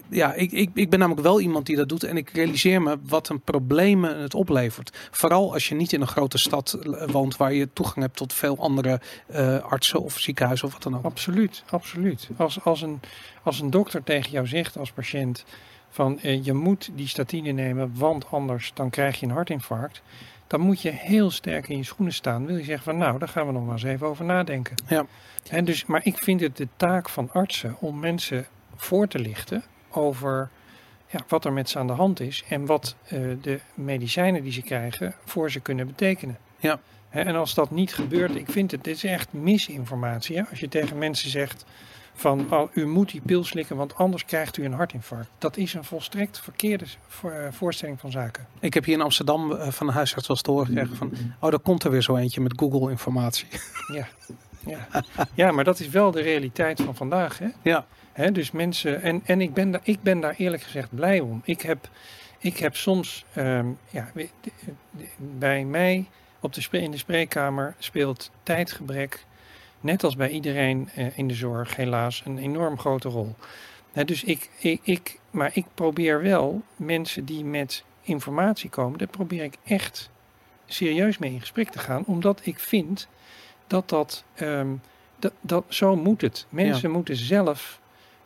ja, 0.09 0.33
ik, 0.33 0.51
ik, 0.51 0.69
ik 0.73 0.89
ben 0.89 0.99
namelijk 0.99 1.25
wel 1.25 1.39
iemand 1.39 1.65
die 1.65 1.75
dat 1.75 1.89
doet. 1.89 2.03
En 2.03 2.17
ik 2.17 2.29
realiseer 2.29 2.81
me 2.81 2.97
wat 3.03 3.29
een 3.29 3.41
problemen 3.41 4.19
het 4.19 4.33
oplevert. 4.33 4.97
Vooral 5.11 5.53
als 5.53 5.69
je 5.69 5.75
niet 5.75 5.93
in 5.93 6.01
een 6.01 6.07
grote 6.07 6.37
stad 6.37 6.77
woont 7.07 7.37
waar 7.37 7.53
je 7.53 7.69
toegang 7.73 7.99
hebt 7.99 8.17
tot 8.17 8.33
veel 8.33 8.57
andere 8.57 9.01
uh, 9.35 9.57
artsen 9.57 10.01
of 10.01 10.19
ziekenhuizen 10.19 10.67
of 10.67 10.73
wat 10.73 10.83
dan 10.83 10.97
ook. 10.97 11.05
Absoluut, 11.05 11.63
absoluut. 11.69 11.80
Als, 12.38 12.63
als, 12.63 12.82
een, 12.82 12.99
als 13.43 13.59
een 13.59 13.69
dokter 13.69 14.03
tegen 14.03 14.32
jou 14.32 14.47
zegt 14.47 14.77
als 14.77 14.91
patiënt 14.91 15.45
van 15.89 16.19
uh, 16.23 16.45
je 16.45 16.53
moet 16.53 16.89
die 16.95 17.07
statine 17.07 17.51
nemen, 17.51 17.91
want 17.95 18.32
anders 18.32 18.71
dan 18.73 18.89
krijg 18.89 19.19
je 19.19 19.25
een 19.25 19.32
hartinfarct. 19.32 20.01
Dan 20.47 20.59
moet 20.59 20.82
je 20.82 20.89
heel 20.89 21.32
sterk 21.32 21.69
in 21.69 21.77
je 21.77 21.84
schoenen 21.84 22.13
staan. 22.13 22.45
Wil 22.45 22.57
je 22.57 22.63
zeggen 22.63 22.84
van 22.84 22.97
nou, 22.97 23.19
daar 23.19 23.27
gaan 23.27 23.45
we 23.45 23.51
nog 23.51 23.63
maar 23.63 23.73
eens 23.73 23.84
even 23.84 24.07
over 24.07 24.25
nadenken. 24.25 24.75
Ja. 24.88 25.05
En 25.49 25.65
dus, 25.65 25.86
maar 25.86 26.01
ik 26.03 26.17
vind 26.17 26.41
het 26.41 26.57
de 26.57 26.67
taak 26.77 27.09
van 27.09 27.29
artsen 27.32 27.75
om 27.79 27.99
mensen 27.99 28.45
voor 28.75 29.07
te 29.07 29.19
lichten 29.19 29.63
over 29.89 30.49
ja, 31.07 31.19
wat 31.27 31.45
er 31.45 31.53
met 31.53 31.69
ze 31.69 31.79
aan 31.79 31.88
de 31.88 31.93
hand 31.93 32.19
is 32.19 32.43
en 32.49 32.65
wat 32.65 32.95
uh, 33.13 33.38
de 33.41 33.59
medicijnen 33.73 34.43
die 34.43 34.51
ze 34.51 34.61
krijgen 34.61 35.15
voor 35.25 35.51
ze 35.51 35.59
kunnen 35.59 35.88
betekenen. 35.88 36.38
Ja. 36.59 36.79
En 37.12 37.36
als 37.36 37.53
dat 37.53 37.72
niet 37.72 37.93
gebeurt, 37.93 38.36
ik 38.36 38.51
vind 38.51 38.72
het, 38.72 38.84
dit 38.84 38.95
is 38.95 39.03
echt 39.03 39.34
misinformatie. 39.34 40.38
Hè? 40.38 40.43
Als 40.49 40.59
je 40.59 40.68
tegen 40.68 40.97
mensen 40.97 41.30
zegt 41.30 41.66
van 42.14 42.53
oh, 42.53 42.76
u 42.76 42.88
moet 42.88 43.12
die 43.12 43.22
pil 43.22 43.43
slikken, 43.43 43.76
want 43.76 43.95
anders 43.95 44.26
krijgt 44.26 44.57
u 44.57 44.66
een 44.66 44.74
hartinfarct. 44.74 45.30
Dat 45.38 45.57
is 45.57 45.74
een 45.74 45.84
volstrekt 45.84 46.39
verkeerde 46.39 46.86
voorstelling 47.49 47.99
van 47.99 48.12
zaken. 48.12 48.47
Ik 48.59 48.74
heb 48.74 48.86
hier 48.86 48.95
in 48.95 49.01
Amsterdam 49.01 49.51
uh, 49.51 49.68
van 49.68 49.88
de 49.88 49.93
huisarts 49.93 50.28
wel 50.28 50.38
te 50.38 50.51
horen 50.51 50.66
gekregen 50.66 50.95
van, 50.95 51.12
oh, 51.39 51.49
daar 51.49 51.59
komt 51.59 51.84
er 51.84 51.91
weer 51.91 52.01
zo 52.01 52.16
eentje 52.16 52.41
met 52.41 52.53
Google 52.55 52.89
informatie. 52.89 53.47
Ja, 53.93 54.07
ja. 54.66 55.03
ja 55.34 55.51
maar 55.51 55.64
dat 55.64 55.80
is 55.80 55.89
wel 55.89 56.12
de 56.12 56.22
realiteit 56.22 56.82
van 56.82 56.95
vandaag. 56.95 57.39
Hè? 57.39 57.47
Ja. 57.62 57.86
Hè, 58.12 58.32
dus 58.32 58.51
mensen, 58.51 59.01
en, 59.01 59.22
en 59.26 59.41
ik, 59.41 59.53
ben 59.53 59.72
daar, 59.72 59.82
ik 59.84 60.01
ben 60.01 60.20
daar 60.20 60.34
eerlijk 60.38 60.64
gezegd 60.64 60.95
blij 60.95 61.20
om. 61.20 61.41
Ik 61.43 61.62
heb, 61.62 61.89
ik 62.38 62.57
heb 62.57 62.76
soms, 62.76 63.26
um, 63.36 63.78
ja, 63.89 64.12
bij 65.18 65.66
mij 65.66 66.07
op 66.41 66.53
de, 66.53 66.67
in 66.71 66.91
de 66.91 66.97
spreekkamer 66.97 67.75
speelt 67.77 68.31
tijdgebrek 68.43 69.25
net 69.79 70.03
als 70.03 70.15
bij 70.15 70.29
iedereen 70.29 70.89
uh, 70.97 71.17
in 71.17 71.27
de 71.27 71.33
zorg 71.33 71.75
helaas 71.75 72.21
een 72.25 72.37
enorm 72.37 72.79
grote 72.79 73.09
rol. 73.09 73.35
Dus 74.05 74.23
ik, 74.23 74.49
ik, 74.59 74.79
ik, 74.83 75.19
maar 75.31 75.51
ik 75.53 75.65
probeer 75.73 76.21
wel 76.21 76.61
mensen 76.75 77.25
die 77.25 77.45
met 77.45 77.83
informatie 78.01 78.69
komen, 78.69 78.99
daar 78.99 79.07
probeer 79.07 79.43
ik 79.43 79.57
echt 79.63 80.09
serieus 80.65 81.17
mee 81.17 81.31
in 81.31 81.39
gesprek 81.39 81.69
te 81.69 81.79
gaan, 81.79 82.03
omdat 82.05 82.39
ik 82.43 82.59
vind 82.59 83.07
dat 83.67 83.89
dat, 83.89 84.23
um, 84.39 84.81
dat, 85.19 85.33
dat 85.41 85.63
zo 85.67 85.95
moet 85.95 86.21
het. 86.21 86.45
Mensen 86.49 86.89
ja. 86.89 86.95
moeten 86.95 87.15
zelf 87.15 87.80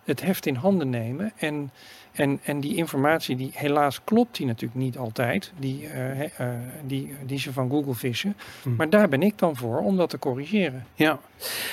het 0.06 0.22
heft 0.22 0.45
in 0.45 0.56
handen 0.56 0.89
nemen 0.89 1.32
en 1.38 1.72
en, 2.16 2.39
en 2.43 2.60
die 2.60 2.76
informatie, 2.76 3.36
die 3.36 3.51
helaas 3.53 4.03
klopt 4.03 4.38
die 4.38 4.45
natuurlijk 4.45 4.80
niet 4.80 4.97
altijd, 4.97 5.51
die, 5.60 5.82
uh, 5.82 6.20
uh, 6.20 6.28
die, 6.86 7.14
die 7.26 7.39
ze 7.39 7.53
van 7.53 7.70
Google 7.70 7.93
vissen. 7.93 8.36
Hmm. 8.64 8.76
Maar 8.76 8.89
daar 8.89 9.10
ben 9.10 9.22
ik 9.22 9.38
dan 9.38 9.56
voor 9.56 9.80
om 9.80 9.97
dat 9.97 10.10
te 10.10 10.20
corrigeren. 10.20 10.86
Ja. 10.93 11.20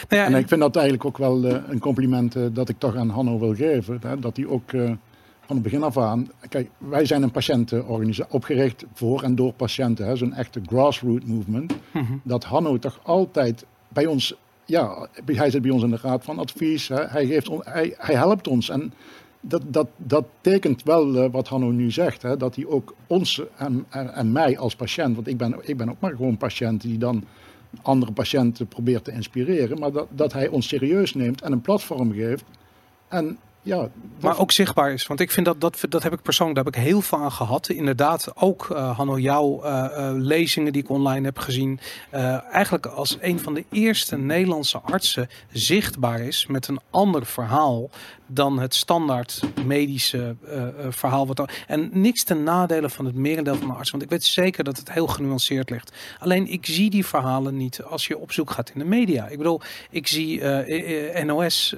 Nou 0.09 0.23
ja 0.23 0.27
en 0.27 0.35
ik 0.35 0.49
vind 0.49 0.61
dat 0.61 0.77
eigenlijk 0.77 1.07
ook 1.07 1.19
wel 1.19 1.45
uh, 1.45 1.57
een 1.69 1.79
compliment 1.79 2.37
dat 2.55 2.69
ik 2.69 2.79
toch 2.79 2.97
aan 2.97 3.09
Hanno 3.09 3.39
wil 3.39 3.55
geven. 3.55 3.99
Hè, 4.03 4.19
dat 4.19 4.37
hij 4.37 4.47
ook 4.47 4.71
van 5.47 5.57
het 5.57 5.63
begin 5.63 5.83
af 5.83 5.99
aan. 5.99 6.31
Kijk, 6.49 6.71
wij 6.79 7.05
zijn 7.05 7.23
een 7.23 7.31
patiëntenorganisatie 7.31 8.33
opgericht 8.33 8.85
voor 8.93 9.23
en 9.23 9.35
door 9.35 9.53
patiënten. 9.53 10.17
Zo'n 10.17 10.35
echte 10.35 10.61
grassroots 10.67 11.25
movement. 11.25 11.75
Mm-hmm. 11.91 12.21
Dat 12.25 12.45
Hanno 12.45 12.79
toch 12.79 13.01
altijd 13.03 13.67
bij 13.89 14.07
ons. 14.07 14.35
Ja, 14.73 15.09
hij 15.25 15.51
zit 15.51 15.63
bij 15.63 15.71
ons 15.71 15.83
in 15.83 15.91
de 15.91 15.99
raad 16.03 16.25
van 16.25 16.39
advies. 16.39 16.89
Hè, 16.89 17.05
hij, 17.05 17.27
geeft 17.27 17.51
hij, 17.65 17.95
helpt 17.99 18.49
ons. 18.49 18.69
En 18.69 18.93
dat, 19.41 19.63
dat, 19.67 19.89
dat 19.97 20.25
tekent 20.41 20.83
wel 20.83 21.15
uh, 21.15 21.31
wat 21.31 21.49
Hanno 21.49 21.71
nu 21.71 21.91
zegt. 21.91 22.23
Hè, 22.23 22.37
dat 22.37 22.55
hij 22.55 22.67
ook 22.67 22.95
ons 23.07 23.43
en, 23.57 23.85
en, 23.89 24.15
en, 24.15 24.33
mij 24.33 24.59
als 24.59 24.77
patiënt, 24.77 25.15
want 25.15 25.27
ik 25.27 25.37
ben, 25.37 25.57
ik 25.63 25.77
ben 25.77 25.91
ook 25.91 26.01
maar 26.01 26.11
gewoon 26.17 26.37
patiënt 26.37 26.81
die 26.81 26.99
dan 26.99 27.25
andere 27.83 28.13
patiënten 28.13 28.67
probeert 28.67 29.05
te 29.05 29.13
inspireren, 29.13 29.79
maar 29.79 29.93
dat, 29.93 30.07
dat 30.11 30.33
hij 30.33 30.49
ons 30.49 30.69
serieus 30.69 31.15
neemt 31.15 31.41
en 31.41 31.53
een 31.53 31.61
platform 31.61 32.13
geeft. 32.13 32.45
En 33.09 33.39
ja, 33.63 33.89
maar 34.21 34.39
ook 34.39 34.53
zichtbaar 34.53 34.93
is. 34.93 35.07
Want 35.07 35.21
ik 35.21 35.31
vind 35.31 35.47
dat, 35.47 35.61
dat, 35.61 35.85
dat 35.89 36.03
heb 36.03 36.13
ik 36.13 36.23
persoonlijk, 36.23 36.57
daar 36.57 36.65
heb 36.65 36.75
ik 36.75 36.91
heel 36.91 37.01
veel 37.01 37.19
aan 37.19 37.33
gehad. 37.33 37.69
Inderdaad, 37.69 38.33
ook 38.35 38.69
uh, 38.73 38.97
Hanno, 38.97 39.19
jouw 39.19 39.65
uh, 39.65 39.85
uh, 39.91 40.11
lezingen 40.15 40.73
die 40.73 40.83
ik 40.83 40.89
online 40.89 41.25
heb 41.25 41.39
gezien. 41.39 41.81
eigenlijk 42.51 42.87
als 42.87 43.19
een 43.21 43.41
van 43.41 43.55
de 43.55 43.65
eerste 43.71 44.17
Nederlandse 44.17 44.79
artsen 44.79 45.29
zichtbaar 45.53 46.21
is 46.21 46.47
met 46.47 46.69
een 46.69 46.81
ander 46.91 47.27
verhaal 47.27 47.91
dan 48.35 48.59
het 48.59 48.75
standaard 48.75 49.41
medische 49.65 50.37
uh, 50.45 50.63
verhaal. 50.89 51.27
Wat 51.27 51.39
er, 51.39 51.65
en 51.67 51.91
niks 51.93 52.23
ten 52.23 52.43
nadele 52.43 52.91
van 52.91 53.05
het 53.05 53.15
merendeel 53.15 53.55
van 53.55 53.69
de 53.69 53.75
arts. 53.75 53.91
Want 53.91 54.03
ik 54.03 54.11
weet 54.11 54.25
zeker 54.25 54.65
dat 54.65 54.77
het 54.77 54.93
heel 54.93 55.07
genuanceerd 55.07 55.71
ligt. 55.71 55.93
Alleen 56.19 56.47
ik 56.53 56.67
zie 56.67 56.91
die 56.91 57.07
verhalen 57.07 57.57
niet 57.57 57.83
als 57.83 58.07
je 58.07 58.19
op 58.19 58.33
zoek 58.33 58.51
gaat 58.51 58.71
in 58.75 58.79
de 58.79 58.85
media. 58.87 59.27
Ik 59.29 59.39
bedoel, 59.39 59.61
ik 59.91 60.07
zie 60.07 60.41
uh, 60.41 61.23
NOS 61.25 61.75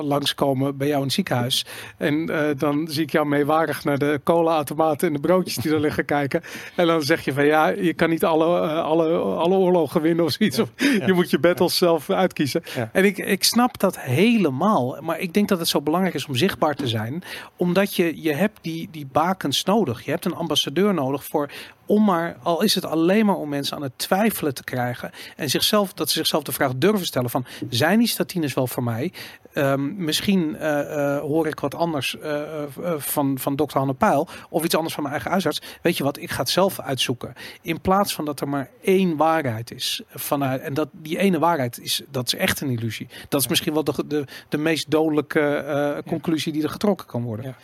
langskomen 0.00 0.76
bij 0.76 0.86
jou 0.86 0.98
in 0.98 1.04
het 1.04 1.14
ziekenhuis. 1.14 1.66
En 1.96 2.26
dan 2.56 2.88
zie 2.88 3.02
ik 3.02 3.10
jou 3.10 3.26
meewarig 3.26 3.84
naar 3.84 3.98
de 3.98 4.20
cola-automaten 4.24 5.08
en 5.08 5.14
de 5.14 5.20
broodjes 5.20 5.54
die 5.54 5.72
er 5.72 5.80
liggen 5.80 6.04
kijken. 6.04 6.42
En 6.76 6.86
dan 6.86 7.02
zeg 7.02 7.24
je 7.24 7.32
van 7.32 7.46
ja, 7.46 7.68
je 7.68 7.94
kan 7.94 8.10
niet 8.10 8.24
alle, 8.24 8.60
alle, 8.68 9.16
alle 9.16 9.56
oorlogen 9.56 10.00
winnen 10.00 10.24
of 10.24 10.32
zoiets. 10.32 10.56
Ja. 10.56 10.66
Je 11.06 11.12
moet 11.12 11.30
je 11.30 11.38
battles 11.38 11.76
zelf 11.76 12.10
uitkiezen. 12.10 12.62
En 12.92 13.04
ik, 13.04 13.18
ik 13.18 13.44
snap 13.44 13.78
dat 13.78 14.00
helemaal. 14.00 14.96
Maar 15.00 15.18
ik 15.18 15.34
denk 15.34 15.48
dat 15.50 15.58
het 15.58 15.68
zo 15.68 15.80
belangrijk 15.80 16.14
is 16.14 16.26
om 16.26 16.36
zichtbaar 16.36 16.74
te 16.74 16.88
zijn. 16.88 17.22
Omdat 17.56 17.94
je, 17.94 18.22
je 18.22 18.32
hebt 18.32 18.58
die, 18.62 18.88
die 18.90 19.06
bakens 19.06 19.64
nodig. 19.64 20.04
Je 20.04 20.10
hebt 20.10 20.24
een 20.24 20.34
ambassadeur 20.34 20.94
nodig 20.94 21.24
voor 21.24 21.50
om 21.90 22.04
maar, 22.04 22.36
al 22.42 22.62
is 22.62 22.74
het 22.74 22.84
alleen 22.84 23.26
maar 23.26 23.36
om 23.36 23.48
mensen 23.48 23.76
aan 23.76 23.82
het 23.82 23.98
twijfelen 23.98 24.54
te 24.54 24.64
krijgen. 24.64 25.10
En 25.36 25.50
zichzelf, 25.50 25.92
dat 25.92 26.08
ze 26.08 26.18
zichzelf 26.18 26.42
de 26.42 26.52
vraag 26.52 26.72
durven 26.76 27.06
stellen 27.06 27.30
van, 27.30 27.46
zijn 27.70 27.98
die 27.98 28.08
statines 28.08 28.54
wel 28.54 28.66
voor 28.66 28.82
mij? 28.82 29.12
Um, 29.54 29.94
misschien 30.04 30.54
uh, 30.54 30.60
uh, 30.60 31.18
hoor 31.18 31.46
ik 31.46 31.60
wat 31.60 31.74
anders 31.74 32.16
uh, 32.22 32.62
van, 32.96 33.38
van 33.38 33.56
dokter 33.56 33.78
Hanne 33.78 33.94
Pijl 33.94 34.28
of 34.50 34.64
iets 34.64 34.74
anders 34.74 34.94
van 34.94 35.02
mijn 35.02 35.14
eigen 35.14 35.30
huisarts. 35.30 35.60
Weet 35.82 35.96
je 35.96 36.04
wat, 36.04 36.18
ik 36.18 36.30
ga 36.30 36.40
het 36.40 36.50
zelf 36.50 36.80
uitzoeken. 36.80 37.34
In 37.62 37.80
plaats 37.80 38.14
van 38.14 38.24
dat 38.24 38.40
er 38.40 38.48
maar 38.48 38.70
één 38.82 39.16
waarheid 39.16 39.72
is. 39.72 40.02
Vanuit, 40.08 40.60
en 40.60 40.74
dat 40.74 40.88
die 40.92 41.18
ene 41.18 41.38
waarheid 41.38 41.80
is, 41.80 42.02
dat 42.10 42.26
is 42.26 42.34
echt 42.34 42.60
een 42.60 42.70
illusie. 42.70 43.08
Dat 43.28 43.40
is 43.40 43.48
misschien 43.48 43.72
wel 43.72 43.84
de, 43.84 44.04
de, 44.06 44.24
de 44.48 44.58
meest 44.58 44.90
dodelijke 44.90 46.02
conclusie 46.06 46.52
die 46.52 46.62
er 46.62 46.70
getrokken 46.70 47.06
kan 47.06 47.22
worden. 47.22 47.44
Ja. 47.44 47.54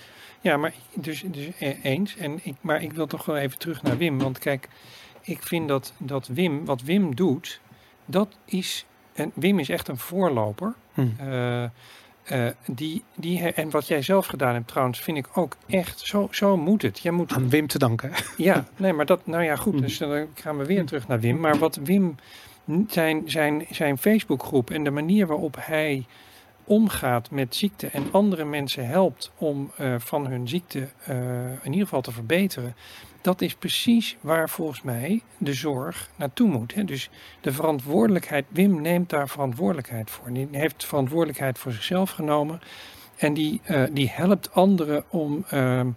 Ja, 0.41 0.57
maar 0.57 0.74
dus, 0.95 1.24
dus 1.26 1.49
eens. 1.82 2.16
En 2.16 2.41
ik, 2.43 2.55
maar 2.61 2.82
ik 2.82 2.93
wil 2.93 3.07
toch 3.07 3.24
wel 3.24 3.37
even 3.37 3.59
terug 3.59 3.82
naar 3.82 3.97
Wim. 3.97 4.18
Want 4.18 4.39
kijk, 4.39 4.68
ik 5.22 5.43
vind 5.43 5.68
dat, 5.68 5.93
dat 5.99 6.26
Wim, 6.26 6.64
wat 6.64 6.82
Wim 6.82 7.14
doet, 7.14 7.61
dat 8.05 8.37
is. 8.45 8.87
En 9.16 9.32
Wim 9.34 9.58
is 9.58 9.68
echt 9.68 9.88
een 9.88 9.98
voorloper. 9.98 10.74
Hmm. 10.94 11.16
Uh, 11.20 11.62
eh, 11.62 11.70
die, 12.66 13.04
die, 13.14 13.52
en 13.52 13.70
wat 13.70 13.86
jij 13.86 14.02
zelf 14.02 14.26
gedaan 14.26 14.54
hebt 14.54 14.68
trouwens, 14.68 15.00
vind 15.00 15.16
ik 15.16 15.26
ook 15.34 15.56
echt, 15.66 16.00
zo, 16.00 16.28
zo 16.30 16.56
moet 16.56 16.82
het. 16.82 16.98
Jij 16.98 17.12
moet 17.12 17.32
Aan 17.32 17.48
Wim 17.48 17.66
te 17.66 17.78
danken. 17.78 18.10
ja, 18.36 18.66
nee, 18.76 18.92
maar 18.92 19.06
dat, 19.06 19.26
nou 19.26 19.42
ja, 19.44 19.56
goed. 19.56 19.72
Mhm. 19.72 19.82
Dus 19.82 19.98
dan 19.98 20.26
gaan 20.34 20.58
we 20.58 20.64
weer 20.64 20.84
terug 20.84 21.08
naar 21.08 21.20
Wim. 21.20 21.40
Maar 21.40 21.58
wat 21.58 21.76
Wim, 21.76 22.16
zijn, 22.88 23.22
zijn, 23.26 23.66
zijn 23.70 23.98
Facebookgroep 23.98 24.70
en 24.70 24.84
de 24.84 24.90
manier 24.90 25.26
waarop 25.26 25.56
hij 25.60 26.06
omgaat 26.64 27.30
met 27.30 27.54
ziekte 27.54 27.86
en 27.86 28.08
andere 28.10 28.44
mensen 28.44 28.86
helpt 28.86 29.32
om 29.38 29.70
eh, 29.76 29.94
van 29.98 30.26
hun 30.26 30.48
ziekte 30.48 30.88
eh, 31.04 31.16
in 31.62 31.72
ieder 31.72 31.84
geval 31.84 32.00
te 32.00 32.12
verbeteren. 32.12 32.74
Dat 33.27 33.41
is 33.41 33.55
precies 33.55 34.16
waar 34.20 34.49
volgens 34.51 34.83
mij 34.83 35.20
de 35.39 35.53
zorg 35.53 36.11
naartoe 36.16 36.49
moet. 36.49 36.74
Hè? 36.74 36.85
Dus 36.85 37.11
de 37.41 37.53
verantwoordelijkheid, 37.53 38.45
Wim 38.49 38.81
neemt 38.81 39.11
daar 39.11 39.29
verantwoordelijkheid 39.29 40.11
voor. 40.11 40.33
Die 40.33 40.49
heeft 40.51 40.85
verantwoordelijkheid 40.85 41.59
voor 41.59 41.72
zichzelf 41.72 42.11
genomen. 42.11 42.61
En 43.16 43.35
die, 43.35 43.61
eh, 43.64 43.83
die 43.93 44.11
helpt 44.11 44.53
anderen 44.55 45.05
om, 45.09 45.45
ehm, 45.51 45.91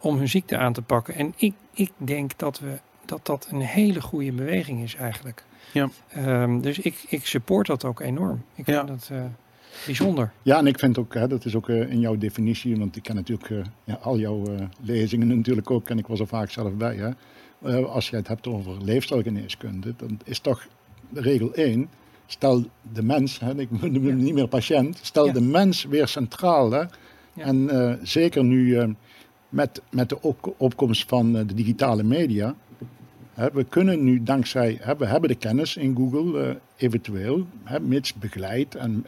om 0.00 0.16
hun 0.16 0.28
ziekte 0.28 0.56
aan 0.58 0.72
te 0.72 0.82
pakken. 0.82 1.14
En 1.14 1.32
ik, 1.36 1.54
ik 1.72 1.92
denk 1.96 2.38
dat, 2.38 2.58
we, 2.58 2.78
dat 3.04 3.26
dat 3.26 3.48
een 3.50 3.60
hele 3.60 4.00
goede 4.00 4.32
beweging 4.32 4.82
is 4.82 4.94
eigenlijk. 4.94 5.44
Ja. 5.72 5.88
Ehm, 6.08 6.60
dus 6.60 6.78
ik, 6.78 7.04
ik 7.08 7.26
support 7.26 7.66
dat 7.66 7.84
ook 7.84 8.00
enorm. 8.00 8.44
Ik 8.54 8.66
Ja. 8.66 8.74
vind 8.86 8.88
dat 8.88 9.08
eh, 9.12 9.24
bijzonder. 9.86 10.32
Ja, 10.42 10.58
en 10.58 10.66
ik 10.66 10.78
vind 10.78 10.98
ook, 10.98 11.14
hè, 11.14 11.28
dat 11.28 11.44
is 11.44 11.54
ook 11.54 11.68
eh, 11.68 11.90
in 11.90 12.00
jouw 12.00 12.16
definitie, 12.16 12.76
want 12.78 12.96
ik 12.96 13.02
ken 13.02 13.14
natuurlijk 13.14 13.50
eh, 13.50 13.58
ja, 13.84 13.94
al 14.02 14.18
jouw 14.18 14.44
eh, 14.46 14.64
lezingen 14.80 15.26
natuurlijk 15.36 15.70
ook, 15.70 15.88
en 15.90 15.98
ik 15.98 16.06
was 16.06 16.20
er 16.20 16.26
vaak 16.26 16.50
zelf 16.50 16.72
bij. 16.72 16.96
Hè. 16.96 17.10
Als 17.84 18.10
je 18.10 18.16
het 18.16 18.28
hebt 18.28 18.46
over 18.46 18.84
leefstijlgeneeskunde, 18.84 19.94
dan 19.96 20.18
is 20.24 20.38
toch 20.38 20.66
regel 21.12 21.54
1, 21.54 21.88
stel 22.26 22.64
de 22.92 23.02
mens, 23.02 23.38
hè, 23.40 23.58
ik 23.58 23.70
noem 23.70 24.06
hem 24.06 24.16
niet 24.16 24.34
meer 24.34 24.48
patiënt, 24.48 24.98
stel 25.02 25.26
Ja. 25.26 25.32
de 25.32 25.40
mens 25.40 25.84
weer 25.84 26.08
centraal. 26.08 26.70
Hè. 26.70 26.84
En 27.34 27.70
zeker 28.02 28.44
nu 28.44 28.94
met, 29.48 29.82
met 29.90 30.08
de 30.08 30.20
op- 30.22 30.54
opkomst 30.58 31.08
van 31.08 31.32
de 31.32 31.54
digitale 31.54 32.02
media, 32.02 32.54
we 33.36 33.64
kunnen 33.64 34.04
nu 34.04 34.22
dankzij, 34.22 34.80
we 34.98 35.06
hebben 35.06 35.28
de 35.28 35.34
kennis 35.34 35.76
in 35.76 35.96
Google 35.96 36.42
eh, 36.42 36.54
eventueel, 36.76 37.46
mits 37.80 38.14
begeleid 38.14 38.74
en 38.74 39.06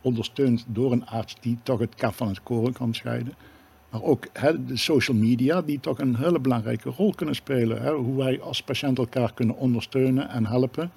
ondersteund 0.00 0.64
door 0.68 0.92
een 0.92 1.06
arts 1.06 1.36
die 1.40 1.58
toch 1.62 1.78
het 1.78 1.94
kaf 1.94 2.16
van 2.16 2.28
het 2.28 2.42
koren 2.42 2.72
kan 2.72 2.94
scheiden. 2.94 3.34
Maar 3.90 4.02
ook 4.02 4.28
de 4.66 4.76
social 4.76 5.16
media 5.16 5.62
die 5.62 5.80
toch 5.80 5.98
een 5.98 6.16
hele 6.16 6.40
belangrijke 6.40 6.90
rol 6.90 7.14
kunnen 7.14 7.34
spelen. 7.34 7.94
Hoe 7.94 8.16
wij 8.16 8.40
als 8.40 8.62
patiënt 8.62 8.98
elkaar 8.98 9.34
kunnen 9.34 9.56
ondersteunen 9.56 10.28
en 10.28 10.46
helpen. 10.46 10.90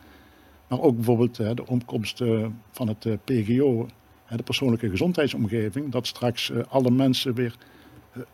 Maar 0.68 0.82
ook 0.82 0.96
bijvoorbeeld 0.96 1.36
de 1.36 1.68
opkomst 1.68 2.22
eh, 2.22 2.46
van 2.72 2.88
het 2.88 3.06
eh, 3.06 3.14
PGO, 3.24 3.88
de 4.36 4.44
persoonlijke 4.44 4.90
gezondheidsomgeving. 4.90 5.92
Dat 5.92 6.08
straks 6.08 6.52
alle 6.70 6.92
mensen 6.92 7.34
weer 7.34 7.56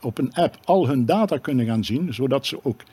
op 0.01 0.17
een 0.17 0.33
app 0.33 0.57
al 0.63 0.87
hun 0.87 1.05
data 1.05 1.37
kunnen 1.37 1.65
gaan 1.65 1.83
zien. 1.83 2.13
Zodat 2.13 2.45
ze 2.45 2.59
ook 2.63 2.83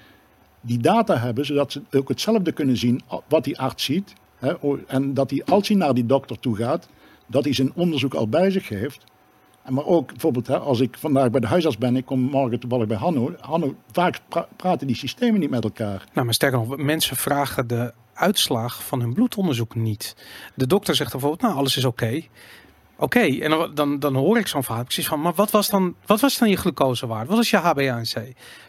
die 0.61 0.79
data 0.79 1.17
hebben, 1.17 1.47
zodat 1.47 1.73
ze 1.73 1.83
ook 1.91 2.09
hetzelfde 2.09 2.53
kunnen 2.53 2.77
zien 2.77 3.01
wat 3.29 3.45
die 3.45 3.59
arts 3.59 3.85
ziet. 3.85 4.13
Hè, 4.37 4.55
en 4.87 5.15
dat 5.15 5.31
hij 5.31 5.45
als 5.45 5.69
hij 5.69 5.77
naar 5.77 5.95
die 5.95 6.07
dokter 6.07 6.41
toe 6.41 6.57
gaat, 6.57 6.89
dat 7.27 7.45
hij 7.45 7.53
zijn 7.55 7.73
onderzoek 7.75 8.15
al 8.15 8.29
bij 8.29 8.51
zich 8.51 8.69
heeft. 8.69 9.05
En 9.63 9.75
maar 9.75 9.87
ook 9.87 10.07
bijvoorbeeld, 10.07 10.47
hè, 10.47 10.59
als 10.59 10.81
ik 10.81 10.97
vandaag 10.99 11.31
bij 11.31 11.41
de 11.41 11.47
huisarts 11.47 11.79
ben, 11.79 11.97
ik 11.97 12.05
kom 12.05 12.21
morgen 12.21 12.61
toevallig 12.61 12.87
bij 12.87 12.97
Hanno. 12.97 13.35
Hanno, 13.41 13.75
vaak 13.93 14.21
pra- 14.29 14.49
praten 14.57 14.87
die 14.87 14.97
systemen 14.97 15.41
niet 15.41 15.51
met 15.51 15.65
elkaar. 15.65 16.05
Nou, 16.13 16.25
maar 16.25 16.35
sterker 16.35 16.59
nog, 16.59 16.77
mensen 16.77 17.17
vragen 17.17 17.67
de 17.67 17.93
uitslag 18.15 18.85
van 18.85 19.01
hun 19.01 19.15
bloedonderzoek 19.15 19.75
niet. 19.75 20.17
De 20.55 20.67
dokter 20.67 20.95
zegt 20.95 21.11
bijvoorbeeld, 21.11 21.43
nou, 21.43 21.55
alles 21.55 21.77
is 21.77 21.85
oké. 21.85 22.21
Oké, 23.03 23.21
en 23.21 23.71
dan, 23.75 23.99
dan, 23.99 24.15
hoor 24.15 24.39
ik 24.39 24.47
zo'n 24.47 24.65
verhaal 24.65 24.85
precies 24.85 25.07
van, 25.07 25.21
maar 25.21 25.35
wat 25.35 25.51
was 25.51 25.69
dan, 25.71 25.95
wat 26.07 26.21
was 26.21 26.39
dan 26.39 26.49
je 26.51 26.57
glucosewaarde? 26.57 27.27
Wat 27.29 27.37
was 27.37 27.51
je 27.51 27.59
HbA1c? 27.61 28.29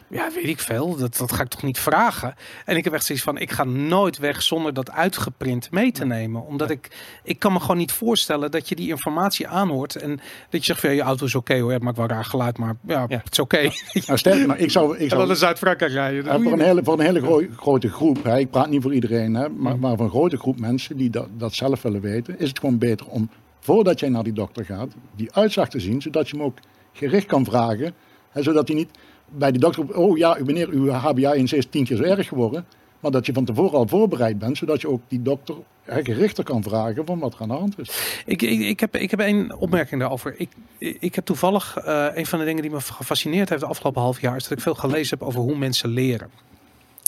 Ja, 0.10 0.30
weet 0.36 0.48
ik 0.48 0.60
veel. 0.60 0.96
Dat, 0.96 1.18
dat 1.18 1.32
ga 1.32 1.42
ik 1.44 1.48
toch 1.48 1.64
niet 1.64 1.80
vragen. 1.80 2.36
En 2.66 2.78
ik 2.78 2.84
heb 2.84 2.94
echt 2.94 3.06
zoiets 3.06 3.24
van, 3.24 3.38
ik 3.38 3.52
ga 3.52 3.64
nooit 3.64 4.18
weg 4.18 4.42
zonder 4.42 4.74
dat 4.74 4.92
uitgeprint 4.92 5.72
mee 5.72 5.92
te 5.92 6.06
nemen. 6.06 6.46
Omdat 6.46 6.70
ik, 6.70 6.92
ik 7.24 7.40
kan 7.40 7.54
me 7.54 7.60
gewoon 7.60 7.78
niet 7.78 7.92
voorstellen 7.92 8.52
dat 8.52 8.70
je 8.70 8.76
die 8.76 8.90
informatie 8.90 9.48
aanhoort. 9.48 9.96
En 9.96 10.10
dat 10.50 10.60
je 10.60 10.66
zegt, 10.66 10.80
van, 10.80 10.90
ja, 10.90 10.96
je 10.96 11.02
auto 11.02 11.26
is 11.26 11.36
oké 11.36 11.60
hoor, 11.60 11.72
het 11.72 11.82
maakt 11.84 11.98
wel 11.98 12.08
raar 12.08 12.26
geluid, 12.26 12.58
maar 12.58 12.76
ja, 12.88 13.06
Ja. 13.08 13.22
het 13.24 13.32
is 13.32 13.40
oké. 13.40 13.58
Nou, 14.08 14.18
sterker 14.18 14.48
nog, 14.48 14.58
ik 14.58 14.72
zou, 14.72 14.96
ik 14.96 15.02
En 15.02 15.10
zou 15.10 15.28
dan 15.28 15.36
Zuid-Frankrijk 15.36 15.92
rijden. 15.92 16.26
Ja, 16.26 16.40
voor, 16.40 16.52
een 16.52 16.60
hele, 16.62 16.84
voor 16.84 16.94
een 17.00 17.06
hele 17.06 17.22
gro- 17.22 17.46
grote 17.58 17.90
groep, 17.90 18.24
hè, 18.24 18.38
ik 18.38 18.50
praat 18.52 18.70
niet 18.70 18.82
voor 18.82 18.94
iedereen, 18.94 19.34
hè, 19.34 19.50
maar, 19.50 19.80
maar 19.80 19.96
voor 19.96 20.06
een 20.06 20.12
grote 20.12 20.38
groep 20.38 20.60
mensen 20.60 20.98
die 20.98 21.10
dat, 21.10 21.28
dat 21.38 21.54
zelf 21.54 21.82
willen 21.82 22.02
weten, 22.02 22.40
is 22.40 22.48
het 22.50 22.60
gewoon 22.60 22.78
beter 22.78 23.06
om 23.08 23.30
voordat 23.62 24.00
jij 24.00 24.10
naar 24.10 24.24
die 24.24 24.34
dokter 24.34 24.66
gaat, 24.66 24.94
die 25.16 25.34
uitslag 25.34 25.70
te 25.70 25.80
zien, 25.80 26.02
zodat 26.02 26.30
je 26.30 26.36
hem 26.36 26.46
ook 26.46 26.58
gericht 26.94 27.26
kan 27.26 27.46
vragen. 27.46 27.94
Hè, 28.30 28.44
zodat 28.44 28.68
hij 28.68 28.78
niet 28.78 28.90
bij 29.30 29.52
die 29.52 29.60
dokter, 29.60 29.98
oh 29.98 30.18
ja, 30.18 30.38
meneer, 30.46 30.70
uw 30.70 30.88
HbA1c 30.88 31.56
is 31.56 31.66
tien 31.70 31.86
keer 31.86 31.98
zo 31.98 32.04
erg 32.04 32.28
geworden. 32.28 32.66
Maar 33.00 33.12
dat 33.12 33.26
je 33.26 33.34
van 33.34 33.46
tevoren 33.46 33.78
al 33.78 33.88
voorbereid 33.88 34.40
bent, 34.40 34.58
zodat 34.58 34.82
je 34.82 34.90
ook 34.90 35.02
die 35.08 35.22
dokter 35.22 35.56
gerichter 35.86 36.44
kan 36.44 36.64
vragen 36.64 37.06
van 37.06 37.20
wat 37.20 37.34
er 37.34 37.42
aan 37.42 37.48
de 37.48 37.54
hand 37.54 37.80
is. 37.80 38.22
Ik, 38.26 38.42
ik, 38.42 38.60
ik, 38.60 38.80
heb, 38.80 38.96
ik 38.96 39.12
heb 39.12 39.20
één 39.20 39.58
opmerking 39.58 40.02
daarover. 40.02 40.36
Ik, 40.38 40.50
ik 40.78 41.16
heb 41.16 41.26
toevallig 41.26 41.78
eh, 41.78 42.08
een 42.14 42.26
van 42.26 42.40
de 42.40 42.46
dingen 42.46 42.62
die 42.62 42.72
me 42.72 42.82
gefascineerd 42.82 43.50
heeft 43.50 43.62
de 43.62 43.68
afgelopen 43.68 44.02
half 44.02 44.22
jaar, 44.22 44.36
is 44.36 44.44
dat 44.44 44.52
ik 44.52 44.64
veel 44.64 44.76
gelezen 44.76 45.18
heb 45.18 45.28
over 45.28 45.42
hoe 45.42 45.58
mensen 45.58 45.90
leren. 45.90 46.30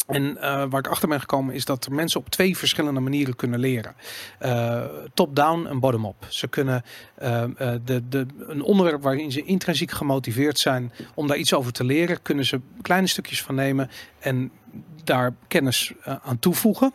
En 0.07 0.37
eh, 0.37 0.63
waar 0.69 0.79
ik 0.79 0.87
achter 0.87 1.07
ben 1.07 1.19
gekomen 1.19 1.53
is 1.53 1.65
dat 1.65 1.89
mensen 1.89 2.19
op 2.19 2.29
twee 2.29 2.57
verschillende 2.57 2.99
manieren 2.99 3.35
kunnen 3.35 3.59
leren. 3.59 3.95
Eh, 4.39 4.83
Top-down 5.13 5.65
en 5.67 5.79
bottom-up. 5.79 6.25
Ze 6.29 6.47
kunnen 6.47 6.83
eh, 7.15 7.43
de, 7.85 8.07
de, 8.09 8.25
een 8.37 8.61
onderwerp 8.61 9.03
waarin 9.03 9.31
ze 9.31 9.43
intrinsiek 9.43 9.91
gemotiveerd 9.91 10.59
zijn 10.59 10.91
om 11.13 11.27
daar 11.27 11.37
iets 11.37 11.53
over 11.53 11.71
te 11.71 11.83
leren, 11.83 12.21
kunnen 12.21 12.45
ze 12.45 12.59
kleine 12.81 13.07
stukjes 13.07 13.41
van 13.41 13.55
nemen 13.55 13.89
en 14.19 14.51
daar 15.03 15.33
kennis 15.47 15.93
eh, 16.03 16.15
aan 16.23 16.39
toevoegen. 16.39 16.93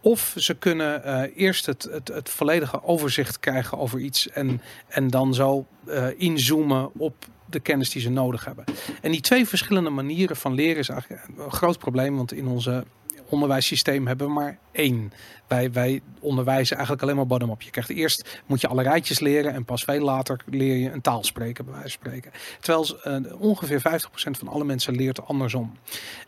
Of 0.00 0.34
ze 0.36 0.54
kunnen 0.54 1.04
eh, 1.04 1.36
eerst 1.36 1.66
het, 1.66 1.88
het, 1.90 2.08
het 2.08 2.28
volledige 2.28 2.84
overzicht 2.84 3.40
krijgen 3.40 3.78
over 3.78 4.00
iets 4.00 4.28
en, 4.28 4.60
en 4.88 5.08
dan 5.08 5.34
zo 5.34 5.66
eh, 5.86 6.06
inzoomen 6.16 6.90
op 6.98 7.14
de 7.46 7.60
kennis 7.60 7.90
die 7.90 8.02
ze 8.02 8.10
nodig 8.10 8.44
hebben. 8.44 8.64
En 9.02 9.10
die 9.10 9.20
twee 9.20 9.46
verschillende 9.46 9.90
manieren 9.90 10.36
van 10.36 10.54
leren 10.54 10.78
is 10.78 10.88
eigenlijk 10.88 11.22
een 11.38 11.50
groot 11.50 11.78
probleem, 11.78 12.16
want 12.16 12.32
in 12.32 12.46
onze 12.46 12.84
onderwijssysteem 13.30 14.06
hebben 14.06 14.32
maar 14.32 14.58
één. 14.72 15.12
Wij, 15.46 15.72
wij 15.72 16.00
onderwijzen 16.20 16.76
eigenlijk 16.76 17.04
alleen 17.04 17.16
maar 17.16 17.26
bottom-up. 17.26 17.62
Je 17.62 17.70
krijgt 17.70 17.90
eerst 17.90 18.40
moet 18.46 18.60
je 18.60 18.68
alle 18.68 18.82
rijtjes 18.82 19.20
leren 19.20 19.54
en 19.54 19.64
pas 19.64 19.84
veel 19.84 20.04
later 20.04 20.40
leer 20.46 20.76
je 20.76 20.90
een 20.90 21.00
taal 21.00 21.24
spreken, 21.24 21.64
bij 21.64 21.74
wijze 21.74 21.98
van 22.00 22.10
spreken. 22.10 22.32
Terwijl 22.60 23.00
eh, 23.02 23.40
ongeveer 23.40 23.78
50% 23.78 24.30
van 24.30 24.48
alle 24.48 24.64
mensen 24.64 24.96
leert 24.96 25.26
andersom. 25.26 25.76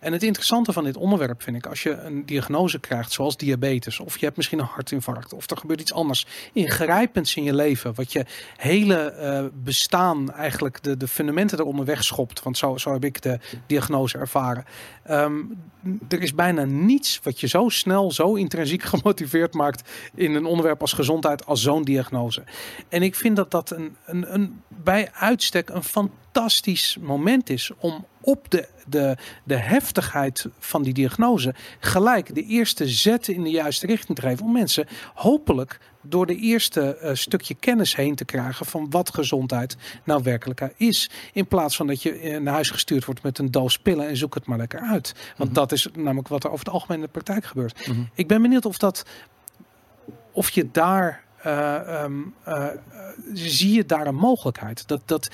En 0.01 0.13
het 0.13 0.23
interessante 0.23 0.73
van 0.73 0.85
dit 0.85 0.97
onderwerp 0.97 1.43
vind 1.43 1.57
ik, 1.57 1.67
als 1.67 1.83
je 1.83 1.91
een 1.91 2.27
diagnose 2.27 2.79
krijgt 2.79 3.13
zoals 3.13 3.37
diabetes, 3.37 4.01
of 4.01 4.19
je 4.19 4.25
hebt 4.25 4.37
misschien 4.37 4.59
een 4.59 4.65
hartinfarct, 4.65 5.33
of 5.33 5.51
er 5.51 5.57
gebeurt 5.57 5.81
iets 5.81 5.93
anders 5.93 6.27
ingrijpends 6.53 7.37
in 7.37 7.43
je 7.43 7.55
leven, 7.55 7.95
wat 7.95 8.13
je 8.13 8.25
hele 8.57 9.11
eh, 9.11 9.45
bestaan 9.53 10.33
eigenlijk 10.33 10.83
de, 10.83 10.97
de 10.97 11.09
fundamenten 11.09 11.59
eronder 11.59 11.85
wegschopt. 11.85 12.43
Want 12.43 12.59
zo, 12.59 12.77
zo 12.77 12.93
heb 12.93 13.05
ik 13.05 13.23
de 13.23 13.39
diagnose 13.67 14.19
ervaren. 14.19 14.65
Ehm, 15.03 15.41
er 16.09 16.23
is 16.23 16.35
bijna 16.35 16.65
niets 16.65 16.92
wat 17.23 17.41
je 17.41 17.47
zo 17.47 17.69
snel, 17.69 18.13
zo 18.13 18.35
intrinsiek 18.35 18.83
gemotiveerd 18.93 19.55
maakt 19.55 19.91
in 20.15 20.35
een 20.35 20.45
onderwerp 20.45 20.81
als 20.81 20.93
gezondheid 20.93 21.47
als 21.47 21.63
zo'n 21.63 21.85
diagnose. 21.85 22.45
En 22.89 23.03
ik 23.03 23.15
vind 23.15 23.37
dat 23.37 23.51
dat 23.51 23.71
een, 23.71 23.97
een, 24.07 24.35
een 24.35 24.63
bij 24.69 25.11
uitstek 25.13 25.69
een 25.69 25.83
fantastisch 25.83 26.97
moment 27.01 27.51
is 27.51 27.71
om 27.79 28.07
op 28.21 28.51
de, 28.51 28.69
de, 28.87 29.17
de 29.45 29.57
heftigheid 29.57 30.47
van 30.59 30.83
die 30.83 30.93
diagnose 30.93 31.55
gelijk 31.81 32.35
de 32.35 32.45
eerste 32.45 32.89
zetten 32.89 33.35
in 33.35 33.43
de 33.43 33.51
juiste 33.51 33.87
richting 33.87 34.19
te 34.19 34.27
geven. 34.27 34.45
Om 34.45 34.53
mensen 34.53 34.87
hopelijk 35.15 35.79
door 36.03 36.27
de 36.27 36.37
eerste 36.37 36.99
uh, 37.03 37.11
stukje 37.13 37.55
kennis 37.55 37.97
heen 37.97 38.15
te 38.15 38.25
krijgen 38.25 38.67
van 38.67 38.91
wat 38.91 39.15
gezondheid 39.15 39.77
nou 40.05 40.23
werkelijk 40.23 40.73
is. 40.77 41.11
In 41.33 41.47
plaats 41.47 41.77
van 41.77 41.87
dat 41.87 42.03
je 42.03 42.39
naar 42.43 42.55
huis 42.55 42.71
gestuurd 42.71 43.05
wordt 43.05 43.23
met 43.23 43.39
een 43.39 43.51
doos 43.51 43.79
pillen 43.79 44.09
en 44.09 44.17
zoek 44.17 44.35
het 44.35 44.47
maar 44.47 44.59
lekker 44.59 44.81
uit. 44.81 45.15
Want 45.37 45.51
Mhm. 45.51 45.59
dat 45.59 45.73
is 45.73 45.89
namelijk 45.97 46.29
wat 46.29 46.45
er 46.45 46.51
over 46.51 46.65
het 46.65 46.75
algemeen 46.75 46.99
in 46.99 47.05
de 47.05 47.11
praktijk 47.11 47.45
gebeurt. 47.45 47.89
Ik 48.15 48.27
ben 48.29 48.43
benieuwd 48.43 48.65
of 48.65 48.79
dat 48.79 49.05
of 50.33 50.51
je 50.51 50.71
daar 50.71 51.25
uh, 51.47 52.03
um, 52.03 52.35
uh, 52.49 52.67
zie 53.33 53.75
je 53.75 53.87
daar 53.87 54.07
een 54.07 54.15
mogelijkheid. 54.15 54.89
Dat, 54.89 55.01
dat, 55.05 55.31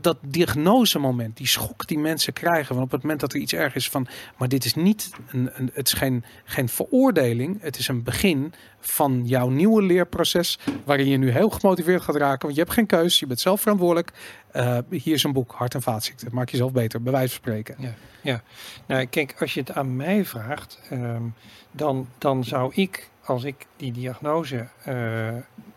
dat 0.00 0.16
diagnosemoment, 0.20 1.36
die 1.36 1.46
schok 1.46 1.86
die 1.86 1.98
mensen 1.98 2.32
krijgen, 2.32 2.74
van 2.74 2.84
op 2.84 2.90
het 2.90 3.02
moment 3.02 3.20
dat 3.20 3.32
er 3.32 3.40
iets 3.40 3.52
erg 3.52 3.74
is 3.74 3.88
van, 3.88 4.06
maar 4.36 4.48
dit 4.48 4.64
is 4.64 4.74
niet 4.74 5.10
een, 5.30 5.70
het 5.72 5.86
is 5.86 5.92
geen, 5.92 6.24
geen 6.44 6.68
veroordeling, 6.68 7.62
het 7.62 7.78
is 7.78 7.88
een 7.88 8.02
begin 8.02 8.52
van 8.80 9.22
jouw 9.24 9.48
nieuwe 9.48 9.82
leerproces, 9.82 10.58
waarin 10.84 11.08
je 11.08 11.16
nu 11.16 11.30
heel 11.30 11.50
gemotiveerd 11.50 12.02
gaat 12.02 12.16
raken, 12.16 12.42
want 12.42 12.54
je 12.54 12.60
hebt 12.60 12.72
geen 12.72 12.86
keus, 12.86 13.18
je 13.18 13.26
bent 13.26 13.40
zelf 13.40 13.60
verantwoordelijk. 13.60 14.12
Uh, 14.56 14.78
hier 14.90 15.14
is 15.14 15.24
een 15.24 15.32
boek, 15.32 15.52
Hart- 15.52 15.74
en 15.74 15.82
Vaatziekten. 15.82 16.28
Maak 16.32 16.48
jezelf 16.48 16.72
beter, 16.72 17.02
bij 17.02 17.12
wijze 17.12 17.28
van 17.28 17.36
spreken. 17.36 17.74
Ja, 17.78 17.94
ja. 18.20 18.42
Nou, 18.86 19.06
kijk, 19.06 19.34
als 19.40 19.54
je 19.54 19.60
het 19.60 19.72
aan 19.72 19.96
mij 19.96 20.24
vraagt, 20.24 20.80
um, 20.92 21.34
dan, 21.70 22.08
dan 22.18 22.44
zou 22.44 22.72
ik 22.74 23.10
als 23.24 23.44
ik 23.44 23.66
die 23.76 23.92
diagnose 23.92 24.68
uh, 24.88 25.28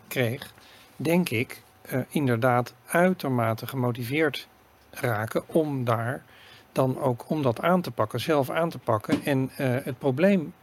kreeg, 0.08 0.52
denk 0.96 1.28
ik, 1.28 1.62
eh, 1.82 2.00
inderdaad 2.08 2.74
uitermate 2.86 3.66
gemotiveerd 3.66 4.48
raken 4.90 5.42
om 5.46 5.84
daar 5.84 6.24
dan 6.72 6.98
ook 6.98 7.30
om 7.30 7.42
dat 7.42 7.60
aan 7.60 7.80
te 7.80 7.90
pakken, 7.90 8.20
zelf 8.20 8.50
aan 8.50 8.70
te 8.70 8.78
pakken 8.78 9.24
en 9.24 9.50
eh, 9.56 9.66
het 9.82 9.98
probleem 9.98 10.54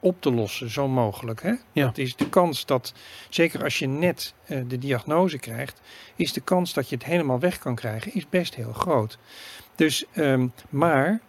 op 0.00 0.20
te 0.20 0.32
lossen, 0.32 0.70
zo 0.70 0.88
mogelijk. 0.88 1.42
Hè? 1.42 1.54
Ja. 1.72 1.84
Dat 1.84 1.98
is 1.98 2.16
de 2.16 2.28
kans 2.28 2.66
dat, 2.66 2.94
zeker 3.28 3.62
als 3.62 3.78
je 3.78 3.86
net 3.86 4.34
de 4.66 4.78
diagnose 4.78 5.38
krijgt, 5.38 5.80
is 6.16 6.32
de 6.32 6.40
kans 6.40 6.72
dat 6.72 6.88
je 6.88 6.94
het 6.94 7.04
helemaal 7.04 7.38
weg 7.38 7.58
kan 7.58 7.74
krijgen, 7.74 8.14
is 8.14 8.28
best 8.28 8.54
heel 8.54 8.72
groot. 8.72 9.18
Dus, 9.74 10.04
ehm, 10.12 10.48
maar, 10.68 11.20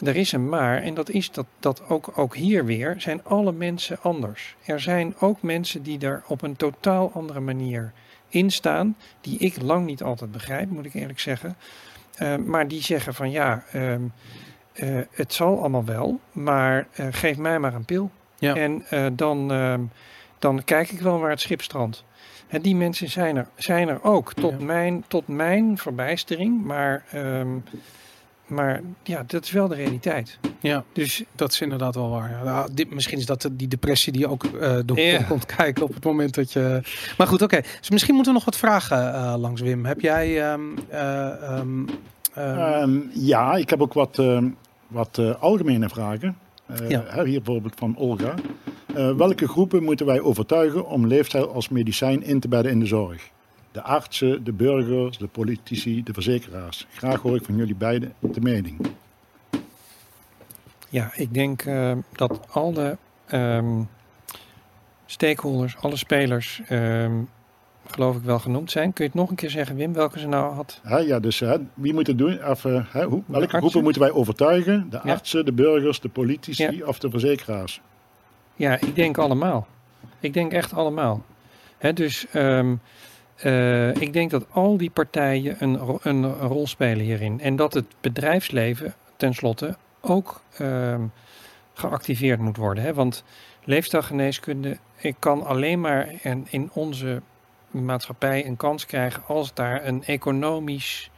er 0.00 0.16
is 0.16 0.32
een 0.32 0.48
maar, 0.48 0.82
en 0.82 0.94
dat 0.94 1.10
is 1.10 1.30
dat, 1.30 1.46
dat 1.60 1.88
ook, 1.88 2.18
ook 2.18 2.36
hier 2.36 2.64
weer, 2.64 2.94
zijn 2.98 3.24
alle 3.24 3.52
mensen 3.52 3.98
anders. 4.02 4.56
Er 4.64 4.80
zijn 4.80 5.14
ook 5.18 5.42
mensen 5.42 5.82
die 5.82 6.00
er 6.00 6.22
op 6.26 6.42
een 6.42 6.56
totaal 6.56 7.10
andere 7.14 7.40
manier 7.40 7.92
in 8.28 8.50
staan, 8.50 8.96
die 9.20 9.38
ik 9.38 9.62
lang 9.62 9.86
niet 9.86 10.02
altijd 10.02 10.32
begrijp, 10.32 10.70
moet 10.70 10.84
ik 10.84 10.94
eerlijk 10.94 11.20
zeggen. 11.20 11.56
Eh, 12.14 12.36
maar 12.36 12.68
die 12.68 12.82
zeggen 12.82 13.14
van 13.14 13.30
ja, 13.30 13.64
ehm, 13.72 14.02
eh, 14.72 14.98
het 15.10 15.32
zal 15.32 15.58
allemaal 15.58 15.84
wel, 15.84 16.20
maar 16.32 16.86
eh, 16.92 17.06
geef 17.10 17.36
mij 17.36 17.58
maar 17.58 17.74
een 17.74 17.84
pil. 17.84 18.10
Ja. 18.38 18.54
En 18.54 18.84
dan, 19.16 19.52
ehm, 19.52 19.80
dan 20.38 20.64
kijk 20.64 20.90
ik 20.90 21.00
wel 21.00 21.18
waar 21.18 21.30
het 21.30 21.40
schip 21.40 21.62
strandt. 21.62 22.04
Hè, 22.46 22.60
die 22.60 22.76
mensen 22.76 23.08
zijn 23.08 23.36
er, 23.36 23.46
zijn 23.56 23.88
er 23.88 24.02
ook, 24.02 24.32
tot, 24.34 24.54
Ja. 24.58 24.64
mijn, 24.64 25.04
tot 25.08 25.28
mijn 25.28 25.78
verbijstering. 25.78 26.64
Maar, 26.64 27.04
ehm, 27.10 27.48
maar 28.46 28.80
ja, 29.02 29.24
dat 29.26 29.44
is 29.44 29.50
wel 29.50 29.68
de 29.68 29.74
realiteit. 29.74 30.38
Ja, 30.60 30.84
Dus 30.92 31.22
dat 31.34 31.52
is 31.52 31.60
inderdaad 31.60 31.94
wel 31.94 32.10
waar. 32.10 32.30
Ja, 32.30 32.42
nou, 32.44 32.68
dit, 32.74 32.94
misschien 32.94 33.18
is 33.18 33.26
dat 33.26 33.42
de- 33.42 33.56
die 33.56 33.68
depressie 33.68 34.12
die 34.12 34.26
ook 34.28 34.44
eh 34.44 34.76
door 34.84 34.98
komt 35.28 35.46
kijken 35.46 35.82
op 35.82 35.94
het 35.94 36.04
moment 36.04 36.34
dat 36.34 36.52
je... 36.52 36.80
Maar 37.18 37.26
goed, 37.26 37.42
oké. 37.42 37.60
Dus 37.80 37.90
misschien 37.90 38.14
moeten 38.14 38.32
we 38.32 38.38
nog 38.38 38.46
wat 38.48 38.56
vragen 38.58 39.14
eh, 39.14 39.34
langs 39.38 39.60
Wim. 39.60 39.84
Heb 39.84 40.00
jij... 40.00 40.50
ehm, 40.50 40.60
eh, 40.88 41.42
ehm, 41.42 41.84
ehm, 42.34 42.98
ja, 43.12 43.54
ik 43.54 43.70
heb 43.70 43.80
ook 43.82 43.92
wat, 43.92 44.18
ehm, 44.18 44.48
wat 44.88 45.18
eh, 45.18 45.34
algemene 45.42 45.88
vragen. 45.88 46.36
Eh, 46.66 46.88
Ja. 46.90 47.24
Hier 47.24 47.42
bijvoorbeeld 47.42 47.74
van 47.78 47.96
Olga. 47.96 48.34
Eh, 48.94 49.14
welke 49.16 49.48
groepen 49.48 49.82
moeten 49.82 50.06
wij 50.06 50.20
overtuigen 50.20 50.86
om 50.86 51.06
leefstijl 51.06 51.52
als 51.52 51.68
medicijn 51.68 52.22
in 52.24 52.40
te 52.40 52.48
bedden 52.48 52.72
in 52.72 52.78
de 52.80 52.86
zorg? 52.86 53.30
De 53.72 53.82
artsen, 53.82 54.44
de 54.44 54.52
burgers, 54.52 55.18
de 55.18 55.26
politici, 55.26 56.02
de 56.02 56.12
verzekeraars. 56.12 56.86
Graag 56.94 57.20
hoor 57.20 57.36
ik 57.36 57.44
van 57.44 57.56
jullie 57.56 57.74
beiden 57.74 58.12
de 58.18 58.40
mening. 58.40 58.80
ja, 60.88 61.10
ik 61.14 61.34
denk 61.34 61.62
eh, 61.62 61.92
dat 62.12 62.40
alle 62.50 62.98
ehm, 63.26 63.82
stakeholders, 65.06 65.76
alle 65.80 65.96
spelers, 65.96 66.60
ehm, 66.68 67.12
geloof 67.86 68.16
ik 68.16 68.22
wel 68.22 68.38
genoemd 68.38 68.70
zijn. 68.70 68.92
Kun 68.92 69.04
je 69.04 69.10
het 69.10 69.18
nog 69.20 69.30
een 69.30 69.36
keer 69.36 69.50
zeggen, 69.50 69.76
Wim, 69.76 69.92
welke 69.92 70.18
ze 70.18 70.28
nou 70.28 70.54
had? 70.54 70.80
Hè, 70.82 70.98
ja, 70.98 71.20
dus 71.20 71.42
wie 71.74 71.94
moet 71.94 72.06
het 72.06 72.18
doen? 72.18 72.44
Of, 72.46 72.64
eh, 72.64 73.04
hoe, 73.04 73.22
welke 73.26 73.56
groepen 73.56 73.82
moeten 73.82 74.02
wij 74.02 74.10
overtuigen? 74.12 74.86
De 74.90 75.00
Ja. 75.04 75.12
artsen, 75.12 75.44
de 75.44 75.52
burgers, 75.52 76.00
de 76.00 76.08
politici 76.08 76.76
Ja. 76.76 76.86
of 76.86 76.98
de 76.98 77.10
verzekeraars? 77.10 77.80
Ja, 78.56 78.80
ik 78.80 78.94
denk 78.94 79.18
allemaal. 79.18 79.66
Ik 80.20 80.32
denk 80.34 80.52
echt 80.52 80.72
allemaal. 80.74 81.24
Hè, 81.78 81.92
dus 81.92 82.26
ehm, 82.32 82.74
eh, 83.42 83.94
ik 83.94 84.12
denk 84.12 84.30
dat 84.30 84.46
al 84.50 84.76
die 84.76 84.90
partijen 84.90 85.56
een, 85.58 85.98
een, 86.02 86.32
rol 86.34 86.66
spelen 86.66 87.04
hierin. 87.04 87.40
En 87.40 87.56
dat 87.56 87.74
het 87.74 87.86
bedrijfsleven 88.00 88.94
tenslotte 89.16 89.76
ook 90.00 90.42
ehm, 90.58 91.02
geactiveerd 91.74 92.40
moet 92.40 92.56
worden. 92.56 92.84
Hè? 92.84 92.94
Want 92.94 93.24
leefstijlgeneeskunde 93.64 94.78
kan 95.18 95.46
alleen 95.46 95.80
maar 95.80 96.08
en 96.22 96.46
in 96.50 96.70
onze 96.72 97.22
maatschappij 97.70 98.46
een 98.46 98.56
kans 98.56 98.86
krijgen 98.86 99.22
als 99.26 99.54
daar 99.54 99.86
een 99.86 100.04
economisch 100.04 101.10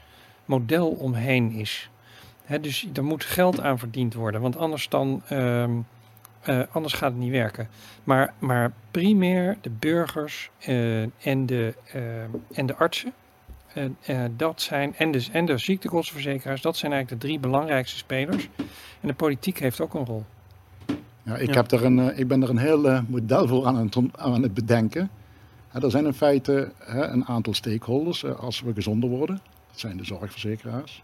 model 0.44 0.88
omheen 0.88 1.52
is. 1.52 1.90
Dus 2.60 2.86
er 2.94 3.04
moet 3.04 3.24
geld 3.24 3.60
aan 3.60 3.78
verdiend 3.78 4.14
worden, 4.14 4.40
want 4.40 4.56
anders 4.56 4.88
dan 4.88 5.22
ehm, 5.28 5.72
eh, 6.44 6.60
anders 6.72 6.94
gaat 6.94 7.10
het 7.10 7.20
niet 7.20 7.30
werken. 7.30 7.68
Maar, 8.04 8.34
maar 8.38 8.72
primair 8.90 9.56
de 9.60 9.70
burgers 9.70 10.50
eh, 10.58 11.02
en, 11.02 11.46
de, 11.46 11.74
eh, 11.92 12.22
en 12.58 12.66
de 12.66 12.74
artsen. 12.76 13.12
dat 14.36 14.60
zijn, 14.60 14.94
en, 14.96 15.10
de, 15.10 15.26
en 15.32 15.44
de 15.44 15.58
ziektekostenverzekeraars, 15.58 16.62
dat 16.62 16.76
zijn 16.76 16.92
eigenlijk 16.92 17.22
de 17.22 17.28
drie 17.28 17.40
belangrijkste 17.40 17.96
spelers. 17.96 18.48
En 19.00 19.08
de 19.08 19.14
politiek 19.14 19.58
heeft 19.58 19.80
ook 19.80 19.94
een 19.94 20.04
rol. 20.04 20.24
Ja, 21.22 21.36
ik, 21.36 21.48
Ja. 21.48 21.54
Heb 21.54 21.70
er 21.70 21.84
een, 21.84 22.18
ik 22.18 22.28
ben 22.28 22.42
er 22.42 22.50
een 22.50 22.58
heel 22.58 23.02
model 23.08 23.46
voor 23.46 23.66
aan 23.66 23.76
het, 23.76 23.96
aan 24.16 24.42
het 24.42 24.54
bedenken. 24.54 25.10
Hè, 25.74 25.82
er 25.82 25.90
zijn 25.90 26.06
in 26.06 26.14
feite 26.14 26.72
hè, 26.78 27.06
een 27.06 27.24
aantal 27.24 27.54
stakeholders 27.54 28.22
eh, 28.22 28.38
als 28.38 28.60
we 28.60 28.72
gezonder 28.72 29.10
worden. 29.10 29.40
Dat 29.70 29.80
zijn 29.80 29.96
de 29.96 30.04
zorgverzekeraars. 30.04 31.02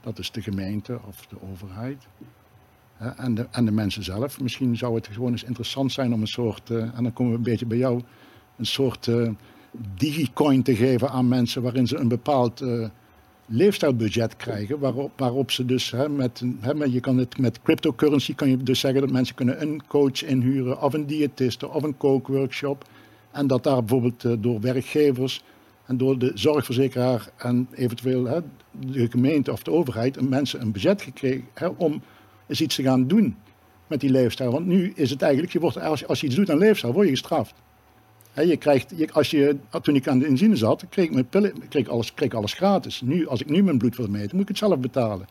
Dat 0.00 0.18
is 0.18 0.30
de 0.30 0.42
gemeente 0.42 0.98
of 1.08 1.26
de 1.26 1.36
overheid. 1.52 2.06
En, 3.00 3.34
de, 3.34 3.46
en 3.50 3.64
de 3.64 3.70
mensen 3.70 4.02
zelf. 4.02 4.40
Misschien 4.40 4.76
zou 4.76 4.94
het 4.94 5.06
gewoon 5.06 5.30
eens 5.30 5.44
interessant 5.44 5.92
zijn 5.92 6.12
om 6.12 6.20
een 6.20 6.26
soort, 6.26 6.70
eh, 6.70 6.76
en 6.76 7.02
dan 7.02 7.12
komen 7.12 7.32
we 7.32 7.38
een 7.38 7.44
beetje 7.44 7.66
bij 7.66 7.78
jou, 7.78 8.00
een 8.56 8.66
soort 8.66 9.08
eh, 9.08 9.28
digicoin 9.94 10.62
te 10.62 10.76
geven 10.76 11.10
aan 11.10 11.28
mensen 11.28 11.62
waarin 11.62 11.86
ze 11.86 11.96
een 11.96 12.08
bepaald 12.08 12.60
eh, 12.60 12.88
leefstijlbudget 13.46 14.36
krijgen, 14.36 14.78
waarop, 14.78 15.10
waarop 15.16 15.50
ze 15.50 15.64
dus 15.64 15.90
hè, 15.90 16.08
met, 16.08 16.42
hè, 16.60 16.74
met, 16.74 16.92
je 16.92 17.00
kan 17.00 17.18
het 17.18 17.38
met 17.38 17.62
cryptocurrency 17.62 18.34
kan 18.34 18.50
je 18.50 18.56
dus 18.56 18.80
zeggen 18.80 19.00
dat 19.00 19.10
mensen 19.10 19.34
kunnen 19.34 19.62
een 19.62 19.82
coach 19.86 20.24
inhuren 20.24 20.82
of 20.82 20.92
een 20.92 21.06
diëtiste 21.06 21.68
of 21.68 21.82
een 21.82 21.96
kookworkshop 21.96 22.84
en 23.30 23.46
dat 23.46 23.62
daar 23.62 23.84
bijvoorbeeld 23.84 24.42
door 24.42 24.60
werkgevers 24.60 25.42
en 25.86 25.96
door 25.96 26.18
de 26.18 26.32
zorgverzekeraar 26.34 27.30
en 27.36 27.68
eventueel 27.74 28.24
hè, 28.24 28.40
de 28.70 29.10
gemeente 29.10 29.52
of 29.52 29.62
de 29.62 29.70
overheid 29.70 30.28
mensen 30.28 30.60
een 30.60 30.72
budget 30.72 31.02
gekregen 31.02 31.44
hè, 31.54 31.66
om 31.66 32.02
eens 32.50 32.60
iets 32.60 32.74
te 32.74 32.82
gaan 32.82 33.06
doen 33.06 33.36
met 33.86 34.00
die 34.00 34.10
leefstijl. 34.10 34.52
Want 34.52 34.66
nu 34.66 34.92
is 34.94 35.10
het 35.10 35.22
eigenlijk, 35.22 35.52
je 35.52 35.60
wordt, 35.60 35.80
als, 35.80 36.06
als 36.06 36.20
je 36.20 36.26
iets 36.26 36.36
doet 36.36 36.50
aan 36.50 36.58
leefstijl, 36.58 36.92
word 36.92 37.06
je 37.06 37.12
gestraft. 37.12 37.54
Hè, 38.32 38.42
je 38.42 38.56
krijgt, 38.56 38.92
je, 38.96 39.12
als 39.12 39.30
je, 39.30 39.56
toen 39.82 39.94
ik 39.94 40.08
aan 40.08 40.18
de 40.18 40.26
inzine 40.26 40.56
zat, 40.56 40.84
kreeg 40.88 41.04
ik, 41.04 41.12
mijn 41.12 41.28
pillen, 41.28 41.68
kreeg 41.68 41.88
alles, 41.88 42.14
kreeg 42.14 42.34
alles 42.34 42.52
gratis. 42.52 43.00
Nu, 43.00 43.26
als 43.26 43.40
ik 43.40 43.48
nu 43.48 43.62
mijn 43.62 43.78
bloed 43.78 43.96
wil 43.96 44.08
meten, 44.08 44.30
moet 44.32 44.42
ik 44.42 44.48
het 44.48 44.58
zelf 44.58 44.78
betalen. 44.78 45.26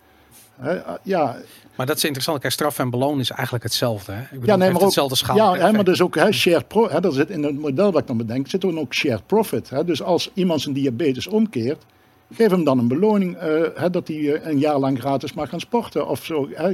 Ah, 0.61 0.95
ja, 1.03 1.35
maar 1.75 1.85
dat 1.85 1.97
is 1.97 2.03
interessant. 2.03 2.39
Kijk, 2.39 2.53
straf 2.53 2.79
en 2.79 2.89
beloon 2.89 3.19
is 3.19 3.29
eigenlijk 3.29 3.63
hetzelfde. 3.63 4.11
Hè? 4.11 4.21
Ik 4.21 4.29
bedoel, 4.29 4.45
ja, 4.45 4.55
nee, 4.55 4.67
maar 4.67 4.77
ook, 4.77 4.85
hetzelfde 4.85 5.15
schaal. 5.15 5.35
ja, 5.35 5.55
hè, 5.55 5.71
maar 5.71 5.83
dus 5.83 6.01
ook 6.01 6.15
hè, 6.15 6.31
shared 6.31 6.67
pro, 6.67 6.89
hè, 6.89 6.99
dat 6.99 7.13
zit 7.13 7.29
in 7.29 7.43
het 7.43 7.59
model 7.59 7.91
wat 7.91 8.01
ik 8.01 8.07
dan 8.07 8.17
bedenk, 8.17 8.47
zit 8.47 8.63
er 8.63 8.79
ook 8.79 8.93
shared 8.93 9.25
profit. 9.25 9.69
Hè. 9.69 9.85
Dus 9.85 10.01
als 10.01 10.31
iemand 10.33 10.61
zijn 10.61 10.73
diabetes 10.73 11.27
omkeert, 11.27 11.85
geef 12.33 12.49
hem 12.49 12.63
dan 12.63 12.79
een 12.79 12.87
beloning 12.87 13.37
eh, 13.37 13.61
hè, 13.75 13.89
dat 13.89 14.07
hij 14.07 14.33
eh, 14.33 14.47
een 14.51 14.59
jaar 14.59 14.77
lang 14.77 14.99
gratis 14.99 15.33
mag 15.33 15.49
gaan 15.49 15.59
sporten 15.59 16.07
of 16.07 16.25
zo. 16.25 16.49
Hè. 16.53 16.73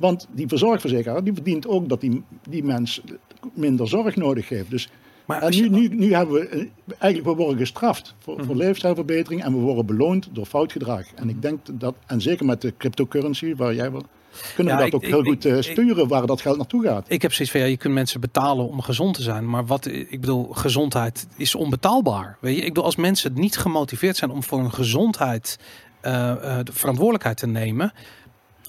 Want 0.00 0.26
die 0.30 0.48
verzorgverzekeraar 0.48 1.24
die 1.24 1.32
verdient 1.34 1.66
ook 1.66 1.88
dat 1.88 2.00
die, 2.00 2.22
die 2.48 2.64
mens 2.64 3.00
minder 3.54 3.88
zorg 3.88 4.16
nodig 4.16 4.48
heeft. 4.48 4.70
Dus 4.70 4.88
Maar 5.26 5.42
en 5.42 5.50
nu, 5.50 5.68
nu, 5.68 5.88
nu 5.88 6.14
hebben 6.14 6.34
we, 6.34 6.68
eigenlijk 6.98 7.36
we 7.36 7.42
worden 7.42 7.58
gestraft 7.58 8.14
voor, 8.18 8.44
voor 8.44 8.56
leefstijlverbetering 8.56 9.44
en 9.44 9.52
we 9.52 9.58
worden 9.58 9.86
beloond 9.86 10.28
door 10.32 10.46
fout 10.46 10.72
gedrag. 10.72 11.04
En 11.14 11.28
ik 11.28 11.42
denk 11.42 11.58
dat, 11.72 11.94
en 12.06 12.20
zeker 12.20 12.46
met 12.46 12.60
de 12.60 12.74
cryptocurrency 12.76 13.54
waar 13.56 13.74
jij 13.74 13.90
wil, 13.90 14.02
kunnen 14.54 14.72
Ja, 14.72 14.78
we 14.78 14.84
ik- 14.86 14.90
dat 14.92 15.00
ook 15.00 15.06
ik- 15.06 15.14
heel 15.14 15.24
goed 15.24 15.44
ik- 15.44 15.52
eh, 15.52 15.60
sturen 15.62 16.08
waar 16.08 16.26
dat 16.26 16.40
geld 16.40 16.56
naartoe 16.56 16.82
gaat. 16.82 17.04
Ik 17.08 17.22
heb 17.22 17.32
zoiets 17.32 17.52
van, 17.54 17.60
ja, 17.64 17.66
je 17.66 17.76
kunt 17.76 17.94
mensen 17.94 18.20
betalen 18.20 18.68
om 18.68 18.80
gezond 18.80 19.14
te 19.14 19.22
zijn. 19.22 19.50
Maar 19.50 19.66
wat, 19.66 19.86
ik 19.86 20.20
bedoel, 20.20 20.44
gezondheid 20.52 21.26
is 21.36 21.54
onbetaalbaar. 21.54 22.36
Weet 22.40 22.56
je? 22.56 22.60
Ik 22.62 22.68
bedoel, 22.68 22.84
als 22.84 22.96
mensen 22.96 23.32
niet 23.34 23.56
gemotiveerd 23.58 24.16
zijn 24.16 24.30
om 24.30 24.42
voor 24.42 24.58
hun 24.58 24.72
gezondheid 24.72 25.58
eh, 26.00 26.30
eh, 26.30 26.64
de 26.64 26.72
verantwoordelijkheid 26.72 27.36
te 27.36 27.46
nemen. 27.46 27.92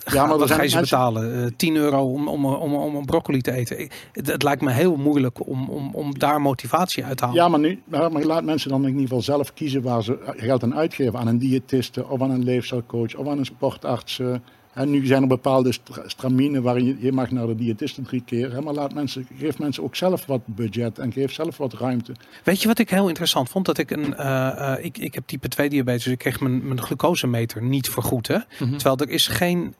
Ja, 0.05 0.25
maar 0.25 0.37
wat 0.37 0.47
zijn 0.47 0.59
ga 0.59 0.65
je 0.65 0.71
ze 0.71 0.79
betalen? 0.79 1.43
Eh 1.43 1.49
10 1.55 1.75
euro 1.75 2.11
om, 2.11 2.27
om, 2.27 2.45
om, 2.45 2.73
om 2.75 2.95
een 2.95 3.05
broccoli 3.05 3.41
te 3.41 3.51
eten. 3.51 3.79
Ik- 3.79 4.09
Het, 4.11 4.27
het 4.27 4.43
lijkt 4.43 4.61
me 4.61 4.71
heel 4.71 4.95
moeilijk 4.95 5.47
om, 5.47 5.69
om, 5.69 5.89
om 5.95 6.19
daar 6.19 6.41
motivatie 6.41 7.05
uit 7.05 7.17
te 7.17 7.23
halen. 7.25 7.41
Ja, 7.41 7.47
maar, 7.47 7.59
nu, 7.59 7.81
maar 7.85 8.11
maar 8.11 8.23
laat 8.23 8.43
mensen 8.43 8.69
dan 8.69 8.81
in 8.81 8.87
ieder 8.87 9.01
geval 9.01 9.21
zelf 9.21 9.53
kiezen 9.53 9.81
waar 9.81 10.03
ze 10.03 10.17
geld 10.37 10.63
aan 10.63 10.75
uitgeven. 10.75 11.19
Aan 11.19 11.27
een 11.27 11.37
diëtiste 11.39 12.07
of 12.07 12.21
aan 12.21 12.31
een 12.31 12.43
leefstijlcoach 12.43 13.15
of 13.15 13.27
aan 13.27 13.37
een 13.37 13.45
sportarts. 13.45 14.19
eh. 14.19 14.33
En 14.73 14.89
nu 14.89 15.05
zijn 15.05 15.21
er 15.21 15.27
bepaalde 15.27 15.71
stra- 15.71 16.03
straminen 16.09 16.61
waarin 16.63 16.85
je, 16.85 16.95
je 16.99 17.11
mag 17.11 17.31
naar 17.31 17.47
de 17.47 17.55
diëtiste 17.55 18.01
drie 18.01 18.23
keer. 18.25 18.51
Hè, 18.53 18.61
maar 18.61 18.73
laat 18.73 18.93
mensen, 18.93 19.27
geef 19.37 19.59
mensen 19.59 19.83
ook 19.83 19.95
zelf 19.95 20.25
wat 20.25 20.41
budget 20.45 20.99
en 20.99 21.11
geef 21.11 21.31
zelf 21.33 21.57
wat 21.57 21.73
ruimte. 21.73 22.13
Weet 22.43 22.61
je 22.61 22.67
wat 22.67 22.79
ik 22.79 22.89
heel 22.89 23.07
interessant 23.07 23.49
vond? 23.49 23.65
Dat 23.65 23.77
ik 23.77 23.91
een, 23.91 24.15
eh, 24.15 24.73
ik, 24.79 24.97
ik 24.97 25.13
heb 25.13 25.23
type 25.27 25.47
2 25.47 25.69
diabetes, 25.69 26.03
dus 26.03 26.13
ik 26.13 26.19
kreeg 26.19 26.39
mijn, 26.39 26.67
mijn 26.67 26.81
glucosemeter 26.81 27.61
niet 27.63 27.89
vergoed. 27.89 28.27
Hè? 28.27 28.37
Mhm. 28.59 28.71
Terwijl 28.71 28.97
er 28.97 29.09
is 29.09 29.27
geen 29.27 29.73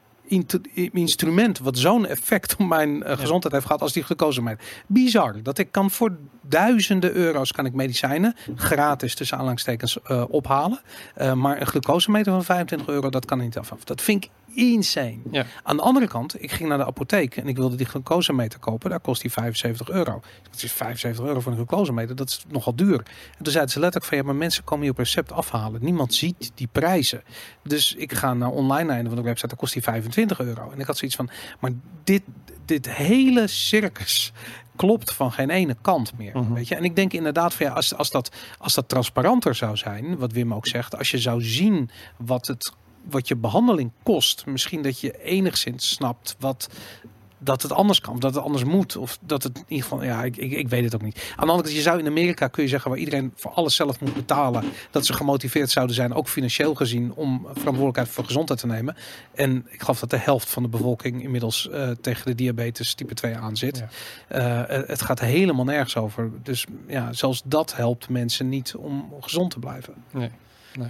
instrument 0.94 1.60
wat 1.60 1.78
zo'n 1.78 2.06
effect 2.06 2.56
op 2.56 2.68
mijn 2.68 3.04
eh, 3.04 3.18
gezondheid 3.18 3.54
heeft 3.54 3.66
gehad 3.66 3.82
als 3.82 3.94
die 3.94 4.04
glucosemeter. 4.04 4.66
Bizar. 4.88 5.44
Dat 5.44 5.58
ik 5.58 5.72
kan 5.72 5.92
voor 5.92 6.18
duizenden 6.42 7.14
euro's 7.14 7.52
kan 7.52 7.66
ik 7.66 7.74
medicijnen 7.74 8.36
gratis 8.56 9.16
tussen 9.16 9.38
aanhalingstekens 9.38 10.02
eh, 10.02 10.24
ophalen. 10.30 10.80
Eh, 11.16 11.34
maar 11.34 11.62
een 11.62 11.68
glucosemeter 11.68 12.32
van 12.32 12.44
25 12.44 12.88
euro, 12.88 13.10
dat 13.10 13.26
kan 13.26 13.40
niet 13.40 13.58
af. 13.58 13.70
Dat 13.84 14.02
vind 14.02 14.24
ik 14.24 14.32
insane. 14.56 15.20
Ja. 15.32 15.46
Aan 15.64 15.78
de 15.78 15.84
andere 15.84 16.08
kant, 16.08 16.44
ik 16.44 16.52
ging 16.52 16.70
naar 16.70 16.78
de 16.78 16.86
apotheek 16.86 17.36
en 17.36 17.48
ik 17.48 17.56
wilde 17.56 17.76
die 17.76 17.86
glucosemeter 17.86 18.60
kopen. 18.60 18.90
Daar 18.90 19.00
kost 19.00 19.22
die 19.22 19.32
75 19.32 19.90
euro. 19.90 20.22
Dat 20.52 20.64
is 20.64 20.72
75 20.72 21.26
euro 21.26 21.40
voor 21.40 21.52
een 21.52 21.58
glucosemeter. 21.58 22.16
Dat 22.16 22.30
is 22.30 22.46
nogal 22.48 22.76
duur. 22.76 22.98
En 23.38 23.44
toen 23.44 23.52
zeiden 23.52 23.74
ze 23.74 23.80
letterlijk 23.80 24.06
van 24.06 24.18
ja, 24.18 24.24
maar 24.24 24.36
mensen 24.36 24.64
komen 24.64 24.84
hier 24.84 24.92
op 24.92 24.98
recept 24.98 25.32
afhalen. 25.32 25.84
Niemand 25.84 26.14
ziet 26.14 26.52
die 26.56 26.70
prijzen. 26.72 27.24
Dus 27.64 27.96
ik 27.96 28.14
ga 28.14 28.34
naar 28.34 28.50
online 28.50 28.92
einde 28.92 29.10
van 29.10 29.18
de 29.18 29.24
website. 29.24 29.48
Dan 29.48 29.58
kost 29.58 29.74
die 29.74 29.84
25 29.84 30.40
euro. 30.40 30.72
En 30.72 30.80
ik 30.80 30.86
had 30.86 30.98
zoiets 30.98 31.18
van, 31.18 31.30
maar 31.60 31.72
dit, 32.04 32.22
dit 32.66 32.90
hele 32.90 33.48
circus 33.48 34.34
klopt 34.76 35.14
van 35.14 35.32
geen 35.32 35.50
ene 35.50 35.76
kant 35.82 36.18
meer. 36.18 36.38
Mhm. 36.38 36.54
Weet 36.54 36.68
je? 36.68 36.76
En 36.76 36.84
ik 36.84 36.96
denk 36.96 37.14
inderdaad 37.14 37.54
van 37.54 37.66
ja, 37.66 37.72
als, 37.72 37.96
als, 37.96 38.10
dat, 38.10 38.32
als 38.58 38.74
dat 38.74 38.90
transparanter 38.90 39.56
zou 39.56 39.78
zijn, 39.78 40.18
wat 40.18 40.32
Wim 40.32 40.54
ook 40.54 40.68
zegt, 40.68 40.98
als 40.98 41.12
je 41.12 41.18
zou 41.18 41.42
zien 41.42 41.90
wat 42.18 42.48
het 42.48 42.74
wat 43.10 43.28
je 43.28 43.36
behandeling 43.36 43.92
kost, 44.04 44.46
misschien 44.46 44.82
dat 44.82 45.00
je 45.00 45.24
enigszins 45.24 45.90
snapt 45.90 46.36
wat 46.40 46.70
dat 47.44 47.62
het 47.62 47.72
anders 47.72 48.02
kan, 48.02 48.14
of 48.14 48.20
dat 48.20 48.36
het 48.36 48.44
anders 48.44 48.64
moet, 48.64 48.96
of 48.96 49.18
dat 49.22 49.44
het 49.44 49.58
in 49.58 49.64
ieder 49.68 49.84
geval, 49.88 50.04
ja, 50.04 50.24
ik, 50.24 50.38
ik, 50.38 50.52
ik 50.52 50.70
weet 50.70 50.84
het 50.84 50.96
ook 50.96 51.02
niet. 51.02 51.16
Aan 51.36 51.46
de 51.46 51.52
andere 51.52 51.62
kant, 51.62 51.76
je 51.76 51.82
zou 51.82 52.00
in 52.00 52.08
Amerika 52.08 52.48
kun 52.48 52.64
je 52.64 52.70
zeggen 52.70 52.90
waar 52.90 53.00
iedereen 53.00 53.32
voor 53.36 53.52
alles 53.52 53.76
zelf 53.76 54.00
moet 54.00 54.14
betalen, 54.14 54.64
dat 54.92 55.06
ze 55.06 55.14
gemotiveerd 55.14 55.70
zouden 55.70 55.96
zijn, 55.96 56.14
ook 56.14 56.28
financieel 56.28 56.76
gezien, 56.76 57.14
om 57.14 57.42
verantwoordelijkheid 57.46 58.10
voor 58.10 58.26
gezondheid 58.26 58.60
te 58.60 58.68
nemen. 58.68 58.96
En 59.36 59.66
ik 59.70 59.82
geloof 59.82 60.00
dat 60.00 60.10
de 60.10 60.18
helft 60.18 60.50
van 60.50 60.64
de 60.64 60.70
bevolking 60.70 61.24
inmiddels 61.24 61.70
eh, 61.70 61.90
tegen 62.02 62.26
de 62.26 62.36
diabetes 62.36 62.94
type 62.94 63.14
2 63.14 63.38
aan 63.38 63.58
zit. 63.58 63.84
Ja. 64.30 64.66
Eh, 64.68 64.88
het- 64.88 65.02
gaat 65.02 65.20
helemaal 65.20 65.66
nergens 65.66 65.96
over. 65.98 66.32
Dus 66.44 66.66
ja, 66.88 67.14
zelfs 67.14 67.42
dat 67.46 67.76
helpt 67.76 68.10
mensen 68.10 68.50
niet 68.50 68.76
om 68.76 69.14
gezond 69.20 69.52
te 69.52 69.60
blijven. 69.60 69.94
Nee. 70.12 70.90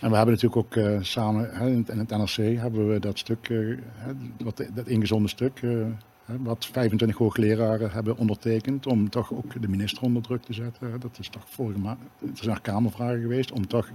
En 0.00 0.10
we 0.10 0.16
hebben 0.16 0.34
natuurlijk 0.34 0.56
ook 0.56 0.76
eh, 0.76 0.98
samen 1.00 1.50
hè, 1.54 1.68
in, 1.68 1.76
het, 1.76 1.88
in 1.88 1.98
het 1.98 2.10
NRC 2.10 2.58
hebben 2.58 2.88
we 2.88 2.98
dat 2.98 3.18
stuk, 3.18 3.48
eh, 3.48 3.76
wat, 4.44 4.64
dat 4.74 4.86
ingezonde 4.86 5.28
stuk, 5.28 5.60
eh, 5.62 5.70
wat 6.24 6.66
25 6.66 7.16
hoogleraren 7.16 7.90
hebben 7.90 8.16
ondertekend 8.16 8.86
om 8.86 9.08
toch 9.10 9.32
ook 9.32 9.62
de 9.62 9.68
minister 9.68 10.02
onder 10.02 10.22
druk 10.22 10.42
te 10.42 10.52
zetten. 10.52 11.00
Dat 11.00 11.18
is 11.18 11.28
toch 11.28 11.42
vorige 11.48 11.78
maand, 11.78 11.98
het 12.18 12.40
is 12.40 12.46
naar 12.46 12.60
Kamervragen 12.60 13.20
geweest 13.20 13.52
om 13.52 13.66
toch 13.66 13.88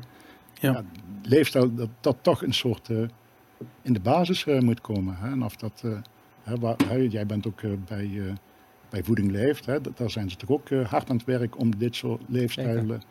Ja. 0.60 0.72
ja, 0.72 0.84
leefstijl, 1.24 1.74
dat 1.74 1.90
dat 2.02 2.18
toch 2.22 2.44
een 2.44 2.54
soort 2.54 2.90
in 3.82 3.94
de 3.94 4.00
basis 4.00 4.46
moet 4.46 4.82
komen. 4.82 5.16
Hè. 5.18 5.32
En 5.32 5.44
of 5.44 5.56
dat, 5.56 5.84
hè, 6.44 6.58
waar, 6.60 7.02
jij 7.02 7.26
bent 7.26 7.48
ook 7.48 7.62
bij, 7.88 8.10
bij 8.90 9.04
Voeding 9.04 9.32
Leeft, 9.32 9.66
hè, 9.66 9.82
dat- 9.82 9.98
daar 9.98 10.10
zijn 10.10 10.30
ze 10.30 10.38
toch 10.38 10.50
ook 10.50 10.70
hard 10.70 11.10
aan 11.10 11.16
het 11.16 11.26
werk 11.26 11.60
om 11.60 11.78
dit 11.78 11.96
soort 11.96 12.22
leefstijlen 12.28 13.02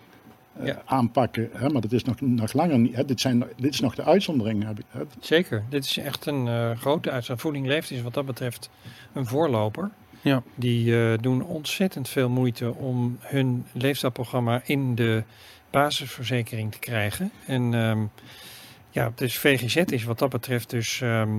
eh, 0.60 0.66
Ja. 0.66 0.82
aanpakken. 0.85 1.48
Hè, 1.52 1.68
maar 1.68 1.81
dat 1.82 1.93
is 1.93 2.05
nog, 2.05 2.20
nog 2.20 2.52
langer 2.52 2.78
niet. 2.78 2.94
Hè, 2.97 3.05
dit, 3.05 3.20
zijn, 3.20 3.44
dit 3.56 3.72
is 3.74 3.81
nog 3.81 3.94
de 3.94 4.05
uitzondering. 4.05 4.64
Heb 4.64 4.78
ik, 4.78 4.85
hè. 4.89 5.01
Zeker. 5.20 5.64
Dit 5.68 5.85
is 5.85 5.97
echt 5.98 6.26
een 6.26 6.48
eh, 6.48 6.70
grote 6.78 7.10
uitzending. 7.10 7.40
Voeding 7.40 7.66
Leeft 7.66 7.90
is 7.90 8.02
wat 8.02 8.14
dat 8.14 8.26
betreft 8.26 8.70
een 9.12 9.26
voorloper. 9.26 9.90
Ja. 10.20 10.43
Die 10.55 10.97
eh, 11.12 11.18
doen 11.20 11.43
ontzettend 11.44 12.09
veel 12.09 12.28
moeite 12.28 12.74
om 12.74 13.16
hun 13.20 13.64
leefstijlprogramma 13.72 14.60
in 14.64 14.94
de 14.94 15.22
basisverzekering 15.70 16.72
te 16.72 16.78
krijgen. 16.78 17.31
En 17.47 17.74
ehm, 17.74 18.02
ja, 18.90 19.12
dus 19.14 19.39
VGZ 19.39 19.76
is 19.76 20.05
wat 20.05 20.18
dat 20.18 20.31
betreft 20.31 20.70
dus 20.70 21.01
ehm, 21.01 21.31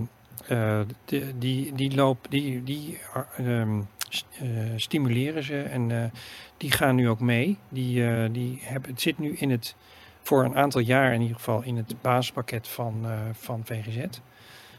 eh, 0.47 0.79
de- 1.05 1.31
die, 1.37 1.73
die 1.75 1.95
loop, 1.95 2.25
die, 2.29 2.63
die 2.63 2.97
eh, 3.37 3.61
ehm, 3.61 3.77
eh, 3.79 3.83
stimuleren 4.75 5.43
ze 5.43 5.61
en 5.61 5.91
eh, 5.91 6.09
die 6.57 6.71
gaan 6.71 6.95
nu 6.95 7.09
ook 7.09 7.19
mee. 7.19 7.57
Die, 7.69 8.07
eh, 8.07 8.29
die 8.31 8.59
hebben, 8.61 8.89
het 8.91 9.01
zit 9.01 9.19
nu 9.19 9.35
in 9.35 9.51
het, 9.51 9.75
voor 10.21 10.43
een 10.43 10.55
aantal 10.55 10.81
jaar 10.81 11.13
in 11.13 11.21
ieder 11.21 11.35
geval, 11.35 11.63
in 11.63 11.77
het 11.77 12.01
basispakket 12.01 12.67
van, 12.67 12.99
eh, 13.03 13.19
van 13.31 13.61
VGZ. 13.65 14.05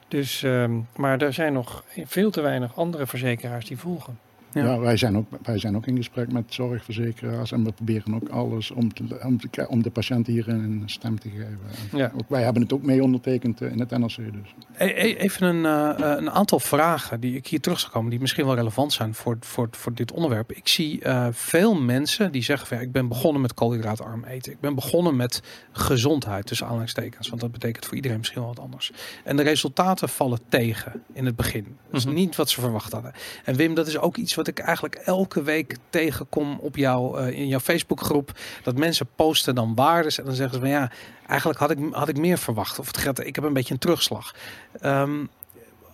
Dus, 0.09 0.43
ehm, 0.43 0.81
maar 0.97 1.23
er 1.23 1.33
zijn 1.33 1.53
nog 1.53 1.85
veel 2.05 2.31
te 2.31 2.41
weinig 2.41 2.77
andere 2.77 3.07
verzekeraars 3.07 3.67
die 3.67 3.79
volgen. 3.79 4.19
Ja. 4.57 4.65
Ja. 4.65 4.79
wij, 4.79 4.97
zijn 4.97 5.17
ook, 5.17 5.27
wij 5.43 5.59
zijn 5.59 5.77
ook 5.77 5.87
in 5.87 5.97
gesprek 5.97 6.33
met 6.33 6.45
zorgverzekeraars 6.49 7.53
en 7.53 7.65
we 7.65 7.73
proberen 7.73 8.15
ook 8.15 8.29
alles 8.29 8.71
om, 8.71 8.95
te, 8.95 9.21
om, 9.25 9.41
te, 9.41 9.49
ki- 9.49 9.65
om 9.69 9.83
de 9.83 9.91
patiënt 9.91 10.27
hier 10.27 10.49
een 10.49 10.83
stem 10.87 11.21
te 11.21 11.29
geven. 11.29 11.59
En 11.93 11.99
Ja. 11.99 12.13
Ook 12.15 12.29
wij 12.29 12.43
hebben 12.43 12.63
het 12.63 12.73
ook 12.73 12.83
mee 12.83 13.03
ondertekend 13.03 13.61
eh, 13.61 13.71
in 13.71 13.79
het 13.81 13.91
NRC 13.91 14.17
dus. 14.17 14.55
E- 14.77 14.85
e- 14.87 15.15
Even 15.17 15.47
een, 15.47 15.65
eh, 15.99 16.13
eh, 16.13 16.19
een 16.19 16.31
aantal 16.31 16.61
vragen 16.61 17.21
die 17.21 17.37
ik 17.37 17.47
hier 17.47 17.61
terug 17.61 17.81
zou 17.81 17.93
komen, 17.93 18.11
die 18.11 18.21
misschien 18.21 18.45
wel 18.45 18.55
relevant 18.55 18.93
zijn 18.93 19.15
voor, 19.15 19.37
voor, 19.41 19.69
voor 19.71 19.95
dit 19.95 20.13
onderwerp. 20.13 20.53
Ik 20.53 20.69
zie 20.69 21.01
veel 21.31 21.75
mensen 21.75 22.33
die 22.33 22.43
zeggen 22.43 22.67
van 22.69 22.77
ja, 22.77 22.83
ik 22.83 22.93
ben 22.93 23.09
begonnen 23.09 23.43
met 23.43 23.55
koolhydraatarm 23.55 24.25
eten. 24.25 24.53
Ik 24.53 24.61
ben 24.61 24.75
begonnen 24.75 25.17
met 25.17 25.43
gezondheid, 25.73 26.47
tussen 26.47 26.67
aanhalingstekens. 26.67 27.29
Want 27.29 27.41
dat 27.41 27.53
betekent 27.53 27.85
voor 27.87 27.95
iedereen 27.97 28.19
misschien 28.19 28.41
wel 28.41 28.49
wat 28.55 28.61
anders. 28.61 28.93
En 29.25 29.37
de 29.37 29.43
resultaten 29.43 30.09
vallen 30.09 30.39
tegen 30.49 31.03
in 31.13 31.27
het 31.27 31.37
begin. 31.37 31.77
Dat 31.91 32.01
is 32.01 32.07
Mhm. 32.07 32.15
niet 32.15 32.37
wat 32.37 32.51
ze 32.51 32.61
verwacht 32.61 32.93
hadden. 32.93 33.13
En 33.45 33.55
Wim, 33.57 33.75
dat 33.75 33.87
is 33.87 33.99
ook 33.99 34.17
iets 34.17 34.35
wat 34.35 34.46
ik 34.49 34.59
eigenlijk 34.59 34.95
elke 34.95 35.43
week 35.43 35.77
tegenkom 35.91 36.59
op 36.61 36.77
jou, 36.77 37.21
eh, 37.21 37.39
in 37.39 37.49
jouw 37.49 37.61
Facebookgroep. 37.61 38.39
Dat 38.63 38.79
mensen 38.79 39.09
posten 39.17 39.55
dan 39.55 39.75
waardes 39.75 40.19
en 40.19 40.25
dan 40.25 40.35
zeggen 40.35 40.55
ze 40.55 40.61
van 40.61 40.71
ja, 40.71 40.91
eigenlijk 41.27 41.59
had 41.59 41.71
ik, 41.71 41.79
had 41.91 42.09
ik 42.09 42.19
meer 42.19 42.39
verwacht. 42.39 42.79
Of 42.79 42.87
het 42.87 42.97
gaat, 42.97 43.27
ik 43.27 43.35
heb 43.35 43.45
een 43.45 43.53
beetje 43.53 43.75
een 43.75 43.81
terugslag. 43.81 44.35
Ehm, 44.81 45.25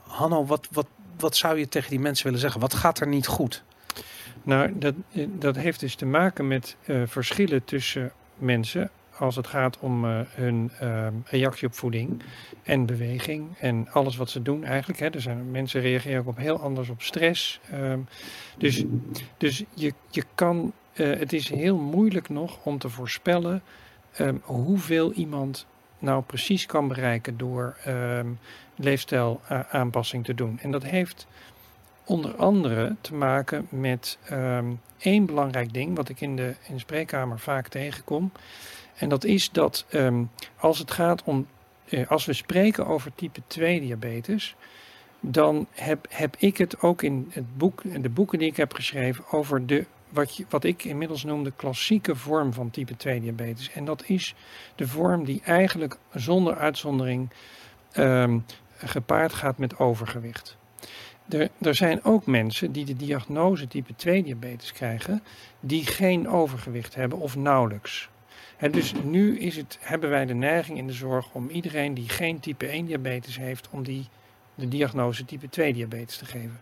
Hanno, 0.06 0.44
wat, 0.44 0.68
wat, 0.70 0.86
wat 1.18 1.36
zou 1.36 1.58
je 1.58 1.68
tegen 1.68 1.90
die 1.90 2.00
mensen 2.00 2.24
willen 2.24 2.40
zeggen? 2.40 2.60
Wat 2.60 2.74
gaat 2.74 3.00
er 3.00 3.06
niet 3.06 3.26
goed? 3.26 3.62
Nou, 4.42 4.78
dat, 4.78 4.94
dat 5.28 5.56
heeft 5.56 5.80
dus 5.80 5.94
te 5.94 6.06
maken 6.06 6.48
met 6.48 6.76
eh, 6.84 7.02
verschillen 7.06 7.64
tussen 7.64 8.12
mensen 8.36 8.90
als 9.22 9.36
het 9.36 9.46
gaat 9.46 9.78
om 9.78 10.04
eh, 10.04 10.20
hun 10.28 10.70
ehm, 10.78 11.14
reactie 11.24 11.66
op 11.66 11.74
voeding 11.74 12.22
en 12.62 12.86
beweging 12.86 13.58
en 13.58 13.88
alles 13.92 14.16
wat 14.16 14.30
ze 14.30 14.42
doen 14.42 14.64
eigenlijk. 14.64 15.00
Hè. 15.00 15.08
Er 15.08 15.20
zijn 15.20 15.50
mensen 15.50 15.80
reageren 15.80 16.20
ook 16.20 16.26
op 16.26 16.36
heel 16.36 16.60
anders 16.60 16.88
op 16.88 17.02
stress. 17.02 17.60
ehm, 17.70 17.98
dus 18.58 18.84
dus 19.36 19.64
je, 19.74 19.94
je 20.10 20.24
kan, 20.34 20.72
eh, 20.92 21.06
het 21.18 21.32
is 21.32 21.48
heel 21.48 21.76
moeilijk 21.78 22.28
nog 22.28 22.58
om 22.64 22.78
te 22.78 22.88
voorspellen 22.88 23.62
ehm, 24.12 24.36
hoeveel 24.42 25.12
iemand 25.12 25.66
nou 25.98 26.22
precies 26.22 26.66
kan 26.66 26.88
bereiken 26.88 27.36
door 27.36 27.76
ehm 27.84 28.26
leefstijlaanpassing 28.76 30.24
te 30.24 30.34
doen. 30.34 30.58
En 30.62 30.70
dat 30.70 30.82
heeft 30.82 31.26
onder 32.04 32.36
andere 32.36 32.96
te 33.00 33.14
maken 33.14 33.66
met 33.70 34.18
één 34.98 35.26
belangrijk 35.26 35.72
ding 35.72 35.96
wat 35.96 36.08
ik 36.08 36.20
in 36.20 36.36
de, 36.36 36.54
in 36.68 36.74
de 36.74 36.80
spreekkamer 36.80 37.38
vaak 37.38 37.68
tegenkom. 37.68 38.32
En 38.94 39.08
dat 39.08 39.24
is 39.24 39.50
dat 39.50 39.84
ehm, 39.88 40.24
als 40.56 40.78
het 40.78 40.90
gaat 40.90 41.22
om, 41.22 41.46
eh, 41.88 42.10
als 42.10 42.24
we 42.24 42.32
spreken 42.32 42.86
over 42.86 43.14
type 43.14 43.40
2 43.46 43.80
diabetes, 43.80 44.56
dan 45.20 45.66
heb, 45.70 46.06
heb 46.10 46.36
ik 46.38 46.56
het 46.56 46.80
ook 46.80 47.02
in 47.02 47.30
het 47.32 47.56
boek, 47.56 48.02
de 48.02 48.08
boeken 48.08 48.38
die 48.38 48.48
ik 48.48 48.56
heb 48.56 48.74
geschreven 48.74 49.24
over 49.30 49.66
de, 49.66 49.86
wat, 50.08 50.36
je, 50.36 50.44
wat 50.48 50.64
ik 50.64 50.84
inmiddels 50.84 51.24
noem 51.24 51.44
de 51.44 51.52
klassieke 51.56 52.16
vorm 52.16 52.52
van 52.52 52.70
type 52.70 52.96
2 52.96 53.20
diabetes. 53.20 53.70
En 53.70 53.84
dat 53.84 54.02
is 54.06 54.34
de 54.74 54.88
vorm 54.88 55.24
die 55.24 55.40
eigenlijk 55.44 55.98
zonder 56.12 56.56
uitzondering 56.56 57.30
ehm, 57.92 58.38
gepaard 58.76 59.32
gaat 59.32 59.58
met 59.58 59.78
overgewicht. 59.78 60.56
Er, 61.28 61.50
er 61.60 61.74
zijn 61.74 62.04
ook 62.04 62.26
mensen 62.26 62.72
die 62.72 62.84
de 62.84 62.96
diagnose 62.96 63.68
type 63.68 63.94
2 63.96 64.22
diabetes 64.22 64.72
krijgen, 64.72 65.22
die 65.60 65.86
geen 65.86 66.28
overgewicht 66.28 66.94
hebben 66.94 67.18
of 67.18 67.36
nauwelijks. 67.36 68.08
Dus 68.70 68.92
nu 69.04 69.38
is 69.38 69.56
het, 69.56 69.78
hebben 69.80 70.10
wij 70.10 70.26
de 70.26 70.34
neiging 70.34 70.78
in 70.78 70.86
de 70.86 70.92
zorg 70.92 71.26
om 71.32 71.48
iedereen 71.48 71.94
die 71.94 72.08
geen 72.08 72.40
type 72.40 72.66
1 72.66 72.86
diabetes 72.86 73.36
heeft, 73.36 73.68
om 73.70 73.82
die 73.82 74.08
de 74.54 74.68
diagnose 74.68 75.24
type 75.24 75.48
2 75.48 75.72
diabetes 75.72 76.16
te 76.16 76.24
geven. 76.24 76.60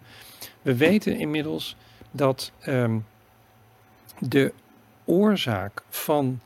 We 0.63 0.77
weten 0.77 1.19
inmiddels 1.19 1.77
dat 2.11 2.53
ehm, 2.61 2.99
de 4.19 4.53
oorzaak 5.05 5.83
van 5.89 6.41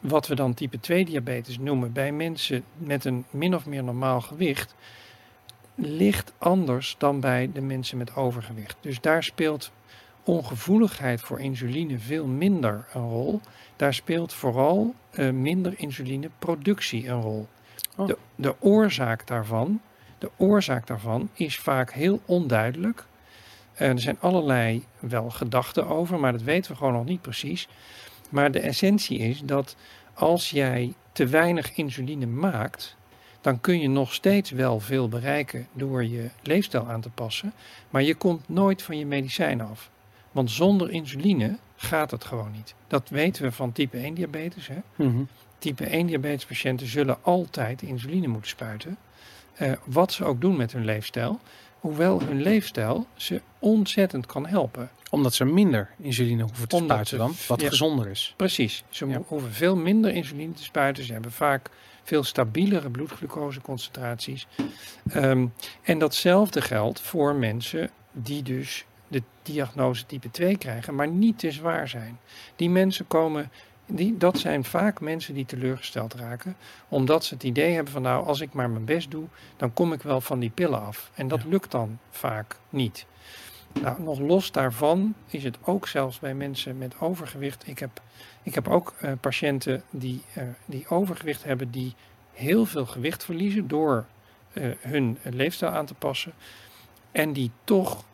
wat 0.00 0.26
we 0.26 0.34
dan 0.34 0.54
type 0.54 0.80
2 0.80 1.04
diabetes 1.04 1.58
noemen 1.58 1.92
bij 1.92 2.12
mensen 2.12 2.64
met 2.76 3.04
een 3.04 3.24
min 3.30 3.54
of 3.54 3.66
meer 3.66 3.84
normaal 3.84 4.20
gewicht, 4.20 4.74
ligt 5.74 6.32
anders 6.38 6.94
dan 6.98 7.20
bij 7.20 7.50
de 7.52 7.60
mensen 7.60 7.98
met 7.98 8.16
overgewicht. 8.16 8.76
Dus 8.80 9.00
daar 9.00 9.24
speelt 9.24 9.72
ongevoeligheid 10.30 11.20
voor 11.20 11.40
insuline 11.40 11.98
veel 11.98 12.26
minder 12.26 12.86
een 12.92 13.08
rol. 13.08 13.40
Daar 13.76 13.94
speelt 13.94 14.32
vooral 14.32 14.94
eh, 15.10 15.30
minder 15.30 15.74
insulineproductie 15.76 17.08
een 17.08 17.20
rol. 17.20 17.48
Oh. 17.96 18.06
De, 18.06 18.16
de 18.34 18.54
oorzaak 18.58 19.26
daarvan, 19.26 19.80
de 20.18 20.30
oorzaak 20.36 20.86
daarvan 20.86 21.28
is 21.32 21.58
vaak 21.58 21.92
heel 21.92 22.20
onduidelijk. 22.24 23.06
Eh, 23.74 23.88
er 23.88 24.00
zijn 24.00 24.20
allerlei 24.20 24.84
wel 24.98 25.30
gedachten 25.30 25.86
over, 25.86 26.20
maar 26.20 26.32
dat 26.32 26.42
weten 26.42 26.70
we 26.70 26.76
gewoon 26.76 26.92
nog 26.92 27.04
niet 27.04 27.22
precies. 27.22 27.68
Maar 28.28 28.50
de 28.50 28.60
essentie 28.60 29.18
is 29.18 29.40
dat 29.44 29.76
als 30.14 30.50
jij 30.50 30.94
te 31.12 31.26
weinig 31.26 31.76
insuline 31.76 32.26
maakt, 32.26 32.96
dan 33.40 33.60
kun 33.60 33.80
je 33.80 33.88
nog 33.88 34.14
steeds 34.14 34.50
wel 34.50 34.80
veel 34.80 35.08
bereiken 35.08 35.66
door 35.72 36.04
je 36.04 36.30
leefstijl 36.42 36.88
aan 36.88 37.00
te 37.00 37.10
passen. 37.10 37.52
Maar 37.90 38.02
je 38.02 38.14
komt 38.14 38.48
nooit 38.48 38.82
van 38.82 38.98
je 38.98 39.06
medicijn 39.06 39.60
af. 39.60 39.90
Want 40.30 40.50
zonder 40.50 40.90
insuline 40.90 41.58
gaat 41.76 42.10
het 42.10 42.24
gewoon 42.24 42.50
niet. 42.52 42.74
Dat 42.86 43.08
weten 43.08 43.42
we 43.42 43.52
van 43.52 43.72
type 43.72 43.96
1 43.98 44.14
diabetes. 44.14 44.68
Hè? 44.68 44.76
Type 45.58 45.84
1 45.84 46.06
diabetespatiënten 46.06 46.86
zullen 46.86 47.18
altijd 47.22 47.82
insuline 47.82 48.26
moeten 48.28 48.50
spuiten. 48.50 48.96
eh, 49.54 49.72
wat 49.84 50.12
ze 50.12 50.24
ook 50.24 50.40
doen 50.40 50.56
met 50.56 50.72
hun 50.72 50.84
leefstijl. 50.84 51.40
Hoewel 51.80 52.20
hun 52.22 52.42
leefstijl 52.42 53.06
ze 53.14 53.40
ontzettend 53.58 54.26
kan 54.26 54.46
helpen. 54.46 54.90
Omdat 55.10 55.34
ze 55.34 55.44
minder 55.44 55.90
insuline 55.98 56.42
hoeven 56.42 56.68
te 56.68 56.76
Omdat 56.76 56.90
spuiten 56.90 57.18
dan, 57.18 57.34
wat 57.48 57.60
ja. 57.60 57.68
gezonder 57.68 58.06
is. 58.08 58.34
Precies. 58.36 58.84
Ze 58.88 59.06
Ja. 59.06 59.22
hoeven 59.26 59.52
veel 59.52 59.76
minder 59.76 60.10
insuline 60.14 60.52
te 60.52 60.62
spuiten. 60.62 61.04
Ze 61.04 61.12
hebben 61.12 61.32
vaak 61.32 61.70
veel 62.02 62.22
stabielere 62.22 62.90
bloedglucoseconcentraties. 62.90 64.46
Ehm, 65.10 65.46
en 65.82 65.98
datzelfde 65.98 66.60
geldt 66.62 67.00
voor 67.00 67.34
mensen 67.34 67.90
die 68.12 68.42
dus 68.42 68.84
de 69.10 69.22
diagnose 69.42 70.06
type 70.06 70.30
2 70.30 70.58
krijgen, 70.58 70.94
maar 70.94 71.08
niet 71.08 71.38
te 71.38 71.50
zwaar 71.50 71.88
zijn. 71.88 72.18
Die 72.56 72.70
mensen 72.70 73.06
komen, 73.06 73.50
die, 73.86 74.16
dat 74.16 74.38
zijn 74.38 74.64
vaak 74.64 75.00
mensen 75.00 75.34
die 75.34 75.46
teleurgesteld 75.46 76.14
raken, 76.14 76.56
omdat 76.88 77.24
ze 77.24 77.34
het 77.34 77.42
idee 77.42 77.74
hebben 77.74 77.92
van 77.92 78.02
nou, 78.02 78.26
als 78.26 78.40
ik 78.40 78.52
maar 78.52 78.70
mijn 78.70 78.84
best 78.84 79.10
doe, 79.10 79.24
dan 79.56 79.72
kom 79.72 79.92
ik 79.92 80.02
wel 80.02 80.20
van 80.20 80.38
die 80.38 80.50
pillen 80.50 80.80
af. 80.86 81.10
En 81.14 81.28
dat 81.28 81.42
Ja. 81.42 81.48
lukt 81.48 81.70
dan 81.70 81.98
vaak 82.10 82.56
niet. 82.68 83.06
Nou, 83.80 84.02
nog 84.02 84.18
los 84.18 84.52
daarvan 84.52 85.14
is 85.26 85.44
het 85.44 85.58
ook 85.62 85.88
zelfs 85.88 86.18
bij 86.18 86.34
mensen 86.34 86.78
met 86.78 87.00
overgewicht. 87.00 87.66
Ik 87.66 87.78
heb, 87.78 88.02
ik 88.42 88.54
heb 88.54 88.68
ook 88.68 88.94
eh, 89.00 89.12
patiënten 89.20 89.82
die, 89.90 90.22
eh, 90.34 90.42
die 90.64 90.88
overgewicht 90.88 91.44
hebben, 91.44 91.70
die 91.70 91.94
heel 92.32 92.66
veel 92.66 92.86
gewicht 92.86 93.24
verliezen 93.24 93.68
door 93.68 94.04
eh, 94.52 94.70
hun 94.80 95.18
leefstijl 95.22 95.70
aan 95.72 95.86
te 95.86 95.94
passen. 95.94 96.32
En 97.12 97.32
die 97.32 97.50
toch 97.64 98.04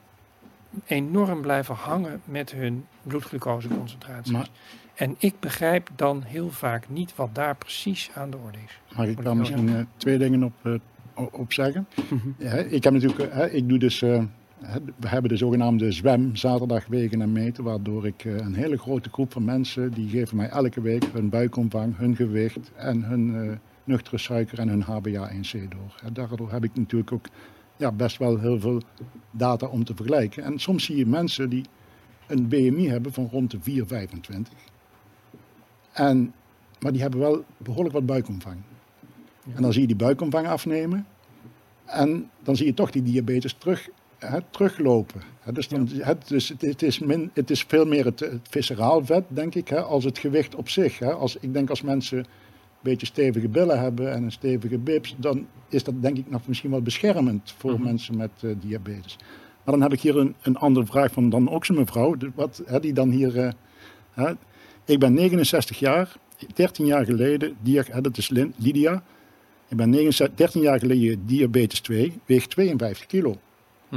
enorm 0.86 1.40
blijven 1.40 1.74
hangen 1.74 2.20
met 2.24 2.51
hun 2.53 2.85
bloedglucoseconcentraties. 3.03 4.32
Maar- 4.32 4.48
En 4.94 5.15
ik 5.19 5.35
begrijp 5.40 5.90
dan 5.97 6.23
heel 6.23 6.51
vaak 6.51 6.89
niet 6.89 7.16
wat 7.16 7.35
daar 7.35 7.57
precies 7.57 8.11
aan 8.15 8.31
de 8.31 8.36
orde 8.36 8.59
is. 8.66 8.97
Mag 8.97 9.07
ik 9.07 9.23
daar 9.23 9.36
misschien 9.36 9.69
eh, 9.69 9.81
twee 9.97 10.19
dingen 10.19 10.43
op, 10.43 10.53
eh, 10.62 10.73
o- 11.15 11.28
op 11.32 11.53
zeggen? 11.53 11.86
Mhm. 12.11 12.28
Ja, 12.39 12.51
ik 12.53 12.85
heb 12.85 12.93
natuurlijk, 12.93 13.20
eh, 13.32 13.55
ik 13.55 13.69
doe 13.69 13.78
dus, 13.78 14.03
eh, 14.03 14.23
we 14.97 15.09
hebben 15.09 15.31
de 15.31 15.36
zogenaamde 15.36 15.93
zwem 15.93 16.36
zaterdag 16.36 16.86
wegen 16.86 17.20
en 17.23 17.32
meten, 17.32 17.65
waardoor 17.65 18.07
ik 18.07 18.24
eh, 18.24 18.36
een 18.36 18.55
hele 18.55 18.78
grote 18.78 19.09
groep 19.12 19.32
van 19.32 19.44
mensen, 19.44 19.93
die 19.93 20.09
geven 20.09 20.36
mij 20.36 20.48
elke 20.48 20.81
week 20.81 21.05
hun 21.12 21.28
buikomvang, 21.28 21.97
hun 21.97 22.16
gewicht 22.16 22.70
en 22.77 23.03
hun 23.05 23.35
eh, 23.51 23.57
nuchtere 23.85 24.19
suiker 24.19 24.59
en 24.59 24.69
hun 24.69 24.82
HbA1c 24.85 25.69
door. 25.69 26.12
Daardoor 26.12 26.53
heb 26.53 26.65
ik 26.65 26.70
natuurlijk 26.74 27.12
ook 27.12 27.27
ja, 27.77 27.93
best 27.93 28.16
wel 28.16 28.39
heel 28.39 28.61
veel 28.61 28.82
data 29.31 29.66
om 29.66 29.85
te 29.85 29.94
vergelijken. 29.94 30.44
En 30.44 30.59
soms 30.59 30.85
zie 30.85 30.97
je 30.97 31.07
mensen 31.07 31.48
die 31.48 31.65
een 32.27 32.48
BMI 32.48 32.89
hebben 32.89 33.12
van 33.12 33.28
rond 33.32 33.51
de 33.51 33.85
4,25. 33.85 34.40
En, 35.93 36.35
maar 36.81 36.93
die 36.93 37.01
hebben 37.01 37.20
wel 37.20 37.44
behoorlijk 37.57 37.94
wat 37.94 38.07
buikomvang. 38.07 38.57
En 39.55 39.62
dan 39.62 39.73
zie 39.73 39.81
je 39.81 39.86
die 39.86 39.97
buikomvang 39.97 40.47
afnemen. 40.47 41.07
En 41.85 42.31
dan 42.43 42.57
zie 42.57 42.66
je 42.66 42.74
toch 42.74 42.90
die 42.90 43.03
diabetes 43.03 43.55
terug, 43.59 43.89
hè, 44.19 44.39
teruglopen. 44.51 45.23
Hè, 45.40 45.53
dus 45.53 45.69
dan, 45.69 45.89
het, 45.93 46.28
dus 46.28 46.48
het, 46.48 46.62
het 46.62 46.82
is 46.82 46.98
min, 46.98 47.31
het 47.35 47.51
is 47.51 47.62
veel 47.62 47.86
meer 47.86 48.05
het, 48.05 48.20
het 48.20 48.48
visceraal 48.51 49.05
vet, 49.05 49.24
denk 49.28 49.55
ik, 49.55 49.69
hè, 49.69 49.82
als 49.82 50.05
het 50.05 50.19
gewicht 50.19 50.55
op 50.55 50.69
zich. 50.69 50.98
Hè. 50.98 51.12
Als, 51.12 51.36
ik 51.36 51.53
denk 51.53 51.70
als 51.70 51.82
mensen 51.82 52.27
beetje 52.91 53.07
stevige 53.07 53.49
billen 53.49 53.81
hebben 53.81 54.13
en 54.13 54.23
een 54.23 54.33
stevige 54.33 54.79
bips, 54.79 55.15
dan 55.19 55.47
is 55.69 55.85
dat 55.85 56.03
denk 56.03 56.17
ik 56.17 56.31
nog 56.31 56.41
misschien 56.47 56.71
wel 56.71 56.83
beschermend 56.83 57.55
voor 57.59 57.73
Mhm. 57.73 57.83
mensen 57.83 58.17
met 58.17 58.31
eh, 58.41 58.51
diabetes. 58.61 59.17
Maar 59.65 59.75
dan 59.75 59.83
heb 59.83 59.93
ik 59.93 60.01
hier 60.01 60.17
een, 60.17 60.35
een 60.43 60.57
andere 60.57 60.87
vraag 60.87 61.13
van 61.13 61.29
dan 61.31 61.51
ook 61.51 61.65
zo'n 61.65 61.77
mevrouw, 61.77 62.15
wat, 62.35 62.63
hè, 62.67 62.81
die 62.81 62.93
dan 62.93 63.11
hier... 63.11 63.39
eh, 63.39 63.53
hè, 64.11 64.33
ik 64.85 64.99
ben 64.99 65.15
69 65.15 65.79
jaar, 65.79 66.17
13 66.55 66.87
jaar 66.87 67.05
geleden, 67.05 67.57
hè, 67.65 68.01
dat 68.01 68.17
is 68.19 68.29
Lydia, 68.57 69.03
ik 69.69 69.77
ben 69.77 69.91
69 69.91 70.37
13 70.37 70.61
jaar 70.63 70.79
geleden 70.79 71.27
diabetes 71.27 71.81
2, 71.81 72.13
weeg 72.27 72.47
52 72.47 73.07
kilo. 73.07 73.37
Hm. 73.89 73.97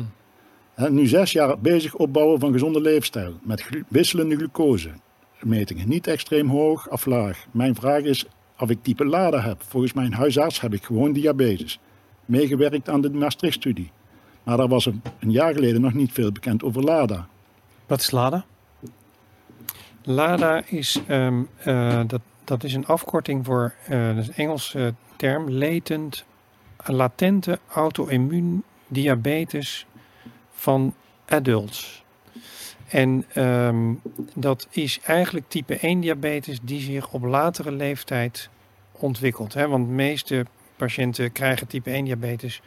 En 0.76 0.94
nu 0.94 1.08
zes 1.08 1.32
jaar 1.32 1.60
bezig 1.60 1.96
opbouwen 1.96 2.40
van 2.40 2.52
gezonde 2.52 2.82
leefstijl 2.82 3.34
met 3.44 3.62
glu- 3.62 3.84
wisselende 3.88 4.36
glucosemetingen. 4.36 5.90
Niet 5.90 6.08
extreem 6.08 6.50
hoog 6.50 6.90
of 6.92 7.06
laag. 7.06 7.46
Mijn 7.52 7.76
vraag 7.76 8.02
is 8.04 8.26
of 8.60 8.70
ik 8.70 8.84
type 8.84 9.06
LADA 9.06 9.42
heb. 9.42 9.62
Volgens 9.64 9.94
mijn 9.94 10.14
huisarts 10.14 10.62
heb 10.62 10.74
ik 10.74 10.84
gewoon 10.84 11.14
diabetes. 11.14 11.80
Meegewerkt 12.26 12.90
aan 12.90 13.02
de 13.02 13.10
Maastricht-studie. 13.10 13.92
Maar 14.44 14.58
daar 14.58 14.68
was 14.68 14.86
een, 14.86 15.02
een 15.20 15.32
jaar 15.32 15.54
geleden 15.54 15.82
nog 15.82 15.94
niet 15.94 16.12
veel 16.12 16.32
bekend 16.32 16.64
over 16.64 16.84
LADA. 16.84 17.28
Wat 17.88 18.00
is 18.00 18.12
LADA? 18.12 18.46
LADA 20.04 20.64
is, 20.66 21.02
ehm, 21.08 21.44
eh, 21.58 22.02
dat, 22.08 22.22
dat 22.44 22.64
is 22.64 22.74
een 22.74 22.86
afkorting 22.86 23.46
voor, 23.46 23.74
eh, 23.88 24.08
dat 24.08 24.18
is 24.18 24.28
een 24.28 24.34
Engelse 24.34 24.94
term, 25.16 25.50
latent, 25.50 26.26
latente 26.86 27.60
auto-immuun 27.74 28.64
diabetes 28.88 29.86
van 30.52 30.94
adults. 31.28 32.04
En 32.90 33.26
ehm, 33.34 33.94
dat 34.34 34.68
is 34.70 35.00
eigenlijk 35.04 35.46
type 35.50 35.80
1 35.80 36.00
diabetes 36.00 36.60
die 36.62 36.82
zich 36.82 37.12
op 37.12 37.24
latere 37.24 37.72
leeftijd 37.72 38.50
ontwikkelt. 38.92 39.54
Hè? 39.54 39.68
Want 39.68 39.88
de 39.88 39.94
meeste 39.94 40.46
patiënten 40.76 41.32
krijgen 41.32 41.68
type 41.68 41.90
1 41.90 42.06
diabetes 42.06 42.62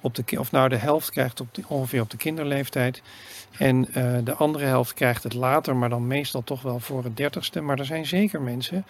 op 0.00 0.14
de, 0.14 0.40
of 0.40 0.50
nou 0.50 0.68
de 0.68 0.76
helft 0.76 1.10
krijgt 1.10 1.40
op 1.40 1.48
ongeveer 1.66 2.00
op 2.00 2.10
de 2.10 2.16
kinderleeftijd. 2.16 3.02
En 3.58 3.88
eh, 3.92 4.14
de 4.24 4.34
andere 4.34 4.64
helft 4.64 4.94
krijgt 4.94 5.22
het 5.22 5.34
later, 5.34 5.76
maar 5.76 5.88
dan 5.88 6.06
meestal 6.06 6.44
toch 6.44 6.62
wel 6.62 6.80
voor 6.80 7.04
het 7.04 7.16
dertigste. 7.16 7.60
Maar 7.60 7.78
er 7.78 7.84
zijn 7.84 8.06
zeker 8.06 8.42
mensen 8.42 8.84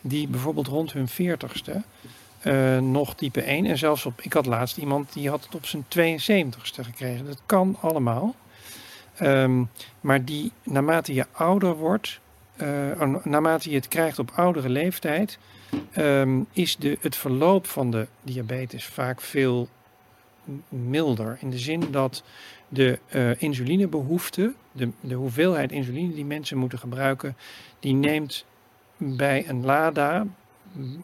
die 0.00 0.28
bijvoorbeeld 0.28 0.66
rond 0.66 0.92
hun 0.92 1.08
veertigste 1.08 1.82
eh 2.40 2.78
nog 2.78 3.14
type 3.14 3.42
1. 3.42 3.66
En 3.66 3.78
zelfs 3.78 4.06
op, 4.06 4.20
ik 4.20 4.32
had 4.32 4.46
laatst 4.46 4.76
iemand 4.76 5.12
die 5.12 5.28
had 5.28 5.44
het 5.44 5.54
op 5.54 5.66
zijn 5.66 5.84
72ste 5.84 6.84
gekregen. 6.84 7.26
Dat 7.26 7.42
kan 7.46 7.76
allemaal. 7.80 8.34
Ehm, 9.20 9.62
maar 10.00 10.24
die, 10.24 10.52
naarmate 10.62 11.14
je 11.14 11.26
ouder 11.32 11.76
wordt, 11.76 12.20
eh, 12.56 13.14
naarmate 13.22 13.70
je 13.70 13.76
het 13.76 13.88
krijgt 13.88 14.18
op 14.18 14.30
oudere 14.34 14.68
leeftijd, 14.68 15.38
ehm, 15.92 16.40
is 16.52 16.76
de, 16.76 16.98
het 17.00 17.16
verloop 17.16 17.66
van 17.66 17.90
de 17.90 18.06
diabetes 18.22 18.84
vaak 18.84 19.20
veel 19.20 19.68
milder. 20.68 21.36
In 21.40 21.50
de 21.50 21.58
zin 21.58 21.82
dat 21.90 22.22
de 22.68 22.98
eh, 23.08 23.42
insulinebehoefte, 23.42 24.54
de, 24.72 24.90
de 25.00 25.14
hoeveelheid 25.14 25.72
insuline 25.72 26.14
die 26.14 26.24
mensen 26.24 26.58
moeten 26.58 26.78
gebruiken, 26.78 27.36
die 27.80 27.94
neemt 27.94 28.44
bij 28.96 29.48
een 29.48 29.64
LADA 29.64 30.26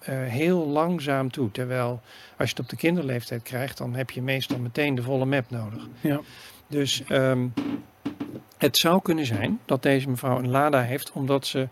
eh, 0.01 0.15
heel 0.25 0.67
langzaam 0.67 1.31
toe. 1.31 1.51
Terwijl 1.51 2.01
als 2.37 2.51
je 2.51 2.55
het 2.57 2.59
op 2.59 2.69
de 2.69 2.77
kinderleeftijd 2.77 3.43
krijgt, 3.43 3.79
dan 3.79 3.95
heb 3.95 4.11
je 4.11 4.23
meestal 4.23 4.59
meteen 4.59 4.95
de 4.95 5.03
volle 5.03 5.25
map 5.25 5.51
nodig. 5.51 5.89
Ja. 6.01 6.21
Dus 6.69 7.03
ehm, 7.09 7.47
het 8.59 8.77
zou 8.77 9.03
kunnen 9.03 9.27
zijn 9.27 9.61
dat 9.65 9.83
deze 9.83 10.09
mevrouw 10.09 10.39
een 10.39 10.51
LADA 10.51 10.83
heeft 10.83 11.13
omdat 11.13 11.47
ze, 11.47 11.69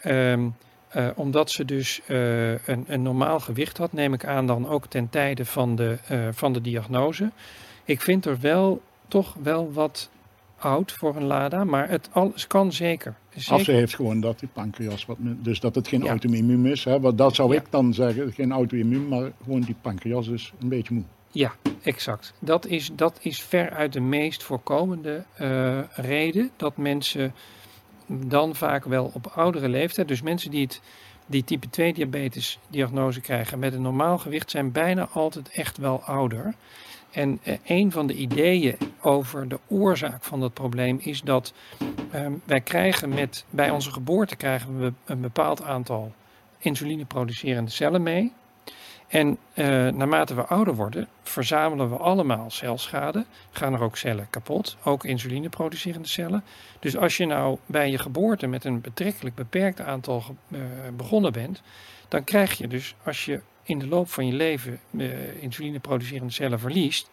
ehm, 0.00 0.48
eh, 0.88 1.08
omdat 1.14 1.50
ze 1.50 1.64
dus 1.64 2.00
eh, 2.06 2.50
een, 2.68 2.84
een 2.86 3.02
normaal 3.02 3.40
gewicht 3.40 3.78
had, 3.78 3.92
neem 3.92 4.12
ik 4.12 4.24
aan 4.24 4.46
dan 4.46 4.68
ook 4.68 4.86
ten 4.86 5.08
tijde 5.08 5.44
van 5.44 5.76
de, 5.76 5.98
eh, 6.08 6.28
van 6.32 6.52
de 6.52 6.60
diagnose. 6.60 7.30
Ik 7.84 8.00
vind 8.00 8.24
er 8.24 8.38
wel 8.40 8.82
toch 9.08 9.36
wel 9.42 9.72
wat 9.72 10.10
oud 10.58 10.92
voor 10.92 11.16
een 11.16 11.24
LADA, 11.24 11.64
maar 11.64 11.88
het 11.88 12.08
alles 12.12 12.46
kan 12.46 12.72
zeker. 12.72 13.14
Of 13.36 13.42
zeker. 13.42 13.64
ze 13.64 13.72
heeft 13.72 13.94
gewoon 13.94 14.20
dat 14.20 14.38
die 14.38 14.48
pancreas 14.52 15.06
wat 15.06 15.16
dus 15.20 15.60
dat 15.60 15.74
het 15.74 15.88
geen 15.88 16.02
Ja. 16.02 16.08
auto-immuun 16.08 16.66
is. 16.66 16.84
Hè, 16.84 17.00
want 17.00 17.18
dat 17.18 17.34
zou 17.34 17.52
Ja. 17.52 17.60
ik 17.60 17.66
dan 17.70 17.94
zeggen, 17.94 18.32
geen 18.32 18.52
auto-immuun, 18.52 19.08
maar 19.08 19.30
gewoon 19.44 19.60
die 19.60 19.76
pancreas 19.80 20.28
is 20.28 20.52
een 20.60 20.68
beetje 20.68 20.94
moe. 20.94 21.04
Ja, 21.30 21.52
exact. 21.82 22.32
Dat 22.38 22.66
is, 22.66 22.90
dat 22.92 23.18
is 23.22 23.42
veruit 23.42 23.92
de 23.92 24.00
meest 24.00 24.42
voorkomende 24.42 25.24
eh, 25.34 25.78
reden 25.94 26.50
dat 26.56 26.76
mensen 26.76 27.34
dan 28.06 28.54
vaak 28.54 28.84
wel 28.84 29.10
op 29.14 29.26
oudere 29.26 29.68
leeftijd, 29.68 30.08
dus 30.08 30.22
mensen 30.22 30.50
die, 30.50 30.62
het, 30.62 30.80
die 31.26 31.44
type 31.44 31.70
2 31.70 31.92
diabetes 31.92 32.58
diagnose 32.68 33.20
krijgen 33.20 33.58
met 33.58 33.72
een 33.72 33.82
normaal 33.82 34.18
gewicht, 34.18 34.50
zijn 34.50 34.72
bijna 34.72 35.08
altijd 35.12 35.48
echt 35.48 35.76
wel 35.76 36.02
ouder. 36.02 36.54
En 37.10 37.38
eh, 37.42 37.56
een 37.64 37.92
van 37.92 38.06
de 38.06 38.14
ideeën 38.14 38.76
over 39.00 39.48
de 39.48 39.58
oorzaak 39.66 40.24
van 40.24 40.40
dat 40.40 40.54
probleem 40.54 40.98
is 41.00 41.22
dat 41.22 41.52
ehm, 42.10 42.32
wij 42.44 42.60
krijgen 42.60 43.08
met, 43.08 43.44
bij 43.50 43.70
onze 43.70 43.92
geboorte 43.92 44.36
krijgen 44.36 44.80
we 44.80 44.92
een 45.04 45.20
bepaald 45.20 45.62
aantal 45.62 46.12
insulineproducerende 46.58 47.70
cellen 47.70 48.02
mee. 48.02 48.32
En 49.08 49.38
eh, 49.54 49.66
naarmate 49.88 50.34
we 50.34 50.42
ouder 50.42 50.74
worden, 50.74 51.08
verzamelen 51.22 51.90
we 51.90 51.96
allemaal 51.96 52.50
celschade. 52.50 53.24
Gaan 53.50 53.74
er 53.74 53.82
ook 53.82 53.96
cellen 53.96 54.26
kapot, 54.30 54.76
ook 54.84 55.04
insulineproducerende 55.04 56.08
cellen. 56.08 56.44
Dus 56.78 56.96
als 56.96 57.16
je 57.16 57.26
nou 57.26 57.58
bij 57.66 57.90
je 57.90 57.98
geboorte 57.98 58.46
met 58.46 58.64
een 58.64 58.80
betrekkelijk 58.80 59.34
beperkt 59.34 59.80
aantal 59.80 60.24
eh, 60.50 60.60
begonnen 60.96 61.32
bent, 61.32 61.62
dan 62.08 62.24
krijg 62.24 62.58
je 62.58 62.68
dus 62.68 62.94
als 63.04 63.24
je 63.24 63.40
in 63.62 63.78
de 63.78 63.86
loop 63.86 64.10
van 64.10 64.26
je 64.26 64.32
leven 64.32 64.80
eh, 64.98 65.42
insulineproducerende 65.42 66.32
cellen 66.32 66.60
verliest, 66.60 67.10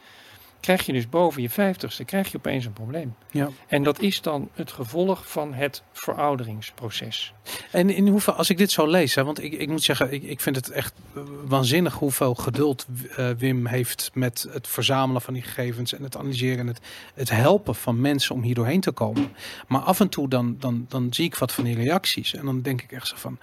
krijg 0.66 0.86
je 0.86 0.94
dus 0.94 1.10
boven 1.10 1.42
je 1.42 1.50
vijftigste, 1.50 2.04
krijg 2.04 2.32
je 2.32 2.38
opeens 2.38 2.66
een 2.66 2.74
probleem. 2.74 3.16
Ja. 3.32 3.50
En 3.68 3.84
dat 3.84 4.00
is 4.00 4.22
dan 4.22 4.50
het 4.54 4.72
gevolg 4.72 5.32
van 5.32 5.54
het 5.54 5.84
verouderingsproces. 5.94 7.34
En 7.72 7.90
in 7.90 8.08
hoeveel, 8.08 8.34
als 8.34 8.50
ik 8.50 8.58
dit 8.58 8.72
zo 8.72 8.88
lees, 8.88 9.16
hè, 9.16 9.24
want 9.24 9.44
ik, 9.44 9.54
ik 9.54 9.70
moet 9.70 9.84
zeggen, 9.84 10.14
ik, 10.14 10.24
ik 10.24 10.42
vind 10.42 10.56
het 10.56 10.70
echt 10.70 10.94
eh, 11.16 11.22
waanzinnig 11.44 11.94
hoeveel 11.94 12.36
geduld 12.36 12.86
eh, 13.16 13.30
Wim 13.30 13.66
heeft 13.66 14.12
met 14.14 14.48
het 14.52 14.68
verzamelen 14.68 15.22
van 15.22 15.34
die 15.34 15.44
gegevens 15.44 15.94
en 15.94 16.04
het 16.04 16.18
analyseren 16.18 16.60
en 16.60 16.68
het, 16.68 16.80
het 17.14 17.30
helpen 17.30 17.76
van 17.76 18.02
mensen 18.02 18.36
om 18.36 18.42
hier 18.42 18.56
doorheen 18.56 18.82
te 18.82 18.92
komen. 18.92 19.32
Maar 19.68 19.82
af 19.82 20.00
en 20.00 20.10
toe 20.10 20.28
dan, 20.28 20.56
dan, 20.60 20.86
dan 20.90 21.14
zie 21.14 21.26
ik 21.26 21.36
wat 21.36 21.52
van 21.52 21.64
die 21.64 21.76
reacties 21.76 22.34
en 22.34 22.46
dan 22.46 22.62
denk 22.62 22.82
ik 22.82 22.92
echt 22.92 23.08
zo 23.08 23.16
van, 23.18 23.40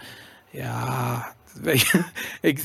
ja, 0.50 1.34
ik, 1.62 1.92
ik, 2.40 2.62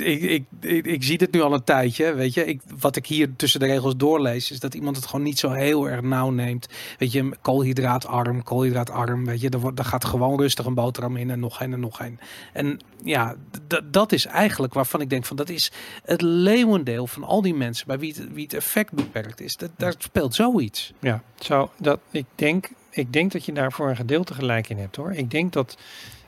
ik, 0.59 0.85
ik, 0.85 1.03
zie 1.03 1.18
dit 1.18 1.31
nu 1.31 1.41
al 1.41 1.53
een 1.53 1.64
tijdje, 1.64 2.14
weet 2.14 2.34
je. 2.34 2.45
Ik, 2.45 2.61
wat 2.80 2.95
ik 2.95 3.05
hier 3.05 3.35
tussen 3.35 3.59
de 3.59 3.65
regels 3.65 3.97
doorlees, 3.97 4.51
is 4.51 4.59
dat 4.59 4.73
iemand 4.73 4.95
het 4.95 5.05
gewoon 5.05 5.26
niet 5.26 5.39
zo 5.39 5.51
heel 5.51 5.89
erg 5.89 6.01
nauw 6.01 6.30
neemt. 6.30 6.68
Weet 6.97 7.11
je, 7.11 7.31
koolhydraatarm, 7.41 8.43
koolhydraatarm, 8.43 9.26
weet 9.26 9.41
je. 9.41 9.49
Er, 9.49 9.72
er 9.76 9.85
gaat 9.85 10.05
gewoon 10.05 10.39
rustig 10.39 10.65
een 10.65 10.73
boterham 10.73 11.18
in 11.18 11.30
en 11.30 11.39
nog 11.39 11.61
een 11.61 11.73
en 11.73 11.80
nog 11.80 11.99
een. 11.99 12.19
En 12.53 12.80
ja, 13.03 13.35
dat 13.84 14.11
is 14.11 14.26
eigenlijk 14.26 14.73
waarvan 14.73 15.01
ik 15.01 15.09
denk 15.09 15.26
van, 15.26 15.38
dat 15.38 15.49
is 15.49 15.72
het 16.03 16.22
leeuwendeel 16.22 17.07
van 17.07 17.23
al 17.23 17.41
die 17.41 17.55
mensen 17.55 17.88
bij 17.88 17.99
wie 17.99 18.14
het, 18.18 18.34
wie 18.34 18.43
het 18.43 18.53
effect 18.53 18.91
beperkt 18.91 19.41
is. 19.41 19.57
Dat, 19.57 19.69
daar 19.77 19.93
speelt 19.97 20.35
zoiets. 20.35 20.93
Ja, 20.99 21.23
zo 21.39 21.72
dat 21.77 21.99
ik 22.11 22.26
denk, 22.35 22.69
ik 22.89 23.14
denk 23.14 23.31
dat 23.31 23.45
je 23.45 23.53
daar 23.53 23.72
voor 23.72 23.89
een 23.89 23.95
gedeelte 23.95 24.34
gelijk 24.34 24.69
in 24.69 24.77
hebt 24.77 24.95
hoor. 24.95 25.11
Ik 25.11 25.31
denk 25.31 25.53
dat, 25.53 25.77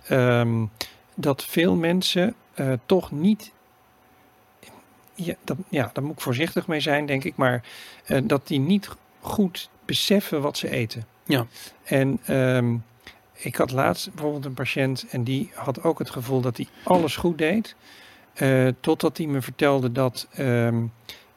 ehm, 0.07 0.65
dat 1.15 1.45
veel 1.45 1.75
mensen 1.75 2.35
eh, 2.59 2.71
toch 2.85 3.11
niet. 3.11 3.51
Ja, 5.13 5.35
dat, 5.43 5.57
ja, 5.69 5.89
daar 5.93 6.03
moet 6.03 6.13
ik 6.15 6.21
voorzichtig 6.21 6.67
mee 6.67 6.79
zijn, 6.79 7.05
denk 7.05 7.23
ik. 7.23 7.35
Maar 7.35 7.63
eh, 8.05 8.21
dat 8.23 8.47
die 8.47 8.59
niet 8.59 8.89
goed 9.19 9.69
beseffen 9.85 10.41
wat 10.41 10.57
ze 10.57 10.69
eten. 10.69 11.05
Ja. 11.23 11.45
En 11.83 12.19
ehm, 12.25 12.75
ik 13.33 13.55
had 13.55 13.71
laatst 13.71 14.13
bijvoorbeeld 14.13 14.45
een 14.45 14.53
patiënt 14.53 15.05
en 15.09 15.23
die 15.23 15.51
had 15.53 15.83
ook 15.83 15.99
het 15.99 16.09
gevoel 16.09 16.41
dat 16.41 16.57
hij 16.57 16.67
alles 16.83 17.15
goed 17.15 17.37
deed. 17.37 17.75
eh, 18.33 18.67
totdat 18.79 19.17
hij 19.17 19.25
me 19.25 19.41
vertelde 19.41 19.91
dat, 19.91 20.27
ehm, 20.31 20.83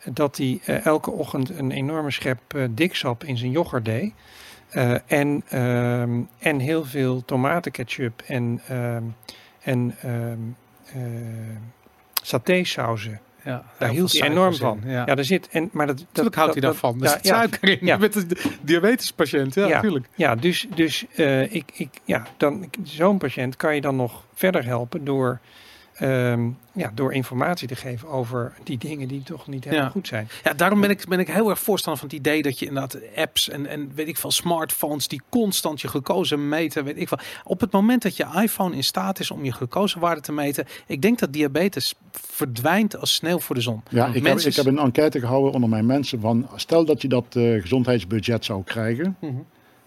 dat 0.05 0.37
hij 0.37 0.61
elke 0.65 1.11
ochtend 1.11 1.51
een 1.51 1.71
enorme 1.71 2.11
schep 2.11 2.41
diksap 2.71 3.25
in 3.25 3.37
zijn 3.37 3.51
yoghurt 3.51 3.85
deed. 3.85 4.13
En, 5.07 5.43
ehm, 5.49 6.21
en 6.39 6.59
heel 6.59 6.85
veel 6.85 7.25
tomatenketchup 7.25 8.23
en, 8.27 8.61
en 9.63 9.95
satésauzen. 12.23 13.21
Ja, 13.45 13.65
Daar 13.79 13.89
hield 13.89 14.13
hij 14.19 14.29
enorm 14.31 14.55
van. 14.55 14.81
Ja. 14.85 15.03
Ja, 15.07 15.15
daar 15.15 15.25
zit. 15.25 15.49
En, 15.49 15.69
maar 15.73 15.87
dat, 15.87 15.97
dat, 15.97 16.07
Natuurlijk 16.07 16.37
houdt 16.37 16.53
hij 16.53 16.63
daarvan. 16.63 16.99
dat- 16.99 17.09
Er 17.09 17.15
zit 17.17 17.27
ja, 17.27 17.37
suiker 17.37 17.69
in. 17.69 17.79
ja. 17.87 17.95
Je 17.95 18.01
bent 18.01 18.15
een 18.15 18.29
diabetespatiënt. 18.63 19.55
Ja, 19.55 19.67
Ja. 19.67 19.75
natuurlijk. 19.75 20.07
Ja, 20.15 20.35
dus, 20.35 20.67
dus 20.75 21.05
eh, 21.15 21.55
ik, 21.55 21.71
ik, 21.75 21.89
ja, 22.05 22.27
dan, 22.37 22.71
zo'n 22.83 23.19
patiënt 23.19 23.57
kan 23.57 23.75
je 23.75 23.81
dan 23.81 23.97
nog 23.97 24.25
verder 24.35 24.65
helpen 24.65 25.05
door, 25.05 25.41
ehm, 25.95 26.49
ja, 26.73 26.91
door 26.95 27.13
informatie 27.13 27.69
te 27.69 27.77
geven 27.77 28.09
over 28.09 28.53
die 28.63 28.79
dingen 28.79 29.09
die 29.09 29.23
toch 29.23 29.47
niet 29.47 29.65
helemaal 29.65 29.85
Ja. 29.85 29.91
goed 29.91 30.07
zijn. 30.07 30.29
Ja, 30.45 30.53
daarom 30.53 30.81
ben 30.81 30.91
ik, 30.91 31.09
ben 31.09 31.19
ik 31.19 31.29
heel 31.29 31.51
erg 31.51 31.59
voorstander 31.61 32.01
van 32.01 32.11
het 32.11 32.19
idee 32.19 32.43
dat 32.43 32.59
je 32.59 32.67
inderdaad 32.67 32.99
apps 33.17 33.49
en, 33.49 33.67
en 33.67 33.91
weet 33.95 34.09
ik 34.09 34.17
veel, 34.17 34.31
smartphones 34.31 35.09
die 35.09 35.23
constant 35.29 35.81
je 35.81 35.89
glucose 35.89 36.37
meten, 36.37 36.85
weet 36.85 36.97
ik 36.99 37.09
veel. 37.09 37.19
Op 37.45 37.61
het 37.61 37.73
moment 37.73 38.03
dat 38.03 38.17
je 38.17 38.27
iPhone 38.43 38.77
in 38.77 38.85
staat 38.85 39.21
is 39.21 39.31
om 39.31 39.45
je 39.45 39.53
glucosewaarde 39.53 40.21
te 40.21 40.33
meten, 40.33 40.67
ik 40.87 41.03
denk 41.03 41.19
dat 41.19 41.33
diabetes 41.33 41.95
verdwijnt 42.13 42.97
als 42.97 43.15
sneeuw 43.15 43.39
voor 43.39 43.55
de 43.55 43.61
zon. 43.61 43.83
Ja, 43.89 44.07
ik 44.07 44.15
heb, 44.15 44.23
Mensen- 44.23 44.51
ik 44.51 44.57
heb 44.57 44.67
een 44.67 44.79
enquête 44.79 45.21
gehouden 45.21 45.53
onder 45.53 45.69
mijn 45.69 45.87
mensen 45.87 46.21
van, 46.21 46.49
stel 46.57 46.85
dat 46.85 47.03
je 47.03 47.09
dat 47.09 47.37
eh, 47.37 47.61
gezondheidsbudget 47.61 48.45
zou 48.45 48.63
krijgen, 48.65 49.17
Mhm. 49.21 49.33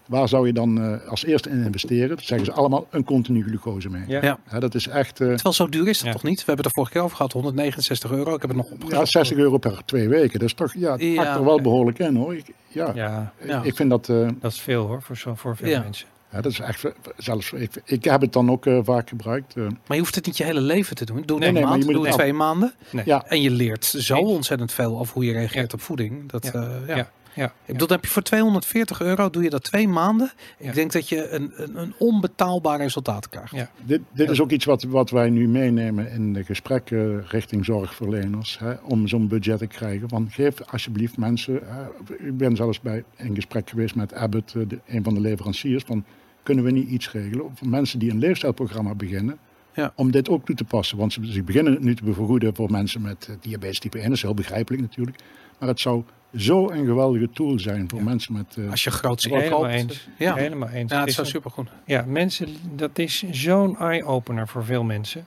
Waar 0.06 0.28
zou 0.28 0.46
je 0.46 0.52
dan 0.52 0.82
eh, 0.82 1.08
als 1.08 1.24
eerste 1.24 1.50
in 1.50 1.64
investeren? 1.64 2.08
Dat 2.08 2.22
zeggen 2.24 2.46
ze 2.46 2.52
allemaal 2.52 2.86
een 2.90 3.04
continu 3.04 3.42
glucose 3.42 3.88
mee. 3.90 4.04
Ja. 4.06 4.38
Dat 4.58 4.74
is 4.74 4.88
echt 4.88 5.20
eh, 5.20 5.26
Terwijl 5.28 5.54
zo 5.54 5.68
duur 5.68 5.88
is 5.88 5.98
dat 5.98 6.06
Ja. 6.06 6.12
toch 6.12 6.22
niet? 6.22 6.38
We 6.38 6.44
hebben 6.46 6.56
het 6.56 6.66
er 6.66 6.72
vorige 6.72 6.92
keer 6.92 7.02
over 7.02 7.16
gehad, 7.16 7.32
169 7.32 8.10
euro. 8.10 8.34
Ik 8.34 8.40
heb 8.40 8.50
het 8.50 8.58
nog 8.58 8.70
opgezocht. 8.70 8.92
ja, 8.96 9.04
60 9.04 9.36
euro 9.38 9.58
per 9.58 9.82
twee 9.84 10.08
weken. 10.08 10.38
Dat 10.38 10.48
is 10.48 10.54
toch, 10.54 10.74
ja, 10.74 10.92
het 10.92 11.02
Ja, 11.02 11.14
pakt 11.22 11.36
er 11.36 11.44
wel 11.44 11.60
behoorlijk 11.60 11.98
in 11.98 12.16
hoor. 12.16 12.34
Ik, 12.34 12.44
ja, 12.68 12.92
Ja, 12.94 13.32
Ja. 13.46 13.62
ik 13.62 13.76
vind 13.76 13.90
dat, 13.90 14.08
eh, 14.08 14.28
dat 14.40 14.52
is 14.52 14.60
veel 14.60 14.86
hoor, 14.86 15.02
voor, 15.02 15.16
zo, 15.16 15.34
voor 15.34 15.56
veel 15.56 15.68
Ja. 15.68 15.80
mensen. 15.80 16.06
ja, 16.32 16.40
dat 16.40 16.52
is 16.52 16.58
echt, 16.60 16.84
zelfs, 17.16 17.52
ik, 17.52 17.70
ik 17.84 18.04
heb 18.04 18.20
het 18.20 18.32
dan 18.32 18.50
ook 18.50 18.66
eh, 18.66 18.78
vaak 18.82 19.08
gebruikt. 19.08 19.56
eh. 19.56 19.62
Maar 19.62 19.96
je 19.96 19.98
hoeft 19.98 20.14
het 20.14 20.26
niet 20.26 20.36
je 20.36 20.44
hele 20.44 20.60
leven 20.60 20.96
te 20.96 21.04
doen. 21.04 21.22
Doe 21.24 21.24
het 21.24 21.38
Nee, 21.38 21.48
een 21.48 21.54
nee, 21.54 21.64
maand, 21.64 21.82
doe 21.92 22.04
het 22.06 22.14
twee 22.14 22.32
maanden. 22.32 22.74
Nee. 22.90 23.04
Ja. 23.06 23.24
En 23.26 23.42
je 23.42 23.50
leert 23.50 23.84
zo 23.84 24.18
ontzettend 24.18 24.72
veel 24.72 24.98
over 24.98 25.14
hoe 25.14 25.24
je 25.24 25.32
reageert 25.32 25.72
op 25.72 25.80
voeding. 25.80 26.30
Dat, 26.30 26.50
Ja. 26.52 26.52
eh, 26.86 26.96
ja. 26.96 27.10
Ja. 27.36 27.44
Ik 27.44 27.52
bedoel, 27.66 27.86
dan 27.86 27.96
heb 27.96 28.06
je 28.06 28.12
voor 28.12 28.22
240 28.22 29.00
euro, 29.00 29.30
doe 29.30 29.42
je 29.42 29.50
dat 29.50 29.62
twee 29.62 29.88
maanden. 29.88 30.32
Ja. 30.58 30.68
Ik 30.68 30.74
denk 30.74 30.92
dat 30.92 31.08
je 31.08 31.28
een, 31.28 31.52
een, 31.56 31.80
een 31.80 31.94
onbetaalbaar 31.98 32.78
resultaat 32.78 33.28
krijgt. 33.28 33.52
Ja. 33.52 33.70
Dit, 33.84 34.00
dit 34.12 34.30
is 34.30 34.40
ook 34.40 34.50
iets 34.50 34.64
wat, 34.64 34.82
wat 34.82 35.10
wij 35.10 35.30
nu 35.30 35.48
meenemen 35.48 36.10
in 36.10 36.32
de 36.32 36.44
gesprekken 36.44 37.26
richting 37.28 37.64
zorgverleners. 37.64 38.58
Hè, 38.58 38.72
om 38.72 39.08
zo'n 39.08 39.28
budget 39.28 39.58
te 39.58 39.66
krijgen. 39.66 40.08
Van 40.08 40.30
geef 40.30 40.60
alsjeblieft 40.62 41.16
mensen. 41.16 41.60
hè, 41.64 42.14
ik 42.26 42.36
ben 42.36 42.56
zelfs 42.56 42.80
bij 42.80 43.04
in 43.16 43.34
gesprek 43.34 43.70
geweest 43.70 43.94
met 43.94 44.14
Abbott, 44.14 44.54
eh, 44.54 44.62
de, 44.68 44.78
een 44.86 45.04
van 45.04 45.14
de 45.14 45.20
leveranciers. 45.20 45.84
Van 45.86 46.04
kunnen 46.42 46.64
we 46.64 46.70
niet 46.70 46.88
iets 46.88 47.12
regelen 47.12 47.50
voor 47.54 47.68
mensen 47.68 47.98
die 47.98 48.10
een 48.10 48.18
leefstijlprogramma 48.18 48.94
beginnen. 48.94 49.38
Ja. 49.74 49.92
Om 49.94 50.10
dit 50.10 50.28
ook 50.28 50.44
toe 50.44 50.54
te 50.54 50.64
passen. 50.64 50.98
Want 50.98 51.12
ze, 51.12 51.32
ze 51.32 51.42
beginnen 51.42 51.72
het 51.72 51.82
nu 51.82 51.94
te 51.94 52.04
vergoeden 52.04 52.54
voor 52.54 52.70
mensen 52.70 53.02
met 53.02 53.26
eh, 53.30 53.34
diabetes 53.40 53.78
type 53.78 53.98
1. 53.98 54.06
Dat 54.06 54.16
is 54.16 54.22
heel 54.22 54.34
begrijpelijk 54.34 54.82
natuurlijk. 54.82 55.18
Maar 55.58 55.68
het 55.68 55.80
zou 55.80 56.04
zo 56.36 56.70
een 56.70 56.86
geweldige 56.86 57.30
tool 57.30 57.58
zijn 57.58 57.88
voor 57.88 57.98
Ja. 57.98 58.04
mensen 58.04 58.32
met. 58.32 58.56
eh, 58.58 58.70
Als 58.70 58.84
je 58.84 58.90
groot 58.90 59.26
ben 59.30 59.38
helemaal 59.38 59.60
koopt. 59.60 59.72
eens. 59.72 60.08
Ja. 60.18 60.34
Helemaal 60.34 60.68
eens. 60.68 60.92
Ja, 60.92 60.98
het 60.98 61.08
is 61.08 61.18
is 61.18 61.24
zo 61.24 61.30
supergoed. 61.30 61.68
Ja, 61.84 62.04
mensen, 62.06 62.48
dat 62.74 62.98
is 62.98 63.24
zo'n 63.30 63.78
eye-opener 63.78 64.48
voor 64.48 64.64
veel 64.64 64.84
mensen. 64.84 65.24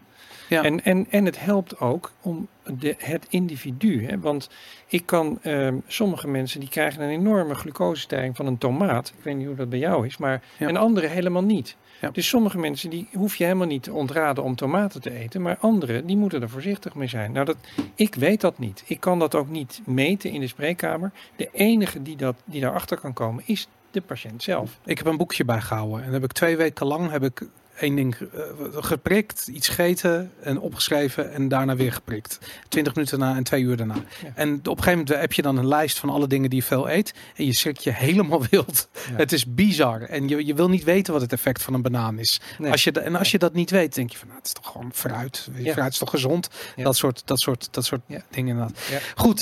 Ja. 0.49 0.63
En, 0.63 0.83
en, 0.83 1.05
en 1.09 1.25
het 1.25 1.39
helpt 1.39 1.79
ook 1.79 2.11
om 2.21 2.47
de, 2.79 2.95
het 2.97 3.25
individu. 3.29 4.05
Hè? 4.05 4.19
Want 4.19 4.49
ik 4.87 5.05
kan, 5.05 5.39
ehm, 5.41 5.75
sommige 5.87 6.27
mensen 6.27 6.59
die 6.59 6.69
krijgen 6.69 7.01
een 7.03 7.09
enorme 7.09 7.55
glucosestijging 7.55 8.35
van 8.35 8.45
een 8.45 8.57
tomaat. 8.57 9.13
Ik 9.17 9.23
weet 9.23 9.35
niet 9.35 9.47
hoe 9.47 9.55
dat 9.55 9.69
bij 9.69 9.79
jou 9.79 10.05
is, 10.05 10.17
maar 10.17 10.41
Ja. 10.57 10.67
en 10.67 10.77
anderen 10.77 11.09
helemaal 11.11 11.43
niet. 11.43 11.75
Ja. 12.01 12.09
Dus 12.09 12.27
sommige 12.27 12.57
mensen 12.57 12.89
die 12.89 13.07
hoef 13.13 13.35
je 13.35 13.43
helemaal 13.43 13.67
niet 13.67 13.83
te 13.83 13.93
ontraden 13.93 14.43
om 14.43 14.55
tomaten 14.55 15.01
te 15.01 15.11
eten, 15.11 15.41
maar 15.41 15.57
anderen 15.59 16.05
die 16.05 16.17
moeten 16.17 16.41
er 16.41 16.49
voorzichtig 16.49 16.95
mee 16.95 17.07
zijn. 17.07 17.31
Nou, 17.31 17.45
dat, 17.45 17.57
ik 17.95 18.15
weet 18.15 18.41
dat 18.41 18.59
niet. 18.59 18.83
Ik 18.85 18.99
kan 18.99 19.19
dat 19.19 19.35
ook 19.35 19.49
niet 19.49 19.81
meten 19.85 20.31
in 20.31 20.39
de 20.39 20.47
spreekkamer. 20.47 21.11
De 21.35 21.49
enige 21.51 22.01
die, 22.01 22.15
dat, 22.15 22.35
die 22.45 22.61
daarachter 22.61 22.99
kan 22.99 23.13
komen 23.13 23.43
is 23.45 23.67
de 23.91 24.01
patiënt 24.01 24.43
zelf. 24.43 24.79
Ik 24.85 24.97
heb 24.97 25.07
een 25.07 25.17
boekje 25.17 25.45
bijgehouden. 25.45 26.03
En 26.03 26.13
heb 26.13 26.23
ik 26.23 26.31
twee 26.31 26.57
weken 26.57 26.85
lang 26.85 27.11
heb 27.11 27.23
ik 27.23 27.47
één 27.79 27.95
ding 27.95 28.15
eh, 28.15 28.41
geprikt, 28.71 29.47
iets 29.47 29.67
gegeten 29.67 30.31
en 30.41 30.59
opgeschreven 30.59 31.31
en 31.33 31.47
daarna 31.47 31.75
weer 31.75 31.93
geprikt. 31.93 32.39
Twintig 32.67 32.95
minuten 32.95 33.19
daarna 33.19 33.35
en 33.35 33.43
twee 33.43 33.63
uur 33.63 33.77
daarna. 33.77 33.93
Ja. 33.95 34.31
En 34.35 34.53
op 34.53 34.65
een 34.77 34.83
gegeven 34.83 34.91
moment 34.99 35.09
heb 35.21 35.33
je 35.33 35.41
dan 35.41 35.57
een 35.57 35.67
lijst 35.67 35.99
van 35.99 36.09
alle 36.09 36.27
dingen 36.27 36.49
die 36.49 36.59
je 36.59 36.65
veel 36.65 36.89
eet. 36.89 37.13
En 37.35 37.45
je 37.45 37.53
schrikt 37.53 37.83
je 37.83 37.91
helemaal 37.93 38.43
wild. 38.49 38.87
Ja. 39.09 39.15
Het 39.15 39.31
is 39.31 39.53
bizar. 39.53 40.01
En 40.01 40.27
je, 40.27 40.45
je 40.45 40.53
wil 40.53 40.69
niet 40.69 40.83
weten 40.83 41.13
wat 41.13 41.21
het 41.21 41.31
effect 41.33 41.61
van 41.61 41.73
een 41.73 41.81
banaan 41.81 42.19
is. 42.19 42.41
Nee. 42.57 42.71
Als 42.71 42.83
je, 42.83 42.91
en 42.91 43.15
als 43.15 43.31
je 43.31 43.37
dat 43.37 43.53
niet 43.53 43.69
weet, 43.69 43.95
denk 43.95 44.11
je 44.11 44.17
van, 44.17 44.27
nou, 44.27 44.39
het 44.39 44.47
is 44.47 44.53
toch 44.53 44.71
gewoon 44.71 44.91
fruit. 44.93 45.49
Ja. 45.55 45.71
Fruit 45.73 45.91
is 45.91 45.97
toch 45.97 46.09
gezond? 46.09 46.49
Dat 46.75 46.95
soort, 46.97 47.21
dat 47.25 47.39
soort, 47.39 47.67
dat 47.71 47.85
soort 47.85 48.01
Ja. 48.07 48.21
dingen 48.29 48.49
inderdaad. 48.49 48.79
Goed, 49.15 49.39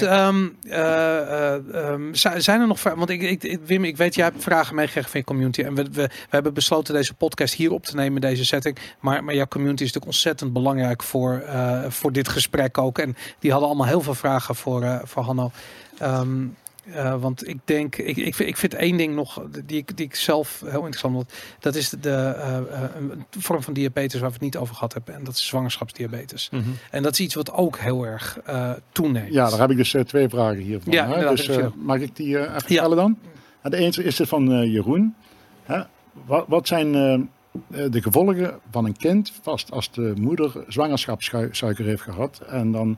zi- 2.11 2.39
zijn 2.41 2.61
er 2.61 2.67
nog 2.67 2.79
vragen? 2.79 2.99
Want 2.99 3.09
ik, 3.09 3.21
ik, 3.21 3.43
ik- 3.43 3.59
Wim, 3.65 3.83
ik 3.83 3.97
weet, 3.97 4.15
jij 4.15 4.25
hebt 4.25 4.43
vragen 4.43 4.75
meegekregen 4.75 5.09
van 5.09 5.19
je 5.19 5.25
community. 5.25 5.61
En 5.61 5.75
we, 5.75 5.83
we, 5.83 5.91
we 5.91 6.09
hebben 6.29 6.53
besloten 6.53 6.93
deze 6.93 7.13
podcast 7.13 7.53
hier 7.53 7.71
op 7.71 7.85
te 7.85 7.95
nemen, 7.95 8.21
deze 8.29 8.45
setting. 8.45 8.77
Maar, 8.99 9.23
maar 9.23 9.35
jouw 9.35 9.47
community 9.47 9.83
is 9.83 9.87
natuurlijk 9.87 10.13
ontzettend 10.13 10.53
belangrijk 10.53 11.03
voor, 11.03 11.33
eh, 11.39 11.83
voor 11.89 12.11
dit 12.11 12.27
gesprek 12.29 12.77
ook. 12.77 12.97
En 12.97 13.15
die 13.39 13.51
hadden 13.51 13.69
allemaal 13.69 13.87
heel 13.87 14.01
veel 14.01 14.15
vragen 14.15 14.55
voor, 14.55 14.81
eh, 14.83 14.99
voor 15.03 15.23
Hanno. 15.23 15.51
Ehm, 15.97 16.45
eh, 16.93 17.15
want 17.21 17.47
ik 17.47 17.57
denk, 17.65 17.95
ik, 17.95 18.17
ik, 18.17 18.35
vind, 18.35 18.49
ik 18.49 18.57
vind 18.57 18.73
één 18.73 18.97
ding 18.97 19.15
nog 19.15 19.41
die 19.65 19.77
ik, 19.77 19.97
die 19.97 20.05
ik 20.05 20.15
zelf 20.15 20.59
heel 20.65 20.71
interessant 20.85 21.13
vond. 21.13 21.31
Dat 21.59 21.75
is 21.75 21.89
de, 21.89 22.09
eh, 22.09 22.57
eh, 22.57 22.63
een 22.99 23.25
vorm 23.29 23.63
van 23.63 23.73
diabetes 23.73 24.19
waar 24.19 24.29
we 24.29 24.35
het 24.35 24.43
niet 24.43 24.57
over 24.57 24.75
gehad 24.75 24.93
hebben. 24.93 25.15
En 25.15 25.23
dat 25.23 25.33
is 25.33 25.45
zwangerschapsdiabetes. 25.47 26.49
Mhm. 26.51 26.63
En 26.91 27.03
dat 27.03 27.11
is 27.11 27.19
iets 27.19 27.35
wat 27.35 27.51
ook 27.53 27.77
heel 27.77 28.05
erg 28.05 28.39
eh, 28.45 28.71
toeneemt. 28.91 29.33
Ja, 29.33 29.49
daar 29.49 29.59
heb 29.59 29.71
ik 29.71 29.77
dus 29.77 29.95
twee 30.05 30.29
vragen 30.29 30.57
hiervan. 30.61 30.93
Ja, 30.93 31.07
hè. 31.07 31.29
Dus 31.35 31.49
mag 31.75 31.99
ik 31.99 32.15
die 32.15 32.37
eh, 32.37 32.41
even 32.41 32.53
Ja. 32.53 32.59
stellen 32.79 32.97
dan? 32.97 33.17
Ja, 33.63 33.69
de 33.69 33.77
ene 33.77 34.03
is 34.03 34.17
het 34.17 34.27
van 34.27 34.51
eh, 34.51 34.73
Jeroen. 34.73 35.15
Hè? 35.63 35.81
Wat, 36.25 36.45
wat 36.47 36.67
zijn 36.67 37.29
de 37.67 38.01
gevolgen 38.01 38.59
van 38.71 38.85
een 38.85 38.97
kind 38.97 39.33
vast 39.41 39.71
als 39.71 39.91
de 39.91 40.13
moeder 40.19 40.63
zwangerschapssuiker 40.67 41.85
heeft 41.85 42.01
gehad? 42.01 42.41
En 42.47 42.71
dan, 42.71 42.97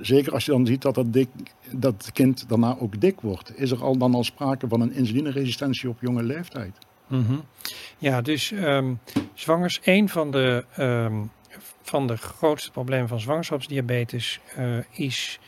zeker 0.00 0.32
als 0.32 0.44
je 0.44 0.50
dan 0.50 0.66
ziet 0.66 0.82
dat, 0.82 0.94
dat 1.70 1.94
het 1.96 2.12
kind 2.12 2.48
daarna 2.48 2.76
ook 2.78 3.00
dik 3.00 3.20
wordt. 3.20 3.58
Is 3.58 3.70
er 3.70 3.82
al 3.82 3.96
dan 3.96 4.14
al 4.14 4.24
sprake 4.24 4.68
van 4.68 4.80
een 4.80 4.92
insulineresistentie 4.92 5.88
op 5.88 6.00
jonge 6.00 6.22
leeftijd? 6.22 6.78
Mhm. 7.06 7.34
Ja, 7.98 8.20
dus 8.20 8.52
ehm, 8.52 8.94
zwangers, 9.34 9.80
een 9.84 10.08
van 10.08 10.30
de, 10.30 10.64
ehm, 10.76 11.14
van 11.82 12.06
de 12.06 12.16
grootste 12.16 12.70
problemen 12.70 13.08
van 13.08 13.20
zwangerschapsdiabetes 13.20 14.40
eh, 14.56 14.78
is 14.90 15.40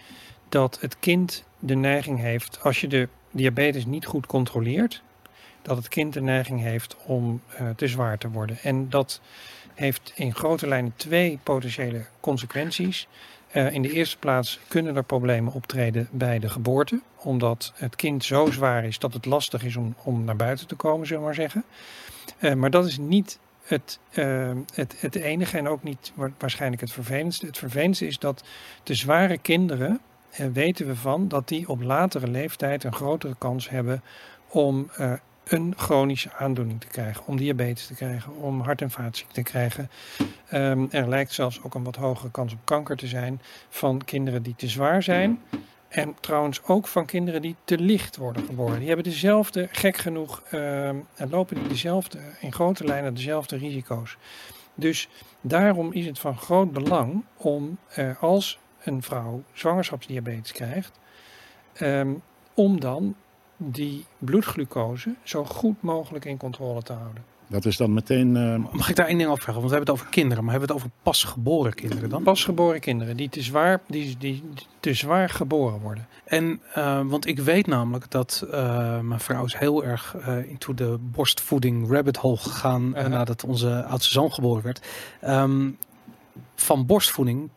dat 0.49 0.81
het 0.81 0.99
kind 0.99 1.45
de 1.59 1.75
neiging 1.75 2.19
heeft, 2.19 2.59
als 2.63 2.81
je 2.81 2.89
de 2.89 3.09
diabetes 3.31 3.87
niet 3.87 4.07
goed 4.07 4.27
controleert, 4.27 5.03
dat 5.63 5.77
het 5.77 5.89
kind 5.89 6.13
de 6.13 6.21
neiging 6.21 6.61
heeft 6.61 6.97
om 7.07 7.41
uh, 7.61 7.69
te 7.77 7.89
zwaar 7.89 8.19
te 8.19 8.31
worden. 8.31 8.59
En 8.63 8.89
dat 8.89 9.21
heeft 9.75 10.13
in 10.15 10.35
grote 10.35 10.69
lijnen 10.69 10.93
twee 10.97 11.39
potentiële 11.43 12.05
consequenties. 12.21 13.09
Uh, 13.53 13.73
in 13.73 13.83
de 13.83 13.93
eerste 13.93 14.19
plaats 14.19 14.61
kunnen 14.69 14.97
er 14.97 15.05
problemen 15.05 15.53
optreden 15.53 16.09
bij 16.11 16.39
de 16.39 16.49
geboorte, 16.49 17.01
omdat 17.17 17.73
het 17.75 17.97
kind 17.97 18.25
zo 18.25 18.51
zwaar 18.51 18.85
is 18.85 18.99
dat 18.99 19.13
het 19.13 19.25
lastig 19.25 19.65
is 19.65 19.77
om, 19.77 19.95
om 20.03 20.25
naar 20.25 20.37
buiten 20.37 20.67
te 20.67 20.75
komen, 20.75 21.07
zullen 21.07 21.23
we 21.23 21.27
maar 21.27 21.37
zeggen. 21.37 21.65
Uh, 22.41 22.55
maar 22.55 22.71
dat 22.71 22.87
is 22.87 22.99
niet 22.99 23.39
het, 23.63 23.99
het, 24.75 25.01
het 25.01 25.15
enige 25.15 25.59
en 25.59 25.69
ook 25.69 25.83
niet 25.83 26.13
waarschijnlijk 26.39 26.81
het 26.81 26.93
vervelendste. 26.93 27.47
Het 27.47 27.59
vervelendste 27.59 28.07
is 28.07 28.19
dat 28.19 28.45
de 28.83 28.95
zware 28.95 29.39
kinderen, 29.39 30.01
weten 30.53 30.87
we 30.87 30.97
van, 30.97 31.29
dat 31.29 31.49
die 31.49 31.69
op 31.69 31.83
latere 31.83 32.29
leeftijd 32.29 32.85
een 32.85 32.93
grotere 32.93 33.35
kans 33.39 33.69
hebben 33.69 34.03
om 34.49 34.91
een 35.53 35.75
chronische 35.77 36.33
aandoening 36.33 36.81
te 36.81 36.87
krijgen, 36.87 37.27
om 37.27 37.37
diabetes 37.37 37.87
te 37.87 37.95
krijgen, 37.95 38.37
om 38.37 38.61
hart- 38.61 38.83
en 38.83 38.91
vaatziekten 38.91 39.45
te 39.45 39.51
krijgen. 39.51 39.91
Um, 40.53 40.89
er 40.91 41.09
lijkt 41.09 41.33
zelfs 41.33 41.63
ook 41.63 41.75
een 41.75 41.85
wat 41.85 41.97
hogere 41.97 42.31
kans 42.31 42.53
op 42.53 42.59
kanker 42.65 42.97
te 42.97 43.07
zijn 43.07 43.41
van 43.69 44.05
kinderen 44.05 44.43
die 44.43 44.55
te 44.57 44.69
zwaar 44.69 45.03
zijn. 45.03 45.43
En 45.89 46.15
trouwens 46.21 46.63
ook 46.63 46.87
van 46.87 47.07
kinderen 47.07 47.43
die 47.43 47.57
te 47.65 47.79
licht 47.79 48.17
worden 48.17 48.45
geboren. 48.45 48.79
Die 48.79 48.87
hebben 48.87 49.05
dezelfde, 49.05 49.69
gek 49.73 49.97
genoeg, 49.97 50.43
uh, 50.51 50.89
en 50.89 51.31
lopen 51.31 51.57
die 51.57 51.69
dezelfde, 51.69 52.19
in 52.41 52.53
grote 52.53 52.85
lijnen 52.85 53.15
dezelfde 53.15 53.57
risico's. 53.57 54.17
Dus 54.75 55.09
daarom 55.41 55.93
is 55.93 56.07
het 56.07 56.19
van 56.19 56.37
groot 56.37 56.73
belang 56.73 57.25
om, 57.37 57.79
uh, 57.99 58.23
als 58.23 58.59
een 58.83 59.03
vrouw 59.03 59.43
zwangerschapsdiabetes 59.53 60.53
krijgt, 60.53 60.99
um, 61.81 62.23
om 62.55 62.81
dan 62.81 63.15
die 63.65 64.05
bloedglucose 64.19 65.15
zo 65.23 65.45
goed 65.45 65.83
mogelijk 65.83 66.25
in 66.25 66.37
controle 66.37 66.83
te 66.83 66.93
houden. 66.93 67.25
Dat 67.47 67.65
is 67.65 67.77
dan 67.77 67.93
meteen. 67.95 68.35
Uh... 68.37 68.73
Mag 68.73 68.89
ik 68.89 68.97
daar 68.97 69.07
één 69.07 69.19
ding 69.19 69.31
over 69.31 69.43
vragen? 69.43 69.61
Want 69.61 69.73
we 69.73 69.77
hebben 69.77 69.95
het 69.95 70.03
over 70.03 70.13
kinderen, 70.13 70.45
maar 70.45 70.53
hebben 70.53 70.69
we 70.69 70.75
het 70.75 70.85
over 70.85 70.99
pasgeboren 71.03 71.75
kinderen 71.75 72.09
dan? 72.09 72.23
Pasgeboren 72.23 72.81
kinderen 72.81 73.17
die 73.17 73.29
te 73.29 73.43
zwaar, 73.43 73.81
die, 73.87 74.17
die, 74.19 74.43
te 74.81 74.95
zwaar 74.95 75.29
geboren 75.29 75.81
worden. 75.81 76.07
En 76.25 76.61
uh, 76.77 77.01
want 77.05 77.27
ik 77.27 77.39
weet 77.39 77.67
namelijk 77.67 78.11
dat 78.11 78.47
uh, 78.47 79.01
mijn 79.01 79.21
vrouw 79.21 79.45
is 79.45 79.57
heel 79.57 79.85
erg 79.85 80.17
into 80.49 80.75
de 80.75 80.99
borstvoeding 81.01 81.91
rabbit 81.91 82.17
hole 82.17 82.37
gegaan 82.37 82.93
-huh. 82.95 83.07
nadat 83.07 83.45
onze 83.45 83.85
oudste 83.85 84.13
zoon 84.13 84.33
geboren 84.33 84.63
werd. 84.63 84.87
Um, 85.25 85.79
van 86.55 86.87
borstvoeding 86.87 87.51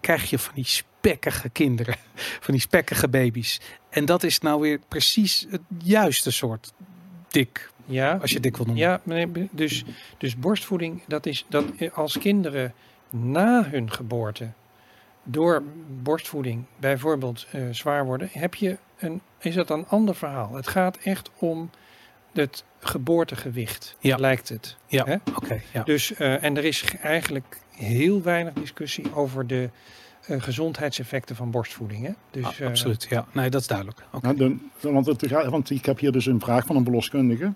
krijg 0.00 0.30
je 0.30 0.38
van 0.38 0.54
die 0.54 0.64
spekkige 0.64 1.48
kinderen, 1.48 1.96
van 2.44 2.54
die 2.54 2.60
spekkige 2.60 3.08
baby's. 3.08 3.60
En 3.90 4.04
dat 4.04 4.22
is 4.22 4.38
nou 4.38 4.60
weer 4.60 4.80
precies 4.88 5.46
het 5.50 5.62
juiste 5.78 6.30
soort 6.30 6.72
dik 7.28 7.70
ja, 7.84 8.18
als 8.20 8.30
je 8.30 8.40
dik 8.40 8.56
wil 8.56 8.66
noemen. 8.66 9.04
Ja, 9.14 9.48
dus, 9.50 9.84
dus 10.18 10.36
borstvoeding, 10.36 11.02
dat 11.06 11.26
is 11.26 11.44
dat 11.48 11.64
als 11.92 12.18
kinderen 12.18 12.74
na 13.10 13.64
hun 13.70 13.92
geboorte 13.92 14.52
door 15.22 15.62
borstvoeding 16.02 16.64
bijvoorbeeld 16.76 17.46
uh, 17.54 17.68
zwaar 17.70 18.04
worden, 18.04 18.28
heb 18.32 18.54
je 18.54 18.78
een, 18.98 19.20
is 19.38 19.54
dat 19.54 19.70
een 19.70 19.86
ander 19.86 20.14
verhaal. 20.14 20.54
Het 20.54 20.68
gaat 20.68 20.96
echt 20.96 21.30
om 21.38 21.70
het 22.36 22.64
geboortegewicht, 22.78 23.96
ja. 24.00 24.16
lijkt 24.16 24.48
het. 24.48 24.76
Ja, 24.86 25.02
oké. 25.02 25.20
Okay, 25.36 25.62
ja. 25.72 25.82
Dus, 25.82 26.12
uh, 26.18 26.44
en 26.44 26.56
er 26.56 26.64
is 26.64 26.84
eigenlijk 27.02 27.60
heel 27.70 28.22
weinig 28.22 28.52
discussie 28.52 29.14
over 29.14 29.46
de 29.46 29.70
uh, 30.28 30.42
gezondheidseffecten 30.42 31.36
van 31.36 31.50
borstvoeding. 31.50 32.06
Hè? 32.06 32.12
Dus, 32.30 32.60
ah, 32.60 32.66
absoluut, 32.66 33.06
ja. 33.10 33.26
Nee, 33.32 33.50
dat 33.50 33.60
is 33.60 33.66
duidelijk. 33.66 34.02
Okay. 34.12 34.32
Nou, 34.32 34.58
de, 34.80 34.90
want, 34.90 35.06
het, 35.06 35.30
want 35.30 35.70
ik 35.70 35.86
heb 35.86 35.98
hier 35.98 36.12
dus 36.12 36.26
een 36.26 36.40
vraag 36.40 36.66
van 36.66 36.76
een 36.76 36.84
verloskundige. 36.84 37.52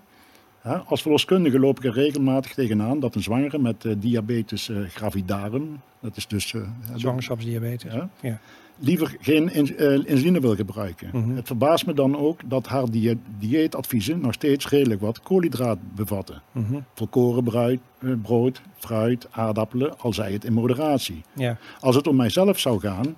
Ja, 0.65 0.85
als 0.86 1.02
verloskundige 1.02 1.59
loop 1.59 1.78
ik 1.78 1.85
er 1.85 1.93
regelmatig 1.93 2.55
tegenaan 2.55 3.01
dat 3.01 3.15
een 3.15 3.23
zwangere 3.23 3.59
met 3.59 3.85
uh, 3.85 3.94
diabetes 3.98 4.69
uh, 4.69 4.89
gravidarum, 4.89 5.81
dat 6.01 6.16
is 6.16 6.27
dus... 6.27 6.52
Uh, 6.52 6.62
Zwangerschapsdiabetes, 6.94 7.93
ja. 7.93 8.09
ja. 8.20 8.40
Liever 8.81 9.16
geen 9.20 9.52
in, 9.52 9.78
insuline 10.07 10.40
wil 10.40 10.55
gebruiken. 10.55 11.11
Mm 11.12 11.23
-hmm. 11.23 11.36
Het 11.36 11.47
verbaast 11.47 11.86
me 11.86 11.94
dan 11.94 12.16
ook 12.16 12.40
dat 12.44 12.66
haar 12.66 12.90
die 12.90 13.19
dieetadviezen 13.39 14.20
nog 14.20 14.32
steeds 14.32 14.69
redelijk 14.69 15.01
wat 15.01 15.20
koolhydraat 15.20 15.78
bevatten. 15.94 16.43
Mm 16.52 16.65
-hmm. 16.65 16.85
Volkoren 16.94 17.44
bruid, 17.44 17.81
brood, 18.23 18.61
fruit, 18.74 19.27
aardappelen, 19.31 19.98
al 19.98 20.12
zij 20.12 20.32
het 20.32 20.44
in 20.44 20.52
moderatie. 20.52 21.23
Ja. 21.35 21.57
Als 21.81 21.97
het 21.97 22.07
om 22.07 22.16
mijzelf 22.16 22.59
zou 22.59 22.81
gaan, 22.81 23.16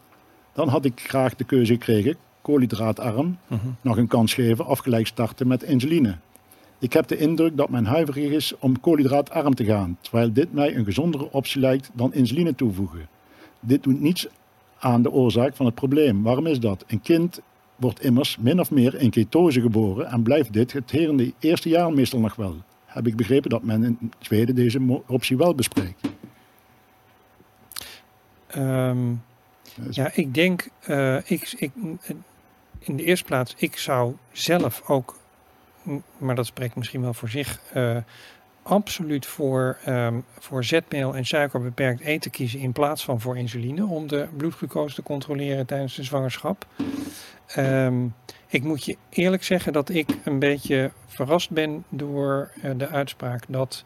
dan 0.52 0.68
had 0.68 0.84
ik 0.84 1.00
graag 1.00 1.36
de 1.36 1.44
keuze 1.44 1.72
gekregen, 1.72 2.16
koolhydraatarm, 2.42 3.26
mm 3.26 3.58
-hmm. 3.58 3.76
nog 3.80 3.96
een 3.96 4.06
kans 4.06 4.34
geven 4.34 4.66
of 4.66 4.78
gelijk 4.78 5.06
starten 5.06 5.46
met 5.46 5.62
insuline. 5.62 6.16
Ik 6.78 6.92
heb 6.92 7.06
de 7.06 7.16
indruk 7.16 7.56
dat 7.56 7.68
men 7.68 7.84
huiverig 7.84 8.30
is 8.30 8.54
om 8.58 8.80
koolhydraatarm 8.80 9.54
te 9.54 9.64
gaan, 9.64 9.98
terwijl 10.00 10.32
dit 10.32 10.52
mij 10.52 10.76
een 10.76 10.84
gezondere 10.84 11.32
optie 11.32 11.60
lijkt 11.60 11.90
dan 11.94 12.14
insuline 12.14 12.54
toevoegen. 12.54 13.08
Dit 13.60 13.82
doet 13.82 14.00
niets 14.00 14.28
aan 14.82 15.02
de 15.02 15.10
oorzaak 15.10 15.56
van 15.56 15.66
het 15.66 15.74
probleem. 15.74 16.22
Waarom 16.22 16.46
is 16.46 16.60
dat? 16.60 16.84
Een 16.86 17.00
kind 17.00 17.40
wordt 17.76 18.02
immers 18.02 18.36
min 18.36 18.60
of 18.60 18.70
meer 18.70 18.94
in 18.94 19.10
ketose 19.10 19.60
geboren 19.60 20.06
en 20.06 20.22
blijft 20.22 20.52
dit 20.52 20.72
het 20.72 20.90
herende 20.90 21.32
eerste 21.38 21.68
jaar 21.68 21.92
meestal 21.92 22.20
nog 22.20 22.34
wel. 22.34 22.56
Heb 22.84 23.06
ik 23.06 23.16
begrepen 23.16 23.50
dat 23.50 23.62
men 23.62 23.84
in 23.84 24.12
Zweden 24.18 24.54
deze 24.54 25.02
optie 25.06 25.36
wel 25.36 25.54
bespreekt? 25.54 26.00
Um, 28.56 29.22
ja, 29.90 30.10
ik 30.14 30.34
denk, 30.34 30.68
uh, 30.88 31.16
ik, 31.30 31.54
ik, 31.56 31.72
in 32.78 32.96
de 32.96 33.04
eerste 33.04 33.24
plaats, 33.24 33.54
ik 33.56 33.76
zou 33.76 34.14
zelf 34.32 34.82
ook 34.86 35.20
maar 36.18 36.34
dat 36.34 36.46
spreekt 36.46 36.76
misschien 36.76 37.00
wel 37.00 37.14
voor 37.14 37.28
zich, 37.28 37.60
uh, 37.76 37.96
absoluut 38.62 39.26
voor, 39.26 39.78
um, 39.88 40.24
voor 40.38 40.64
zetmeel 40.64 41.16
en 41.16 41.26
suiker 41.26 41.62
beperkt 41.62 42.00
eten 42.00 42.30
kiezen 42.30 42.60
in 42.60 42.72
plaats 42.72 43.04
van 43.04 43.20
voor 43.20 43.36
insuline 43.36 43.86
om 43.86 44.08
de 44.08 44.28
bloedglucose 44.36 44.94
te 44.94 45.02
controleren 45.02 45.66
tijdens 45.66 45.94
de 45.94 46.02
zwangerschap. 46.02 46.66
Um, 47.56 48.14
ik 48.48 48.62
moet 48.62 48.84
je 48.84 48.96
eerlijk 49.10 49.44
zeggen 49.44 49.72
dat 49.72 49.88
ik 49.88 50.16
een 50.24 50.38
beetje 50.38 50.90
verrast 51.06 51.50
ben 51.50 51.84
door 51.88 52.50
uh, 52.64 52.70
de 52.76 52.88
uitspraak 52.88 53.44
dat 53.48 53.84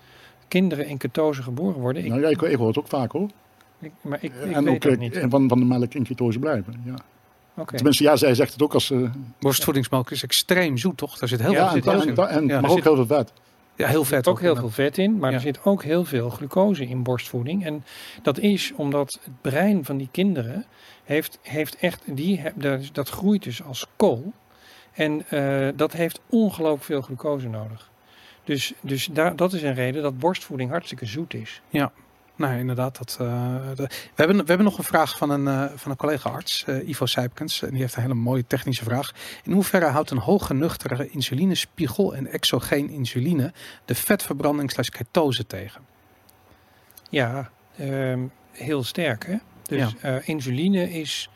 kinderen 0.48 0.86
in 0.86 0.96
ketose 0.96 1.42
geboren 1.42 1.80
worden. 1.80 2.04
Ik, 2.04 2.08
nou 2.08 2.20
ja, 2.20 2.28
ik, 2.28 2.42
ik 2.42 2.56
hoor 2.56 2.66
het 2.68 2.78
ook 2.78 2.88
vaak 2.88 3.12
hoor. 3.12 3.28
Ik, 3.78 3.92
maar 4.00 4.18
ik, 4.20 4.32
ik 4.34 4.52
en 4.52 4.64
weet 4.64 4.74
ook 4.74 4.82
het 4.82 4.98
niet. 4.98 5.24
van, 5.28 5.48
van 5.48 5.58
de 5.58 5.64
melk 5.64 5.94
in 5.94 6.02
ketose 6.02 6.38
blijven. 6.38 6.82
Ja. 6.84 6.94
Okay. 7.54 7.76
Tenminste, 7.76 8.02
ja, 8.02 8.16
zij 8.16 8.34
zegt 8.34 8.52
het 8.52 8.62
ook 8.62 8.74
als... 8.74 8.90
Uh, 8.90 9.10
Borstvoedingsmelk 9.38 10.10
is 10.10 10.22
extreem 10.22 10.78
zoet, 10.78 10.96
toch? 10.96 11.18
Daar 11.18 11.28
zit 11.28 11.40
heel 11.40 11.52
ja, 11.52 11.70
veel 11.70 11.92
en, 11.92 12.00
vet 12.00 12.18
in. 12.18 12.24
en, 12.24 12.28
en, 12.28 12.46
Ja, 12.46 12.60
maar 12.60 12.70
ook 12.70 12.82
heel 12.82 12.94
veel 12.94 13.06
vet. 13.06 13.32
Ja, 13.76 13.86
heel 13.88 14.04
vet. 14.04 14.10
Er 14.12 14.24
zit 14.24 14.26
ook 14.28 14.40
heel 14.40 14.56
veel 14.56 14.70
vet 14.70 14.98
in, 14.98 15.18
maar 15.18 15.30
Ja. 15.30 15.36
er 15.36 15.42
zit 15.42 15.64
ook 15.64 15.82
heel 15.82 16.04
veel 16.04 16.30
glucose 16.30 16.86
in 16.86 17.02
borstvoeding. 17.02 17.64
En 17.64 17.84
dat 18.22 18.38
is 18.38 18.72
omdat 18.76 19.18
het 19.24 19.40
brein 19.40 19.84
van 19.84 19.96
die 19.96 20.08
kinderen 20.10 20.64
heeft, 21.04 21.38
heeft 21.42 21.76
echt, 21.76 22.02
die, 22.04 22.42
dat, 22.92 23.08
groeit 23.08 23.42
dus 23.42 23.62
als 23.62 23.86
kool. 23.96 24.32
En 24.92 25.24
eh, 25.28 25.68
dat 25.76 25.92
heeft 25.92 26.20
ongelooflijk 26.28 26.84
veel 26.84 27.00
glucose 27.02 27.48
nodig. 27.48 27.90
Dus, 28.44 28.72
dus 28.80 29.08
daar, 29.12 29.36
dat 29.36 29.52
is 29.52 29.62
een 29.62 29.74
reden 29.74 30.02
dat 30.02 30.18
borstvoeding 30.18 30.70
hartstikke 30.70 31.06
zoet 31.06 31.34
is. 31.34 31.62
Nee, 32.36 32.58
inderdaad. 32.58 32.98
Dat, 32.98 33.16
eh, 33.20 33.26
de- 33.74 33.82
we, 33.86 33.88
hebben, 34.14 34.36
we 34.36 34.44
hebben 34.46 34.64
nog 34.64 34.78
een 34.78 34.84
vraag 34.84 35.16
van 35.18 35.30
een, 35.30 35.48
eh, 35.48 35.76
van 35.76 35.90
een 35.90 35.96
collega-arts, 35.96 36.64
eh, 36.64 36.88
Ivo 36.88 37.06
Sijpkens. 37.06 37.62
En 37.62 37.70
die 37.70 37.80
heeft 37.80 37.96
een 37.96 38.02
hele 38.02 38.14
mooie 38.14 38.46
technische 38.46 38.84
vraag. 38.84 39.12
In 39.44 39.52
hoeverre 39.52 39.86
houdt 39.86 40.10
een 40.10 40.18
hoge 40.18 40.54
nuchtere 40.54 41.10
insulinespiegel 41.10 42.14
en 42.14 42.26
exogeen 42.26 42.90
insuline 42.90 43.52
de 43.84 43.94
vetverbranding 43.94 44.70
slash 44.70 44.88
ketose 44.88 45.46
tegen? 45.46 45.80
Ja, 47.10 47.50
ehm, 47.76 48.20
heel 48.52 48.84
sterk 48.84 49.26
hè. 49.26 49.36
Dus 49.62 49.94
Ja. 50.02 50.20
insuline 50.24 50.90
is 50.90 51.30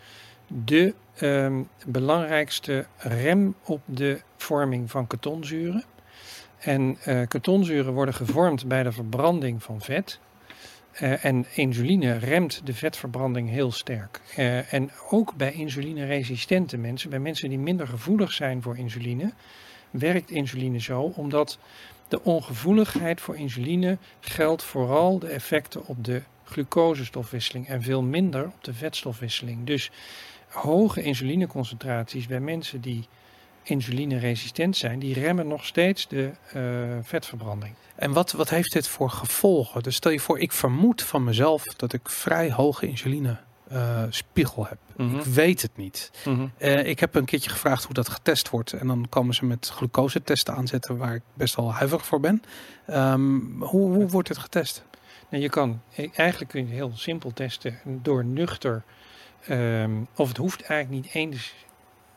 de 0.47 0.95
ehm, 1.17 1.63
belangrijkste 1.87 2.87
rem 2.97 3.55
op 3.65 3.81
de 3.85 4.21
vorming 4.37 4.91
van 4.91 5.07
ketonzuren. 5.07 5.85
En 6.59 6.97
eh 7.05 7.29
ketonzuren 7.29 7.93
worden 7.93 8.15
gevormd 8.15 8.67
bij 8.69 8.83
de 8.83 8.93
verbranding 8.93 9.63
van 9.63 9.81
vet. 9.81 10.21
Eh, 11.01 11.25
en 11.25 11.47
insuline 11.55 12.13
remt 12.13 12.61
de 12.65 12.75
vetverbranding 12.75 13.51
heel 13.51 13.73
sterk. 13.73 14.21
Eh, 14.37 14.73
en 14.73 14.91
ook 15.11 15.35
bij 15.35 15.53
insulineresistente 15.53 16.77
mensen, 16.77 17.11
bij 17.11 17.19
mensen 17.19 17.49
die 17.49 17.59
minder 17.59 17.89
gevoelig 17.89 18.33
zijn 18.33 18.63
voor 18.63 18.79
insuline, 18.79 19.33
werkt 19.91 20.31
insuline 20.31 20.81
zo 20.81 21.01
omdat 21.03 21.59
de 22.09 22.23
ongevoeligheid 22.23 23.21
voor 23.21 23.37
insuline 23.37 23.99
geldt 24.21 24.63
vooral 24.63 25.19
de 25.19 25.29
effecten 25.29 25.87
op 25.87 26.05
de 26.05 26.23
glucosestofwisseling 26.45 27.69
en 27.69 27.83
veel 27.83 28.03
minder 28.03 28.47
op 28.47 28.65
de 28.65 28.75
vetstofwisseling. 28.75 29.67
Dus 29.67 29.91
hoge 30.49 31.03
insulineconcentraties 31.03 32.27
bij 32.27 32.41
mensen 32.41 32.81
die 32.81 33.09
insulineresistent 33.63 34.77
zijn, 34.77 34.99
die 34.99 35.15
remmen 35.15 35.49
nog 35.49 35.65
steeds 35.65 36.09
de 36.09 36.31
eh, 36.53 36.63
vetverbranding. 37.03 37.75
En 37.95 38.13
wat, 38.13 38.33
wat 38.33 38.51
heeft 38.51 38.73
dit 38.73 38.89
voor 38.89 39.11
gevolgen? 39.11 39.83
Dus 39.83 39.95
stel 39.95 40.11
je 40.11 40.21
voor, 40.21 40.39
ik 40.39 40.53
vermoed 40.53 41.03
van 41.03 41.25
mezelf 41.25 41.65
dat 41.65 41.93
ik 41.93 42.09
vrij 42.09 42.53
hoge 42.53 42.87
insuline 42.87 43.39
eh, 43.69 44.03
spiegel 44.09 44.67
heb. 44.67 44.79
Mhm. 44.97 45.17
Ik 45.17 45.25
weet 45.25 45.63
het 45.63 45.77
niet. 45.77 46.11
Mhm. 46.25 46.47
Eh, 46.59 46.87
ik 46.87 47.01
heb 47.01 47.15
een 47.15 47.25
keertje 47.25 47.51
gevraagd 47.51 47.85
hoe 47.85 47.95
dat 47.95 48.09
getest 48.09 48.51
wordt. 48.51 48.73
En 48.73 48.87
dan 48.87 49.07
komen 49.09 49.35
ze 49.35 49.45
met 49.45 49.71
glucosetesten 49.75 50.55
aanzetten 50.55 50.97
waar 50.97 51.15
ik 51.15 51.23
best 51.35 51.55
wel 51.55 51.73
huiverig 51.73 52.07
voor 52.07 52.21
ben. 52.21 52.43
Ehm, 52.87 53.39
hoe, 53.59 53.95
hoe 53.95 54.09
wordt 54.09 54.29
het 54.29 54.39
getest? 54.39 54.85
Nou, 55.31 55.43
je 55.43 55.49
kan 55.49 55.81
e- 55.95 56.09
eigenlijk 56.15 56.51
kun 56.51 56.61
je 56.61 56.67
het 56.67 56.75
heel 56.75 56.93
simpel 56.95 57.33
testen 57.33 57.79
door 57.85 58.25
nuchter. 58.25 58.83
ehm, 59.47 59.91
of 60.17 60.29
het 60.29 60.37
hoeft 60.37 60.63
eigenlijk 60.63 61.05
niet 61.05 61.15
eens 61.15 61.55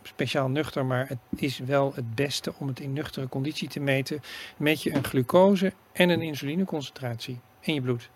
speciaal 0.08 0.50
nuchter, 0.50 0.86
maar 0.86 1.08
het 1.08 1.20
is 1.36 1.58
wel 1.58 1.92
het 1.96 2.16
beste 2.16 2.54
om 2.58 2.68
het 2.68 2.80
in 2.80 2.94
nuchtere 2.94 3.30
conditie 3.30 3.68
te 3.68 3.80
meten. 3.80 4.22
Meet 4.58 4.82
je 4.82 4.94
een 4.94 5.04
glucose 5.04 5.74
en 5.92 6.10
een 6.10 6.22
insulineconcentratie 6.22 7.40
in 7.60 7.74
je 7.74 7.82
bloed. 7.82 8.10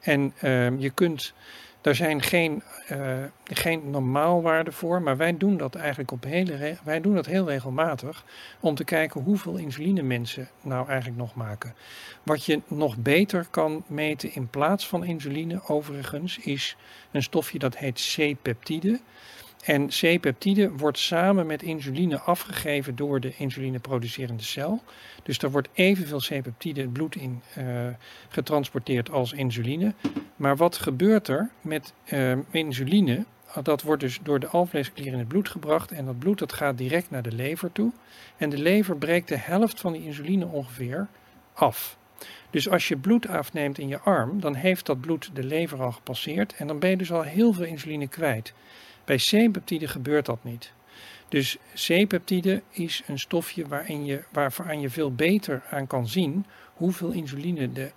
En 0.00 0.32
ehm, 0.40 0.78
je 0.78 0.90
kunt, 0.90 1.34
daar 1.80 1.94
zijn 1.94 2.22
geen, 2.22 2.62
eh, 2.86 3.24
geen 3.44 3.90
normaalwaarden 3.90 4.72
voor, 4.72 5.02
maar 5.02 5.16
wij 5.16 5.36
doen 5.36 5.56
dat 5.56 5.74
eigenlijk 5.74 6.10
op 6.10 6.24
hele, 6.24 6.76
wij 6.84 7.00
doen 7.00 7.14
dat 7.14 7.26
heel 7.26 7.48
regelmatig 7.48 8.24
om 8.60 8.74
te 8.74 8.84
kijken 8.84 9.20
hoeveel 9.20 9.56
insuline 9.56 10.02
mensen 10.02 10.48
nou 10.62 10.88
eigenlijk 10.88 11.18
nog 11.18 11.34
maken. 11.34 11.74
Wat 12.22 12.44
je 12.44 12.60
nog 12.66 12.96
beter 12.96 13.46
kan 13.50 13.84
meten 13.86 14.34
in 14.34 14.48
plaats 14.48 14.88
van 14.88 15.04
insuline, 15.04 15.60
overigens, 15.68 16.38
is 16.38 16.76
een 17.10 17.22
stofje 17.22 17.58
dat 17.58 17.76
heet 17.76 18.14
C-peptide. 18.16 19.00
En 19.64 19.88
C-peptide 19.88 20.70
wordt 20.70 20.98
samen 20.98 21.46
met 21.46 21.62
insuline 21.62 22.20
afgegeven 22.20 22.96
door 22.96 23.20
de 23.20 23.32
insulineproducerende 23.36 24.42
cel. 24.42 24.82
Dus 25.22 25.38
er 25.38 25.50
wordt 25.50 25.68
evenveel 25.72 26.18
C-peptide 26.18 26.80
het 26.80 26.92
bloed 26.92 27.16
in 27.16 27.42
eh, 27.54 27.64
getransporteerd 28.28 29.10
als 29.10 29.32
insuline. 29.32 29.94
Maar 30.36 30.56
wat 30.56 30.76
gebeurt 30.76 31.28
er 31.28 31.50
met 31.60 31.92
eh, 32.04 32.32
insuline? 32.50 33.24
Dat 33.62 33.82
wordt 33.82 34.00
dus 34.00 34.18
door 34.22 34.40
de 34.40 34.46
alvleesklier 34.46 35.12
in 35.12 35.18
het 35.18 35.28
bloed 35.28 35.48
gebracht 35.48 35.92
en 35.92 36.04
dat 36.04 36.18
bloed 36.18 36.38
dat 36.38 36.52
gaat 36.52 36.78
direct 36.78 37.10
naar 37.10 37.22
de 37.22 37.32
lever 37.32 37.72
toe. 37.72 37.92
En 38.36 38.50
de 38.50 38.58
lever 38.58 38.96
breekt 38.96 39.28
de 39.28 39.38
helft 39.38 39.80
van 39.80 39.92
die 39.92 40.04
insuline 40.04 40.46
ongeveer 40.46 41.08
af. 41.52 41.96
Dus 42.50 42.68
als 42.68 42.88
je 42.88 42.96
bloed 42.96 43.28
afneemt 43.28 43.78
in 43.78 43.88
je 43.88 44.00
arm, 44.00 44.40
dan 44.40 44.54
heeft 44.54 44.86
dat 44.86 45.00
bloed 45.00 45.30
de 45.34 45.44
lever 45.44 45.82
al 45.82 45.92
gepasseerd 45.92 46.54
en 46.56 46.66
dan 46.66 46.78
ben 46.78 46.90
je 46.90 46.96
dus 46.96 47.12
al 47.12 47.22
heel 47.22 47.52
veel 47.52 47.64
insuline 47.64 48.08
kwijt. 48.08 48.54
Bij 49.04 49.16
C-peptide 49.16 49.88
gebeurt 49.88 50.26
dat 50.26 50.44
niet. 50.44 50.72
Dus 51.28 51.58
C-peptide 51.74 52.62
is 52.70 53.02
een 53.06 53.18
stofje 53.18 53.66
waarin 53.66 54.04
je, 54.04 54.24
waaraan 54.32 54.80
je 54.80 54.90
veel 54.90 55.14
beter 55.14 55.62
aan 55.70 55.86
kan 55.86 56.08
zien 56.08 56.46
hoeveel 56.74 57.10
insuline 57.10 57.72
de, 57.72 57.90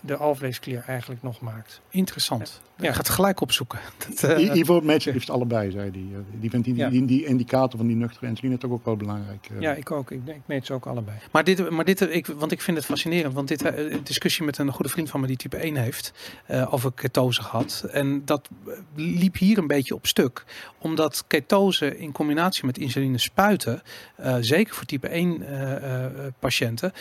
de 0.00 0.16
alvleesklier 0.16 0.82
eigenlijk 0.86 1.22
nog 1.22 1.40
maakt. 1.40 1.80
Interessant. 1.90 2.60
Ja. 2.76 2.84
Ik 2.88 2.92
ga 2.92 2.98
het 2.98 3.08
gelijk 3.08 3.40
opzoeken. 3.40 3.78
Dat, 4.08 4.22
eh, 4.22 4.44
I- 4.44 4.58
Ivo 4.58 4.80
liefst 4.84 5.30
allebei, 5.30 5.70
zei 5.70 5.90
hij. 5.90 6.00
Eh, 6.12 6.18
Die 6.40 6.50
vindt 6.50 6.64
die, 6.66 6.74
Ja. 6.76 6.88
die, 6.88 7.04
die 7.04 7.24
indicator 7.26 7.78
van 7.78 7.86
die 7.86 7.96
nuchtere 7.96 8.26
insuline 8.26 8.58
toch 8.58 8.70
ook 8.70 8.84
wel 8.84 8.96
belangrijk. 8.96 9.48
eh. 9.54 9.60
Ja, 9.60 9.72
ik 9.72 9.90
ook. 9.90 10.10
Ik, 10.10 10.20
ik 10.26 10.40
meet 10.46 10.66
ze 10.66 10.72
ook 10.72 10.86
allebei. 10.86 11.16
Maar 11.32 11.44
dit, 11.44 11.70
maar 11.70 11.84
dit 11.84 12.00
ik, 12.00 12.26
want 12.26 12.52
ik 12.52 12.60
vind 12.60 12.76
het 12.76 12.86
fascinerend, 12.86 13.34
want 13.34 13.48
dit 13.48 13.62
eh, 13.62 13.90
een 13.92 14.04
discussie 14.04 14.44
met 14.44 14.58
een 14.58 14.72
goede 14.72 14.90
vriend 14.90 15.10
van 15.10 15.20
me 15.20 15.26
die 15.26 15.36
type 15.36 15.56
1 15.56 15.76
heeft, 15.76 16.12
eh, 16.46 16.72
over 16.74 16.92
ketose 16.92 17.42
gehad. 17.42 17.86
En 17.92 18.24
dat 18.24 18.48
eh, 18.66 18.72
liep 18.94 19.36
hier 19.38 19.58
een 19.58 19.66
beetje 19.66 19.94
op 19.94 20.06
stuk. 20.06 20.44
Omdat 20.78 21.24
ketose 21.26 21.98
in 21.98 22.12
combinatie 22.12 22.66
met 22.66 22.78
insuline 22.78 23.18
spuiten, 23.18 23.82
eh, 24.16 24.36
zeker 24.40 24.74
voor 24.74 24.84
type 24.86 25.08
1 25.08 25.42
eh, 25.42 25.72
eh, 25.76 26.04
eh, 26.04 26.10
patiënten, 26.38 26.92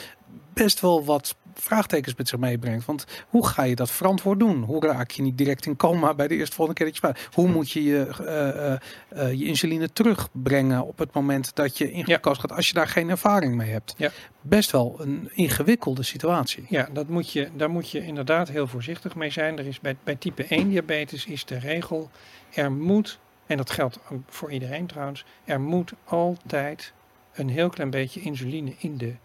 best 0.53 0.79
wel 0.79 1.05
wat 1.05 1.35
vraagtekens 1.53 2.15
met 2.15 2.27
zich 2.27 2.39
meebrengt. 2.39 2.85
Want 2.85 3.05
hoe 3.27 3.47
ga 3.47 3.63
je 3.63 3.75
dat 3.75 3.91
verantwoord 3.91 4.39
doen? 4.39 4.63
Hoe 4.63 4.85
raak 4.85 5.11
je 5.11 5.21
niet 5.21 5.37
direct 5.37 5.65
in 5.65 5.75
coma 5.75 6.13
bij 6.13 6.27
de 6.27 6.35
eerste 6.35 6.55
volgende 6.55 6.79
keer 6.79 6.91
dat 6.91 7.01
je 7.01 7.07
spuit? 7.07 7.33
Hoe 7.33 7.47
moet 7.47 7.71
je 7.71 7.83
je, 7.83 8.05
eh, 8.25 8.49
eh, 8.73 8.79
eh, 9.09 9.33
je 9.33 9.45
insuline 9.45 9.93
terugbrengen 9.93 10.85
op 10.85 10.97
het 10.97 11.13
moment 11.13 11.55
dat 11.55 11.77
je 11.77 11.91
in 11.91 11.97
Ja. 11.97 12.03
glucose 12.03 12.39
gaat, 12.41 12.51
als 12.51 12.67
je 12.67 12.73
daar 12.73 12.87
geen 12.87 13.09
ervaring 13.09 13.55
mee 13.55 13.69
hebt? 13.71 13.93
Ja. 13.97 14.11
Best 14.41 14.71
wel 14.71 14.95
een 14.99 15.29
ingewikkelde 15.33 16.03
situatie. 16.03 16.65
Ja, 16.69 16.89
dat 16.93 17.07
moet 17.07 17.31
je, 17.31 17.49
daar 17.55 17.69
moet 17.69 17.89
je 17.91 18.05
inderdaad 18.05 18.47
heel 18.49 18.67
voorzichtig 18.67 19.15
mee 19.15 19.29
zijn. 19.29 19.57
Er 19.57 19.67
is 19.67 19.79
bij, 19.79 19.95
bij 20.03 20.15
type 20.15 20.45
1 20.49 20.69
diabetes 20.69 21.25
is 21.25 21.45
de 21.45 21.59
regel, 21.59 22.09
er 22.53 22.71
moet, 22.71 23.19
en 23.45 23.57
dat 23.57 23.69
geldt 23.69 23.99
voor 24.29 24.51
iedereen 24.51 24.87
trouwens, 24.87 25.25
er 25.45 25.61
moet 25.61 25.91
altijd 26.03 26.93
een 27.33 27.49
heel 27.49 27.69
klein 27.69 27.89
beetje 27.89 28.21
insuline 28.21 28.73
in 28.77 28.97
de 28.97 29.15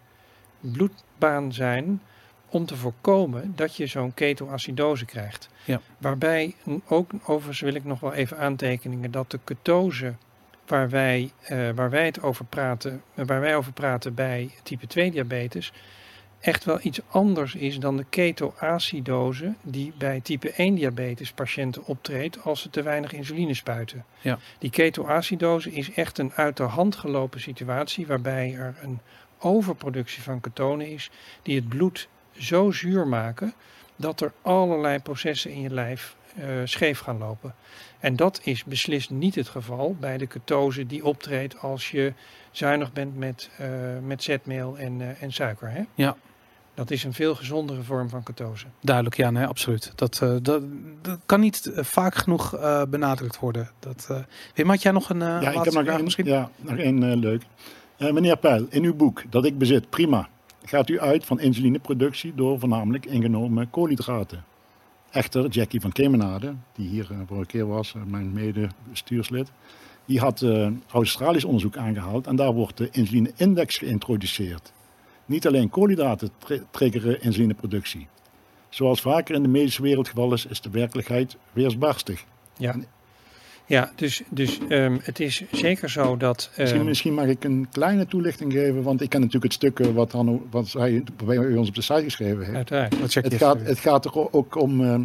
bloedbaan 0.71 1.53
zijn 1.53 2.01
om 2.49 2.65
te 2.65 2.75
voorkomen 2.75 3.53
dat 3.55 3.75
je 3.75 3.87
zo'n 3.87 4.13
ketoacidose 4.13 5.05
krijgt. 5.05 5.49
Ja. 5.65 5.81
Waarbij 5.97 6.55
ook, 6.87 7.11
overigens 7.23 7.59
wil 7.59 7.73
ik 7.73 7.83
nog 7.83 7.99
wel 7.99 8.13
even 8.13 8.37
aantekeningen, 8.37 9.11
dat 9.11 9.31
de 9.31 9.39
ketose 9.43 10.13
waar 10.67 10.89
wij, 10.89 11.31
eh, 11.41 11.69
waar 11.75 11.89
wij 11.89 12.05
het 12.05 12.21
over 12.21 12.45
praten, 12.45 13.01
eh, 13.15 13.25
waar 13.25 13.39
wij 13.39 13.55
over 13.55 13.73
praten 13.73 14.13
bij 14.13 14.51
type 14.63 14.87
2 14.87 15.11
diabetes, 15.11 15.73
echt 16.39 16.63
wel 16.63 16.79
iets 16.81 16.99
anders 17.09 17.55
is 17.55 17.79
dan 17.79 17.97
de 17.97 18.05
ketoacidose 18.09 19.53
die 19.61 19.93
bij 19.97 20.19
type 20.19 20.53
1 20.55 20.75
diabetes 20.75 21.31
patiënten 21.31 21.85
optreedt 21.85 22.43
als 22.43 22.61
ze 22.61 22.69
te 22.69 22.81
weinig 22.81 23.13
insuline 23.13 23.53
spuiten. 23.53 24.05
Ja. 24.21 24.39
Die 24.59 24.69
ketoacidose 24.69 25.71
is 25.71 25.93
echt 25.93 26.17
een 26.17 26.33
uit 26.33 26.57
de 26.57 26.63
hand 26.63 26.95
gelopen 26.95 27.41
situatie 27.41 28.07
waarbij 28.07 28.55
er 28.55 28.75
een 28.81 28.99
overproductie 29.43 30.23
van 30.23 30.39
ketonen 30.39 30.87
is 30.89 31.11
die 31.41 31.55
het 31.55 31.67
bloed 31.67 32.07
zo 32.31 32.71
zuur 32.71 33.07
maken 33.07 33.53
dat 33.95 34.21
er 34.21 34.31
allerlei 34.41 34.99
processen 34.99 35.51
in 35.51 35.61
je 35.61 35.69
lijf 35.69 36.15
eh, 36.35 36.45
scheef 36.63 36.99
gaan 36.99 37.17
lopen. 37.17 37.55
En 37.99 38.15
dat 38.15 38.39
is 38.43 38.63
beslist 38.63 39.09
niet 39.09 39.35
het 39.35 39.47
geval 39.49 39.95
bij 39.99 40.17
de 40.17 40.27
ketose 40.27 40.85
die 40.85 41.05
optreedt 41.05 41.59
als 41.59 41.91
je 41.91 42.13
zuinig 42.51 42.93
bent 42.93 43.17
met, 43.17 43.49
eh, 43.57 43.67
met 44.05 44.23
zetmeel 44.23 44.77
en, 44.77 45.01
eh, 45.01 45.21
en 45.21 45.33
suiker. 45.33 45.69
Hè? 45.69 45.83
Ja. 45.95 46.15
Dat 46.73 46.91
is 46.91 47.03
een 47.03 47.13
veel 47.13 47.35
gezondere 47.35 47.81
vorm 47.81 48.09
van 48.09 48.23
ketose. 48.23 48.65
Duidelijk, 48.81 49.15
ja, 49.15 49.29
nee, 49.31 49.45
absoluut. 49.45 49.91
Dat, 49.95 50.19
eh, 50.21 50.35
dat, 50.41 50.63
dat 51.01 51.19
kan 51.25 51.39
niet 51.39 51.71
vaak 51.75 52.15
genoeg 52.15 52.55
eh, 52.55 52.81
benadrukt 52.89 53.39
worden. 53.39 53.69
Dat, 53.79 54.07
eh 54.09 54.17
Wim, 54.55 54.69
had 54.69 54.81
jij 54.81 54.91
nog 54.91 55.09
een 55.09 55.19
Ja, 55.19 55.37
ik 55.37 55.43
heb 55.45 55.53
laatste 55.55 55.81
nog 55.81 55.87
één, 55.87 56.03
misschien? 56.03 56.25
ja, 56.25 56.49
nog 56.55 56.77
één 56.77 57.03
eh, 57.11 57.17
leuk. 57.17 57.43
Eh, 57.97 58.11
meneer 58.11 58.37
Pijl, 58.37 58.65
in 58.69 58.83
uw 58.83 58.95
boek 58.95 59.23
dat 59.29 59.45
ik 59.45 59.57
bezit, 59.57 59.89
prima, 59.89 60.29
gaat 60.63 60.89
u 60.89 60.99
uit 60.99 61.25
van 61.25 61.39
insulineproductie 61.39 62.33
door 62.35 62.59
voornamelijk 62.59 63.05
ingenomen 63.05 63.69
koolhydraten. 63.69 64.43
Echter, 65.09 65.47
Jackie 65.47 65.81
van 65.81 65.91
Kemenade, 65.91 66.53
die 66.75 66.89
hier 66.89 67.07
eh, 67.11 67.17
vorige 67.27 67.45
keer 67.45 67.67
was, 67.67 67.93
eh, 67.95 68.01
mijn 68.03 68.33
medebestuurslid, 68.33 69.51
die 70.05 70.19
had 70.19 70.45
Australisch 70.91 71.43
onderzoek 71.43 71.77
aangehaald 71.77 72.27
en 72.27 72.35
daar 72.35 72.53
wordt 72.53 72.77
de 72.77 72.89
insuline-index 72.91 73.77
geïntroduceerd. 73.77 74.73
Niet 75.25 75.47
alleen 75.47 75.69
koolhydraten 75.69 76.29
tri- 76.37 76.61
triggeren 76.71 77.21
insulineproductie. 77.21 78.07
Zoals 78.69 79.01
vaker 79.01 79.35
in 79.35 79.43
de 79.43 79.49
medische 79.49 79.81
wereld 79.81 80.07
geval 80.07 80.33
is, 80.33 80.45
is 80.45 80.61
de 80.61 80.69
werkelijkheid 80.69 81.37
weersbarstig. 81.51 82.25
Ja, 82.57 82.75
ja 83.65 83.91
dus, 83.95 84.21
dus 84.29 84.59
ehm, 84.69 84.97
het 85.01 85.19
is 85.19 85.43
zeker 85.51 85.89
zo 85.89 86.17
dat. 86.17 86.51
Misschien, 86.57 86.79
ehm, 86.79 86.87
misschien 86.87 87.13
mag 87.13 87.25
ik 87.25 87.43
een 87.43 87.67
kleine 87.71 88.05
toelichting 88.05 88.51
geven, 88.51 88.83
want 88.83 89.01
ik 89.01 89.09
ken 89.09 89.19
natuurlijk 89.19 89.53
het 89.53 89.53
stuk 89.53 89.79
eh, 89.79 89.93
wat, 89.93 90.11
Hanno, 90.11 90.47
wat 90.49 90.71
hij 90.71 91.03
bij 91.25 91.55
ons 91.55 91.67
op 91.67 91.75
de 91.75 91.81
site 91.81 92.03
geschreven 92.03 92.43
heeft. 92.43 92.55
uiteraard. 92.55 92.99
Wat 92.99 93.13
Het 93.13 93.33
gaat, 93.33 93.61
het 93.61 93.79
gaat 93.79 94.05
er 94.05 94.33
ook 94.33 94.55
om, 94.55 94.83
eh, 94.83 94.99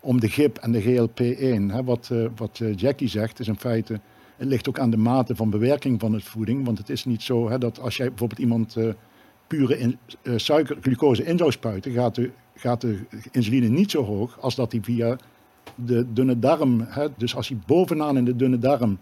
om 0.00 0.20
de 0.20 0.28
GIP 0.28 0.56
en 0.56 0.72
de 0.72 0.80
GLP-1. 0.80 1.70
Hè. 1.70 1.84
Wat, 1.84 2.08
eh, 2.12 2.26
wat 2.36 2.60
eh, 2.62 2.76
Jackie 2.76 3.08
zegt 3.08 3.40
is 3.40 3.48
in 3.48 3.58
feite, 3.58 4.00
het 4.36 4.48
ligt 4.48 4.68
ook 4.68 4.78
aan 4.78 4.90
de 4.90 4.96
mate 4.96 5.36
van 5.36 5.50
bewerking 5.50 6.00
van 6.00 6.12
het 6.12 6.24
voeding. 6.24 6.64
Want 6.64 6.78
het 6.78 6.88
is 6.88 7.04
niet 7.04 7.22
zo 7.22 7.48
hè, 7.50 7.58
dat 7.58 7.80
als 7.80 7.96
jij 7.96 8.08
bijvoorbeeld 8.08 8.40
iemand 8.40 8.76
pure 9.46 9.78
in, 9.78 9.98
suiker, 10.36 10.76
glucose 10.80 11.24
in 11.24 11.38
zou 11.38 11.50
spuiten, 11.50 11.92
gaat 11.92 12.14
de, 12.14 12.30
gaat 12.54 12.80
de 12.80 12.98
insuline 13.30 13.68
niet 13.68 13.90
zo 13.90 14.04
hoog 14.04 14.40
als 14.40 14.54
dat 14.54 14.70
die 14.70 14.82
via 14.82 15.16
de 15.74 16.12
dunne 16.12 16.38
darm, 16.38 16.80
hè, 16.88 17.06
dus 17.16 17.36
als 17.36 17.48
die 17.48 17.58
bovenaan 17.66 18.16
in 18.16 18.24
de 18.24 18.36
dunne 18.36 18.58
darm 18.58 18.98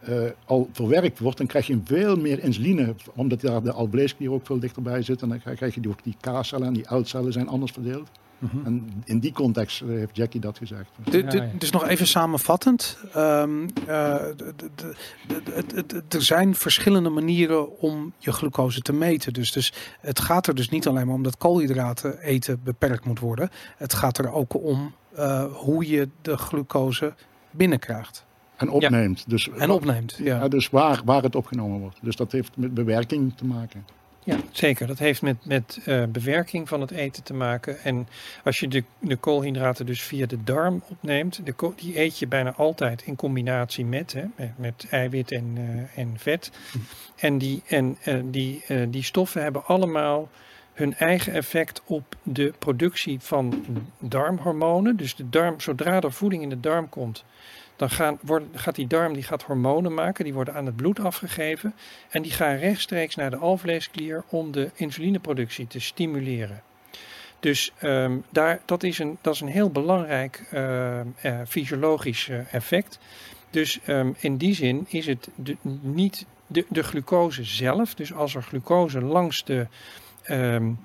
eh, 0.00 0.16
al 0.44 0.68
verwerkt 0.72 1.18
wordt, 1.18 1.38
dan 1.38 1.46
krijg 1.46 1.66
je 1.66 1.80
veel 1.84 2.16
meer 2.16 2.42
insuline, 2.42 2.94
omdat 3.14 3.40
daar 3.40 3.62
de 3.62 3.72
alvleesklier 3.72 4.32
ook 4.32 4.46
veel 4.46 4.58
dichterbij 4.58 5.02
zit. 5.02 5.22
En 5.22 5.28
dan 5.28 5.40
krijg 5.40 5.74
je 5.74 5.80
die, 5.80 5.90
ook 5.90 6.02
die 6.02 6.16
K-cellen 6.20 6.66
en 6.66 6.72
die 6.72 6.94
L-cellen 6.94 7.32
zijn 7.32 7.48
anders 7.48 7.72
verdeeld. 7.72 8.10
Mhm. 8.38 8.66
En 8.66 9.02
in 9.04 9.18
die 9.18 9.32
context 9.32 9.80
eh, 9.80 9.88
heeft 9.88 10.16
Jackie 10.16 10.40
dat 10.40 10.58
gezegd. 10.58 10.90
Dus 11.58 11.70
nog 11.70 11.88
even 11.88 12.06
samenvattend. 12.06 12.98
Ehm, 13.12 13.68
eh, 13.86 14.14
d- 14.14 14.52
d- 14.56 14.64
d- 14.76 14.94
d- 15.26 15.88
d- 15.88 16.10
d- 16.10 16.14
er 16.14 16.22
zijn 16.22 16.54
verschillende 16.54 17.08
manieren 17.08 17.78
om 17.78 18.12
je 18.18 18.32
glucose 18.32 18.80
te 18.80 18.92
meten. 18.92 19.32
Dus, 19.32 19.52
dus 19.52 19.72
het 20.00 20.20
gaat 20.20 20.46
er 20.46 20.54
dus 20.54 20.68
niet 20.68 20.86
alleen 20.86 21.06
maar 21.06 21.14
om 21.14 21.22
dat 21.22 21.36
koolhydraten 21.36 22.18
eten 22.18 22.60
beperkt 22.64 23.04
moet 23.04 23.18
worden. 23.18 23.50
Het 23.76 23.94
gaat 23.94 24.18
er 24.18 24.32
ook 24.32 24.54
om 24.64 24.94
eh, 25.16 25.44
hoe 25.52 25.88
je 25.88 26.08
de 26.22 26.36
glucose 26.36 27.14
binnenkrijgt 27.50 28.24
En 28.56 28.70
opneemt. 28.70 29.24
Dus, 29.30 29.50
en 29.50 29.70
opneemt. 29.70 30.16
Ja. 30.18 30.38
ja, 30.38 30.48
dus 30.48 30.70
waar, 30.70 31.00
waar 31.04 31.22
het 31.22 31.34
opgenomen 31.34 31.80
wordt. 31.80 31.98
Dus 32.02 32.16
dat 32.16 32.32
heeft 32.32 32.56
met 32.56 32.74
bewerking 32.74 33.36
te 33.36 33.44
maken. 33.44 33.84
Ja, 34.24 34.36
zeker. 34.50 34.86
Dat 34.86 34.98
heeft 34.98 35.22
met, 35.22 35.36
met 35.46 35.80
uh, 35.86 36.04
bewerking 36.08 36.68
van 36.68 36.80
het 36.80 36.90
eten 36.90 37.22
te 37.22 37.34
maken. 37.34 37.80
En 37.80 38.08
als 38.44 38.60
je 38.60 38.68
de, 38.68 38.84
de 38.98 39.16
koolhydraten 39.16 39.86
dus 39.86 40.02
via 40.02 40.26
de 40.26 40.42
darm 40.44 40.82
opneemt, 40.88 41.40
de 41.44 41.72
die 41.76 42.00
eet 42.00 42.18
je 42.18 42.26
bijna 42.26 42.54
altijd 42.54 43.02
in 43.02 43.16
combinatie 43.16 43.84
met, 43.84 44.12
hè, 44.12 44.24
met, 44.36 44.58
met, 44.58 44.86
eiwit 44.90 45.32
en, 45.32 45.56
uh, 45.58 45.98
en 45.98 46.14
vet. 46.16 46.50
Hm. 46.72 46.78
En, 47.16 47.38
die, 47.38 47.62
en 47.66 47.96
uh, 48.04 48.20
die, 48.24 48.64
die 48.88 49.02
stoffen 49.02 49.42
hebben 49.42 49.66
allemaal 49.66 50.28
hun 50.74 50.94
eigen 50.94 51.32
effect 51.32 51.82
op 51.84 52.16
de 52.22 52.52
productie 52.58 53.20
van 53.20 53.64
darmhormonen. 53.98 54.96
Dus 54.96 55.16
de 55.16 55.28
darm, 55.28 55.60
zodra 55.60 56.00
er 56.00 56.12
voeding 56.12 56.42
in 56.42 56.48
de 56.48 56.60
darm 56.60 56.88
komt, 56.88 57.24
dan 57.76 57.90
gaan, 57.90 58.18
gaat 58.54 58.74
die 58.74 58.86
darm 58.86 59.14
die 59.14 59.22
gaat 59.22 59.42
hormonen 59.42 59.94
maken, 59.94 60.24
die 60.24 60.34
worden 60.34 60.54
aan 60.54 60.66
het 60.66 60.76
bloed 60.76 61.00
afgegeven 61.00 61.74
en 62.10 62.22
die 62.22 62.32
gaan 62.32 62.56
rechtstreeks 62.56 63.14
naar 63.14 63.30
de 63.30 63.36
alvleesklier 63.36 64.24
om 64.28 64.52
de 64.52 64.70
insulineproductie 64.74 65.66
te 65.66 65.80
stimuleren. 65.80 66.62
Dus 67.40 67.72
um, 67.82 68.24
daar, 68.30 68.60
dat, 68.64 68.82
is 68.82 68.98
een, 68.98 69.18
dat 69.20 69.34
is 69.34 69.40
een 69.40 69.48
heel 69.48 69.70
belangrijk 69.70 70.48
uh, 70.52 71.00
uh, 71.00 71.40
fysiologisch 71.48 72.28
uh, 72.28 72.54
effect. 72.54 72.98
Dus 73.50 73.80
um, 73.86 74.14
in 74.18 74.36
die 74.36 74.54
zin 74.54 74.86
is 74.88 75.06
het 75.06 75.28
niet 75.80 76.26
de, 76.46 76.64
de 76.68 76.82
glucose 76.82 77.44
zelf. 77.44 77.94
Dus 77.94 78.14
als 78.14 78.34
er 78.34 78.42
glucose 78.42 79.00
langs 79.00 79.44
de 79.44 79.66
um, 80.30 80.78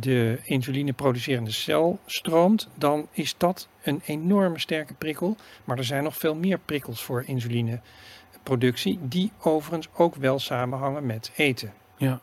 de 0.00 0.38
insuline 0.44 0.92
producerende 0.92 1.50
cel 1.50 1.98
stroomt, 2.06 2.68
dan 2.74 3.08
is 3.12 3.34
dat 3.36 3.68
een 3.82 4.00
enorme 4.04 4.58
sterke 4.58 4.94
prikkel. 4.94 5.36
Maar 5.64 5.78
er 5.78 5.84
zijn 5.84 6.02
nog 6.02 6.16
veel 6.16 6.34
meer 6.34 6.58
prikkels 6.58 7.02
voor 7.02 7.24
insulineproductie, 7.26 8.98
die 9.02 9.32
overigens 9.38 9.88
ook 9.94 10.14
wel 10.14 10.38
samenhangen 10.38 11.06
met 11.06 11.30
eten. 11.36 11.72
Ja. 11.96 12.20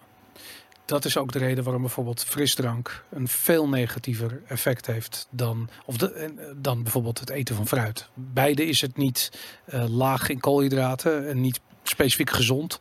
Dat 0.85 1.05
is 1.05 1.17
ook 1.17 1.31
de 1.31 1.39
reden 1.39 1.63
waarom 1.63 1.81
bijvoorbeeld 1.81 2.23
frisdrank 2.23 3.03
een 3.09 3.27
veel 3.27 3.69
negatiever 3.69 4.41
effect 4.47 4.85
heeft 4.85 5.27
dan, 5.29 5.69
of 5.85 6.01
eh, 6.01 6.29
dan 6.55 6.83
bijvoorbeeld 6.83 7.19
het 7.19 7.29
eten 7.29 7.55
van 7.55 7.67
fruit. 7.67 8.09
Beide 8.13 8.65
is 8.65 8.81
het 8.81 8.97
niet 8.97 9.31
uh, 9.73 9.89
laag 9.89 10.29
in 10.29 10.39
koolhydraten 10.39 11.29
en 11.29 11.41
niet 11.41 11.59
specifiek 11.89 12.29
gezond 12.29 12.79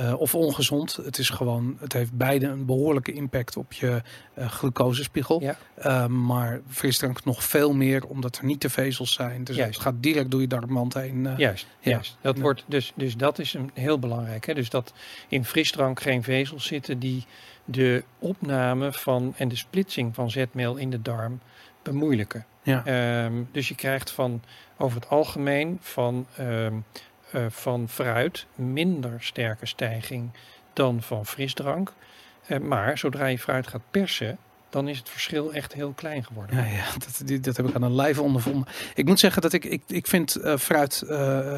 uh, 0.00 0.20
of 0.20 0.34
ongezond. 0.34 0.96
Het 0.96 1.18
is 1.18 1.30
gewoon, 1.30 1.76
het 1.80 1.92
heeft 1.92 2.12
beide 2.12 2.46
een 2.46 2.64
behoorlijke 2.64 3.12
impact 3.12 3.56
op 3.56 3.72
je 3.72 4.02
uh, 4.38 4.50
glucosespiegel. 4.50 5.40
Ja. 5.40 5.56
Uh, 5.84 6.06
maar 6.06 6.60
frisdrank 6.68 7.24
nog 7.24 7.44
veel 7.44 7.74
meer, 7.74 8.06
omdat 8.06 8.36
er 8.36 8.44
niet 8.44 8.60
te 8.60 8.70
vezels 8.70 9.12
zijn. 9.12 9.44
Dus 9.44 9.56
juist. 9.56 9.74
het 9.74 9.82
gaat 9.82 10.02
direct 10.02 10.30
door 10.30 10.40
je 10.40 10.46
darmwand 10.46 10.94
heen. 10.94 11.28
juist, 11.36 11.66
ja. 11.80 11.90
juist. 11.90 12.16
Dat 12.20 12.38
wordt 12.38 12.64
dus, 12.66 12.92
dus 12.94 13.16
dat 13.16 13.38
is 13.38 13.54
een 13.54 13.70
heel 13.74 13.98
belangrijk. 13.98 14.46
Hè? 14.46 14.54
Dus 14.54 14.70
dat 14.70 14.92
in 15.28 15.44
frisdrank 15.44 16.00
geen 16.00 16.22
vezels 16.22 16.66
zitten 16.66 16.98
die 16.98 17.24
de 17.64 18.04
opname 18.18 18.92
van 18.92 19.34
en 19.36 19.48
de 19.48 19.56
splitsing 19.56 20.14
van 20.14 20.30
zetmeel 20.30 20.76
in 20.76 20.90
de 20.90 21.02
darm 21.02 21.40
bemoeilijken. 21.82 22.46
Ja. 22.62 23.24
Um, 23.24 23.48
dus 23.52 23.68
je 23.68 23.74
krijgt 23.74 24.10
van 24.10 24.42
over 24.76 25.00
het 25.00 25.08
algemeen 25.08 25.78
van 25.80 26.26
um, 26.40 26.84
uh, 27.34 27.46
van 27.48 27.88
fruit 27.88 28.46
minder 28.54 29.12
sterke 29.18 29.66
stijging 29.66 30.30
dan 30.72 31.02
van 31.02 31.26
frisdrank. 31.26 31.92
Uh, 32.48 32.58
maar 32.58 32.98
zodra 32.98 33.26
je 33.26 33.38
fruit 33.38 33.66
gaat 33.66 33.90
persen, 33.90 34.38
dan 34.70 34.88
is 34.88 34.98
het 34.98 35.08
verschil 35.08 35.52
echt 35.52 35.72
heel 35.72 35.92
klein 35.92 36.24
geworden. 36.24 36.56
Ja, 36.56 36.64
ja 36.64 36.84
dat, 36.98 37.42
dat 37.44 37.56
heb 37.56 37.68
ik 37.68 37.74
aan 37.74 37.82
een 37.82 37.94
lijf 37.94 38.18
ondervonden. 38.18 38.72
Ik 38.94 39.06
moet 39.06 39.18
zeggen 39.20 39.42
dat 39.42 39.52
ik, 39.52 39.64
ik, 39.64 39.82
ik 39.86 40.06
vind 40.06 40.36
uh, 40.36 40.56
fruit 40.56 41.02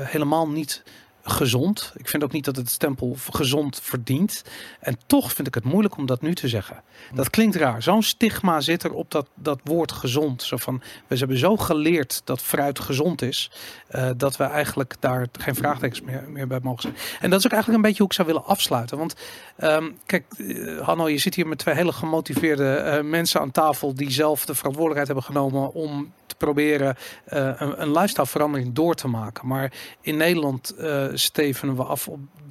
helemaal 0.05 0.49
niet 0.49 0.83
gezond. 1.23 1.93
Ik 1.97 2.09
vind 2.09 2.25
ook 2.25 2.33
niet 2.33 2.45
dat 2.45 2.57
het 2.57 2.71
stempel 2.71 3.17
gezond 3.31 3.81
verdient. 3.83 4.45
En 4.81 4.99
toch 5.07 5.33
vind 5.33 5.49
ik 5.49 5.55
het 5.55 5.65
moeilijk 5.65 5.97
om 5.97 6.07
dat 6.07 6.23
nu 6.23 6.35
te 6.35 6.49
zeggen. 6.49 6.83
Dat 7.15 7.31
klinkt 7.31 7.57
raar. 7.57 7.83
Zo'n 7.83 8.03
stigma 8.03 8.61
zit 8.61 8.83
er 8.83 8.93
op 8.93 9.11
dat, 9.11 9.27
dat 9.35 9.61
woord 9.65 9.93
gezond. 9.93 10.43
Zo 10.43 10.57
van, 10.57 10.83
we 11.07 11.17
hebben 11.17 11.39
zo 11.39 11.57
geleerd 11.57 12.21
dat 12.25 12.43
fruit 12.43 12.79
gezond 12.79 13.23
is, 13.23 13.51
uh, 13.91 14.11
dat 14.17 14.37
we 14.37 14.45
eigenlijk 14.45 14.95
daar 15.01 15.27
geen 15.33 15.55
vraagtekens 15.55 16.01
meer, 16.01 16.25
meer 16.29 16.47
bij 16.47 16.61
mogen 16.63 16.83
zijn. 16.83 16.95
En 17.21 17.31
dat 17.31 17.39
is 17.39 17.45
ook 17.47 17.53
eigenlijk 17.53 17.83
een 17.83 17.89
beetje 17.89 18.03
hoe 18.03 18.11
ik 18.11 18.17
zou 18.17 18.29
willen 18.29 18.45
afsluiten. 18.45 18.99
Want 18.99 19.15
um, 19.59 19.99
kijk, 20.07 20.25
uh, 20.37 20.81
Hanno, 20.81 21.09
je 21.09 21.19
zit 21.19 21.35
hier 21.35 21.47
met 21.47 21.59
twee 21.59 21.75
hele 21.75 21.93
gemotiveerde 21.93 22.99
uh, 23.03 23.11
mensen 23.11 23.41
aan 23.41 23.51
tafel 23.51 23.95
die 23.95 24.11
zelf 24.11 24.45
de 24.45 24.55
verantwoordelijkheid 24.55 25.07
hebben 25.07 25.25
genomen 25.25 25.73
om 25.75 26.13
te 26.31 26.37
proberen 26.37 26.97
een, 27.25 27.83
een 27.83 27.93
lifestyle 27.93 28.27
verandering 28.27 28.73
door 28.73 28.95
te 28.95 29.09
maken. 29.09 29.47
Maar 29.47 29.73
in 30.01 30.17
Nederland 30.17 30.75
stevenen 31.15 31.77
we 31.77 31.85
af 31.85 32.09
op 32.09 32.21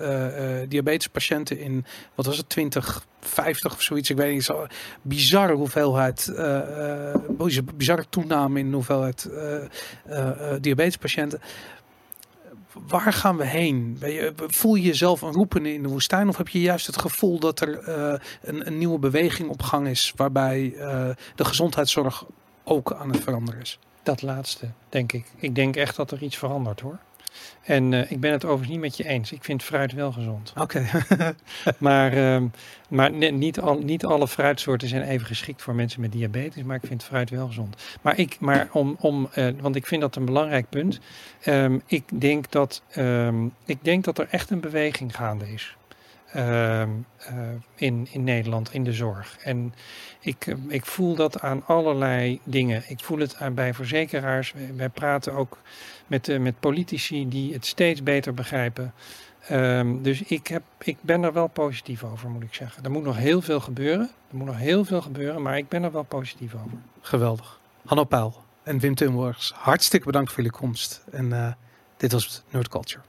uh, 0.00 0.60
uh, 0.60 0.68
diabetespatiënten 0.68 1.58
in, 1.58 1.84
wat 2.14 2.26
was 2.26 2.36
het, 2.36 2.48
2050 2.48 3.72
of 3.72 3.82
zoiets. 3.82 4.10
Ik 4.10 4.16
weet 4.16 4.32
niet, 4.32 4.44
zo 4.44 4.66
bizarre 5.02 5.54
hoeveelheid, 5.54 6.32
uh, 6.36 7.14
bizarre 7.74 8.04
toename 8.08 8.58
in 8.58 8.68
de 8.68 8.74
hoeveelheid 8.74 9.28
diabetespatiënten. 10.60 11.40
Waar 12.88 13.12
gaan 13.12 13.36
we 13.36 13.44
heen? 13.44 14.02
Voel 14.36 14.74
je 14.74 14.82
jezelf 14.82 15.22
een 15.22 15.32
roepen 15.32 15.66
in 15.66 15.82
de 15.82 15.88
woestijn? 15.88 16.28
Of 16.28 16.36
heb 16.36 16.48
je 16.48 16.60
juist 16.60 16.86
het 16.86 17.00
gevoel 17.00 17.38
dat 17.38 17.60
er 17.60 17.88
een, 18.42 18.66
een, 18.66 18.78
nieuwe 18.78 18.98
beweging 18.98 19.48
op 19.48 19.62
gang 19.62 19.88
is 19.88 20.12
waarbij 20.16 20.74
de 21.34 21.44
gezondheidszorg 21.44 22.24
ook 22.68 22.92
aan 22.92 23.10
het 23.10 23.20
veranderen 23.20 23.60
is? 23.60 23.78
Dat 24.02 24.22
laatste, 24.22 24.68
denk 24.88 25.12
ik. 25.12 25.24
Ik 25.36 25.54
denk 25.54 25.76
echt 25.76 25.96
dat 25.96 26.10
er 26.10 26.22
iets 26.22 26.36
verandert 26.36 26.80
hoor. 26.80 26.98
En 27.62 27.92
uh, 27.92 28.10
ik 28.10 28.20
ben 28.20 28.32
het 28.32 28.44
overigens 28.44 28.70
niet 28.70 28.80
met 28.80 28.96
je 28.96 29.08
eens. 29.08 29.32
Ik 29.32 29.44
vind 29.44 29.62
fruit 29.62 29.92
wel 29.92 30.12
gezond. 30.12 30.52
Oké. 30.56 30.86
maar 31.78 32.16
uh, 32.16 32.42
maar 32.88 33.12
niet, 33.32 33.60
al, 33.60 33.78
niet 33.78 34.04
alle 34.04 34.28
fruitsoorten 34.28 34.88
zijn 34.88 35.02
even 35.02 35.26
geschikt 35.26 35.62
voor 35.62 35.74
mensen 35.74 36.00
met 36.00 36.12
diabetes. 36.12 36.62
Maar 36.62 36.76
ik 36.76 36.86
vind 36.86 37.04
fruit 37.04 37.30
wel 37.30 37.46
gezond. 37.46 37.76
Maar, 38.02 38.18
ik, 38.18 38.36
maar 38.40 38.68
om, 38.72 38.96
om 39.00 39.28
uh, 39.34 39.48
want 39.60 39.76
ik 39.76 39.86
vind 39.86 40.00
dat 40.00 40.16
een 40.16 40.24
belangrijk 40.24 40.68
punt. 40.68 41.00
Um, 41.44 41.82
ik, 41.86 42.20
denk 42.20 42.50
dat, 42.50 42.82
um, 42.96 43.54
ik 43.64 43.78
denk 43.82 44.04
dat 44.04 44.18
er 44.18 44.28
echt 44.30 44.50
een 44.50 44.60
beweging 44.60 45.16
gaande 45.16 45.52
is. 45.52 45.76
Uh, 46.36 46.82
in, 47.74 48.08
in 48.10 48.24
Nederland, 48.24 48.72
in 48.72 48.84
de 48.84 48.92
zorg. 48.92 49.36
En 49.38 49.74
ik, 50.20 50.56
ik 50.68 50.86
voel 50.86 51.14
dat 51.14 51.40
aan 51.40 51.66
allerlei 51.66 52.40
dingen. 52.44 52.82
Ik 52.88 53.00
voel 53.00 53.18
het 53.18 53.36
bij 53.54 53.74
verzekeraars. 53.74 54.54
Wij 54.76 54.88
praten 54.88 55.32
ook 55.32 55.58
met, 56.06 56.28
uh, 56.28 56.38
met 56.38 56.60
politici 56.60 57.28
die 57.28 57.52
het 57.52 57.66
steeds 57.66 58.02
beter 58.02 58.34
begrijpen. 58.34 58.94
Um, 59.50 60.02
dus 60.02 60.22
ik, 60.22 60.46
heb, 60.46 60.62
ik 60.78 60.96
ben 61.00 61.22
er 61.22 61.32
wel 61.32 61.46
positief 61.46 62.04
over, 62.04 62.30
moet 62.30 62.42
ik 62.42 62.54
zeggen. 62.54 62.84
Er 62.84 62.90
moet 62.90 63.04
nog 63.04 63.16
heel 63.16 63.42
veel 63.42 63.60
gebeuren. 63.60 64.10
Er 64.30 64.36
moet 64.36 64.46
nog 64.46 64.58
heel 64.58 64.84
veel 64.84 65.02
gebeuren, 65.02 65.42
maar 65.42 65.56
ik 65.56 65.68
ben 65.68 65.82
er 65.82 65.92
wel 65.92 66.02
positief 66.02 66.54
over. 66.54 66.78
Geweldig. 67.00 67.60
Hanno 67.84 68.04
Pijl 68.04 68.42
en 68.62 68.78
Wim 68.78 68.94
Timborgs, 68.94 69.52
hartstikke 69.54 70.06
bedankt 70.06 70.32
voor 70.32 70.42
jullie 70.42 70.58
komst. 70.58 71.04
En 71.12 71.56
dit 71.96 72.12
was 72.12 72.42
Nerd 72.50 72.68
Culture. 72.68 73.02